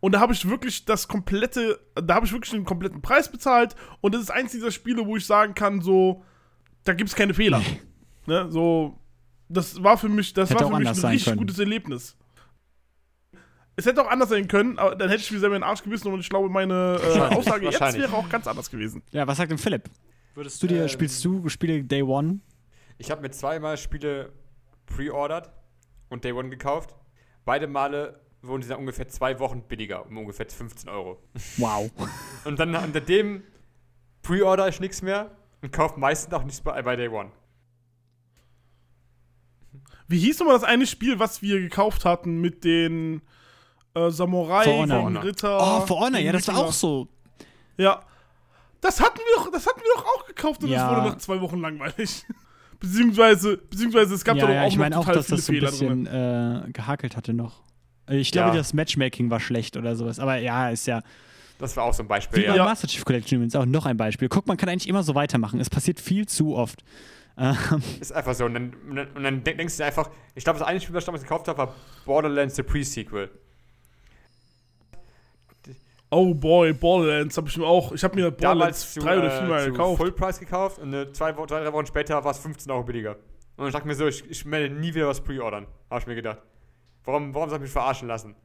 Und 0.06 0.12
da 0.12 0.20
habe 0.20 0.34
ich 0.34 0.48
wirklich 0.48 0.86
das 0.86 1.08
komplette, 1.08 1.80
da 1.96 2.14
habe 2.14 2.28
ich 2.28 2.32
wirklich 2.32 2.52
den 2.52 2.64
kompletten 2.64 3.02
Preis 3.02 3.28
bezahlt. 3.28 3.76
Und 4.02 4.14
das 4.14 4.22
ist 4.22 4.30
eins 4.30 4.52
dieser 4.52 4.70
Spiele, 4.70 5.04
wo 5.08 5.18
ich 5.18 5.26
sagen 5.26 5.56
kann, 5.56 5.82
so, 5.82 6.24
da 6.84 6.94
gibt 6.94 7.10
es 7.10 7.16
keine 7.16 7.34
Fehler. 7.34 7.60
ne, 8.28 8.46
so, 8.52 9.00
das 9.50 9.82
war 9.82 9.98
für 9.98 10.08
mich, 10.08 10.32
das 10.32 10.52
Hätte 10.52 10.64
war 10.64 10.70
für 10.70 10.78
mich 10.78 10.90
ein 10.90 10.94
richtig 10.94 11.26
können. 11.26 11.38
gutes 11.38 11.58
Erlebnis. 11.58 12.16
Es 13.78 13.88
hätte 13.88 14.00
auch 14.04 14.08
anders 14.08 14.30
sein 14.30 14.48
können, 14.48 14.78
aber 14.78 14.96
dann 14.96 15.10
hätte 15.10 15.24
ich 15.24 15.32
mir 15.32 15.40
selber 15.40 15.56
in 15.56 15.64
den 15.64 15.68
Arsch 15.68 15.82
gebissen 15.82 16.14
und 16.14 16.20
ich 16.20 16.30
glaube, 16.30 16.50
meine 16.50 17.00
äh, 17.04 17.20
Aussage 17.36 17.66
jetzt 17.66 17.82
wäre 17.98 18.14
auch 18.14 18.30
ganz 18.30 18.46
anders 18.46 18.70
gewesen. 18.70 19.02
Ja, 19.10 19.26
was 19.26 19.38
sagt 19.38 19.50
denn 19.50 19.58
Philipp? 19.58 19.90
Würdest 20.36 20.62
du 20.62 20.68
dir, 20.68 20.84
Ähm, 20.84 20.88
spielst 20.90 21.26
du 21.26 21.50
Spiele 21.50 21.84
Day 21.84 22.04
One? 22.04 22.42
Ich 23.00 23.10
habe 23.10 23.24
mir 23.24 23.32
zweimal 23.32 23.76
Spiele 23.76 24.32
pre-ordered 24.86 25.50
und 26.10 26.24
Day 26.24 26.32
One 26.32 26.52
gekauft. 26.52 26.94
Beide 27.44 27.66
Male 27.66 28.22
wurden 28.48 28.62
sie 28.62 28.70
dann 28.70 28.80
ungefähr 28.80 29.08
zwei 29.08 29.40
Wochen 29.40 29.62
billiger, 29.64 30.06
um 30.06 30.18
ungefähr 30.18 30.48
15 30.48 30.90
Euro. 30.90 31.22
Wow. 31.58 31.92
Und 32.46 32.60
dann 32.60 32.76
unter 32.76 33.02
dem 33.02 33.44
Pre-Order 34.24 34.68
ich 34.68 34.80
nichts 34.80 35.02
mehr 35.02 35.32
und 35.62 35.72
kaufe 35.72 36.00
meistens 36.00 36.34
auch 36.34 36.44
nichts 36.44 36.62
bei, 36.62 36.82
bei 36.82 36.96
Day 36.96 37.08
One. 37.10 37.32
Wie 40.08 40.20
hieß 40.20 40.40
nochmal 40.40 40.56
das 40.56 40.64
eine 40.64 40.86
Spiel, 40.88 41.20
was 41.20 41.42
wir 41.42 41.60
gekauft 41.60 42.06
hatten 42.06 42.42
mit 42.42 42.64
den 42.64 43.22
äh, 43.94 44.10
Samurai, 44.10 44.66
den 44.66 45.18
Ritter? 45.18 45.58
Oh, 45.60 45.86
For 45.86 46.00
Honor, 46.00 46.20
ja, 46.20 46.32
das 46.32 46.48
war 46.48 46.58
auch 46.58 46.74
so. 46.74 47.08
Ja. 47.78 48.02
Das 48.82 49.00
hatten 49.00 49.18
wir 49.18 49.44
doch, 49.44 49.52
das 49.52 49.66
hatten 49.66 49.80
wir 49.80 49.94
doch 49.96 50.06
auch 50.06 50.26
gekauft 50.28 50.62
und 50.64 50.70
es 50.70 50.76
Ja. 50.76 50.90
wurde 50.92 51.10
nach 51.10 51.18
zwei 51.18 51.42
Wochen 51.42 51.60
langweilig. 51.60 52.26
beziehungsweise, 52.80 53.58
beziehungsweise 53.58 54.14
es 54.14 54.24
gab 54.24 54.38
ja, 54.38 54.46
da 54.46 54.54
ja, 54.54 54.60
doch 54.60 54.66
auch 54.66 54.68
ich 54.70 54.76
noch 54.76 54.84
meine 54.84 55.00
auch, 55.00 55.06
dass 55.06 55.28
das 55.28 55.46
so 55.46 55.54
ein 55.54 55.60
bisschen 55.60 56.06
äh, 56.06 56.72
gehakelt 56.72 57.18
hatte 57.18 57.34
noch. 57.34 57.64
Ich 58.08 58.32
glaube, 58.32 58.50
Ja. 58.50 58.56
das 58.56 58.74
Matchmaking 58.74 59.30
war 59.30 59.40
schlecht 59.40 59.78
oder 59.78 59.96
sowas. 59.96 60.20
Aber 60.20 60.38
ja, 60.38 60.70
ist 60.70 60.86
ja. 60.88 61.02
Das 61.58 61.76
war 61.78 61.86
auch 61.86 61.94
so 61.94 62.04
ein 62.04 62.08
Beispiel, 62.08 62.44
Wie 62.44 62.56
ja. 62.56 62.64
Master 62.66 62.88
Chief 62.88 63.04
Collection 63.06 63.38
übrigens 63.38 63.56
auch 63.56 63.66
noch 63.66 63.86
ein 63.86 63.98
Beispiel. 63.98 64.28
Guck, 64.30 64.46
man 64.48 64.58
kann 64.58 64.68
eigentlich 64.70 64.88
immer 64.90 65.04
so 65.04 65.16
weitermachen. 65.16 65.60
Es 65.60 65.70
passiert 65.70 66.00
viel 66.00 66.26
zu 66.28 66.56
oft. 66.56 66.84
Ähm, 67.38 67.56
Ist 68.00 68.14
einfach 68.14 68.34
so. 68.34 68.46
Und 68.46 68.54
dann, 68.54 68.74
und 69.16 69.24
dann, 69.24 69.44
denkst 69.44 69.76
du 69.76 69.84
dir 69.84 69.88
einfach, 69.88 70.10
ich 70.36 70.44
glaube, 70.44 70.60
das 70.60 70.68
eine 70.68 70.80
Spiel, 70.82 70.94
was 70.96 71.04
ich 71.04 71.06
damals 71.06 71.24
gekauft 71.24 71.48
habe, 71.48 71.58
war 71.58 71.76
Borderlands 72.06 72.56
The 72.56 72.64
Pre-Sequel. 72.64 73.30
Oh 76.12 76.34
boy, 76.34 76.72
Borderlands 76.74 77.36
habe 77.36 77.50
ich 77.50 77.58
mir 77.58 77.66
auch. 77.66 77.92
Ich 77.92 78.04
habe 78.04 78.16
mir 78.16 78.32
Damals 78.32 78.40
Borderlands 78.40 78.94
zu, 78.94 79.00
drei 79.00 79.18
oder 79.18 79.34
äh, 79.34 79.40
viermal 79.40 79.64
zu 79.66 79.72
gekauft. 79.72 79.98
Fullpreis 79.98 80.40
gekauft 80.40 80.80
und 80.80 80.94
eine, 80.94 81.12
zwei, 81.12 81.36
Wo- 81.36 81.46
zwei, 81.46 81.62
drei 81.64 81.74
Wochen 81.74 81.86
später 81.88 82.24
war 82.24 82.32
es 82.32 82.38
15 82.40 82.72
Euro 82.72 82.84
billiger. 82.84 83.18
Und 83.58 83.68
ich 83.68 83.74
dachte 83.74 83.88
mir 83.88 83.96
so, 83.96 84.08
ich, 84.08 84.24
ich 84.30 84.50
werde 84.50 84.70
nie 84.74 84.94
wieder 84.94 85.08
was 85.08 85.22
pre-ordern. 85.22 85.66
Habe 85.90 86.02
ich 86.02 86.08
mir 86.08 86.16
gedacht. 86.16 86.38
Warum, 87.06 87.34
warum 87.34 87.50
soll 87.50 87.58
ich 87.60 87.64
mich 87.64 87.72
verarschen 87.72 88.08
lassen? 88.08 88.36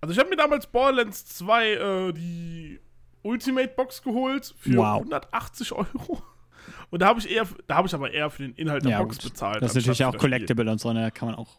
Also 0.00 0.12
ich 0.12 0.18
habe 0.18 0.28
mir 0.28 0.36
damals 0.36 0.66
Borderlands 0.66 1.24
2 1.26 1.72
äh, 1.72 2.12
die 2.12 2.78
Ultimate 3.22 3.68
Box 3.68 4.02
geholt 4.02 4.54
für 4.58 4.76
Wow. 4.76 4.98
180 4.98 5.72
Euro. 5.72 6.22
Und 6.90 7.00
da 7.00 7.06
habe 7.06 7.20
ich 7.20 7.30
eher, 7.30 7.46
da 7.66 7.76
habe 7.76 7.88
ich 7.88 7.94
aber 7.94 8.10
eher 8.10 8.28
für 8.30 8.42
den 8.42 8.54
Inhalt 8.54 8.84
der 8.84 8.92
ja, 8.92 9.02
Box 9.02 9.18
gut. 9.18 9.30
bezahlt. 9.32 9.62
Das 9.62 9.70
ist 9.70 9.76
natürlich 9.76 10.04
auch 10.04 10.12
das 10.12 10.20
Spiel. 10.20 10.30
Collectible 10.30 10.70
und 10.70 10.78
so, 10.80 10.92
ne? 10.92 11.02
Da 11.02 11.10
kann 11.10 11.28
man 11.28 11.36
auch. 11.36 11.56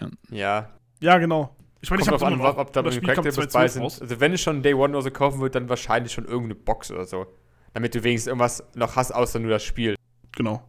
Ja. 0.00 0.08
Ja. 0.30 0.70
Ja, 1.00 1.18
genau. 1.18 1.56
Ich 1.80 1.90
meine, 1.90 2.02
ich 2.02 2.08
habe 2.08 2.24
an, 2.24 2.40
ob, 2.40 2.58
ob 2.58 2.72
da 2.72 2.82
Collectibles 2.82 3.36
bei 3.36 3.46
2012 3.46 3.72
sind. 3.72 4.02
Also 4.02 4.20
wenn 4.20 4.32
es 4.32 4.40
schon 4.40 4.62
Day 4.62 4.74
One 4.74 4.90
oder 4.90 5.02
so 5.02 5.10
kaufen 5.10 5.40
wird, 5.40 5.54
dann 5.54 5.68
wahrscheinlich 5.68 6.12
schon 6.12 6.26
irgendeine 6.26 6.54
Box 6.54 6.90
oder 6.90 7.04
so. 7.04 7.26
Damit 7.72 7.94
du 7.94 8.02
wenigstens 8.04 8.28
irgendwas 8.28 8.64
noch 8.74 8.96
hast, 8.96 9.12
außer 9.12 9.38
nur 9.38 9.50
das 9.50 9.64
Spiel. 9.64 9.96
Genau. 10.32 10.62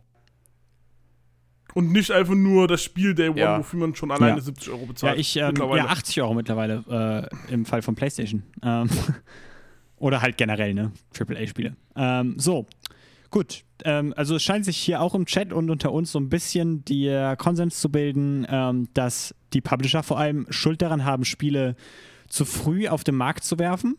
Und 1.73 1.91
nicht 1.91 2.11
einfach 2.11 2.33
nur 2.35 2.67
das 2.67 2.83
Spiel 2.83 3.13
Day 3.15 3.29
One, 3.29 3.39
Ja. 3.39 3.57
wofür 3.59 3.79
man 3.79 3.95
schon 3.95 4.11
alleine 4.11 4.37
Ja. 4.37 4.41
70 4.41 4.69
Euro 4.69 4.81
Ja, 4.81 4.87
bezahlt. 4.87 5.19
ich, 5.19 5.35
ähm, 5.37 5.55
ja, 5.55 5.85
80 5.87 6.21
Euro 6.21 6.33
mittlerweile 6.33 7.29
äh, 7.49 7.53
im 7.53 7.65
Fall 7.65 7.81
von 7.81 7.95
PlayStation. 7.95 8.43
Ähm, 8.63 8.89
oder 9.97 10.21
halt 10.21 10.37
generell, 10.37 10.73
ne? 10.73 10.91
AAA-Spiele. 11.17 11.75
Ähm, 11.95 12.35
so, 12.37 12.65
gut. 13.29 13.63
Ähm, 13.83 14.13
also 14.17 14.35
es 14.35 14.43
scheint 14.43 14.65
sich 14.65 14.77
hier 14.77 15.01
auch 15.01 15.15
im 15.15 15.25
Chat 15.25 15.53
und 15.53 15.69
unter 15.69 15.91
uns 15.91 16.11
so 16.11 16.19
ein 16.19 16.29
bisschen 16.29 16.83
der 16.85 17.35
Konsens 17.37 17.79
zu 17.79 17.89
bilden, 17.91 18.45
ähm, 18.49 18.87
dass 18.93 19.33
die 19.53 19.61
Publisher 19.61 20.03
vor 20.03 20.19
allem 20.19 20.45
Schuld 20.49 20.81
daran 20.81 21.05
haben, 21.05 21.25
Spiele 21.25 21.75
zu 22.27 22.45
früh 22.45 22.87
auf 22.87 23.03
den 23.03 23.15
Markt 23.15 23.43
zu 23.43 23.59
werfen. 23.59 23.97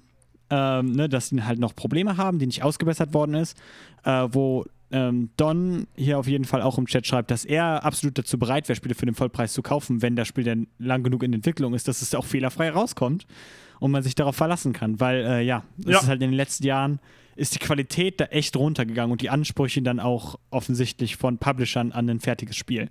Ähm, 0.51 0.93
ne, 0.93 1.09
dass 1.09 1.31
die 1.31 1.43
halt 1.43 1.59
noch 1.59 1.75
Probleme 1.75 2.19
haben, 2.19 2.39
die 2.39 2.45
nicht 2.47 2.63
ausgebessert 2.63 3.15
worden 3.15 3.35
ist, 3.35 3.57
äh, 4.05 4.29
wo 4.31 4.67
ähm, 4.93 5.31
Don 5.37 5.87
hier 5.97 6.19
auf 6.19 6.27
jeden 6.29 6.45
Fall 6.45 6.63
auch 6.63 6.79
im 6.79 6.87
Chat 6.87 7.07
schreibt, 7.07 7.31
dass 7.31 7.45
er 7.45 7.85
absolut 7.85 8.19
dazu 8.19 8.39
bereit 8.39 8.69
wäre, 8.69 8.77
Spiele 8.77 8.95
für 8.95 9.07
den 9.07 9.15
Vollpreis 9.15 9.53
zu 9.53 9.63
kaufen, 9.63 10.03
wenn 10.03 10.15
das 10.17 10.29
Spiel 10.29 10.45
dann 10.45 10.67
lang 10.79 11.03
genug 11.03 11.23
in 11.23 11.33
Entwicklung 11.33 11.75
ist, 11.75 11.89
dass 11.89 12.03
es 12.03 12.15
auch 12.15 12.25
fehlerfrei 12.25 12.71
rauskommt 12.71 13.27
und 13.81 13.91
man 13.91 14.03
sich 14.03 14.15
darauf 14.15 14.37
verlassen 14.37 14.73
kann. 14.73 15.01
Weil, 15.01 15.25
äh, 15.25 15.41
ja, 15.43 15.65
es 15.81 15.87
Ja. 15.87 15.99
ist 16.01 16.07
halt 16.07 16.23
in 16.23 16.31
den 16.31 16.37
letzten 16.37 16.65
Jahren 16.65 17.01
ist 17.35 17.55
die 17.55 17.59
Qualität 17.59 18.21
da 18.21 18.27
echt 18.27 18.55
runtergegangen 18.57 19.11
und 19.11 19.23
die 19.23 19.31
Ansprüche 19.31 19.81
dann 19.81 19.99
auch 19.99 20.39
offensichtlich 20.51 21.17
von 21.17 21.39
Publishern 21.39 21.91
an 21.91 22.09
ein 22.11 22.21
fertiges 22.21 22.57
Spiel. 22.57 22.91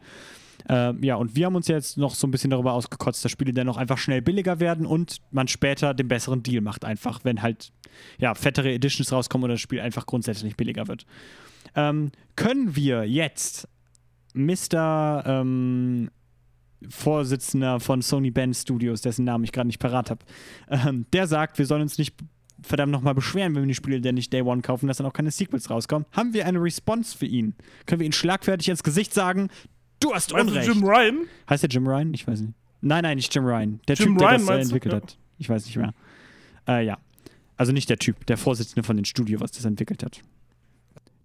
Ähm, 0.67 1.03
ja, 1.03 1.15
und 1.15 1.35
wir 1.35 1.45
haben 1.45 1.55
uns 1.55 1.67
jetzt 1.67 1.97
noch 1.97 2.13
so 2.15 2.25
ein 2.27 2.31
bisschen 2.31 2.49
darüber 2.49 2.73
ausgekotzt, 2.73 3.23
dass 3.23 3.31
Spiele 3.31 3.53
dann 3.53 3.69
auch 3.69 3.77
einfach 3.77 3.97
schnell 3.97 4.21
billiger 4.21 4.59
werden 4.59 4.85
und 4.85 5.17
man 5.31 5.47
später 5.47 5.93
den 5.93 6.07
besseren 6.07 6.43
Deal 6.43 6.61
macht, 6.61 6.85
einfach, 6.85 7.19
wenn 7.23 7.41
halt 7.41 7.71
ja, 8.19 8.33
fettere 8.35 8.71
Editions 8.71 9.11
rauskommen 9.11 9.45
oder 9.45 9.53
das 9.55 9.61
Spiel 9.61 9.79
einfach 9.81 10.05
grundsätzlich 10.05 10.55
billiger 10.55 10.87
wird. 10.87 11.05
Ähm, 11.75 12.11
können 12.35 12.75
wir 12.75 13.05
jetzt 13.05 13.67
Mr. 14.33 15.23
Ähm, 15.25 16.09
Vorsitzender 16.89 17.79
von 17.79 18.01
Sony 18.01 18.31
Band 18.31 18.55
Studios, 18.55 19.01
dessen 19.01 19.25
Namen 19.25 19.43
ich 19.43 19.51
gerade 19.51 19.67
nicht 19.67 19.79
parat 19.79 20.09
habe, 20.09 20.25
ähm, 20.69 21.05
der 21.13 21.27
sagt, 21.27 21.59
wir 21.59 21.65
sollen 21.65 21.83
uns 21.83 21.97
nicht 21.97 22.15
verdammt 22.63 22.91
nochmal 22.91 23.13
beschweren, 23.15 23.55
wenn 23.55 23.63
wir 23.63 23.67
die 23.67 23.75
Spiele 23.75 24.01
denn 24.01 24.15
nicht 24.15 24.31
Day 24.33 24.41
One 24.41 24.61
kaufen, 24.61 24.87
dass 24.87 24.97
dann 24.97 25.07
auch 25.07 25.13
keine 25.13 25.31
Sequels 25.31 25.69
rauskommen. 25.69 26.05
Haben 26.11 26.33
wir 26.33 26.45
eine 26.45 26.61
Response 26.61 27.17
für 27.17 27.25
ihn? 27.25 27.55
Können 27.85 27.99
wir 27.99 28.05
ihn 28.05 28.11
schlagfertig 28.11 28.69
ins 28.69 28.83
Gesicht 28.83 29.13
sagen, 29.13 29.49
du 29.99 30.13
hast 30.13 30.31
du 30.31 30.35
Unrecht? 30.35 30.67
Jim 30.67 30.83
Ryan? 30.83 31.19
heißt 31.49 31.63
der 31.63 31.69
Jim 31.69 31.87
Ryan? 31.87 32.13
Ich 32.13 32.27
weiß 32.27 32.41
nicht. 32.41 32.53
Nein, 32.81 33.03
nein, 33.03 33.17
nicht 33.17 33.33
Jim 33.33 33.45
Ryan. 33.45 33.79
Der 33.87 33.95
Jim 33.95 34.09
Typ, 34.09 34.17
der 34.19 34.27
Ryan 34.27 34.39
das 34.39 34.49
äh, 34.49 34.53
du? 34.53 34.61
entwickelt 34.61 34.93
Ja. 34.93 35.01
hat. 35.01 35.17
Ich 35.37 35.49
weiß 35.49 35.65
nicht 35.65 35.77
mehr. 35.77 35.93
Äh, 36.67 36.85
ja. 36.85 36.97
Also 37.57 37.71
nicht 37.71 37.89
der 37.89 37.97
Typ, 37.97 38.25
der 38.25 38.37
Vorsitzende 38.37 38.83
von 38.83 38.95
dem 38.95 39.05
Studio, 39.05 39.39
was 39.39 39.51
das 39.51 39.65
entwickelt 39.65 40.03
hat. 40.03 40.21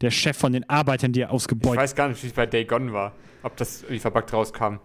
Der 0.00 0.10
Chef 0.10 0.36
von 0.36 0.52
den 0.52 0.68
Arbeitern, 0.68 1.12
die 1.12 1.20
er 1.20 1.28
Ich 1.28 1.32
ausgebeutet 1.32 1.78
weiß 1.78 1.94
gar 1.94 2.08
nicht, 2.08 2.22
wie 2.22 2.26
es 2.26 2.32
bei 2.32 2.46
Day 2.46 2.64
Gone 2.64 2.92
war. 2.92 3.12
Ob 3.42 3.56
das 3.56 3.82
irgendwie 3.82 4.00
verbuggt 4.00 4.32
rauskam. 4.32 4.78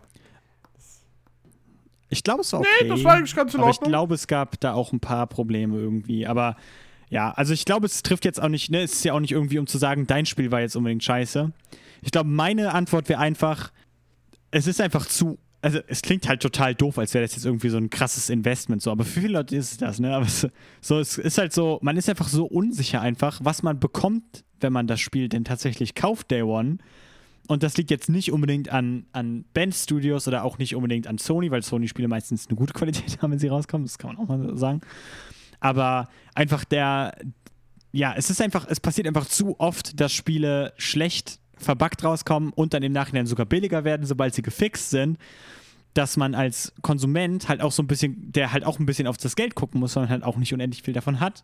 Ich 2.09 2.23
glaube, 2.23 2.41
es 2.41 2.51
war 2.51 2.59
okay. 2.59 2.69
Nee, 2.83 2.89
das 2.89 3.03
war 3.03 3.13
eigentlich 3.13 3.35
ganz 3.35 3.53
in 3.53 3.61
aber 3.61 3.69
ich 3.69 3.77
Ordnung. 3.77 3.89
glaube, 3.91 4.15
es 4.15 4.27
gab 4.27 4.59
da 4.59 4.73
auch 4.73 4.91
ein 4.91 4.99
paar 4.99 5.27
Probleme 5.27 5.77
irgendwie. 5.77 6.27
Aber 6.27 6.57
ja, 7.09 7.31
also 7.31 7.53
ich 7.53 7.65
glaube, 7.65 7.85
es 7.85 8.03
trifft 8.03 8.25
jetzt 8.25 8.41
auch 8.41 8.49
nicht, 8.49 8.69
ne, 8.69 8.81
es 8.81 8.93
ist 8.93 9.05
ja 9.05 9.13
auch 9.13 9.19
nicht 9.19 9.31
irgendwie, 9.31 9.59
um 9.59 9.67
zu 9.67 9.77
sagen, 9.77 10.07
dein 10.07 10.25
Spiel 10.25 10.51
war 10.51 10.59
jetzt 10.61 10.75
unbedingt 10.75 11.03
scheiße. 11.03 11.51
Ich 12.01 12.11
glaube, 12.11 12.29
meine 12.29 12.73
Antwort 12.73 13.07
wäre 13.09 13.19
einfach, 13.19 13.71
es 14.51 14.67
ist 14.67 14.81
einfach 14.81 15.05
zu, 15.05 15.38
also 15.61 15.79
es 15.88 16.01
klingt 16.01 16.27
halt 16.27 16.41
total 16.41 16.73
doof, 16.73 16.97
als 16.97 17.13
wäre 17.13 17.23
das 17.23 17.35
jetzt 17.35 17.45
irgendwie 17.45 17.69
so 17.69 17.77
ein 17.77 17.89
krasses 17.89 18.29
Investment, 18.29 18.81
so, 18.81 18.91
aber 18.91 19.05
für 19.05 19.21
viele 19.21 19.33
Leute 19.33 19.55
ist 19.55 19.71
es 19.71 19.77
das, 19.77 19.99
ne? 19.99 20.15
Aber 20.15 20.25
es, 20.25 20.47
so, 20.81 20.99
es 20.99 21.17
ist 21.17 21.38
halt 21.38 21.53
so, 21.53 21.79
man 21.81 21.97
ist 21.97 22.09
einfach 22.09 22.27
so 22.27 22.45
unsicher 22.45 23.01
einfach, 23.01 23.39
was 23.43 23.61
man 23.61 23.79
bekommt, 23.79 24.43
wenn 24.59 24.73
man 24.73 24.88
das 24.88 24.99
Spiel 24.99 25.29
denn 25.29 25.43
tatsächlich 25.43 25.93
kauft, 25.95 26.31
Day 26.31 26.41
One. 26.41 26.77
Und 27.47 27.63
das 27.63 27.77
liegt 27.77 27.91
jetzt 27.91 28.09
nicht 28.09 28.31
unbedingt 28.31 28.69
an, 28.69 29.05
an 29.11 29.45
Band 29.53 29.75
Studios 29.75 30.27
oder 30.27 30.43
auch 30.43 30.57
nicht 30.57 30.75
unbedingt 30.75 31.07
an 31.07 31.17
Sony, 31.17 31.51
weil 31.51 31.63
Sony-Spiele 31.63 32.07
meistens 32.07 32.47
eine 32.47 32.55
gute 32.55 32.73
Qualität 32.73 33.17
haben, 33.21 33.31
wenn 33.31 33.39
sie 33.39 33.47
rauskommen. 33.47 33.85
Das 33.85 33.97
kann 33.97 34.15
man 34.15 34.23
auch 34.23 34.27
mal 34.27 34.41
so 34.41 34.55
sagen. 34.55 34.81
Aber 35.59 36.07
einfach 36.33 36.63
der, 36.63 37.15
ja, 37.91 38.13
es 38.15 38.29
ist 38.29 38.41
einfach, 38.41 38.67
es 38.69 38.79
passiert 38.79 39.07
einfach 39.07 39.27
zu 39.27 39.59
oft, 39.59 39.99
dass 39.99 40.13
Spiele 40.13 40.73
schlecht 40.77 41.40
verbuggt 41.61 42.03
rauskommen 42.03 42.51
und 42.53 42.73
dann 42.73 42.83
im 42.83 42.91
Nachhinein 42.91 43.25
sogar 43.25 43.45
billiger 43.45 43.83
werden, 43.83 44.05
sobald 44.05 44.33
sie 44.33 44.41
gefixt 44.41 44.89
sind, 44.89 45.17
dass 45.93 46.17
man 46.17 46.35
als 46.35 46.73
Konsument 46.81 47.49
halt 47.49 47.61
auch 47.61 47.71
so 47.71 47.83
ein 47.83 47.88
bisschen, 47.88 48.31
der 48.31 48.53
halt 48.53 48.63
auch 48.65 48.79
ein 48.79 48.85
bisschen 48.85 49.07
auf 49.07 49.17
das 49.17 49.35
Geld 49.35 49.55
gucken 49.55 49.79
muss, 49.79 49.93
sondern 49.93 50.09
halt 50.09 50.23
auch 50.23 50.38
nicht 50.38 50.53
unendlich 50.53 50.83
viel 50.83 50.93
davon 50.93 51.19
hat, 51.19 51.43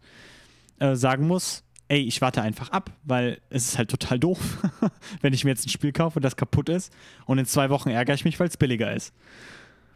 äh, 0.80 0.96
sagen 0.96 1.28
muss, 1.28 1.64
ey, 1.90 2.00
ich 2.02 2.22
warte 2.22 2.42
einfach 2.42 2.70
ab, 2.70 2.92
weil 3.04 3.40
es 3.50 3.70
ist 3.70 3.78
halt 3.78 3.90
total 3.90 4.20
doof, 4.20 4.40
wenn 5.22 5.34
ich 5.34 5.44
mir 5.44 5.52
jetzt 5.52 5.66
ein 5.66 5.70
Spiel 5.70 5.92
kaufe, 5.92 6.20
das 6.20 6.36
kaputt 6.36 6.70
ist 6.70 6.94
und 7.26 7.38
in 7.38 7.46
zwei 7.46 7.70
Wochen 7.70 7.90
ärgere 7.90 8.16
ich 8.16 8.26
mich, 8.26 8.40
weil 8.40 8.48
es 8.48 8.58
billiger 8.58 8.94
ist. 8.94 9.14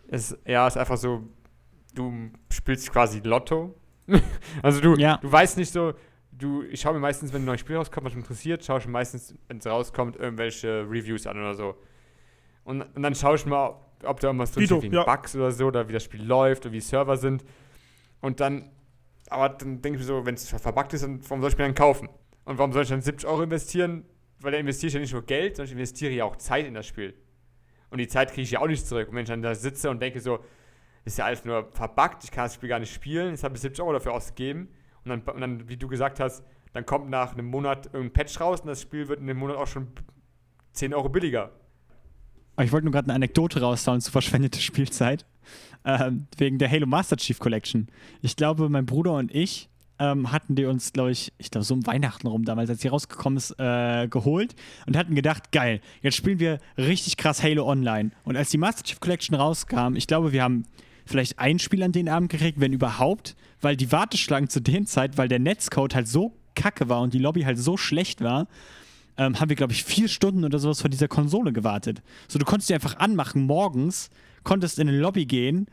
Es, 0.07 0.37
ja, 0.45 0.67
es 0.67 0.75
ist 0.75 0.79
einfach 0.79 0.97
so, 0.97 1.23
du 1.93 2.29
spielst 2.51 2.91
quasi 2.91 3.19
Lotto. 3.19 3.75
also 4.63 4.81
du, 4.81 4.95
Ja. 4.95 5.17
du 5.17 5.31
weißt 5.31 5.57
nicht 5.57 5.71
so, 5.71 5.93
du, 6.31 6.63
ich 6.63 6.81
schaue 6.81 6.93
mir 6.93 6.99
meistens, 6.99 7.33
wenn 7.33 7.43
ein 7.43 7.45
neues 7.45 7.61
Spiel 7.61 7.75
rauskommt, 7.75 8.05
was 8.05 8.13
mich 8.13 8.23
interessiert, 8.23 8.63
schaue 8.63 8.79
ich 8.79 8.85
mir 8.85 8.91
meistens, 8.91 9.35
wenn 9.47 9.57
es 9.57 9.67
rauskommt, 9.67 10.17
irgendwelche 10.17 10.85
Reviews 10.89 11.27
an 11.27 11.37
oder 11.37 11.53
so. 11.53 11.75
Und, 12.63 12.81
und 12.81 13.01
dann 13.01 13.15
schaue 13.15 13.35
ich 13.35 13.45
mal, 13.45 13.75
ob, 14.03 14.19
da 14.19 14.27
irgendwas 14.27 14.51
drin 14.51 14.65
steht, 14.65 14.81
wegen 14.81 14.93
ja. 14.93 15.03
Bugs 15.03 15.35
oder 15.35 15.51
so, 15.51 15.67
oder 15.67 15.87
wie 15.87 15.93
das 15.93 16.03
Spiel 16.03 16.23
läuft, 16.23 16.65
oder 16.65 16.73
wie 16.73 16.79
Server 16.79 17.17
sind. 17.17 17.43
Und 18.19 18.39
dann, 18.39 18.71
aber 19.29 19.49
dann 19.49 19.81
denke 19.81 19.97
ich 19.97 20.03
mir 20.03 20.07
so, 20.07 20.25
wenn 20.25 20.35
es 20.35 20.49
verbuggt 20.49 20.93
ist, 20.93 21.03
dann, 21.03 21.21
warum 21.23 21.41
soll 21.41 21.51
ich 21.51 21.57
mir 21.57 21.65
dann 21.65 21.75
kaufen? 21.75 22.09
Und 22.45 22.57
warum 22.57 22.71
soll 22.73 22.83
ich 22.83 22.89
dann 22.89 23.01
70 23.01 23.27
Euro 23.27 23.43
investieren? 23.43 24.05
Weil 24.39 24.53
da 24.53 24.57
investiere 24.57 24.87
ich 24.87 24.93
ja 24.95 24.99
nicht 24.99 25.13
nur 25.13 25.23
Geld, 25.23 25.55
sondern 25.55 25.67
ich 25.67 25.73
investiere 25.73 26.11
ja 26.11 26.25
auch 26.25 26.35
Zeit 26.37 26.65
in 26.65 26.73
das 26.73 26.87
Spiel. 26.87 27.13
Und 27.89 27.99
die 27.99 28.07
Zeit 28.07 28.29
kriege 28.29 28.41
ich 28.41 28.51
ja 28.51 28.59
auch 28.61 28.67
nicht 28.67 28.87
zurück. 28.87 29.09
Und 29.09 29.15
wenn 29.15 29.23
ich 29.23 29.29
dann 29.29 29.41
da 29.41 29.53
sitze 29.53 29.89
und 29.89 30.01
denke 30.01 30.19
so, 30.19 30.39
ist 31.05 31.17
ja 31.17 31.25
alles 31.25 31.45
nur 31.45 31.69
verbuggt, 31.71 32.23
ich 32.23 32.31
kann 32.31 32.45
das 32.45 32.55
Spiel 32.55 32.69
gar 32.69 32.79
nicht 32.79 32.93
spielen, 32.93 33.31
jetzt 33.31 33.43
habe 33.43 33.55
ich 33.55 33.61
70 33.61 33.83
Euro 33.83 33.93
dafür 33.93 34.13
ausgegeben. 34.13 34.69
Und 35.05 35.09
dann, 35.09 35.21
und 35.21 35.41
dann, 35.41 35.69
wie 35.69 35.77
du 35.77 35.87
gesagt 35.87 36.19
hast, 36.19 36.43
dann 36.73 36.85
kommt 36.85 37.09
nach 37.09 37.33
einem 37.33 37.47
Monat 37.47 37.87
irgendein 37.87 38.13
Patch 38.13 38.39
raus 38.39 38.61
und 38.61 38.67
das 38.67 38.81
Spiel 38.81 39.07
wird 39.07 39.19
in 39.19 39.27
dem 39.27 39.37
Monat 39.37 39.57
auch 39.57 39.67
schon 39.67 39.87
10 40.73 40.93
Euro 40.93 41.09
billiger. 41.09 41.51
Ich 42.59 42.71
wollte 42.71 42.85
nur 42.85 42.93
gerade 42.93 43.07
eine 43.07 43.15
Anekdote 43.15 43.61
raushauen 43.61 44.01
zu 44.01 44.11
verschwendete 44.11 44.59
Spielzeit. 44.61 45.25
Ähm, 45.83 46.27
wegen 46.37 46.59
der 46.59 46.69
Halo 46.69 46.85
Master 46.85 47.17
Chief 47.17 47.39
Collection. 47.39 47.87
Ich 48.21 48.35
glaube, 48.35 48.69
mein 48.69 48.85
Bruder 48.85 49.13
und 49.13 49.33
ich 49.33 49.71
ähm, 49.97 50.31
hatten 50.31 50.55
die 50.55 50.65
uns, 50.65 50.93
glaube 50.93 51.11
ich, 51.11 51.33
ich 51.39 51.49
glaube 51.49 51.63
so 51.63 51.73
um 51.73 51.85
Weihnachten 51.87 52.27
rum 52.27 52.45
damals, 52.45 52.69
als 52.69 52.81
die 52.81 52.87
rausgekommen 52.87 53.37
ist, 53.37 53.55
äh, 53.59 54.07
geholt 54.07 54.55
und 54.85 54.95
hatten 54.95 55.15
gedacht, 55.15 55.51
geil, 55.51 55.81
jetzt 56.01 56.15
spielen 56.15 56.39
wir 56.39 56.59
richtig 56.77 57.17
krass 57.17 57.41
Halo 57.43 57.67
Online. 57.67 58.11
Und 58.23 58.37
als 58.37 58.49
die 58.49 58.57
Master 58.57 58.83
Chief 58.83 58.99
Collection 58.99 59.35
rauskam, 59.35 59.95
ich 59.95 60.05
glaube, 60.05 60.31
wir 60.31 60.43
haben 60.43 60.65
vielleicht 61.05 61.39
ein 61.39 61.59
Spiel 61.59 61.83
an 61.83 61.91
den 61.91 62.09
Abend 62.09 62.31
gekriegt, 62.31 62.59
wenn 62.59 62.73
überhaupt, 62.73 63.35
weil 63.61 63.77
die 63.77 63.91
Warteschlangen 63.91 64.49
zu 64.49 64.59
den 64.59 64.85
Zeit, 64.85 65.17
weil 65.17 65.27
der 65.27 65.39
Netzcode 65.39 65.95
halt 65.95 66.07
so 66.07 66.33
kacke 66.55 66.89
war 66.89 67.01
und 67.01 67.13
die 67.13 67.19
Lobby 67.19 67.41
halt 67.41 67.57
so 67.57 67.77
schlecht 67.77 68.21
war, 68.21 68.47
ähm, 69.17 69.39
haben 69.39 69.49
wir, 69.49 69.55
glaube 69.55 69.73
ich, 69.73 69.83
vier 69.83 70.07
Stunden 70.07 70.43
oder 70.43 70.59
sowas 70.59 70.81
vor 70.81 70.89
dieser 70.89 71.07
Konsole 71.07 71.53
gewartet. 71.53 72.01
So, 72.27 72.39
du 72.39 72.45
konntest 72.45 72.69
die 72.69 72.73
einfach 72.73 72.97
anmachen 72.97 73.43
morgens, 73.43 74.09
konntest 74.43 74.79
in 74.79 74.89
eine 74.89 74.99
Lobby 74.99 75.25
gehen 75.25 75.67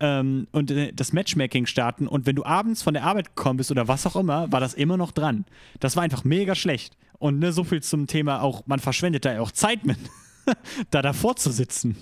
ähm, 0.00 0.46
und 0.52 0.70
äh, 0.70 0.92
das 0.92 1.12
Matchmaking 1.12 1.66
starten 1.66 2.06
und 2.06 2.26
wenn 2.26 2.36
du 2.36 2.44
abends 2.44 2.82
von 2.82 2.94
der 2.94 3.04
Arbeit 3.04 3.34
gekommen 3.34 3.56
bist 3.56 3.70
oder 3.70 3.88
was 3.88 4.06
auch 4.06 4.16
immer, 4.16 4.50
war 4.52 4.60
das 4.60 4.74
immer 4.74 4.96
noch 4.96 5.12
dran. 5.12 5.44
Das 5.80 5.96
war 5.96 6.02
einfach 6.02 6.24
mega 6.24 6.54
schlecht. 6.54 6.96
Und 7.18 7.38
ne, 7.38 7.52
so 7.52 7.62
viel 7.62 7.82
zum 7.82 8.08
Thema 8.08 8.42
auch, 8.42 8.66
man 8.66 8.80
verschwendet 8.80 9.24
da 9.24 9.32
ja 9.32 9.40
auch 9.40 9.52
Zeit 9.52 9.86
mit, 9.86 9.98
da 10.90 11.02
davor 11.02 11.36
zu 11.36 11.52
sitzen. 11.52 11.96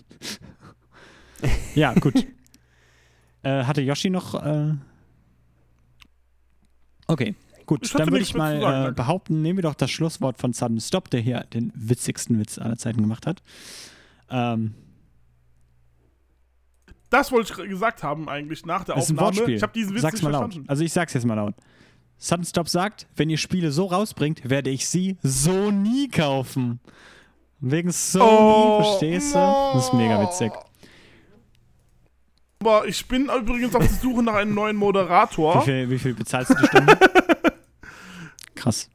ja, 1.74 1.92
gut. 1.92 2.26
äh, 3.42 3.64
hatte 3.64 3.82
Yoshi 3.82 4.10
noch. 4.10 4.34
Äh 4.34 4.74
okay. 7.12 7.34
Gut, 7.66 7.94
dann 7.98 8.10
würde 8.10 8.22
ich 8.22 8.34
mal 8.34 8.60
sagen, 8.60 8.88
äh, 8.88 8.92
behaupten, 8.92 9.42
nehmen 9.42 9.58
wir 9.58 9.62
doch 9.62 9.74
das 9.74 9.90
Schlusswort 9.92 10.38
von 10.38 10.52
Sudden 10.52 10.80
Stop, 10.80 11.08
der 11.10 11.20
hier 11.20 11.40
den 11.52 11.70
witzigsten 11.76 12.38
Witz 12.40 12.58
aller 12.58 12.76
Zeiten 12.76 13.00
gemacht 13.00 13.26
hat. 13.26 13.42
Ähm, 14.28 14.74
Das 17.10 17.30
wollte 17.32 17.52
ich 17.62 17.68
gesagt 17.70 18.02
haben 18.02 18.28
eigentlich 18.28 18.64
nach 18.66 18.84
der 18.84 18.94
das 18.96 19.04
ist 19.04 19.10
ein 19.10 19.18
Aufnahme. 19.18 19.36
Wortspiel. 19.36 19.56
Ich 19.56 19.62
habe 19.62 19.72
diesen 19.72 19.94
Witz 19.94 20.02
sag's 20.02 20.14
nicht 20.14 20.22
mal 20.24 20.30
laut. 20.30 20.42
verstanden. 20.42 20.68
Also 20.68 20.84
ich 20.84 20.92
sag's 20.92 21.14
jetzt 21.14 21.24
mal 21.26 21.34
laut. 21.34 21.54
Sudden 22.18 22.44
Stop 22.44 22.68
sagt, 22.68 23.06
wenn 23.16 23.30
ihr 23.30 23.38
Spiele 23.38 23.70
so 23.72 23.86
rausbringt, 23.86 24.48
werde 24.50 24.70
ich 24.70 24.88
sie 24.88 25.16
so 25.22 25.70
nie 25.70 26.08
kaufen. 26.08 26.80
Wegen 27.60 27.90
Sony, 27.92 28.24
Oh, 28.26 28.82
verstehst 28.82 29.34
du? 29.34 29.38
Das 29.38 29.84
ist 29.86 29.94
mega 29.94 30.20
witzig. 30.22 30.52
Aber 32.62 32.86
ich 32.86 33.06
bin 33.08 33.30
übrigens 33.30 33.74
auf 33.74 33.86
der 33.86 33.96
Suche 33.96 34.22
nach 34.22 34.34
einem 34.34 34.54
neuen 34.54 34.76
Wie 34.76 34.80
Moderator. 34.80 35.62
viel, 35.62 35.88
wie 35.88 35.98
viel 35.98 36.12
bezahlst 36.12 36.50
du 36.50 36.54
die 36.56 36.66
Stunde? 36.66 36.98
Krass. 38.54 38.90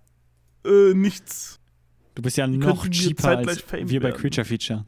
Äh, 0.64 0.94
nichts. 0.94 1.60
Du 2.14 2.22
bist 2.22 2.38
ja 2.38 2.46
Die 2.46 2.58
noch 2.58 2.88
cheaper 2.88 3.40
als 3.40 3.64
wir 3.72 4.00
bei 4.00 4.10
werden. 4.10 4.22
Creature 4.22 4.46
Feature. 4.46 4.86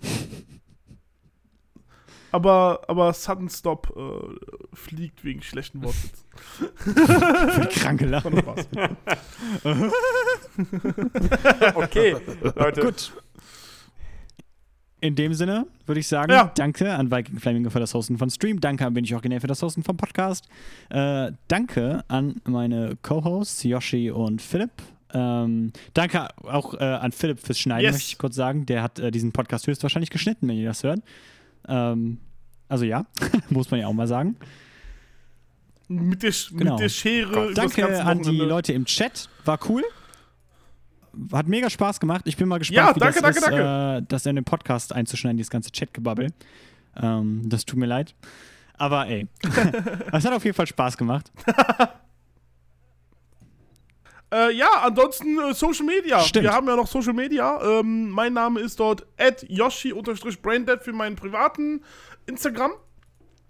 Aber, 2.32 2.82
aber 2.88 3.14
Sudden 3.14 3.50
Stop 3.50 3.92
äh, 3.98 4.76
fliegt 4.76 5.24
wegen 5.24 5.42
schlechten 5.42 5.82
die 6.86 7.80
kranke 7.80 8.06
Lache. 8.06 8.30
Okay, 11.76 12.16
Leute. 12.56 12.82
Gut. 12.82 13.14
In 15.00 15.16
dem 15.16 15.34
Sinne 15.36 15.68
würde 15.86 16.00
ich 16.00 16.08
sagen, 16.08 16.32
Ja. 16.32 16.52
danke 16.56 16.94
an 16.96 17.12
Viking 17.12 17.40
Flamingo 17.40 17.70
für 17.70 17.80
das 17.80 17.94
Hosten 17.94 18.18
von 18.18 18.30
Stream, 18.32 18.60
danke 18.60 18.86
an 18.86 18.94
Bin 18.96 19.04
ich 19.04 19.14
originell 19.14 19.40
für 19.40 19.48
das 19.48 19.62
Hosten 19.62 19.84
vom 19.84 19.96
Podcast, 19.96 20.48
äh, 20.90 21.32
danke 21.48 22.04
an 22.08 22.42
meine 22.46 22.98
Co-Hosts 23.04 23.64
Yoshi 23.64 24.10
und 24.10 24.42
Philipp. 24.42 24.72
Ähm, 25.14 25.72
danke 25.94 26.28
auch 26.44 26.74
äh, 26.74 26.84
an 26.84 27.12
Philipp 27.12 27.40
fürs 27.40 27.60
Schneiden, 27.60 27.86
Yes. 27.86 27.94
möchte 27.94 28.12
ich 28.12 28.18
kurz 28.18 28.36
sagen. 28.36 28.66
Der 28.66 28.82
hat 28.84 28.98
äh, 29.00 29.12
diesen 29.12 29.32
Podcast 29.32 29.68
höchstwahrscheinlich 29.68 30.10
geschnitten, 30.10 30.48
wenn 30.48 30.58
ihr 30.58 30.68
das 30.68 30.84
hört. 30.84 31.00
Ähm, 31.68 32.18
also 32.68 32.84
ja, 32.84 33.06
muss 33.50 33.70
man 33.72 33.80
ja 33.80 33.88
auch 33.88 33.94
mal 33.94 34.08
sagen. 34.08 34.36
mit, 35.88 36.24
der, 36.24 36.34
Sch- 36.34 36.58
Genau. 36.58 36.74
mit 36.74 36.82
der 36.82 36.90
Schere 36.90 37.54
Danke 37.54 38.04
an 38.04 38.22
die. 38.24 38.38
Leute 38.38 38.74
im 38.74 38.84
Chat. 38.86 39.30
War 39.46 39.60
cool. 39.70 39.84
Hat 41.32 41.48
mega 41.48 41.70
Spaß 41.70 42.00
gemacht. 42.00 42.22
Ich 42.26 42.38
bin 42.38 42.48
mal 42.48 42.58
gespannt, 42.60 42.78
Ja, 42.78 42.96
wie 42.96 43.00
danke, 43.00 43.22
das 43.22 43.36
danke, 43.40 43.56
ist, 43.56 44.04
Äh, 44.04 44.06
das 44.08 44.26
in 44.26 44.36
den 44.36 44.46
Podcast 44.46 44.94
einzuschneiden, 44.94 45.38
dieses 45.38 45.50
ganze 45.50 45.72
Chatgebabbel. 45.72 46.32
Ähm, 47.02 47.42
das 47.46 47.66
tut 47.66 47.80
mir 47.80 47.86
leid. 47.86 48.16
Aber 48.78 49.08
ey, 49.08 49.28
es 50.12 50.26
hat 50.26 50.34
auf 50.34 50.44
jeden 50.46 50.56
Fall 50.56 50.68
Spaß 50.68 50.98
gemacht. 50.98 51.32
Äh, 54.30 54.54
ja, 54.56 54.68
ansonsten 54.84 55.40
äh, 55.40 55.54
Social 55.54 55.86
Media. 55.86 56.20
Stimmt. 56.20 56.44
Wir 56.44 56.52
haben 56.52 56.68
ja 56.68 56.76
noch 56.76 56.88
Social 56.88 57.14
Media. 57.14 57.62
Ähm, 57.80 58.10
mein 58.10 58.34
Name 58.34 58.60
ist 58.60 58.78
dort 58.78 59.06
yoshi-braindead 59.48 60.84
für 60.84 60.92
meinen 60.92 61.16
privaten 61.16 61.82
Instagram. 62.26 62.72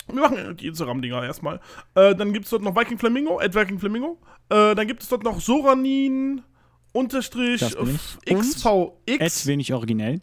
Wir 0.07 0.21
machen 0.21 0.37
ja 0.37 0.53
die 0.53 0.67
Instagram-Dinger 0.67 1.23
erstmal. 1.23 1.59
Äh, 1.95 2.13
dann 2.15 2.31
gibt 2.31 2.45
es 2.45 2.51
dort 2.51 2.61
noch 2.61 2.75
Viking 2.75 2.99
Flamingo, 2.99 3.39
at 3.39 3.55
Viking 3.55 3.79
Flamingo. 3.79 4.19
Äh, 4.49 4.75
dann 4.75 4.87
gibt 4.87 5.01
es 5.01 5.09
dort 5.09 5.23
noch 5.23 5.41
Soranin 5.41 6.43
unterstrich 6.97 7.61
XVX 8.25 8.65
Ed 9.05 9.45
wenig 9.47 9.73
originell. 9.73 10.21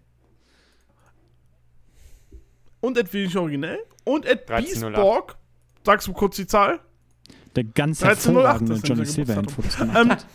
und 2.80 2.98
at 2.98 3.12
wenig 3.12 3.36
originell 3.36 3.78
und 4.05 4.26
at 4.26 4.51
1308. 4.51 4.94
Beastborg. 4.94 5.36
Sagst 5.84 6.06
du 6.09 6.12
kurz 6.12 6.36
die 6.36 6.46
Zahl? 6.46 6.80
Der 7.56 7.64
ganz 7.64 8.02
1308 8.02 8.60
hervorragende 8.60 8.74
ist 8.74 8.88
Johnny 8.88 9.01
unser 9.01 9.12
Silverhand-Fotos 9.12 9.76
gemacht 9.76 9.96
Ähm, 9.98 10.10
hat. 10.10 10.26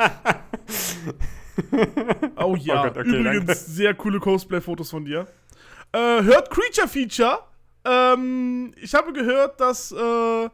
Oh 2.38 2.56
ja, 2.56 2.82
Oh 2.82 2.84
Gott, 2.88 2.98
okay, 2.98 3.20
übrigens 3.20 3.46
danke. 3.46 3.56
sehr 3.56 3.94
coole 3.94 4.20
Cosplay-Fotos 4.22 4.92
von 4.92 5.04
dir. 5.04 5.28
Äh, 5.92 6.24
hört 6.24 6.50
Creature 6.50 6.88
Feature. 6.88 7.40
Ähm, 7.84 8.74
ich 8.82 8.94
habe 8.94 9.12
gehört, 9.12 9.60
dass 9.60 9.92
äh, 9.92 10.50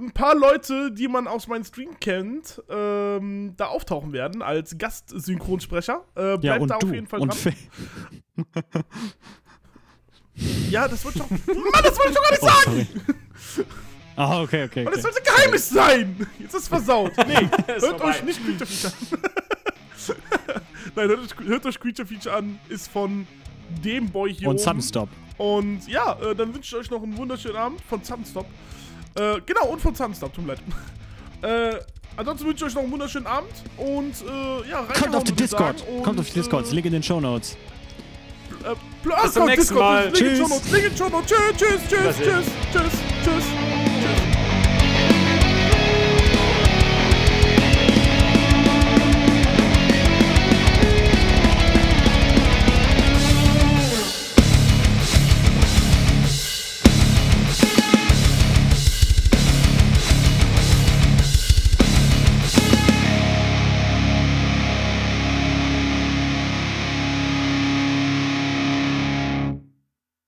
ein 0.00 0.12
paar 0.12 0.34
Leute, 0.34 0.90
die 0.92 1.08
man 1.08 1.26
aus 1.26 1.46
meinem 1.46 1.64
Stream 1.64 1.98
kennt, 2.00 2.62
ähm, 2.68 3.54
da 3.56 3.66
auftauchen 3.66 4.12
werden 4.12 4.42
als 4.42 4.76
Gastsynchronsprecher. 4.78 6.04
Äh, 6.14 6.38
bleibt 6.38 6.44
Ja, 6.44 6.56
und 6.58 6.68
da 6.68 6.78
du. 6.78 6.86
auf 6.86 6.92
jeden 6.94 7.06
Fall 7.06 7.20
und 7.20 7.44
dran. 7.44 7.54
Ja, 10.70 10.88
das 10.88 11.04
wird 11.04 11.18
doch. 11.20 11.28
Mann, 11.28 11.38
das 11.82 11.98
wollte 11.98 12.10
ich 12.12 12.16
doch 12.16 12.22
gar 12.22 12.30
nicht 12.30 12.42
Oh, 12.42 12.46
sagen! 12.46 12.88
sorry. 13.54 13.66
Ah, 14.16 14.40
okay, 14.42 14.64
okay. 14.64 14.84
Mann, 14.84 14.94
das 14.94 15.04
okay. 15.04 15.12
sollte 15.14 15.30
Geheimnis 15.30 15.68
sein! 15.68 16.26
Jetzt 16.38 16.54
ist 16.54 16.62
es 16.62 16.68
versaut. 16.68 17.12
Nee, 17.26 17.48
hört 17.66 17.80
vorbei. 17.82 18.04
euch 18.06 18.22
nicht 18.24 18.40
Creature 18.44 18.66
Feature 18.66 18.92
an. 18.96 20.16
Nein, 20.96 21.08
hört 21.08 21.20
euch, 21.20 21.46
hört 21.46 21.66
euch 21.66 21.80
Creature 21.80 22.08
Feature 22.08 22.34
an. 22.36 22.58
Ist 22.68 22.88
von 22.88 23.26
dem 23.84 24.08
Boy 24.10 24.32
hier 24.34 24.48
Und 24.48 24.54
oben. 24.56 24.64
Sunstop. 24.64 25.08
Und 25.36 25.86
ja, 25.88 26.16
äh, 26.20 26.34
dann 26.34 26.54
wünsche 26.54 26.74
ich 26.76 26.80
euch 26.84 26.90
noch 26.90 27.02
einen 27.02 27.16
wunderschönen 27.16 27.56
Abend 27.56 27.80
von 27.82 28.02
Sunstop. 28.02 28.46
Äh, 29.14 29.40
genau, 29.44 29.66
und 29.66 29.80
von 29.80 29.94
Sunstop, 29.94 30.32
tut 30.32 30.46
mir 30.46 30.54
leid. 30.54 30.62
äh, 31.42 31.80
ansonsten 32.16 32.46
wünsche 32.46 32.64
ich 32.64 32.70
euch 32.70 32.74
noch 32.74 32.82
einen 32.82 32.92
wunderschönen 32.92 33.26
Abend 33.26 33.50
und 33.76 34.14
äh, 34.22 34.70
ja, 34.70 34.82
Kommt 34.82 35.14
auf 35.16 35.24
die 35.24 35.32
Discord. 35.32 35.84
Und, 35.88 36.02
Kommt 36.02 36.20
auf 36.20 36.26
die 36.28 36.34
Discord. 36.34 36.66
Äh, 36.70 36.74
Link 36.74 36.86
in 36.86 36.92
den 36.92 37.02
Show 37.02 37.20
Notes. 37.20 37.56
äh, 38.64 38.74
Bis 39.22 39.32
zum 39.32 39.46
nächsten 39.46 39.74
Mal. 39.74 40.04
Link 40.04 40.18
in 40.20 40.26
Tschüss. 40.26 40.38
Show 40.38 40.48
Notes. 40.48 40.70
Link 40.72 40.84
in 40.86 40.96
Show 40.96 41.08
Notes. 41.08 41.26
Tschüss, 41.26 41.56
tschüss, 41.56 41.80
tschüss, 41.88 42.16
tschüss, 42.16 42.46
tschüss, 42.72 42.92
tschüss. 43.24 43.79